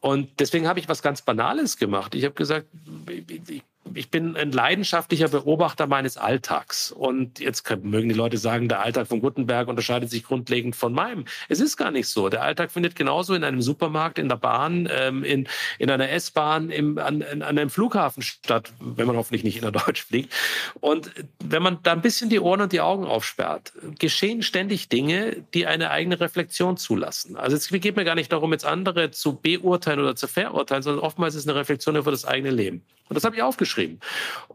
Und 0.02 0.40
deswegen 0.40 0.68
habe 0.68 0.80
ich 0.80 0.88
was 0.88 1.02
ganz 1.02 1.22
Banales 1.22 1.78
gemacht. 1.78 2.16
Ich 2.16 2.24
habe 2.24 2.36
gesagt, 2.36 2.68
ich 3.08 3.64
bin 4.12 4.36
ein 4.36 4.52
leidenschaftlicher 4.52 5.30
Beobachter 5.30 5.88
meines 5.88 6.18
Alltags. 6.18 6.92
Und 6.92 7.40
jetzt 7.40 7.70
mögen 7.84 8.10
die 8.10 8.16
Leute 8.16 8.38
sagen, 8.38 8.70
der 8.70 8.82
Alltag 8.82 9.08
von 9.08 9.22
Gutenberg 9.22 9.68
unterscheidet 9.68 10.10
sich 10.10 10.24
grundlegend 10.24 10.76
von 10.76 10.94
meinem. 10.94 11.26
Es 11.48 11.60
ist 11.60 11.78
gar 11.78 11.92
nicht 11.92 12.08
so. 12.08 12.30
Der 12.30 12.44
Alltag 12.44 12.72
findet 12.72 12.96
genauso 12.96 13.34
in 13.34 13.44
einem 13.44 13.62
Supermarkt, 13.62 14.20
in 14.20 14.30
der 14.30 14.36
Bahn, 14.36 14.90
ähm, 14.92 15.24
in, 15.24 15.48
in 15.78 15.90
einer 15.90 16.10
S-Bahn, 16.10 16.72
an, 16.98 17.22
an 17.22 17.42
einem 17.42 17.70
Flughafen 17.70 18.24
statt, 18.24 18.74
wenn 18.80 19.08
man 19.08 19.16
hoffentlich 19.16 19.44
nicht 19.44 19.58
innerdeutsch 19.58 20.04
fliegt. 20.04 20.34
Und 20.80 21.12
wenn 21.44 21.64
man 21.64 21.80
da 21.84 21.94
ein 21.94 22.02
bisschen 22.02 22.30
die 22.30 22.40
Ohren 22.40 22.62
und 22.62 22.72
die 22.72 22.82
Augen 22.82 23.06
aufsperrt, 23.06 23.74
geschehen 23.98 24.44
ständig 24.44 24.90
Dinge, 24.90 25.44
die 25.54 25.68
eine 25.68 25.92
eigene 25.92 26.20
Reflexion 26.20 26.78
zulassen. 26.78 27.36
Also 27.36 27.56
es 27.56 27.70
geht 27.70 27.96
mir 27.96 28.06
gar 28.06 28.16
nicht 28.16 28.32
darum, 28.32 28.52
jetzt 28.52 28.66
andere 28.66 29.12
zu 29.12 29.36
beurteilen 29.36 30.00
oder 30.00 30.16
zu 30.16 30.28
verurteilen, 30.28 30.84
sondern 30.84 31.04
oftmals 31.04 31.36
ist 31.36 31.44
es 31.44 31.48
eine 31.48 31.60
Reflexion 31.60 31.96
über 31.96 32.12
das 32.12 32.26
eigene 32.26 32.52
Leben. 32.52 32.84
Und 33.10 33.16
das 33.16 33.24
habe 33.24 33.36
ich 33.36 33.42
aufgeschrieben. 33.42 34.00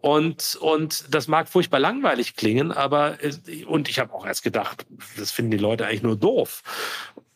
Und, 0.01 0.57
und 0.61 1.13
das 1.13 1.29
mag 1.29 1.49
furchtbar 1.49 1.81
langweilig 1.81 2.37
klingen, 2.37 2.73
aber, 2.73 3.19
und 3.67 3.89
ich 3.89 3.99
habe 3.99 4.15
auch 4.15 4.25
erst 4.25 4.45
gedacht, 4.45 4.87
das 5.17 5.33
finden 5.33 5.51
die 5.51 5.59
Leute 5.59 5.87
eigentlich 5.87 6.03
nur 6.03 6.17
doof. 6.17 6.63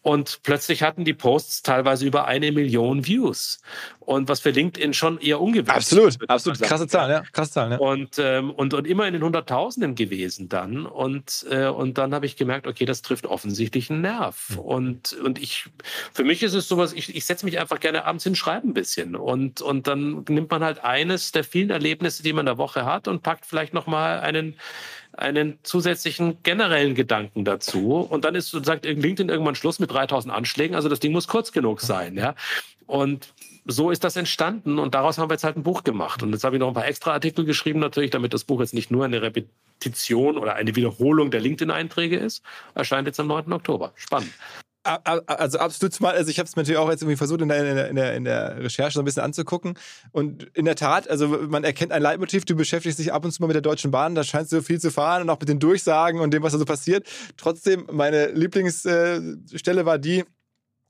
Und 0.09 0.41
plötzlich 0.43 0.83
hatten 0.83 1.05
die 1.05 1.13
Posts 1.13 1.63
teilweise 1.63 2.07
über 2.07 2.25
eine 2.25 2.51
Million 2.51 3.05
Views. 3.05 3.61
Und 4.01 4.31
was 4.31 4.41
für 4.41 4.49
LinkedIn 4.49 4.95
schon 4.95 5.19
eher 5.19 5.39
ungewöhnlich 5.39 5.77
Absolut, 5.77 6.31
absolut. 6.31 6.63
Krasse 6.63 6.89
Zahlen, 6.89 7.11
ja. 7.11 7.23
Krasse 7.31 7.53
Zahlen, 7.53 7.73
ja. 7.73 7.79
Und, 7.79 8.19
ähm, 8.19 8.51
und, 8.51 8.73
und 8.73 8.87
immer 8.87 9.07
in 9.07 9.13
den 9.13 9.23
Hunderttausenden 9.23 9.97
gewesen 9.97 10.49
dann. 10.49 10.87
Und, 10.87 11.45
äh, 11.51 11.67
und 11.67 11.99
dann 11.99 12.15
habe 12.15 12.25
ich 12.25 12.37
gemerkt, 12.37 12.67
okay, 12.67 12.87
das 12.87 13.03
trifft 13.03 13.27
offensichtlich 13.27 13.91
einen 13.91 14.01
Nerv. 14.01 14.53
Mhm. 14.53 14.59
Und, 14.61 15.13
und 15.13 15.39
ich, 15.39 15.67
für 16.15 16.25
mich 16.25 16.43
ist 16.43 16.55
es 16.55 16.69
sowas, 16.69 16.95
ich, 16.95 17.15
ich 17.15 17.27
setze 17.27 17.45
mich 17.45 17.59
einfach 17.59 17.79
gerne 17.79 18.07
abends 18.07 18.25
hin, 18.25 18.35
schreibe 18.35 18.67
ein 18.67 18.73
bisschen. 18.73 19.15
Und, 19.15 19.61
und 19.61 19.87
dann 19.89 20.25
nimmt 20.27 20.51
man 20.51 20.65
halt 20.65 20.83
eines 20.83 21.33
der 21.33 21.45
vielen 21.45 21.69
Erlebnisse, 21.69 22.23
die 22.23 22.33
man 22.33 22.45
in 22.45 22.47
der 22.47 22.57
Woche 22.57 22.87
hat 22.87 23.09
und 23.09 23.23
packt 23.23 23.45
vielleicht 23.45 23.75
nochmal 23.75 24.21
einen 24.21 24.57
einen 25.19 25.59
zusätzlichen 25.63 26.43
generellen 26.43 26.95
Gedanken 26.95 27.45
dazu. 27.45 27.97
Und 27.97 28.25
dann 28.25 28.35
ist, 28.35 28.51
sagt 28.51 28.85
LinkedIn 28.85 29.29
irgendwann 29.29 29.55
Schluss 29.55 29.79
mit 29.79 29.93
3000 29.93 30.33
Anschlägen. 30.33 30.77
Also 30.77 30.89
das 30.89 31.01
Ding 31.01 31.13
muss 31.13 31.29
kurz 31.29 31.53
genug 31.53 31.81
sein, 31.81 32.17
ja. 32.17 32.35
Und 32.87 33.35
so 33.67 33.91
ist 33.91 34.03
das 34.05 34.17
entstanden 34.17 34.79
und 34.79 34.95
daraus 34.95 35.19
haben 35.19 35.29
wir 35.29 35.35
jetzt 35.35 35.45
halt 35.45 35.57
ein 35.57 35.63
Buch 35.63 35.85
gemacht. 35.85 36.23
Und 36.23 36.33
jetzt 36.33 36.45
habe 36.45 36.57
ich 36.57 36.61
noch 36.61 36.69
ein 36.69 36.75
paar 36.75 36.87
extra 36.87 37.13
Artikel 37.13 37.45
geschrieben 37.45 37.81
natürlich, 37.81 38.11
damit 38.11 38.33
das 38.33 38.45
Buch 38.45 38.61
jetzt 38.61 38.73
nicht 38.73 38.91
nur 38.91 39.05
eine 39.05 39.21
Repetition 39.21 40.39
oder 40.39 40.55
eine 40.55 40.75
Wiederholung 40.75 41.31
der 41.31 41.41
LinkedIn-Einträge 41.41 42.17
ist. 42.17 42.43
Erscheint 42.75 43.07
jetzt 43.07 43.21
am 43.21 43.27
9. 43.27 43.53
Oktober. 43.53 43.93
Spannend 43.95 44.33
also 44.89 45.59
absolut 45.59 46.01
mal, 46.01 46.15
also 46.15 46.31
ich 46.31 46.39
habe 46.39 46.49
es 46.49 46.57
natürlich 46.57 46.79
auch 46.79 46.91
jetzt 46.91 47.03
irgendwie 47.03 47.17
versucht 47.17 47.41
in 47.43 47.49
der, 47.49 47.89
in, 47.89 47.97
der, 47.97 48.15
in 48.15 48.25
der 48.25 48.63
Recherche 48.63 48.95
so 48.95 49.01
ein 49.01 49.05
bisschen 49.05 49.23
anzugucken 49.23 49.75
und 50.13 50.45
in 50.55 50.65
der 50.65 50.77
Tat, 50.77 51.09
also 51.09 51.29
man 51.29 51.65
erkennt 51.65 51.93
ein 51.93 52.03
Leitmotiv, 52.03 52.45
du 52.45 52.55
beschäftigst 52.55 52.99
dich 52.99 53.13
ab 53.13 53.25
und 53.25 53.33
zu 53.33 53.43
mal 53.43 53.49
mit 53.49 53.55
der 53.55 53.63
Deutschen 53.63 53.91
Bahn, 53.91 54.15
da 54.15 54.25
scheinst 54.25 54.53
du 54.53 54.63
viel 54.63 54.81
zu 54.81 54.91
fahren 54.91 55.23
und 55.23 55.31
auch 55.31 55.39
mit 55.39 55.49
den 55.49 55.59
Durchsagen 55.59 56.21
und 56.21 56.33
dem, 56.33 56.43
was 56.43 56.53
da 56.53 56.59
so 56.59 56.65
passiert. 56.65 57.07
Trotzdem, 57.37 57.87
meine 57.91 58.29
Lieblingsstelle 58.29 59.85
war 59.85 59.99
die, 59.99 60.25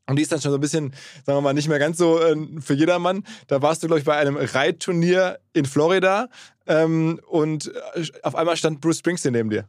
und 0.06 0.16
die 0.16 0.22
ist 0.22 0.32
dann 0.32 0.40
schon 0.40 0.52
so 0.52 0.56
ein 0.56 0.60
bisschen, 0.62 0.94
sagen 1.26 1.36
wir 1.36 1.42
mal, 1.42 1.52
nicht 1.52 1.68
mehr 1.68 1.78
ganz 1.78 1.98
so 1.98 2.18
äh, 2.18 2.34
für 2.60 2.74
jedermann. 2.74 3.24
Da 3.46 3.60
warst 3.60 3.82
du, 3.82 3.88
glaube 3.88 4.00
ich, 4.00 4.06
bei 4.06 4.16
einem 4.16 4.36
Reitturnier 4.36 5.38
in 5.52 5.66
Florida 5.66 6.28
ähm, 6.66 7.20
und 7.26 7.72
äh, 7.94 8.06
auf 8.22 8.34
einmal 8.34 8.56
stand 8.56 8.80
Bruce 8.80 8.98
Springsteen 8.98 9.34
neben 9.34 9.50
dir. 9.50 9.68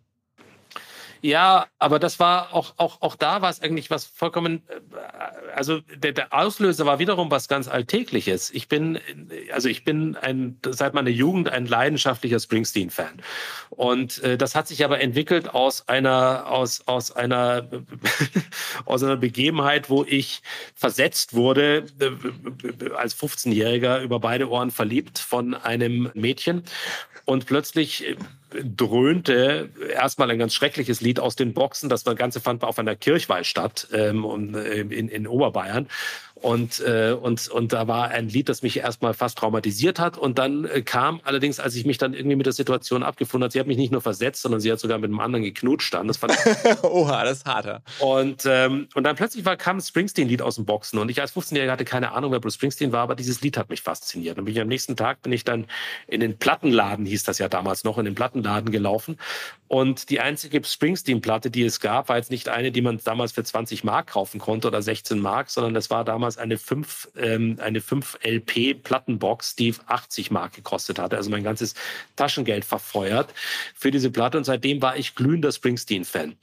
Ja, 1.21 1.67
aber 1.79 1.99
das 1.99 2.19
war 2.19 2.53
auch, 2.53 2.73
auch, 2.77 3.01
auch 3.01 3.15
da 3.15 3.41
war 3.41 3.49
es 3.49 3.61
eigentlich 3.61 3.89
was 3.89 4.05
vollkommen, 4.05 4.63
äh, 4.67 5.53
also 5.53 5.81
der, 5.95 6.13
der 6.13 6.33
Auslöser 6.33 6.85
war 6.85 6.99
wiederum 6.99 7.29
was 7.29 7.47
ganz 7.47 7.67
Alltägliches. 7.67 8.51
Ich 8.51 8.69
bin, 8.69 8.99
also 9.51 9.67
ich 9.67 9.83
bin 9.83 10.15
ein, 10.15 10.57
seit 10.65 10.93
meiner 10.93 11.09
Jugend 11.09 11.49
ein 11.49 11.65
leidenschaftlicher 11.65 12.39
Springsteen-Fan. 12.39 13.21
Und 13.69 14.23
äh, 14.23 14.37
das 14.37 14.55
hat 14.55 14.67
sich 14.67 14.85
aber 14.85 15.01
entwickelt 15.01 15.53
aus 15.53 15.87
einer, 15.89 16.47
aus, 16.47 16.87
aus 16.87 17.11
einer, 17.11 17.67
aus 18.85 19.03
einer 19.03 19.17
Begebenheit, 19.17 19.89
wo 19.89 20.05
ich 20.05 20.41
versetzt 20.73 21.33
wurde, 21.33 21.85
äh, 21.99 22.91
als 22.95 23.17
15-Jähriger 23.17 24.01
über 24.01 24.19
beide 24.19 24.49
Ohren 24.49 24.71
verliebt 24.71 25.19
von 25.19 25.53
einem 25.53 26.11
Mädchen. 26.13 26.63
Und 27.25 27.45
plötzlich 27.45 28.07
äh, 28.07 28.15
dröhnte 28.51 29.69
erstmal 29.93 30.31
ein 30.31 30.39
ganz 30.39 30.53
schreckliches 30.53 31.01
Lied 31.01 31.19
aus 31.19 31.35
den 31.35 31.53
Boxen. 31.53 31.89
Das 31.89 32.03
Ganze 32.03 32.39
fand 32.39 32.63
auf 32.63 32.79
einer 32.79 32.95
Kirchweih 32.95 33.43
statt 33.43 33.87
ähm, 33.93 34.55
äh, 34.55 34.81
in, 34.81 35.07
in 35.07 35.27
Oberbayern. 35.27 35.87
Und, 36.41 36.79
äh, 36.79 37.15
und, 37.19 37.49
und 37.49 37.73
da 37.73 37.87
war 37.87 38.09
ein 38.09 38.29
Lied, 38.29 38.47
das 38.47 38.61
mich 38.61 38.77
erstmal 38.77 39.13
fast 39.13 39.37
traumatisiert 39.37 39.99
hat. 39.99 40.17
Und 40.17 40.37
dann 40.37 40.65
äh, 40.65 40.81
kam 40.81 41.19
allerdings, 41.23 41.59
als 41.59 41.75
ich 41.75 41.85
mich 41.85 41.97
dann 41.97 42.13
irgendwie 42.13 42.35
mit 42.35 42.45
der 42.45 42.53
Situation 42.53 43.03
abgefunden 43.03 43.43
habe, 43.43 43.51
sie 43.51 43.59
hat 43.59 43.67
mich 43.67 43.77
nicht 43.77 43.91
nur 43.91 44.01
versetzt, 44.01 44.41
sondern 44.41 44.61
sie 44.61 44.71
hat 44.71 44.79
sogar 44.79 44.97
mit 44.97 45.09
einem 45.09 45.19
anderen 45.19 45.43
geknutscht 45.43 45.93
dann. 45.93 46.07
Das 46.07 46.17
fand 46.17 46.33
Oha, 46.83 47.23
das 47.23 47.39
ist 47.39 47.45
harter. 47.45 47.81
Und, 47.99 48.43
ähm, 48.45 48.87
und 48.93 49.03
dann 49.03 49.15
plötzlich 49.15 49.43
war, 49.43 49.57
kam 49.57 49.77
ein 49.77 49.81
Springsteen-Lied 49.81 50.41
aus 50.41 50.55
dem 50.55 50.65
Boxen. 50.65 50.99
Und 50.99 51.09
ich 51.09 51.19
als 51.19 51.35
15-Jähriger 51.35 51.71
hatte 51.71 51.85
keine 51.85 52.13
Ahnung, 52.13 52.31
wer 52.31 52.39
Bruce 52.39 52.55
Springsteen 52.55 52.91
war, 52.91 53.01
aber 53.01 53.15
dieses 53.15 53.41
Lied 53.41 53.57
hat 53.57 53.69
mich 53.69 53.81
fasziniert. 53.81 54.37
Und 54.37 54.45
bin 54.45 54.53
ich 54.53 54.61
am 54.61 54.67
nächsten 54.67 54.95
Tag 54.95 55.21
bin 55.21 55.33
ich 55.33 55.43
dann 55.43 55.65
in 56.07 56.21
den 56.21 56.37
Plattenladen, 56.37 57.05
hieß 57.05 57.23
das 57.23 57.39
ja 57.39 57.49
damals 57.49 57.83
noch, 57.83 57.97
in 57.97 58.05
den 58.05 58.15
Plattenladen 58.15 58.71
gelaufen. 58.71 59.17
Und 59.69 60.09
die 60.09 60.19
einzige 60.19 60.63
Springsteen-Platte, 60.65 61.51
die 61.51 61.63
es 61.63 61.79
gab, 61.79 62.09
war 62.09 62.17
jetzt 62.17 62.31
nicht 62.31 62.49
eine, 62.49 62.71
die 62.71 62.81
man 62.81 62.99
damals 63.03 63.33
für 63.33 63.43
20 63.43 63.83
Mark 63.83 64.07
kaufen 64.07 64.39
konnte 64.39 64.67
oder 64.67 64.81
16 64.81 65.19
Mark, 65.19 65.51
sondern 65.51 65.75
das 65.75 65.91
war 65.91 66.03
damals 66.03 66.39
eine 66.39 66.57
5, 66.57 67.09
ähm, 67.15 67.57
eine 67.61 67.79
5 67.79 68.17
LP 68.23 68.73
Plattenbox, 68.73 69.55
die 69.55 69.75
80 69.85 70.31
Mark 70.31 70.53
gekostet 70.53 70.97
hatte. 70.97 71.17
Also 71.17 71.29
mein 71.29 71.43
ganzes 71.43 71.75
Taschengeld 72.15 72.65
verfeuert 72.65 73.31
für 73.75 73.91
diese 73.91 74.09
Platte. 74.09 74.39
Und 74.39 74.43
seitdem 74.43 74.81
war 74.81 74.97
ich 74.97 75.13
glühender 75.13 75.51
Springsteen-Fan 75.51 76.35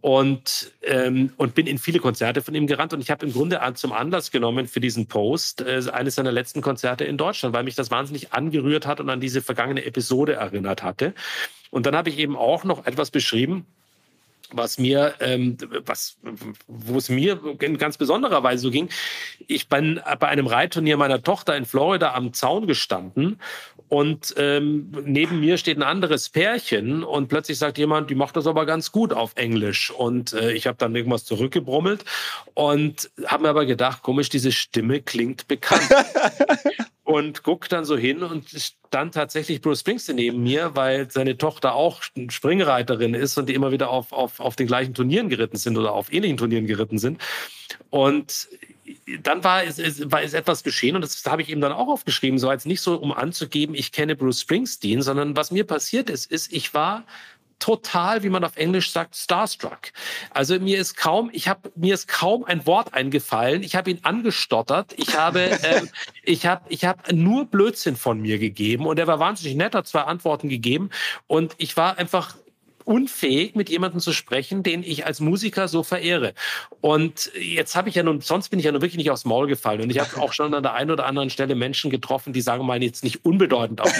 und, 0.00 0.72
ähm, 0.82 1.32
und 1.36 1.54
bin 1.54 1.66
in 1.66 1.78
viele 1.78 1.98
Konzerte 1.98 2.42
von 2.42 2.54
ihm 2.54 2.66
gerannt. 2.66 2.92
Und 2.92 3.00
ich 3.00 3.10
habe 3.10 3.26
im 3.26 3.32
Grunde 3.32 3.60
zum 3.74 3.92
Anlass 3.92 4.30
genommen 4.30 4.68
für 4.68 4.80
diesen 4.80 5.06
Post 5.06 5.60
äh, 5.60 5.82
eines 5.92 6.14
seiner 6.14 6.32
letzten 6.32 6.60
Konzerte 6.60 7.04
in 7.04 7.16
Deutschland, 7.16 7.54
weil 7.54 7.64
mich 7.64 7.74
das 7.74 7.90
wahnsinnig 7.90 8.32
angerührt 8.32 8.86
hat 8.86 9.00
und 9.00 9.10
an 9.10 9.20
diese 9.20 9.42
vergangene 9.42 9.84
Episode 9.84 10.34
erinnert 10.34 10.82
hatte. 10.82 11.14
Und 11.70 11.86
dann 11.86 11.96
habe 11.96 12.10
ich 12.10 12.18
eben 12.18 12.36
auch 12.36 12.64
noch 12.64 12.86
etwas 12.86 13.10
beschrieben, 13.10 13.66
was 14.50 14.78
mir, 14.78 15.14
ähm, 15.20 15.58
was, 15.84 16.16
wo 16.66 16.96
es 16.96 17.08
mir 17.08 17.38
in 17.60 17.76
ganz 17.76 17.98
besonderer 17.98 18.42
Weise 18.42 18.62
so 18.62 18.70
ging. 18.70 18.88
Ich 19.46 19.68
bin 19.68 20.00
bei 20.20 20.28
einem 20.28 20.46
Reitturnier 20.46 20.96
meiner 20.96 21.22
Tochter 21.22 21.56
in 21.56 21.66
Florida 21.66 22.14
am 22.14 22.32
Zaun 22.32 22.66
gestanden 22.66 23.38
und 23.88 24.34
ähm, 24.36 24.92
neben 25.04 25.40
mir 25.40 25.58
steht 25.58 25.78
ein 25.78 25.82
anderes 25.82 26.28
Pärchen 26.28 27.02
und 27.02 27.28
plötzlich 27.28 27.58
sagt 27.58 27.78
jemand, 27.78 28.10
die 28.10 28.14
macht 28.14 28.36
das 28.36 28.46
aber 28.46 28.66
ganz 28.66 28.92
gut 28.92 29.12
auf 29.12 29.32
Englisch 29.36 29.90
und 29.90 30.32
äh, 30.32 30.52
ich 30.52 30.66
habe 30.66 30.76
dann 30.78 30.94
irgendwas 30.94 31.24
zurückgebrummelt 31.24 32.04
und 32.54 33.10
habe 33.26 33.44
mir 33.44 33.48
aber 33.48 33.66
gedacht, 33.66 34.02
komisch, 34.02 34.28
diese 34.28 34.52
Stimme 34.52 35.00
klingt 35.00 35.48
bekannt. 35.48 35.88
und 37.08 37.42
guck 37.42 37.70
dann 37.70 37.86
so 37.86 37.96
hin 37.96 38.22
und 38.22 38.50
stand 38.50 39.14
tatsächlich 39.14 39.62
Bruce 39.62 39.80
Springsteen 39.80 40.16
neben 40.16 40.42
mir, 40.42 40.76
weil 40.76 41.10
seine 41.10 41.38
Tochter 41.38 41.74
auch 41.74 42.02
Springreiterin 42.02 43.14
ist 43.14 43.38
und 43.38 43.48
die 43.48 43.54
immer 43.54 43.72
wieder 43.72 43.88
auf, 43.88 44.12
auf, 44.12 44.40
auf 44.40 44.56
den 44.56 44.66
gleichen 44.66 44.92
Turnieren 44.92 45.30
geritten 45.30 45.56
sind 45.56 45.78
oder 45.78 45.94
auf 45.94 46.12
ähnlichen 46.12 46.36
Turnieren 46.36 46.66
geritten 46.66 46.98
sind. 46.98 47.22
Und 47.88 48.48
dann 49.22 49.44
war 49.44 49.64
es, 49.64 49.78
war 50.10 50.22
es 50.22 50.34
etwas 50.34 50.62
geschehen 50.62 50.96
und 50.96 51.02
das 51.02 51.22
habe 51.26 51.42
ich 51.42 51.48
ihm 51.48 51.60
dann 51.60 51.72
auch 51.72 51.88
aufgeschrieben, 51.88 52.38
so 52.38 52.48
als 52.48 52.64
nicht 52.64 52.80
so, 52.80 52.96
um 52.96 53.12
anzugeben, 53.12 53.74
ich 53.74 53.92
kenne 53.92 54.16
Bruce 54.16 54.40
Springsteen, 54.40 55.02
sondern 55.02 55.36
was 55.36 55.50
mir 55.50 55.64
passiert 55.64 56.10
ist, 56.10 56.30
ist, 56.30 56.52
ich 56.52 56.74
war 56.74 57.04
total, 57.58 58.22
wie 58.22 58.28
man 58.28 58.44
auf 58.44 58.56
Englisch 58.56 58.92
sagt, 58.92 59.16
starstruck. 59.16 59.92
Also 60.30 60.58
mir 60.60 60.78
ist 60.78 60.96
kaum, 60.96 61.30
ich 61.32 61.48
habe 61.48 61.72
mir 61.74 61.94
ist 61.94 62.08
kaum 62.08 62.44
ein 62.44 62.66
Wort 62.66 62.94
eingefallen. 62.94 63.62
Ich 63.62 63.74
habe 63.74 63.90
ihn 63.90 64.00
angestottert. 64.02 64.94
Ich 64.96 65.16
habe, 65.16 65.40
äh, 65.62 65.82
ich 66.22 66.46
habe, 66.46 66.64
ich 66.68 66.84
habe 66.84 67.14
nur 67.14 67.46
Blödsinn 67.46 67.96
von 67.96 68.20
mir 68.20 68.38
gegeben 68.38 68.86
und 68.86 68.98
er 68.98 69.06
war 69.06 69.18
wahnsinnig 69.18 69.56
nett, 69.56 69.74
hat 69.74 69.86
zwei 69.86 70.02
Antworten 70.02 70.48
gegeben 70.48 70.90
und 71.26 71.54
ich 71.58 71.76
war 71.76 71.98
einfach 71.98 72.36
unfähig, 72.88 73.54
mit 73.54 73.68
jemandem 73.68 74.00
zu 74.00 74.14
sprechen, 74.14 74.62
den 74.62 74.82
ich 74.82 75.04
als 75.04 75.20
Musiker 75.20 75.68
so 75.68 75.82
verehre. 75.82 76.32
Und 76.80 77.30
jetzt 77.38 77.76
habe 77.76 77.90
ich 77.90 77.94
ja 77.94 78.02
nun, 78.02 78.22
sonst 78.22 78.48
bin 78.48 78.58
ich 78.58 78.64
ja 78.64 78.72
nun 78.72 78.80
wirklich 78.80 78.96
nicht 78.96 79.10
aufs 79.10 79.26
Maul 79.26 79.46
gefallen. 79.46 79.82
Und 79.82 79.90
ich 79.90 80.00
habe 80.00 80.18
auch 80.22 80.32
schon 80.32 80.54
an 80.54 80.62
der 80.62 80.72
einen 80.72 80.90
oder 80.90 81.04
anderen 81.04 81.28
Stelle 81.28 81.54
Menschen 81.54 81.90
getroffen, 81.90 82.32
die 82.32 82.40
sagen 82.40 82.64
mal 82.64 82.82
jetzt 82.82 83.04
nicht 83.04 83.26
unbedeutend 83.26 83.82
auf. 83.82 83.92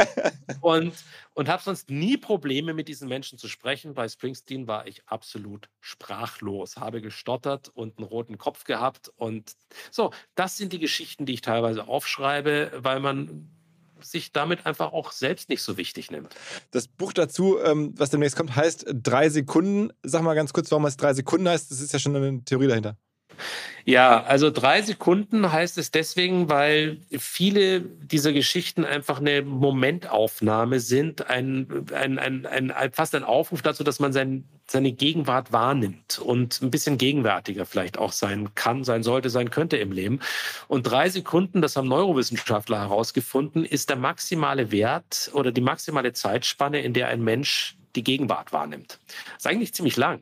und 0.62 0.94
und 1.34 1.48
habe 1.48 1.62
sonst 1.62 1.90
nie 1.90 2.18
Probleme 2.18 2.74
mit 2.74 2.88
diesen 2.88 3.08
Menschen 3.08 3.38
zu 3.38 3.48
sprechen. 3.48 3.94
Bei 3.94 4.06
Springsteen 4.06 4.66
war 4.66 4.86
ich 4.86 5.02
absolut 5.06 5.70
sprachlos, 5.80 6.76
habe 6.76 7.00
gestottert 7.00 7.70
und 7.72 7.98
einen 7.98 8.06
roten 8.06 8.36
Kopf 8.36 8.64
gehabt. 8.64 9.10
Und 9.16 9.54
so, 9.90 10.12
das 10.34 10.58
sind 10.58 10.74
die 10.74 10.78
Geschichten, 10.78 11.24
die 11.24 11.32
ich 11.32 11.40
teilweise 11.40 11.88
aufschreibe, 11.88 12.72
weil 12.76 13.00
man 13.00 13.48
sich 14.04 14.32
damit 14.32 14.66
einfach 14.66 14.92
auch 14.92 15.12
selbst 15.12 15.48
nicht 15.48 15.62
so 15.62 15.76
wichtig 15.76 16.10
nimmt. 16.10 16.34
Das 16.70 16.88
Buch 16.88 17.12
dazu, 17.12 17.58
ähm, 17.60 17.94
was 17.96 18.10
demnächst 18.10 18.36
kommt, 18.36 18.54
heißt 18.54 18.86
Drei 18.92 19.28
Sekunden. 19.28 19.92
Sag 20.02 20.22
mal 20.22 20.34
ganz 20.34 20.52
kurz, 20.52 20.70
warum 20.70 20.86
es 20.86 20.96
Drei 20.96 21.14
Sekunden 21.14 21.48
heißt. 21.48 21.70
Das 21.70 21.80
ist 21.80 21.92
ja 21.92 21.98
schon 21.98 22.16
eine 22.16 22.44
Theorie 22.44 22.68
dahinter. 22.68 22.96
Ja, 23.84 24.22
also 24.22 24.50
drei 24.50 24.80
Sekunden 24.82 25.50
heißt 25.50 25.76
es 25.76 25.90
deswegen, 25.90 26.48
weil 26.48 26.98
viele 27.10 27.80
dieser 27.80 28.32
Geschichten 28.32 28.84
einfach 28.84 29.18
eine 29.18 29.42
Momentaufnahme 29.42 30.78
sind, 30.78 31.28
ein, 31.28 31.66
ein, 31.92 32.18
ein, 32.18 32.46
ein, 32.46 32.72
fast 32.92 33.14
ein 33.16 33.24
Aufruf 33.24 33.60
dazu, 33.60 33.82
dass 33.82 33.98
man 33.98 34.12
sein, 34.12 34.44
seine 34.68 34.92
Gegenwart 34.92 35.52
wahrnimmt 35.52 36.20
und 36.20 36.62
ein 36.62 36.70
bisschen 36.70 36.96
gegenwärtiger 36.96 37.66
vielleicht 37.66 37.98
auch 37.98 38.12
sein 38.12 38.54
kann, 38.54 38.84
sein 38.84 39.02
sollte, 39.02 39.30
sein 39.30 39.50
könnte 39.50 39.76
im 39.78 39.90
Leben. 39.90 40.20
Und 40.68 40.84
drei 40.84 41.08
Sekunden, 41.08 41.60
das 41.60 41.74
haben 41.74 41.88
Neurowissenschaftler 41.88 42.80
herausgefunden, 42.80 43.64
ist 43.64 43.90
der 43.90 43.96
maximale 43.96 44.70
Wert 44.70 45.30
oder 45.34 45.50
die 45.50 45.60
maximale 45.60 46.12
Zeitspanne, 46.12 46.82
in 46.82 46.92
der 46.92 47.08
ein 47.08 47.24
Mensch 47.24 47.76
die 47.96 48.04
Gegenwart 48.04 48.52
wahrnimmt. 48.52 48.98
Das 49.06 49.38
ist 49.38 49.46
eigentlich 49.46 49.74
ziemlich 49.74 49.96
lang. 49.96 50.20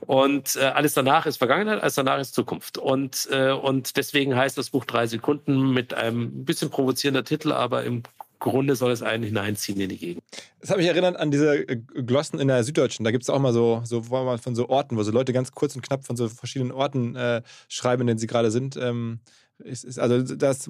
Und 0.00 0.56
äh, 0.56 0.64
alles 0.64 0.94
danach 0.94 1.26
ist 1.26 1.36
Vergangenheit, 1.36 1.80
alles 1.80 1.94
danach 1.94 2.18
ist 2.18 2.34
Zukunft. 2.34 2.78
Und, 2.78 3.28
äh, 3.30 3.50
und 3.50 3.96
deswegen 3.96 4.36
heißt 4.36 4.58
das 4.58 4.70
Buch 4.70 4.84
drei 4.84 5.06
Sekunden 5.06 5.72
mit 5.72 5.94
einem 5.94 6.44
bisschen 6.44 6.70
provozierender 6.70 7.24
Titel, 7.24 7.52
aber 7.52 7.84
im 7.84 8.02
Grunde 8.42 8.74
soll 8.74 8.90
es 8.90 9.02
einen 9.02 9.22
hineinziehen 9.22 9.80
in 9.80 9.88
die 9.88 9.98
Gegend. 9.98 10.24
Das 10.60 10.70
hat 10.70 10.76
mich 10.76 10.88
erinnert 10.88 11.16
an 11.16 11.30
diese 11.30 11.54
äh, 11.56 11.76
Glossen 11.76 12.40
in 12.40 12.48
der 12.48 12.64
Süddeutschen. 12.64 13.04
Da 13.04 13.12
gibt 13.12 13.22
es 13.22 13.30
auch 13.30 13.38
mal 13.38 13.52
so, 13.52 13.82
so 13.84 14.02
von 14.02 14.54
so 14.54 14.68
Orten, 14.68 14.96
wo 14.96 15.02
so 15.04 15.12
Leute 15.12 15.32
ganz 15.32 15.52
kurz 15.52 15.76
und 15.76 15.82
knapp 15.82 16.04
von 16.04 16.16
so 16.16 16.28
verschiedenen 16.28 16.72
Orten 16.72 17.14
äh, 17.14 17.42
schreiben, 17.68 18.02
in 18.02 18.08
denen 18.08 18.18
sie 18.18 18.26
gerade 18.26 18.50
sind. 18.50 18.76
Ähm, 18.76 19.20
ist, 19.64 19.84
ist, 19.84 19.98
also, 19.98 20.20
das, 20.34 20.68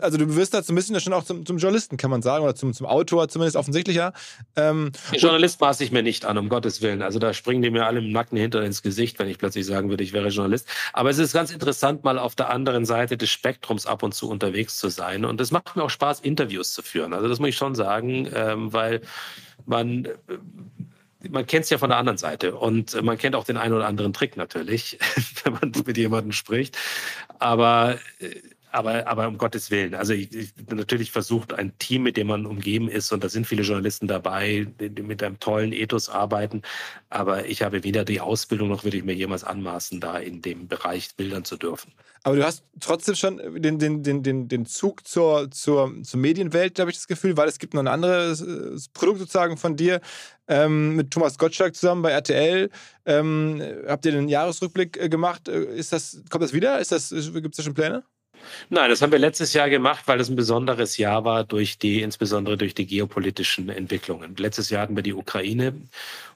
also 0.00 0.18
du 0.18 0.36
wirst 0.36 0.54
da 0.54 0.62
bisschen 0.74 1.00
schon 1.00 1.12
auch 1.12 1.24
zum, 1.24 1.46
zum, 1.46 1.58
Journalisten, 1.58 1.96
kann 1.96 2.10
man 2.10 2.22
sagen, 2.22 2.44
oder 2.44 2.54
zum, 2.54 2.72
zum 2.72 2.86
Autor 2.86 3.28
zumindest 3.28 3.56
offensichtlicher. 3.56 4.12
Ähm, 4.56 4.92
Journalist 5.12 5.60
maße 5.60 5.84
ich 5.84 5.92
mir 5.92 6.02
nicht 6.02 6.24
an, 6.24 6.38
um 6.38 6.48
Gottes 6.48 6.82
Willen. 6.82 7.02
Also 7.02 7.18
da 7.18 7.34
springen 7.34 7.62
die 7.62 7.70
mir 7.70 7.86
alle 7.86 8.00
im 8.00 8.10
Nacken 8.10 8.38
hinter 8.38 8.62
ins 8.62 8.82
Gesicht, 8.82 9.18
wenn 9.18 9.28
ich 9.28 9.38
plötzlich 9.38 9.66
sagen 9.66 9.90
würde, 9.90 10.04
ich 10.04 10.12
wäre 10.12 10.28
Journalist. 10.28 10.66
Aber 10.92 11.10
es 11.10 11.18
ist 11.18 11.32
ganz 11.32 11.50
interessant, 11.50 12.04
mal 12.04 12.18
auf 12.18 12.34
der 12.34 12.50
anderen 12.50 12.84
Seite 12.84 13.16
des 13.16 13.30
Spektrums 13.30 13.86
ab 13.86 14.02
und 14.02 14.14
zu 14.14 14.28
unterwegs 14.28 14.76
zu 14.76 14.88
sein. 14.88 15.24
Und 15.24 15.40
es 15.40 15.50
macht 15.50 15.76
mir 15.76 15.84
auch 15.84 15.90
Spaß, 15.90 16.20
Interviews 16.20 16.72
zu 16.72 16.82
führen. 16.82 17.12
Also 17.14 17.28
das 17.28 17.38
muss 17.38 17.50
ich 17.50 17.56
schon 17.56 17.74
sagen, 17.74 18.28
ähm, 18.34 18.72
weil 18.72 19.02
man 19.66 20.08
man 21.30 21.46
kennt 21.46 21.64
es 21.64 21.70
ja 21.70 21.78
von 21.78 21.90
der 21.90 21.98
anderen 21.98 22.18
Seite 22.18 22.54
und 22.54 23.00
man 23.02 23.18
kennt 23.18 23.34
auch 23.34 23.44
den 23.44 23.56
einen 23.56 23.74
oder 23.74 23.86
anderen 23.86 24.12
Trick 24.12 24.36
natürlich, 24.36 24.98
wenn 25.44 25.52
man 25.54 25.72
mit 25.86 25.96
jemandem 25.96 26.32
spricht. 26.32 26.76
Aber 27.38 27.98
äh, 28.18 28.34
aber, 28.72 29.06
aber 29.06 29.28
um 29.28 29.38
Gottes 29.38 29.70
Willen. 29.70 29.94
Also 29.94 30.14
ich, 30.14 30.34
ich, 30.34 30.54
natürlich 30.70 31.12
versucht 31.12 31.52
ein 31.52 31.76
Team, 31.78 32.02
mit 32.02 32.16
dem 32.16 32.28
man 32.28 32.46
umgeben 32.46 32.88
ist, 32.88 33.12
und 33.12 33.22
da 33.22 33.28
sind 33.28 33.46
viele 33.46 33.62
Journalisten 33.62 34.08
dabei, 34.08 34.66
die, 34.80 34.90
die 34.90 35.02
mit 35.02 35.22
einem 35.22 35.38
tollen 35.38 35.72
Ethos 35.72 36.08
arbeiten. 36.08 36.62
Aber 37.10 37.46
ich 37.46 37.62
habe 37.62 37.84
weder 37.84 38.04
die 38.04 38.20
Ausbildung 38.20 38.68
noch 38.68 38.84
würde 38.84 38.96
ich 38.96 39.04
mir 39.04 39.14
jemals 39.14 39.44
anmaßen, 39.44 40.00
da 40.00 40.18
in 40.18 40.40
dem 40.40 40.68
Bereich 40.68 41.14
bildern 41.16 41.44
zu 41.44 41.56
dürfen. 41.56 41.92
Aber 42.24 42.36
du 42.36 42.44
hast 42.44 42.64
trotzdem 42.80 43.14
schon 43.14 43.38
den, 43.60 43.78
den, 43.78 44.02
den, 44.02 44.22
den, 44.22 44.48
den 44.48 44.64
Zug 44.64 45.06
zur, 45.06 45.50
zur, 45.50 45.92
zur 46.02 46.20
Medienwelt, 46.20 46.78
habe 46.78 46.90
ich 46.90 46.96
das 46.96 47.08
Gefühl, 47.08 47.36
weil 47.36 47.48
es 47.48 47.58
gibt 47.58 47.74
noch 47.74 47.82
ein 47.82 47.88
anderes 47.88 48.40
äh, 48.40 48.88
Produkt 48.94 49.18
sozusagen 49.18 49.56
von 49.56 49.76
dir 49.76 50.00
ähm, 50.46 50.94
mit 50.94 51.10
Thomas 51.10 51.36
Gottschalk 51.36 51.74
zusammen 51.74 52.02
bei 52.02 52.10
RTL. 52.10 52.70
Ähm, 53.06 53.60
habt 53.86 54.06
ihr 54.06 54.12
den 54.12 54.28
Jahresrückblick 54.28 54.96
äh, 54.98 55.08
gemacht? 55.08 55.48
Äh, 55.48 55.64
ist 55.74 55.92
das, 55.92 56.22
kommt 56.30 56.44
das 56.44 56.52
wieder? 56.52 56.78
Gibt 56.78 56.90
es 56.92 57.56
da 57.56 57.62
schon 57.62 57.74
Pläne? 57.74 58.04
Nein, 58.70 58.90
das 58.90 59.02
haben 59.02 59.12
wir 59.12 59.18
letztes 59.18 59.52
Jahr 59.52 59.68
gemacht, 59.70 60.04
weil 60.06 60.20
es 60.20 60.28
ein 60.28 60.36
besonderes 60.36 60.96
Jahr 60.96 61.24
war 61.24 61.44
durch 61.44 61.78
die, 61.78 62.02
insbesondere 62.02 62.56
durch 62.56 62.74
die 62.74 62.86
geopolitischen 62.86 63.68
Entwicklungen. 63.68 64.36
Letztes 64.36 64.70
Jahr 64.70 64.82
hatten 64.82 64.96
wir 64.96 65.02
die 65.02 65.14
Ukraine 65.14 65.74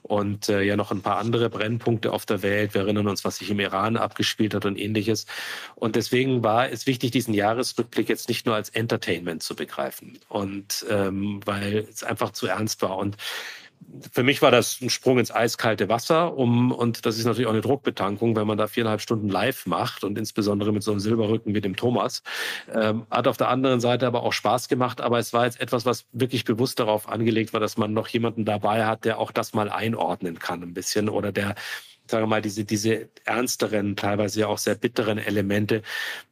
und 0.03 0.49
äh, 0.49 0.61
ja 0.61 0.75
noch 0.75 0.91
ein 0.91 1.01
paar 1.01 1.17
andere 1.17 1.49
Brennpunkte 1.49 2.11
auf 2.11 2.25
der 2.25 2.41
Welt. 2.41 2.73
Wir 2.73 2.81
erinnern 2.81 3.07
uns, 3.07 3.25
was 3.25 3.37
sich 3.37 3.49
im 3.49 3.59
Iran 3.59 3.97
abgespielt 3.97 4.53
hat 4.53 4.65
und 4.65 4.77
ähnliches. 4.77 5.25
Und 5.75 5.95
deswegen 5.95 6.43
war 6.43 6.69
es 6.69 6.87
wichtig, 6.87 7.11
diesen 7.11 7.33
Jahresrückblick 7.33 8.09
jetzt 8.09 8.29
nicht 8.29 8.45
nur 8.45 8.55
als 8.55 8.69
Entertainment 8.69 9.43
zu 9.43 9.55
begreifen 9.55 10.19
und 10.29 10.85
ähm, 10.89 11.41
weil 11.45 11.87
es 11.89 12.03
einfach 12.03 12.31
zu 12.31 12.47
ernst 12.47 12.81
war. 12.81 12.97
Und 12.97 13.17
für 14.11 14.23
mich 14.23 14.41
war 14.41 14.51
das 14.51 14.81
ein 14.81 14.89
Sprung 14.89 15.19
ins 15.19 15.31
eiskalte 15.31 15.89
Wasser. 15.89 16.37
Um, 16.37 16.71
und 16.71 17.05
das 17.05 17.17
ist 17.17 17.25
natürlich 17.25 17.47
auch 17.47 17.53
eine 17.53 17.61
Druckbetankung, 17.61 18.35
wenn 18.35 18.47
man 18.47 18.57
da 18.57 18.67
viereinhalb 18.67 19.01
Stunden 19.01 19.29
live 19.29 19.65
macht 19.65 20.03
und 20.03 20.17
insbesondere 20.17 20.71
mit 20.71 20.83
so 20.83 20.91
einem 20.91 20.99
Silberrücken 20.99 21.53
wie 21.55 21.61
dem 21.61 21.75
Thomas. 21.75 22.23
Ähm, 22.73 23.05
hat 23.09 23.27
auf 23.27 23.37
der 23.37 23.49
anderen 23.49 23.79
Seite 23.79 24.07
aber 24.07 24.23
auch 24.23 24.33
Spaß 24.33 24.67
gemacht. 24.67 25.01
Aber 25.01 25.19
es 25.19 25.33
war 25.33 25.45
jetzt 25.45 25.59
etwas, 25.59 25.85
was 25.85 26.05
wirklich 26.11 26.45
bewusst 26.45 26.79
darauf 26.79 27.09
angelegt 27.09 27.53
war, 27.53 27.59
dass 27.59 27.77
man 27.77 27.93
noch 27.93 28.07
jemanden 28.07 28.45
dabei 28.45 28.85
hat, 28.85 29.05
der 29.05 29.19
auch 29.19 29.31
das 29.31 29.53
mal 29.53 29.69
einordnen 29.69 30.39
kann 30.39 30.61
ein 30.63 30.73
bisschen 30.73 31.09
oder 31.09 31.31
der 31.31 31.55
sagen 32.09 32.23
wir 32.23 32.27
mal, 32.27 32.41
diese, 32.41 32.63
diese 32.63 33.09
ernsteren, 33.25 33.97
teilweise 33.97 34.39
ja 34.39 34.47
auch 34.47 34.57
sehr 34.57 34.75
bitteren 34.75 35.17
Elemente, 35.17 35.81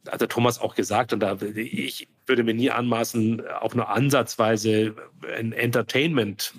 hat 0.08 0.22
der 0.22 0.28
Thomas 0.28 0.58
auch 0.58 0.74
gesagt, 0.74 1.12
und 1.12 1.20
da 1.20 1.36
ich 1.54 2.08
würde 2.26 2.44
mir 2.44 2.54
nie 2.54 2.70
anmaßen, 2.70 3.46
auch 3.60 3.74
nur 3.74 3.90
ansatzweise 3.90 4.94
ein 5.36 5.52
Entertainment 5.52 6.54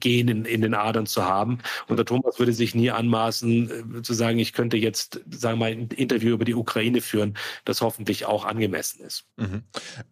Gen 0.00 0.28
in, 0.28 0.44
in 0.44 0.60
den 0.60 0.74
Adern 0.74 1.06
zu 1.06 1.24
haben. 1.24 1.58
Und 1.88 1.96
der 1.96 2.06
Thomas 2.06 2.38
würde 2.38 2.52
sich 2.52 2.74
nie 2.74 2.90
anmaßen, 2.90 3.98
äh, 3.98 4.02
zu 4.02 4.14
sagen, 4.14 4.38
ich 4.38 4.52
könnte 4.52 4.76
jetzt, 4.76 5.20
sagen 5.30 5.58
wir 5.58 5.66
mal, 5.66 5.72
ein 5.72 5.88
Interview 5.88 6.34
über 6.34 6.44
die 6.44 6.54
Ukraine 6.54 7.00
führen, 7.00 7.36
das 7.64 7.80
hoffentlich 7.80 8.26
auch 8.26 8.44
angemessen 8.44 9.04
ist. 9.04 9.24
Mhm. 9.36 9.62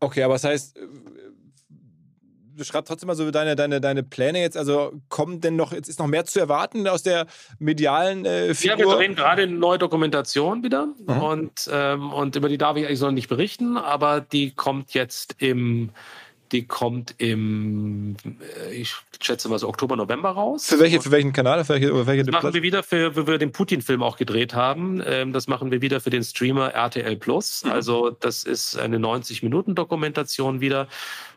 Okay, 0.00 0.22
aber 0.22 0.34
das 0.34 0.44
heißt, 0.44 0.76
äh, 0.76 0.80
beschreib 2.56 2.86
trotzdem 2.86 3.06
mal 3.06 3.14
so 3.14 3.30
deine, 3.30 3.54
deine, 3.54 3.80
deine 3.80 4.02
Pläne 4.02 4.40
jetzt. 4.40 4.56
Also 4.56 4.92
kommen 5.08 5.40
denn 5.40 5.56
noch, 5.56 5.72
jetzt 5.72 5.88
ist 5.88 5.98
noch 5.98 6.06
mehr 6.06 6.24
zu 6.24 6.40
erwarten 6.40 6.88
aus 6.88 7.02
der 7.02 7.26
medialen 7.58 8.24
äh, 8.24 8.54
Figur? 8.54 8.78
Ja, 8.78 8.84
wir 8.86 8.96
drehen 8.96 9.14
gerade 9.14 9.42
eine 9.42 9.52
neue 9.52 9.78
Dokumentation 9.78 10.62
wieder 10.62 10.86
mhm. 11.06 11.22
und, 11.22 11.70
ähm, 11.70 12.12
und 12.12 12.36
über 12.36 12.48
die 12.48 12.58
darf 12.58 12.76
ich 12.76 12.86
eigentlich 12.86 13.00
noch 13.00 13.12
nicht 13.12 13.28
berichten, 13.28 13.76
aber 13.76 14.20
die 14.20 14.54
kommt 14.54 14.94
jetzt 14.94 15.36
im 15.38 15.90
die 16.52 16.66
kommt 16.66 17.14
im, 17.18 18.16
äh, 18.24 18.74
ich 18.74 18.94
schätze 19.20 19.48
mal 19.48 19.58
so 19.58 19.68
Oktober, 19.68 19.96
November 19.96 20.30
raus. 20.30 20.66
Für, 20.66 20.78
welche, 20.78 21.00
für 21.00 21.10
welchen 21.10 21.32
Kanal? 21.32 21.64
Für 21.64 21.74
welche, 21.74 22.06
welche 22.06 22.24
das 22.24 22.32
machen 22.32 22.54
wir 22.54 22.62
wieder, 22.62 22.82
für, 22.82 23.16
wo 23.16 23.26
wir 23.26 23.38
den 23.38 23.52
Putin-Film 23.52 24.02
auch 24.02 24.16
gedreht 24.16 24.54
haben. 24.54 25.02
Ähm, 25.04 25.32
das 25.32 25.48
machen 25.48 25.70
wir 25.70 25.82
wieder 25.82 26.00
für 26.00 26.10
den 26.10 26.22
Streamer 26.22 26.72
RTL 26.72 27.16
Plus. 27.16 27.64
Mhm. 27.64 27.70
Also 27.70 28.10
das 28.10 28.44
ist 28.44 28.78
eine 28.78 28.98
90-Minuten-Dokumentation 28.98 30.60
wieder 30.60 30.88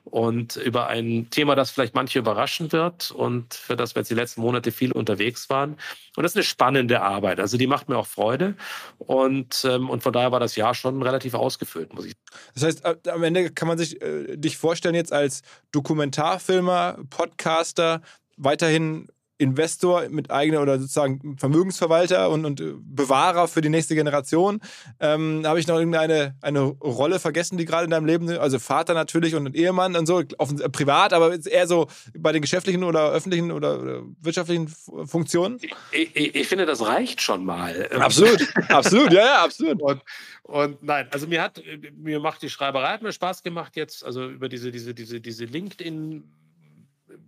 und 0.10 0.56
über 0.58 0.88
ein 0.88 1.30
Thema, 1.30 1.56
das 1.56 1.72
vielleicht 1.72 1.96
manche 1.96 2.20
überraschen 2.20 2.72
wird 2.72 3.12
und 3.12 3.54
für 3.54 3.76
das 3.76 3.96
wir 3.96 4.02
jetzt 4.02 4.10
die 4.10 4.16
letzten 4.16 4.42
Monate 4.42 4.72
viel 4.72 4.92
unterwegs 4.92 5.50
waren. 5.50 5.78
Und 6.16 6.24
das 6.24 6.34
ist 6.34 6.38
eine 6.38 6.44
spannende 6.44 7.02
Arbeit. 7.02 7.40
Also 7.40 7.58
die 7.58 7.68
macht 7.68 7.90
mir 7.90 7.98
auch 7.98 8.08
Freude 8.08 8.56
und, 8.98 9.66
ähm, 9.66 9.90
und 9.90 10.04
von 10.04 10.14
daher 10.14 10.32
war 10.32 10.40
das 10.40 10.56
Jahr 10.56 10.74
schon 10.76 11.02
relativ 11.02 11.34
ausgefüllt, 11.34 11.94
muss 11.94 12.06
ich 12.06 12.14
sagen. 12.14 12.52
Das 12.54 12.64
heißt, 12.64 13.08
am 13.08 13.24
Ende 13.24 13.52
kann 13.52 13.68
man 13.68 13.78
sich 13.78 14.02
äh, 14.02 14.38
dich 14.38 14.58
vorstellen 14.58 14.96
jetzt 14.96 15.14
als 15.14 15.42
Dokumentarfilmer, 15.72 16.98
Podcaster, 17.10 18.02
weiterhin 18.38 19.08
Investor 19.40 20.10
mit 20.10 20.32
eigener 20.32 20.62
oder 20.62 20.78
sozusagen 20.80 21.38
Vermögensverwalter 21.38 22.30
und, 22.30 22.44
und 22.44 22.62
Bewahrer 22.84 23.48
für 23.48 23.62
die 23.62 23.70
nächste 23.70 23.96
Generation. 23.96 24.60
Ähm, 25.00 25.44
Habe 25.46 25.62
ich 25.62 25.68
noch 25.68 25.78
irgendeine 25.78 26.36
eine 26.42 26.60
Rolle 26.60 27.20
vergessen, 27.20 27.58
die 27.58 27.64
gerade 27.64 27.86
in 27.86 27.92
deinem 27.92 28.06
Leben, 28.06 28.30
also 28.38 28.60
Vater 28.60 28.94
natürlich 28.94 29.36
und 29.36 29.56
Ehemann 29.56 29.96
und 29.96 30.06
so, 30.06 30.22
offen, 30.38 30.60
äh, 30.60 30.70
privat, 30.70 31.14
aber 31.14 31.34
eher 31.46 31.68
so 31.68 31.88
bei 32.18 32.34
den 32.34 32.42
geschäftlichen 32.42 32.84
oder 32.84 33.12
öffentlichen 33.12 33.52
oder, 33.52 33.80
oder 33.80 34.02
wirtschaftlichen 34.20 34.68
Funktionen? 34.68 35.58
Ich, 35.92 36.16
ich, 36.16 36.36
ich, 36.36 36.48
finde, 36.48 36.66
das 36.66 36.86
reicht 36.86 37.22
schon 37.22 37.46
mal. 37.46 37.88
Absolut, 37.94 38.46
absolut, 38.68 39.14
ja, 39.14 39.26
ja, 39.26 39.44
absolut. 39.46 39.82
Und, 39.82 40.02
und 40.44 40.84
nein, 40.84 41.08
also 41.12 41.28
mir 41.28 41.42
hat, 41.42 41.64
mir 41.96 42.20
macht 42.20 42.42
die 42.42 42.50
Schreiberei, 42.50 42.90
hat 42.90 43.02
mir 43.02 43.14
Spaß 43.14 43.42
gemacht 43.42 43.78
jetzt, 43.78 44.04
also 44.04 44.28
über 44.28 44.50
diese, 44.50 44.70
diese, 44.70 44.94
diese, 44.94 45.22
diese 45.22 45.46
LinkedIn- 45.46 46.24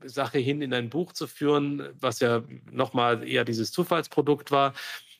Sache 0.05 0.39
hin 0.39 0.61
in 0.61 0.73
ein 0.73 0.89
Buch 0.89 1.13
zu 1.13 1.27
führen, 1.27 1.83
was 1.99 2.19
ja 2.19 2.43
nochmal 2.71 3.27
eher 3.27 3.45
dieses 3.45 3.71
Zufallsprodukt 3.71 4.51
war. 4.51 4.73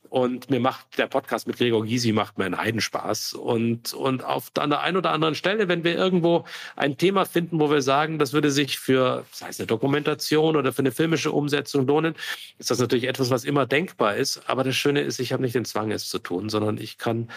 Und 0.10 0.50
mir 0.50 0.60
macht 0.60 0.98
der 0.98 1.08
Podcast 1.08 1.48
mit 1.48 1.58
Gregor 1.58 1.86
Gysi 1.86 2.12
macht 2.12 2.38
mir 2.38 2.44
einen 2.44 2.58
Heidenspaß. 2.58 3.34
Und, 3.34 3.94
und 3.94 4.26
auf 4.26 4.52
an 4.58 4.72
der 4.72 4.82
einen 4.82 4.98
oder 4.98 5.12
anderen 5.12 5.36
Stelle, 5.36 5.70
wenn 5.70 5.86
wir 5.86 5.96
irgendwo 5.96 6.44
ein 6.76 6.98
Thema 6.98 7.26
finden, 7.26 7.60
wo 7.62 7.70
wir 7.70 7.82
sagen, 7.82 8.20
das 8.20 8.34
würde 8.34 8.52
sich 8.52 8.78
für, 8.78 9.26
sei 9.32 9.48
es 9.48 9.60
eine 9.60 9.68
Dokumentation 9.68 10.58
oder 10.58 10.74
für 10.74 10.80
eine 10.80 10.92
filmische 10.92 11.32
Umsetzung 11.32 11.88
lohnen, 11.88 12.16
ist 12.58 12.72
das 12.72 12.80
natürlich 12.80 13.06
etwas, 13.06 13.30
was 13.30 13.46
immer 13.46 13.66
denkbar 13.66 14.18
ist. 14.18 14.50
Aber 14.50 14.66
das 14.66 14.76
Schöne 14.76 15.02
ist, 15.02 15.20
ich 15.20 15.32
habe 15.32 15.44
nicht 15.44 15.56
den 15.56 15.66
Zwang, 15.66 15.92
es 15.92 16.10
zu 16.10 16.20
tun, 16.20 16.50
sondern 16.50 16.78
ich 16.78 16.98
kann 16.98 17.30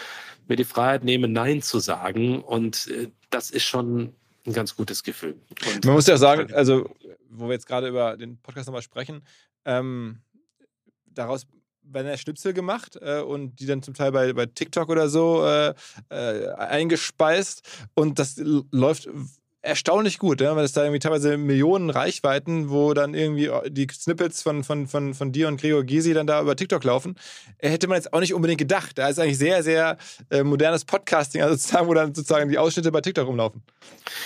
mir 0.49 0.57
die 0.57 0.65
Freiheit 0.65 1.05
nehmen, 1.05 1.33
Nein 1.33 1.63
zu 1.63 1.79
sagen. 1.79 2.41
Und 2.41 2.89
äh, 2.89 3.09
das 3.31 3.51
ist 3.51 3.65
schon 3.65 4.15
ein 4.47 4.53
ganz 4.53 4.75
gutes 4.77 5.03
Gefühl. 5.03 5.37
Und 5.75 5.85
Man 5.85 5.95
muss 5.95 6.07
ja 6.07 6.17
sagen, 6.17 6.53
also, 6.53 6.91
wo 7.35 7.47
wir 7.47 7.55
jetzt 7.55 7.67
gerade 7.67 7.89
über 7.89 8.17
den 8.17 8.39
Podcast 8.39 8.67
nochmal 8.67 8.83
sprechen, 8.83 9.23
ähm, 9.65 10.21
daraus 11.07 11.47
werden 11.83 12.07
ja 12.07 12.17
Schnipsel 12.17 12.53
gemacht 12.53 12.99
äh, 13.01 13.21
und 13.21 13.61
die 13.61 13.67
dann 13.67 13.83
zum 13.83 13.95
Teil 13.95 14.13
bei, 14.13 14.33
bei 14.33 14.47
TikTok 14.47 14.89
oder 14.89 15.09
so 15.09 15.45
äh, 15.45 15.75
äh, 16.09 16.49
eingespeist. 16.55 17.87
Und 17.95 18.19
das 18.19 18.37
läuft 18.39 19.09
erstaunlich 19.65 20.19
gut, 20.19 20.41
ja? 20.41 20.55
weil 20.57 20.65
es 20.65 20.73
da 20.73 20.83
irgendwie 20.83 20.99
teilweise 20.99 21.37
Millionen 21.37 21.91
Reichweiten, 21.91 22.71
wo 22.71 22.95
dann 22.95 23.15
irgendwie 23.15 23.51
die 23.69 23.87
Snippets 23.91 24.43
von, 24.43 24.63
von, 24.63 24.87
von, 24.87 25.15
von 25.15 25.33
dir 25.33 25.49
und 25.49 25.61
Gregor 25.61 25.85
Gysi 25.85 26.15
dann 26.15 26.27
da 26.27 26.41
über 26.41 26.55
TikTok 26.55 26.85
laufen, 26.85 27.17
äh, 27.59 27.71
hätte 27.71 27.89
man 27.89 27.97
jetzt 27.97 28.13
auch 28.13 28.21
nicht 28.21 28.35
unbedingt 28.35 28.59
gedacht. 28.59 28.99
Da 28.99 29.09
ist 29.09 29.19
eigentlich 29.19 29.39
sehr, 29.39 29.63
sehr 29.63 29.97
äh, 30.31 30.43
modernes 30.43 30.85
Podcasting, 30.85 31.43
also 31.43 31.57
sozusagen, 31.57 31.89
wo 31.89 31.95
dann 31.95 32.15
sozusagen 32.15 32.51
die 32.51 32.59
Ausschnitte 32.59 32.93
bei 32.93 33.01
TikTok 33.01 33.27
rumlaufen. 33.27 33.63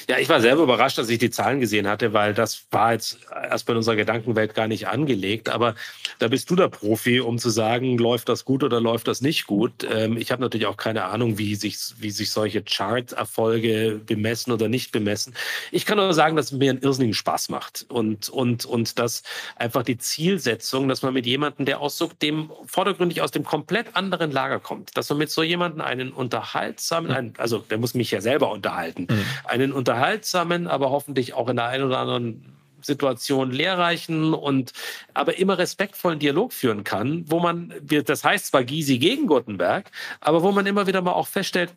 Ja, 0.09 0.19
ich 0.19 0.29
war 0.29 0.41
selber 0.41 0.65
überrascht, 0.65 0.99
dass 0.99 1.09
ich 1.09 1.19
die 1.19 1.31
Zahlen 1.31 1.61
gesehen 1.61 1.87
hatte, 1.87 2.13
weil 2.13 2.35
das 2.35 2.67
war 2.71 2.93
jetzt 2.93 3.19
erstmal 3.31 3.75
in 3.75 3.79
unserer 3.79 3.97
Gedankenwelt 3.97 4.55
gar 4.55 4.67
nicht 4.67 4.89
angelegt. 4.89 5.49
Aber 5.49 5.75
da 6.19 6.29
bist 6.29 6.51
du 6.51 6.57
der 6.57 6.69
Profi, 6.69 7.21
um 7.21 7.39
zu 7.39 7.51
sagen, 7.51 7.97
läuft 7.99 8.29
das 8.29 8.45
gut 8.45 8.65
oder 8.65 8.81
läuft 8.81 9.07
das 9.09 9.21
nicht 9.21 9.47
gut. 9.47 9.87
Ähm, 9.91 10.17
ich 10.17 10.33
habe 10.33 10.43
natürlich 10.43 10.67
auch 10.67 10.77
keine 10.77 11.05
Ahnung, 11.05 11.39
wie 11.39 11.55
sich, 11.55 11.79
wie 11.99 12.11
sich 12.11 12.31
solche 12.31 12.63
Chart-Erfolge 12.63 14.01
bemessen 14.05 14.53
oder 14.53 14.69
nicht 14.69 14.91
bemessen 14.91 15.28
lassen. 15.29 15.45
Ich 15.71 15.87
kann 15.87 15.99
nur 15.99 16.13
sagen, 16.15 16.37
dass 16.37 16.47
es 16.47 16.53
mir 16.53 16.71
einen 16.71 16.81
irrsinnigen 16.81 17.15
Spaß 17.15 17.49
macht 17.49 17.87
und, 17.89 18.29
und, 18.29 18.65
und 18.65 18.99
dass 18.99 19.23
einfach 19.57 19.83
die 19.83 19.99
Zielsetzung, 19.99 20.89
dass 20.89 21.03
man 21.03 21.15
mit 21.15 21.27
jemandem, 21.27 21.67
der 21.67 21.81
aus 21.81 21.99
so 21.99 22.11
dem 22.23 22.51
vordergründig 22.67 23.23
aus 23.23 23.31
dem 23.31 23.45
komplett 23.45 23.97
anderen 23.97 24.31
Lager 24.31 24.61
kommt, 24.61 24.97
dass 24.97 25.09
man 25.09 25.19
mit 25.19 25.31
so 25.31 25.43
jemandem 25.43 25.81
einen 25.81 26.13
unterhaltsamen, 26.13 27.11
einen, 27.13 27.35
also 27.39 27.59
der 27.59 27.79
muss 27.79 27.95
mich 27.95 28.11
ja 28.11 28.21
selber 28.21 28.51
unterhalten, 28.51 29.07
mhm. 29.11 29.25
einen 29.45 29.73
unterhaltsamen, 29.73 30.67
aber 30.67 30.91
hoffentlich 30.91 31.35
auch 31.35 31.49
in 31.49 31.57
der 31.57 31.67
einen 31.67 31.85
oder 31.85 31.99
anderen 31.99 32.55
Situation 32.81 33.51
lehrreichen 33.51 34.35
und 34.35 34.73
aber 35.13 35.37
immer 35.39 35.59
respektvollen 35.59 36.21
Dialog 36.21 36.53
führen 36.53 36.85
kann, 36.85 37.25
wo 37.27 37.41
man, 37.41 37.75
das 37.83 38.23
heißt 38.23 38.47
zwar 38.47 38.63
Gysi 38.63 38.99
gegen 38.99 39.27
Gutenberg, 39.27 39.91
aber 40.21 40.43
wo 40.43 40.53
man 40.53 40.65
immer 40.65 40.87
wieder 40.87 41.03
mal 41.03 41.13
auch 41.13 41.27
feststellt, 41.27 41.73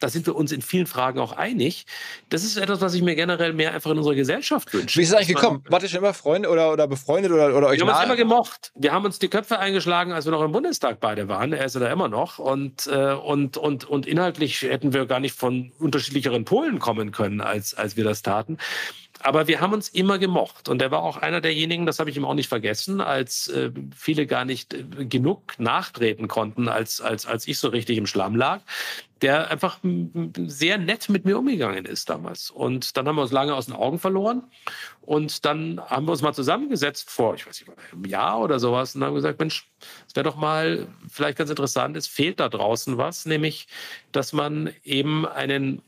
da 0.00 0.08
sind 0.08 0.26
wir 0.26 0.36
uns 0.36 0.52
in 0.52 0.62
vielen 0.62 0.86
Fragen 0.86 1.18
auch 1.18 1.32
einig. 1.32 1.86
Das 2.28 2.44
ist 2.44 2.56
etwas, 2.56 2.80
was 2.80 2.94
ich 2.94 3.02
mir 3.02 3.14
generell 3.14 3.52
mehr 3.52 3.74
einfach 3.74 3.90
in 3.90 3.98
unserer 3.98 4.14
Gesellschaft 4.14 4.72
wünsche. 4.72 4.98
Wie 4.98 5.02
ist 5.02 5.10
es 5.10 5.14
eigentlich 5.14 5.36
gekommen? 5.36 5.64
Wart 5.68 5.82
ihr 5.82 5.88
schon 5.88 5.98
immer 5.98 6.14
Freunde 6.14 6.48
oder, 6.48 6.72
oder 6.72 6.86
befreundet 6.86 7.32
oder, 7.32 7.56
oder 7.56 7.68
euch 7.68 7.78
Wir 7.78 7.86
haben 7.86 7.94
uns 7.94 8.04
immer 8.04 8.16
gemocht. 8.16 8.72
Wir 8.74 8.92
haben 8.92 9.04
uns 9.04 9.18
die 9.18 9.28
Köpfe 9.28 9.58
eingeschlagen, 9.58 10.12
als 10.12 10.24
wir 10.24 10.32
noch 10.32 10.42
im 10.42 10.52
Bundestag 10.52 11.00
beide 11.00 11.28
waren. 11.28 11.52
Er 11.52 11.64
ist 11.64 11.74
ja 11.74 11.80
da 11.80 11.92
immer 11.92 12.08
noch. 12.08 12.38
Und, 12.38 12.86
äh, 12.86 13.12
und, 13.12 13.56
und, 13.56 13.84
und 13.84 14.06
inhaltlich 14.06 14.62
hätten 14.62 14.92
wir 14.92 15.06
gar 15.06 15.20
nicht 15.20 15.34
von 15.34 15.72
unterschiedlicheren 15.78 16.44
Polen 16.44 16.78
kommen 16.78 17.12
können, 17.12 17.40
als, 17.40 17.74
als 17.74 17.96
wir 17.96 18.04
das 18.04 18.22
taten. 18.22 18.58
Aber 19.20 19.48
wir 19.48 19.60
haben 19.60 19.72
uns 19.72 19.88
immer 19.88 20.18
gemocht. 20.18 20.68
Und 20.68 20.80
er 20.80 20.90
war 20.90 21.02
auch 21.02 21.16
einer 21.16 21.40
derjenigen, 21.40 21.86
das 21.86 21.98
habe 21.98 22.10
ich 22.10 22.16
ihm 22.16 22.24
auch 22.24 22.34
nicht 22.34 22.48
vergessen, 22.48 23.00
als 23.00 23.48
äh, 23.48 23.70
viele 23.94 24.26
gar 24.26 24.44
nicht 24.44 24.74
äh, 24.74 24.84
genug 25.04 25.58
nachtreten 25.58 26.28
konnten, 26.28 26.68
als, 26.68 27.00
als, 27.00 27.26
als 27.26 27.48
ich 27.48 27.58
so 27.58 27.68
richtig 27.68 27.98
im 27.98 28.06
Schlamm 28.06 28.36
lag, 28.36 28.60
der 29.20 29.50
einfach 29.50 29.78
sehr 30.46 30.78
nett 30.78 31.08
mit 31.08 31.24
mir 31.24 31.38
umgegangen 31.38 31.84
ist 31.84 32.08
damals. 32.08 32.50
Und 32.50 32.96
dann 32.96 33.08
haben 33.08 33.16
wir 33.16 33.22
uns 33.22 33.32
lange 33.32 33.54
aus 33.54 33.66
den 33.66 33.74
Augen 33.74 33.98
verloren. 33.98 34.44
Und 35.00 35.44
dann 35.44 35.80
haben 35.80 36.06
wir 36.06 36.12
uns 36.12 36.22
mal 36.22 36.34
zusammengesetzt 36.34 37.10
vor, 37.10 37.34
ich 37.34 37.46
weiß 37.46 37.60
nicht, 37.60 37.72
einem 37.92 38.04
Jahr 38.04 38.40
oder 38.40 38.60
sowas 38.60 38.94
und 38.94 39.02
haben 39.02 39.14
gesagt, 39.14 39.40
Mensch, 39.40 39.68
es 40.06 40.14
wäre 40.14 40.24
doch 40.24 40.36
mal 40.36 40.86
vielleicht 41.08 41.38
ganz 41.38 41.50
interessant, 41.50 41.96
es 41.96 42.06
fehlt 42.06 42.40
da 42.40 42.48
draußen 42.48 42.98
was, 42.98 43.26
nämlich, 43.26 43.66
dass 44.12 44.32
man 44.32 44.72
eben 44.84 45.26
einen 45.26 45.82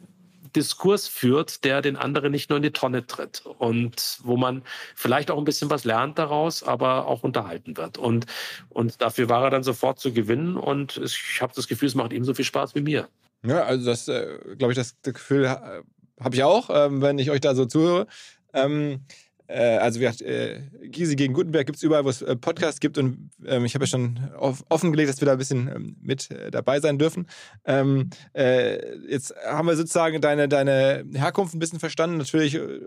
Diskurs 0.56 1.08
führt, 1.08 1.64
der 1.64 1.82
den 1.82 1.96
anderen 1.96 2.32
nicht 2.32 2.50
nur 2.50 2.56
in 2.56 2.62
die 2.62 2.72
Tonne 2.72 3.06
tritt 3.06 3.44
und 3.46 4.18
wo 4.22 4.36
man 4.36 4.62
vielleicht 4.94 5.30
auch 5.30 5.38
ein 5.38 5.44
bisschen 5.44 5.70
was 5.70 5.84
lernt 5.84 6.18
daraus, 6.18 6.62
aber 6.62 7.06
auch 7.06 7.22
unterhalten 7.22 7.76
wird. 7.76 7.98
Und, 7.98 8.26
und 8.68 9.00
dafür 9.00 9.28
war 9.28 9.44
er 9.44 9.50
dann 9.50 9.62
sofort 9.62 9.98
zu 9.98 10.12
gewinnen 10.12 10.56
und 10.56 10.98
ich 10.98 11.40
habe 11.40 11.52
das 11.54 11.68
Gefühl, 11.68 11.88
es 11.88 11.94
macht 11.94 12.12
ihm 12.12 12.24
so 12.24 12.34
viel 12.34 12.44
Spaß 12.44 12.74
wie 12.74 12.82
mir. 12.82 13.08
Ja, 13.42 13.64
also 13.64 13.86
das, 13.86 14.08
äh, 14.08 14.38
glaube 14.58 14.72
ich, 14.72 14.78
das, 14.78 14.96
Gefühl 15.02 15.44
äh, 15.44 15.82
habe 16.20 16.34
ich 16.34 16.42
auch, 16.42 16.68
ähm, 16.72 17.00
wenn 17.00 17.18
ich 17.18 17.30
euch 17.30 17.40
da 17.40 17.54
so 17.54 17.64
zuhöre. 17.64 18.06
Ähm, 18.52 18.92
äh, 18.92 19.29
also 19.78 20.00
wie 20.00 20.04
gesagt, 20.04 20.22
äh, 20.22 20.60
Gysi 20.84 21.16
gegen 21.16 21.34
Gutenberg 21.34 21.66
gibt 21.66 21.76
es 21.76 21.82
überall, 21.82 22.04
wo 22.04 22.08
es 22.08 22.22
äh, 22.22 22.36
Podcasts 22.36 22.80
gibt 22.80 22.98
und 22.98 23.30
ähm, 23.44 23.64
ich 23.64 23.74
habe 23.74 23.84
ja 23.84 23.88
schon 23.88 24.18
auf, 24.36 24.64
offengelegt, 24.68 25.08
dass 25.08 25.20
wir 25.20 25.26
da 25.26 25.32
ein 25.32 25.38
bisschen 25.38 25.68
ähm, 25.68 25.96
mit 26.00 26.30
äh, 26.30 26.50
dabei 26.50 26.80
sein 26.80 26.98
dürfen. 26.98 27.26
Ähm, 27.64 28.10
äh, 28.32 28.96
jetzt 29.08 29.34
haben 29.44 29.66
wir 29.66 29.76
sozusagen 29.76 30.20
deine, 30.20 30.48
deine 30.48 31.04
Herkunft 31.14 31.54
ein 31.54 31.58
bisschen 31.58 31.80
verstanden, 31.80 32.18
natürlich 32.18 32.54
äh, 32.54 32.80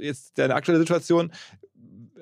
jetzt 0.00 0.38
deine 0.38 0.54
aktuelle 0.54 0.80
Situation. 0.80 1.32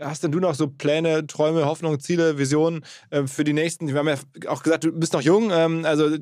Hast 0.00 0.22
denn 0.22 0.32
du 0.32 0.40
noch 0.40 0.54
so 0.54 0.68
Pläne, 0.68 1.26
Träume, 1.26 1.64
Hoffnungen, 1.64 2.00
Ziele, 2.00 2.38
Visionen 2.38 2.84
ähm, 3.10 3.28
für 3.28 3.44
die 3.44 3.52
nächsten? 3.52 3.88
Wir 3.88 3.96
haben 3.96 4.08
ja 4.08 4.18
auch 4.48 4.62
gesagt, 4.62 4.84
du 4.84 4.92
bist 4.92 5.12
noch 5.12 5.22
jung, 5.22 5.50
ähm, 5.52 5.84
also 5.84 6.16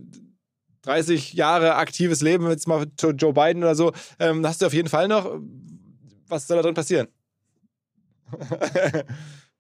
30 0.83 1.33
Jahre 1.33 1.77
aktives 1.77 2.21
Leben, 2.21 2.49
jetzt 2.51 2.69
mal 2.69 2.87
Joe 3.17 3.33
Biden 3.33 3.63
oder 3.63 3.75
so, 3.75 3.93
ähm, 4.19 4.47
hast 4.47 4.61
du 4.61 4.67
auf 4.67 4.75
jeden 4.75 4.89
Fall 4.89 5.09
noch. 5.09 5.41
Was 6.29 6.47
soll 6.47 6.57
da 6.57 6.63
drin 6.63 6.75
passieren? 6.75 7.09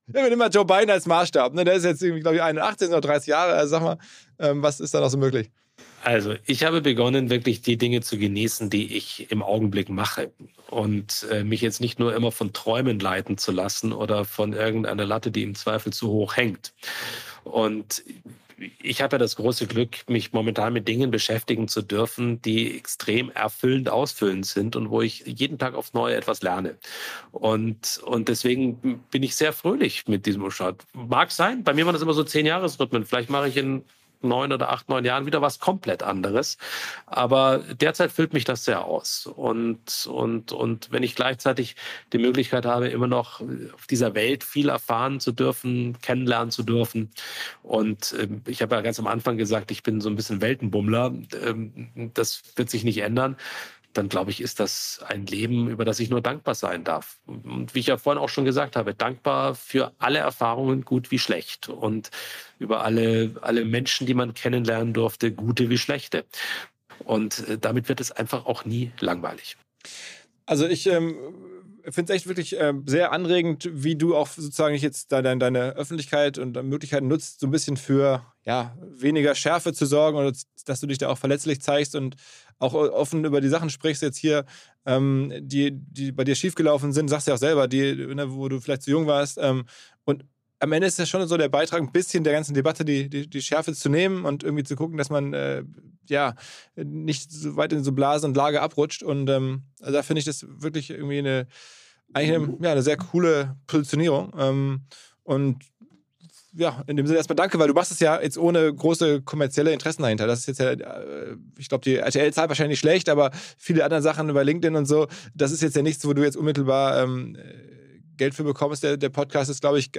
Ja, 0.07 0.21
wir 0.21 0.25
nehmen 0.25 0.39
mal 0.39 0.51
Joe 0.51 0.67
Biden 0.67 0.91
als 0.91 1.07
Maßstab. 1.07 1.55
Ne? 1.55 1.65
Der 1.65 1.75
ist 1.75 1.85
jetzt, 1.85 2.01
glaube 2.01 2.37
ich, 2.37 2.43
81 2.43 2.89
oder 2.89 3.01
30 3.01 3.29
Jahre. 3.29 3.55
Also 3.55 3.71
sag 3.71 3.83
mal, 3.83 3.99
ähm, 4.39 4.63
was 4.63 4.81
ist 4.81 4.93
da 4.93 5.01
noch 5.01 5.09
so 5.09 5.17
möglich? 5.17 5.51
Also, 6.03 6.35
ich 6.45 6.65
habe 6.65 6.83
begonnen, 6.83 7.31
wirklich 7.31 7.63
die 7.63 7.79
Dinge 7.79 8.03
zu 8.03 8.19
genießen, 8.19 8.69
die 8.69 8.95
ich 8.95 9.31
im 9.31 9.43
Augenblick 9.43 9.89
mache. 9.89 10.31
Und 10.69 11.27
äh, 11.31 11.43
mich 11.43 11.63
jetzt 11.63 11.81
nicht 11.81 11.99
nur 11.99 12.15
immer 12.15 12.33
von 12.33 12.53
Träumen 12.53 12.99
leiten 12.99 13.39
zu 13.39 13.53
lassen 13.53 13.93
oder 13.93 14.27
von 14.27 14.53
irgendeiner 14.53 15.07
Latte, 15.07 15.31
die 15.31 15.43
im 15.43 15.55
Zweifel 15.55 15.93
zu 15.93 16.09
hoch 16.09 16.37
hängt. 16.37 16.75
Und 17.45 18.03
ich 18.83 19.03
habe 19.03 19.15
ja 19.15 19.19
das 19.19 19.37
große 19.37 19.67
Glück, 19.67 20.09
mich 20.09 20.33
momentan 20.33 20.73
mit 20.73 20.89
Dingen 20.89 21.11
beschäftigen 21.11 21.69
zu 21.69 21.83
dürfen, 21.83 22.41
die 22.43 22.77
extrem 22.77 23.31
erfüllend, 23.31 23.89
ausfüllend 23.89 24.47
sind 24.47 24.77
und 24.77 24.91
wo 24.91 25.03
ich 25.03 25.25
jeden 25.27 25.59
Tag 25.59 25.75
aufs 25.75 25.95
Neue 25.95 26.15
etwas 26.15 26.43
lerne. 26.43 26.77
Und, 27.33 28.01
und 28.05 28.29
deswegen 28.29 29.05
bin 29.11 29.23
ich 29.23 29.37
sehr 29.37 29.53
fröhlich 29.53 30.07
mit 30.09 30.27
diesem 30.27 30.51
Start. 30.51 30.85
Mag 30.93 31.31
sein, 31.31 31.65
bei 31.65 31.75
mir 31.75 31.87
waren 31.87 31.95
das 31.95 32.03
immer 32.03 32.15
so 32.15 32.25
zehn 32.25 32.47
Jahresrhythmen. 32.47 33.05
Vielleicht 33.05 33.31
mache 33.31 33.49
ich 33.49 33.57
in 33.57 33.85
neun 34.25 34.53
oder 34.53 34.71
acht, 34.71 34.89
neun 34.89 35.05
Jahren 35.05 35.27
wieder 35.27 35.43
was 35.43 35.59
komplett 35.59 36.03
anderes. 36.03 36.59
Aber 37.07 37.59
derzeit 37.59 38.13
füllt 38.13 38.33
mich 38.33 38.45
das 38.45 38.65
sehr 38.65 38.85
aus. 38.85 39.27
Und, 39.27 40.07
und, 40.11 40.53
und 40.53 40.91
wenn 40.91 41.03
ich 41.03 41.15
gleichzeitig 41.15 41.77
die 42.13 42.19
Möglichkeit 42.19 42.67
habe, 42.67 42.89
immer 42.89 43.07
noch 43.07 43.41
auf 43.75 43.87
dieser 43.89 44.15
Welt 44.15 44.45
viel 44.45 44.69
erfahren 44.69 45.21
zu 45.21 45.33
dürfen, 45.33 46.01
kennenlernen 46.01 46.51
zu 46.51 46.63
dürfen. 46.63 47.11
Und 47.63 48.13
äh, 48.13 48.29
ich 48.47 48.63
habe 48.63 48.75
ja 48.75 48.81
ganz 48.81 48.99
am 48.99 49.07
Anfang 49.07 49.37
gesagt, 49.37 49.71
ich 49.71 49.83
bin 49.83 50.01
so 50.01 50.09
ein 50.09 50.17
bisschen 50.17 50.41
Weltenbummler. 50.41 51.15
Ähm, 51.43 52.11
das 52.15 52.43
wird 52.57 52.71
sich 52.71 52.85
nicht 52.85 52.99
ändern 52.99 53.37
dann 53.95 54.09
glaube 54.09 54.31
ich, 54.31 54.41
ist 54.41 54.61
das 54.61 55.01
ein 55.07 55.27
Leben, 55.27 55.69
über 55.69 55.85
das 55.85 56.01
ich 56.01 56.11
nur 56.11 56.21
dankbar 56.21 56.55
sein 56.55 56.85
darf. 56.85 57.19
Und 57.27 57.75
wie 57.75 57.79
ich 57.79 57.87
ja 57.87 57.97
vorhin 57.97 58.23
auch 58.23 58.29
schon 58.29 58.45
gesagt 58.45 58.77
habe, 58.77 58.95
dankbar 58.95 59.55
für 59.55 59.93
alle 59.99 60.19
Erfahrungen, 60.19 60.85
gut 60.85 61.11
wie 61.11 61.19
schlecht. 61.19 61.69
Und 61.69 62.11
über 62.59 62.85
alle, 62.85 63.37
alle 63.41 63.65
Menschen, 63.65 64.07
die 64.07 64.15
man 64.15 64.35
kennenlernen 64.35 64.93
durfte, 64.93 65.33
gute 65.33 65.71
wie 65.71 65.79
schlechte. 65.79 66.25
Und 67.05 67.49
äh, 67.49 67.59
damit 67.59 67.89
wird 67.89 68.01
es 68.01 68.13
einfach 68.13 68.47
auch 68.47 68.65
nie 68.65 68.93
langweilig. 69.01 69.57
Also 70.47 70.67
ich 70.67 70.87
ähm, 70.87 71.17
finde 71.91 72.13
es 72.13 72.17
echt 72.17 72.27
wirklich 72.27 72.59
äh, 72.59 72.73
sehr 72.87 73.13
anregend, 73.13 73.69
wie 73.73 73.97
du 73.97 74.17
auch 74.17 74.29
sozusagen 74.29 74.75
jetzt 74.77 75.13
deine, 75.13 75.37
deine 75.39 75.77
Öffentlichkeit 75.77 76.39
und 76.39 76.63
Möglichkeiten 76.63 77.09
nutzt, 77.09 77.41
so 77.41 77.47
ein 77.47 77.51
bisschen 77.51 77.77
für 77.77 78.25
ja, 78.45 78.77
weniger 78.81 79.35
Schärfe 79.35 79.73
zu 79.73 79.87
sorgen 79.87 80.19
und 80.19 80.43
dass 80.67 80.81
du 80.81 80.87
dich 80.87 80.99
da 80.99 81.09
auch 81.09 81.19
verletzlich 81.19 81.61
zeigst 81.61 81.95
und 81.95 82.17
auch 82.59 82.75
offen 82.75 83.25
über 83.25 83.41
die 83.41 83.49
Sachen 83.49 83.71
sprichst, 83.71 84.03
jetzt 84.03 84.19
hier, 84.19 84.45
ähm, 84.87 85.33
die, 85.41 85.71
die 85.73 86.13
bei 86.13 86.25
dir 86.25 86.35
schiefgelaufen 86.35 86.93
sind, 86.93 87.09
sagst 87.09 87.27
du 87.27 87.31
ja 87.31 87.35
auch 87.35 87.41
selber, 87.41 87.69
die, 87.69 87.95
ne, 87.95 88.33
wo 88.35 88.49
du 88.49 88.61
vielleicht 88.61 88.83
zu 88.83 88.91
jung 88.91 89.07
warst. 89.07 89.39
Ähm, 89.41 89.65
und 90.05 90.25
am 90.65 90.73
Ende 90.73 90.87
ist 90.87 90.99
das 90.99 91.09
schon 91.09 91.27
so 91.29 91.37
der 91.37 91.49
Beitrag, 91.49 91.81
ein 91.81 91.93
bisschen 91.93 92.25
der 92.25 92.33
ganzen 92.33 92.55
Debatte 92.55 92.85
die, 92.85 93.09
die, 93.09 93.29
die 93.29 93.43
Schärfe 93.43 93.75
zu 93.75 93.89
nehmen 93.89 94.25
und 94.25 94.43
irgendwie 94.43 94.65
zu 94.65 94.77
gucken, 94.77 94.97
dass 94.97 95.11
man 95.11 95.33
äh, 95.35 95.63
ja 96.09 96.35
nicht 96.77 97.31
so 97.31 97.57
weit 97.57 97.73
in 97.73 97.85
so 97.85 97.93
Blase 97.93 98.27
und 98.27 98.37
Lage 98.37 98.63
abrutscht. 98.63 99.03
Und 99.03 99.29
ähm, 99.29 99.63
also 99.81 99.93
da 99.93 100.03
finde 100.03 100.21
ich 100.21 100.25
das 100.25 100.47
wirklich 100.49 100.91
irgendwie 100.91 101.19
eine 101.19 101.47
eigentlich 102.15 102.37
eine, 102.37 102.59
ja, 102.61 102.73
eine 102.73 102.83
sehr 102.83 102.97
coole 102.97 103.57
Positionierung. 103.67 104.33
Ähm, 104.39 104.83
und 105.23 105.65
ja, 106.57 106.83
in 106.87 106.97
dem 106.97 107.07
Sinne 107.07 107.19
erstmal 107.19 107.37
danke, 107.37 107.59
weil 107.59 107.69
du 107.69 107.75
machst 107.75 107.91
es 107.91 108.01
ja 108.01 108.21
jetzt 108.21 108.39
ohne 108.39 108.73
große 108.73 109.23
kommerzielle 109.23 109.73
Interessen 109.73 110.03
dahinter. 110.03 110.27
Das 110.27 110.41
ist 110.41 110.47
jetzt 110.47 110.61
ja, 110.61 110.71
äh, 110.71 111.37
ich 111.59 111.69
glaube, 111.69 111.83
die 111.83 111.97
RTL-Zahl 111.97 112.49
wahrscheinlich 112.49 112.79
schlecht, 112.79 113.09
aber 113.09 113.33
viele 113.59 113.85
andere 113.85 114.03
Sachen 114.03 114.29
über 114.31 114.45
LinkedIn 114.45 114.77
und 114.77 114.87
so, 114.87 115.09
das 115.35 115.51
ist 115.53 115.63
jetzt 115.63 115.77
ja 115.77 115.83
nichts, 115.83 116.07
wo 116.07 116.13
du 116.13 116.23
jetzt 116.23 116.37
unmittelbar 116.37 117.03
ähm, 117.03 117.37
Geld 118.17 118.35
für 118.35 118.45
bekommst. 118.45 118.85
Der, 118.85 118.97
der 118.97 119.09
Podcast 119.09 119.51
ist, 119.51 119.61
glaube 119.61 119.81
ich, 119.81 119.91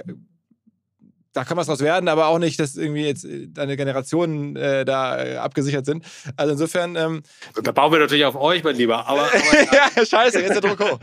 da 1.36 1.44
kann 1.44 1.58
was 1.58 1.66
draus 1.66 1.80
werden, 1.80 2.08
aber 2.08 2.28
auch 2.28 2.38
nicht, 2.38 2.58
dass 2.58 2.76
irgendwie 2.76 3.04
jetzt 3.04 3.24
äh, 3.24 3.46
deine 3.48 3.76
Generationen 3.76 4.56
äh, 4.56 4.86
da 4.86 5.22
äh, 5.22 5.36
abgesichert 5.36 5.84
sind. 5.84 6.04
Also 6.36 6.52
insofern. 6.52 6.96
Ähm, 6.96 7.22
da 7.62 7.72
bauen 7.72 7.92
wir 7.92 7.98
natürlich 7.98 8.24
auf 8.24 8.36
euch, 8.36 8.64
mein 8.64 8.76
Lieber. 8.76 9.06
Aber, 9.06 9.26
aber 9.26 9.34
ja, 9.96 10.06
scheiße, 10.06 10.40
jetzt 10.40 10.54
der 10.54 10.62
Druck 10.62 10.80
hoch. 10.80 10.98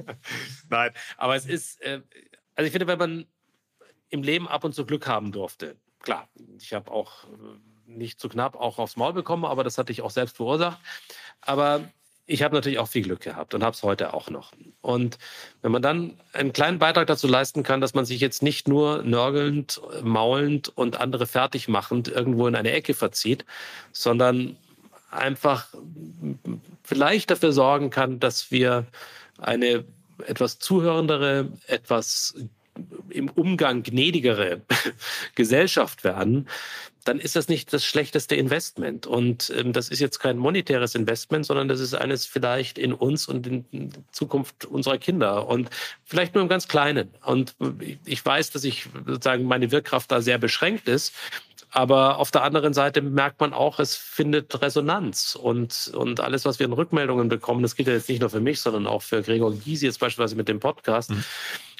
Nein, 0.70 0.90
aber 1.18 1.36
es 1.36 1.44
ist, 1.44 1.82
äh, 1.82 2.00
also 2.54 2.66
ich 2.66 2.72
finde, 2.72 2.86
wenn 2.86 2.98
man 2.98 3.26
im 4.08 4.22
Leben 4.22 4.48
ab 4.48 4.64
und 4.64 4.74
zu 4.74 4.86
Glück 4.86 5.06
haben 5.06 5.32
durfte. 5.32 5.76
Klar, 6.00 6.30
ich 6.58 6.72
habe 6.72 6.90
auch 6.90 7.24
äh, 7.24 7.28
nicht 7.84 8.20
zu 8.20 8.30
knapp 8.30 8.56
auch 8.56 8.78
aufs 8.78 8.96
Maul 8.96 9.12
bekommen, 9.12 9.44
aber 9.44 9.64
das 9.64 9.76
hatte 9.76 9.92
ich 9.92 10.00
auch 10.00 10.10
selbst 10.10 10.36
verursacht. 10.36 10.80
Aber 11.42 11.82
ich 12.30 12.42
habe 12.42 12.54
natürlich 12.54 12.78
auch 12.78 12.88
viel 12.88 13.02
Glück 13.02 13.20
gehabt 13.20 13.54
und 13.54 13.64
habe 13.64 13.74
es 13.74 13.82
heute 13.82 14.12
auch 14.12 14.28
noch. 14.28 14.52
Und 14.82 15.18
wenn 15.62 15.72
man 15.72 15.80
dann 15.80 16.20
einen 16.34 16.52
kleinen 16.52 16.78
Beitrag 16.78 17.06
dazu 17.06 17.26
leisten 17.26 17.62
kann, 17.62 17.80
dass 17.80 17.94
man 17.94 18.04
sich 18.04 18.20
jetzt 18.20 18.42
nicht 18.42 18.68
nur 18.68 19.02
nörgelnd, 19.02 19.80
maulend 20.02 20.68
und 20.68 21.00
andere 21.00 21.26
fertig 21.26 21.68
machend 21.68 22.06
irgendwo 22.06 22.46
in 22.46 22.54
eine 22.54 22.70
Ecke 22.72 22.92
verzieht, 22.92 23.46
sondern 23.92 24.58
einfach 25.10 25.68
vielleicht 26.84 27.30
dafür 27.30 27.52
sorgen 27.52 27.88
kann, 27.88 28.20
dass 28.20 28.50
wir 28.50 28.86
eine 29.38 29.84
etwas 30.26 30.58
zuhörendere, 30.58 31.48
etwas 31.66 32.34
im 33.08 33.30
Umgang 33.30 33.82
gnädigere 33.82 34.60
Gesellschaft 35.34 36.04
werden, 36.04 36.46
dann 37.08 37.20
ist 37.20 37.36
das 37.36 37.48
nicht 37.48 37.72
das 37.72 37.86
schlechteste 37.86 38.36
Investment. 38.36 39.06
Und 39.06 39.50
ähm, 39.56 39.72
das 39.72 39.88
ist 39.88 39.98
jetzt 39.98 40.18
kein 40.18 40.36
monetäres 40.36 40.94
Investment, 40.94 41.46
sondern 41.46 41.66
das 41.66 41.80
ist 41.80 41.94
eines 41.94 42.26
vielleicht 42.26 42.76
in 42.76 42.92
uns 42.92 43.26
und 43.26 43.46
in 43.46 43.92
Zukunft 44.12 44.66
unserer 44.66 44.98
Kinder 44.98 45.48
und 45.48 45.70
vielleicht 46.04 46.34
nur 46.34 46.42
im 46.42 46.50
ganz 46.50 46.68
Kleinen. 46.68 47.08
Und 47.24 47.56
ich 48.04 48.24
weiß, 48.24 48.50
dass 48.50 48.64
ich 48.64 48.88
sozusagen 49.06 49.44
meine 49.44 49.70
Wirkkraft 49.70 50.12
da 50.12 50.20
sehr 50.20 50.36
beschränkt 50.36 50.86
ist. 50.86 51.14
Aber 51.70 52.18
auf 52.18 52.30
der 52.30 52.42
anderen 52.42 52.74
Seite 52.74 53.00
merkt 53.00 53.40
man 53.40 53.54
auch, 53.54 53.78
es 53.78 53.96
findet 53.96 54.60
Resonanz. 54.60 55.34
Und, 55.34 55.90
und 55.94 56.20
alles, 56.20 56.44
was 56.44 56.58
wir 56.58 56.66
in 56.66 56.72
Rückmeldungen 56.74 57.30
bekommen, 57.30 57.62
das 57.62 57.74
gilt 57.74 57.88
ja 57.88 57.94
jetzt 57.94 58.08
nicht 58.10 58.20
nur 58.20 58.30
für 58.30 58.40
mich, 58.40 58.60
sondern 58.60 58.86
auch 58.86 59.02
für 59.02 59.22
Gregor 59.22 59.54
Gysi 59.54 59.86
jetzt 59.86 60.00
beispielsweise 60.00 60.36
mit 60.36 60.48
dem 60.48 60.60
Podcast. 60.60 61.10
Mhm 61.10 61.24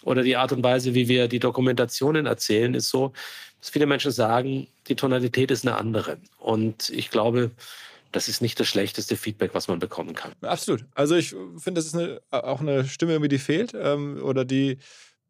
oder 0.03 0.23
die 0.23 0.37
Art 0.37 0.53
und 0.53 0.62
Weise, 0.62 0.95
wie 0.95 1.09
wir 1.09 1.29
die 1.29 1.39
Dokumentationen 1.41 2.27
erzählen, 2.27 2.75
ist 2.75 2.91
so, 2.91 3.12
dass 3.61 3.70
viele 3.70 3.87
Menschen 3.87 4.12
sagen, 4.12 4.69
die 4.87 4.95
Tonalität 4.95 5.51
ist 5.51 5.66
eine 5.66 5.77
andere. 5.77 6.19
Und 6.39 6.91
ich 6.91 7.11
glaube, 7.11 7.51
das 8.12 8.29
ist 8.29 8.41
nicht 8.41 8.59
das 8.59 8.69
schlechteste 8.69 9.16
Feedback, 9.16 9.55
was 9.55 9.69
man 9.69 9.79
bekommen 9.79 10.15
kann. 10.15 10.33
Absolut. 10.41 10.85
Also 10.95 11.16
ich 11.16 11.31
finde, 11.59 11.81
das 11.81 11.87
ist 11.87 11.95
eine, 11.95 12.20
auch 12.31 12.61
eine 12.61 12.87
Stimme, 12.87 13.29
die 13.29 13.39
fehlt 13.39 13.73
ähm, 13.75 14.23
oder 14.23 14.45
die 14.45 14.79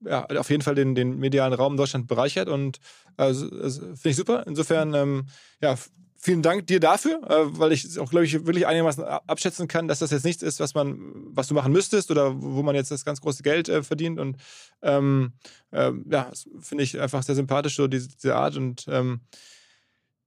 ja, 0.05 0.25
auf 0.27 0.51
jeden 0.51 0.63
Fall 0.63 0.77
den, 0.77 0.95
den 0.95 1.19
medialen 1.19 1.53
Raum 1.53 1.73
in 1.73 1.77
Deutschland 1.77 2.07
bereichert 2.07 2.49
und 2.49 2.79
also, 3.17 3.49
finde 3.51 3.99
ich 4.05 4.17
super. 4.17 4.45
Insofern, 4.47 4.95
ähm, 4.95 5.27
ja, 5.61 5.77
vielen 6.19 6.43
Dank 6.43 6.67
dir 6.67 6.81
dafür, 6.81 7.23
äh, 7.31 7.59
weil 7.59 7.73
ich 7.73 7.99
auch, 7.99 8.11
glaube 8.11 8.27
ich, 8.27 8.33
wirklich 8.45 8.67
einigermaßen 8.67 9.05
abschätzen 9.05 9.69
kann, 9.69 9.89
dass 9.89 10.01
das 10.01 10.11
jetzt 10.11 10.25
nichts 10.25 10.43
ist, 10.43 10.61
was 10.61 10.75
man, 10.75 10.99
was 11.31 11.47
du 11.47 11.55
machen 11.55 11.73
müsstest 11.73 12.11
oder 12.11 12.43
wo 12.43 12.63
man 12.63 12.75
jetzt 12.75 12.91
das 12.91 13.05
ganz 13.05 13.21
große 13.21 13.43
Geld 13.43 13.69
äh, 13.69 13.83
verdient. 13.83 14.19
Und 14.19 14.37
ähm, 14.83 15.33
äh, 15.71 15.93
ja, 16.11 16.31
finde 16.61 16.85
ich 16.85 17.01
einfach 17.01 17.23
sehr 17.23 17.37
sympathisch, 17.37 17.77
so 17.77 17.87
diese, 17.87 18.09
diese 18.09 18.35
Art. 18.35 18.57
Und 18.57 18.87
ähm, 18.89 19.21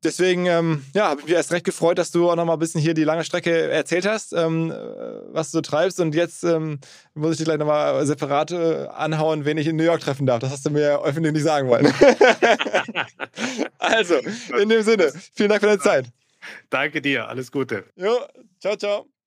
deswegen, 0.04 0.46
ähm, 0.46 0.86
ja, 0.94 1.10
habe 1.10 1.22
ich 1.22 1.28
mich 1.28 1.36
erst 1.36 1.52
recht 1.52 1.66
gefreut, 1.66 1.98
dass 1.98 2.12
du 2.12 2.30
auch 2.30 2.36
noch 2.36 2.46
mal 2.46 2.54
ein 2.54 2.60
bisschen 2.60 2.82
hier 2.82 2.94
die 2.94 3.04
lange 3.04 3.24
Strecke 3.24 3.70
erzählt 3.70 4.06
hast, 4.06 4.34
ähm, 4.34 4.74
was 5.32 5.52
du 5.52 5.58
so 5.58 5.62
treibst. 5.62 6.00
Und 6.00 6.16
jetzt 6.16 6.44
ähm, 6.44 6.80
muss 7.14 7.34
ich 7.34 7.38
dir 7.38 7.46
gleich 7.46 7.58
noch 7.58 7.66
mal 7.66 8.06
separat 8.06 8.52
äh, 8.52 8.88
anhauen, 8.88 9.46
wen 9.46 9.58
ich 9.58 9.68
in 9.68 9.76
New 9.76 9.84
York 9.84 10.02
treffen 10.02 10.26
darf. 10.26 10.40
Das 10.40 10.52
hast 10.52 10.66
du 10.66 10.70
mir 10.70 11.02
öffentlich 11.04 11.34
nicht 11.34 11.44
sagen 11.44 11.68
wollen. 11.70 11.86
also, 13.78 14.16
in 14.60 14.70
dem 14.70 14.82
Sinne, 14.84 15.12
vielen 15.34 15.50
Dank 15.50 15.62
für 15.62 15.68
deine 15.68 15.80
Zeit. 15.80 16.06
Danke 16.70 17.02
dir, 17.02 17.28
alles 17.28 17.52
Gute. 17.52 17.86
Jo, 17.96 18.20
ciao, 18.60 18.76
ciao. 18.76 19.21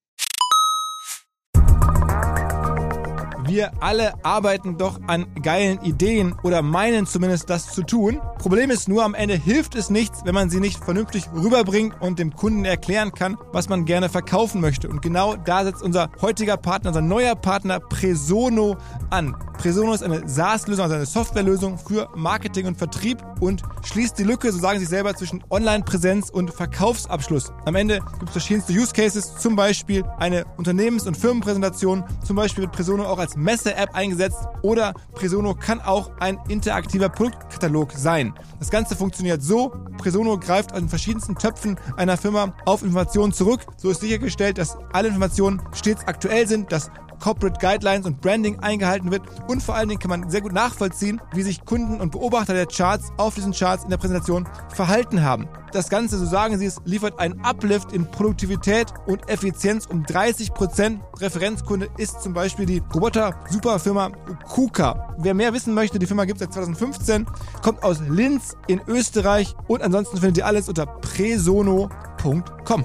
Wir 3.47 3.73
alle 3.81 4.15
arbeiten 4.25 4.79
doch 4.79 5.01
an 5.07 5.27
geilen 5.43 5.79
Ideen 5.83 6.35
oder 6.43 6.62
meinen 6.62 7.07
zumindest 7.07 7.51
das 7.51 7.73
zu 7.73 7.83
tun. 7.83 8.21
Problem 8.39 8.71
ist 8.71 8.89
nur, 8.89 9.05
am 9.05 9.15
Ende 9.15 9.35
hilft 9.35 9.75
es 9.75 9.91
nichts, 9.91 10.25
wenn 10.25 10.35
man 10.35 10.49
sie 10.49 10.61
nicht 10.61 10.83
vernünftig 10.83 11.29
rüberbringt 11.35 12.01
und 12.01 12.19
dem 12.19 12.35
Kunden 12.35 12.65
erklären 12.65 13.12
kann, 13.12 13.37
was 13.53 13.69
man 13.69 13.85
gerne 13.85 14.09
verkaufen 14.09 14.62
möchte. 14.62 14.89
Und 14.89 15.03
genau 15.03 15.37
da 15.37 15.65
setzt 15.65 15.83
unser 15.83 16.09
heutiger 16.23 16.57
Partner, 16.57 16.89
unser 16.89 17.03
neuer 17.03 17.35
Partner 17.35 17.81
Presono 17.81 18.79
an. 19.11 19.37
Presono 19.59 19.93
ist 19.93 20.03
eine 20.03 20.29
SaaS-Lösung, 20.29 20.83
also 20.83 20.97
eine 20.97 21.07
Softwarelösung 21.07 21.79
für 21.79 22.09
Marketing 22.15 22.66
und 22.66 22.77
Vertrieb 22.77 23.23
und 23.41 23.62
schließt 23.85 24.19
die 24.19 24.25
Lücke, 24.25 24.51
so 24.53 24.59
sagen 24.59 24.79
sie 24.79 24.87
selber, 24.87 25.15
zwischen 25.15 25.45
Online-Präsenz 25.51 26.31
und 26.31 26.53
Verkaufsabschluss. 26.53 27.53
Am 27.65 27.75
Ende 27.75 28.01
gibt 28.19 28.25
es 28.25 28.33
verschiedenste 28.33 28.73
Use 28.73 28.93
Cases, 28.93 29.37
zum 29.37 29.55
Beispiel 29.55 30.05
eine 30.19 30.45
Unternehmens- 30.57 31.07
und 31.07 31.16
Firmenpräsentation. 31.16 32.05
Zum 32.25 32.37
Beispiel 32.37 32.65
wird 32.65 32.73
Presono 32.73 33.05
auch 33.05 33.19
als 33.19 33.34
Messe-App 33.36 33.94
eingesetzt 33.94 34.39
oder 34.62 34.94
Presono 35.12 35.55
kann 35.55 35.81
auch 35.81 36.11
ein 36.20 36.39
interaktiver 36.48 37.09
Produktkatalog 37.09 37.93
sein. 37.93 38.35
Das 38.59 38.70
Ganze 38.70 38.97
funktioniert 38.97 39.43
so, 39.43 39.73
Presono 39.98 40.39
greift 40.39 40.73
an 40.73 40.89
verschiedensten 40.89 41.36
Töpfen 41.36 41.78
einer 41.97 42.16
Firma 42.16 42.55
auf 42.66 42.82
Informationen 42.82 43.32
zurück. 43.32 43.61
So 43.77 43.90
ist 43.90 44.01
sichergestellt, 44.01 44.59
dass 44.59 44.77
alle 44.93 45.09
Informationen 45.09 45.62
stets 45.73 46.06
aktuell 46.06 46.47
sind, 46.47 46.73
dass 46.73 46.90
Corporate 47.25 47.59
Guidelines 47.59 48.05
und 48.05 48.21
Branding 48.21 48.59
eingehalten 48.59 49.11
wird 49.11 49.23
und 49.49 49.63
vor 49.63 49.75
allen 49.75 49.89
Dingen 49.89 49.99
kann 49.99 50.11
man 50.11 50.29
sehr 50.29 50.43
gut 50.43 50.53
nachvollziehen, 50.53 51.23
wie 51.33 51.41
sich 51.41 51.65
Kunden 51.65 52.03
und 52.03 52.13
Beobachter 52.13 52.53
der 52.53 52.67
Charts 52.67 53.13
auf 53.17 53.35
diesen 53.35 53.55
Charts 53.55 53.83
in 53.83 53.89
der 53.89 53.97
Präsentation 53.97 54.47
verhalten 54.69 55.23
haben. 55.23 55.49
Das 55.73 55.89
Ganze, 55.89 56.19
so 56.19 56.27
sagen 56.27 56.59
sie 56.59 56.67
es, 56.67 56.83
liefert 56.85 57.19
einen 57.19 57.41
Uplift 57.41 57.93
in 57.93 58.11
Produktivität 58.11 58.93
und 59.07 59.27
Effizienz 59.31 59.87
um 59.87 60.03
30%. 60.03 60.99
Referenzkunde 61.19 61.89
ist 61.97 62.21
zum 62.21 62.35
Beispiel 62.35 62.67
die 62.67 62.83
Roboter-Superfirma 62.95 64.11
KUKA. 64.47 65.15
Wer 65.17 65.33
mehr 65.33 65.55
wissen 65.55 65.73
möchte, 65.73 65.99
die 65.99 66.07
Firma 66.07 66.27
gibt 66.27 66.43
es 66.43 66.45
seit 66.45 66.53
2015, 66.53 67.25
kommt 67.63 67.83
aus 67.83 68.01
Linz 68.07 68.55
in 68.67 68.83
Österreich 68.87 69.57
und 69.67 69.81
ansonsten 69.81 70.19
findet 70.19 70.37
ihr 70.37 70.47
alles 70.47 70.69
unter 70.69 70.85
presono.com. 70.85 72.85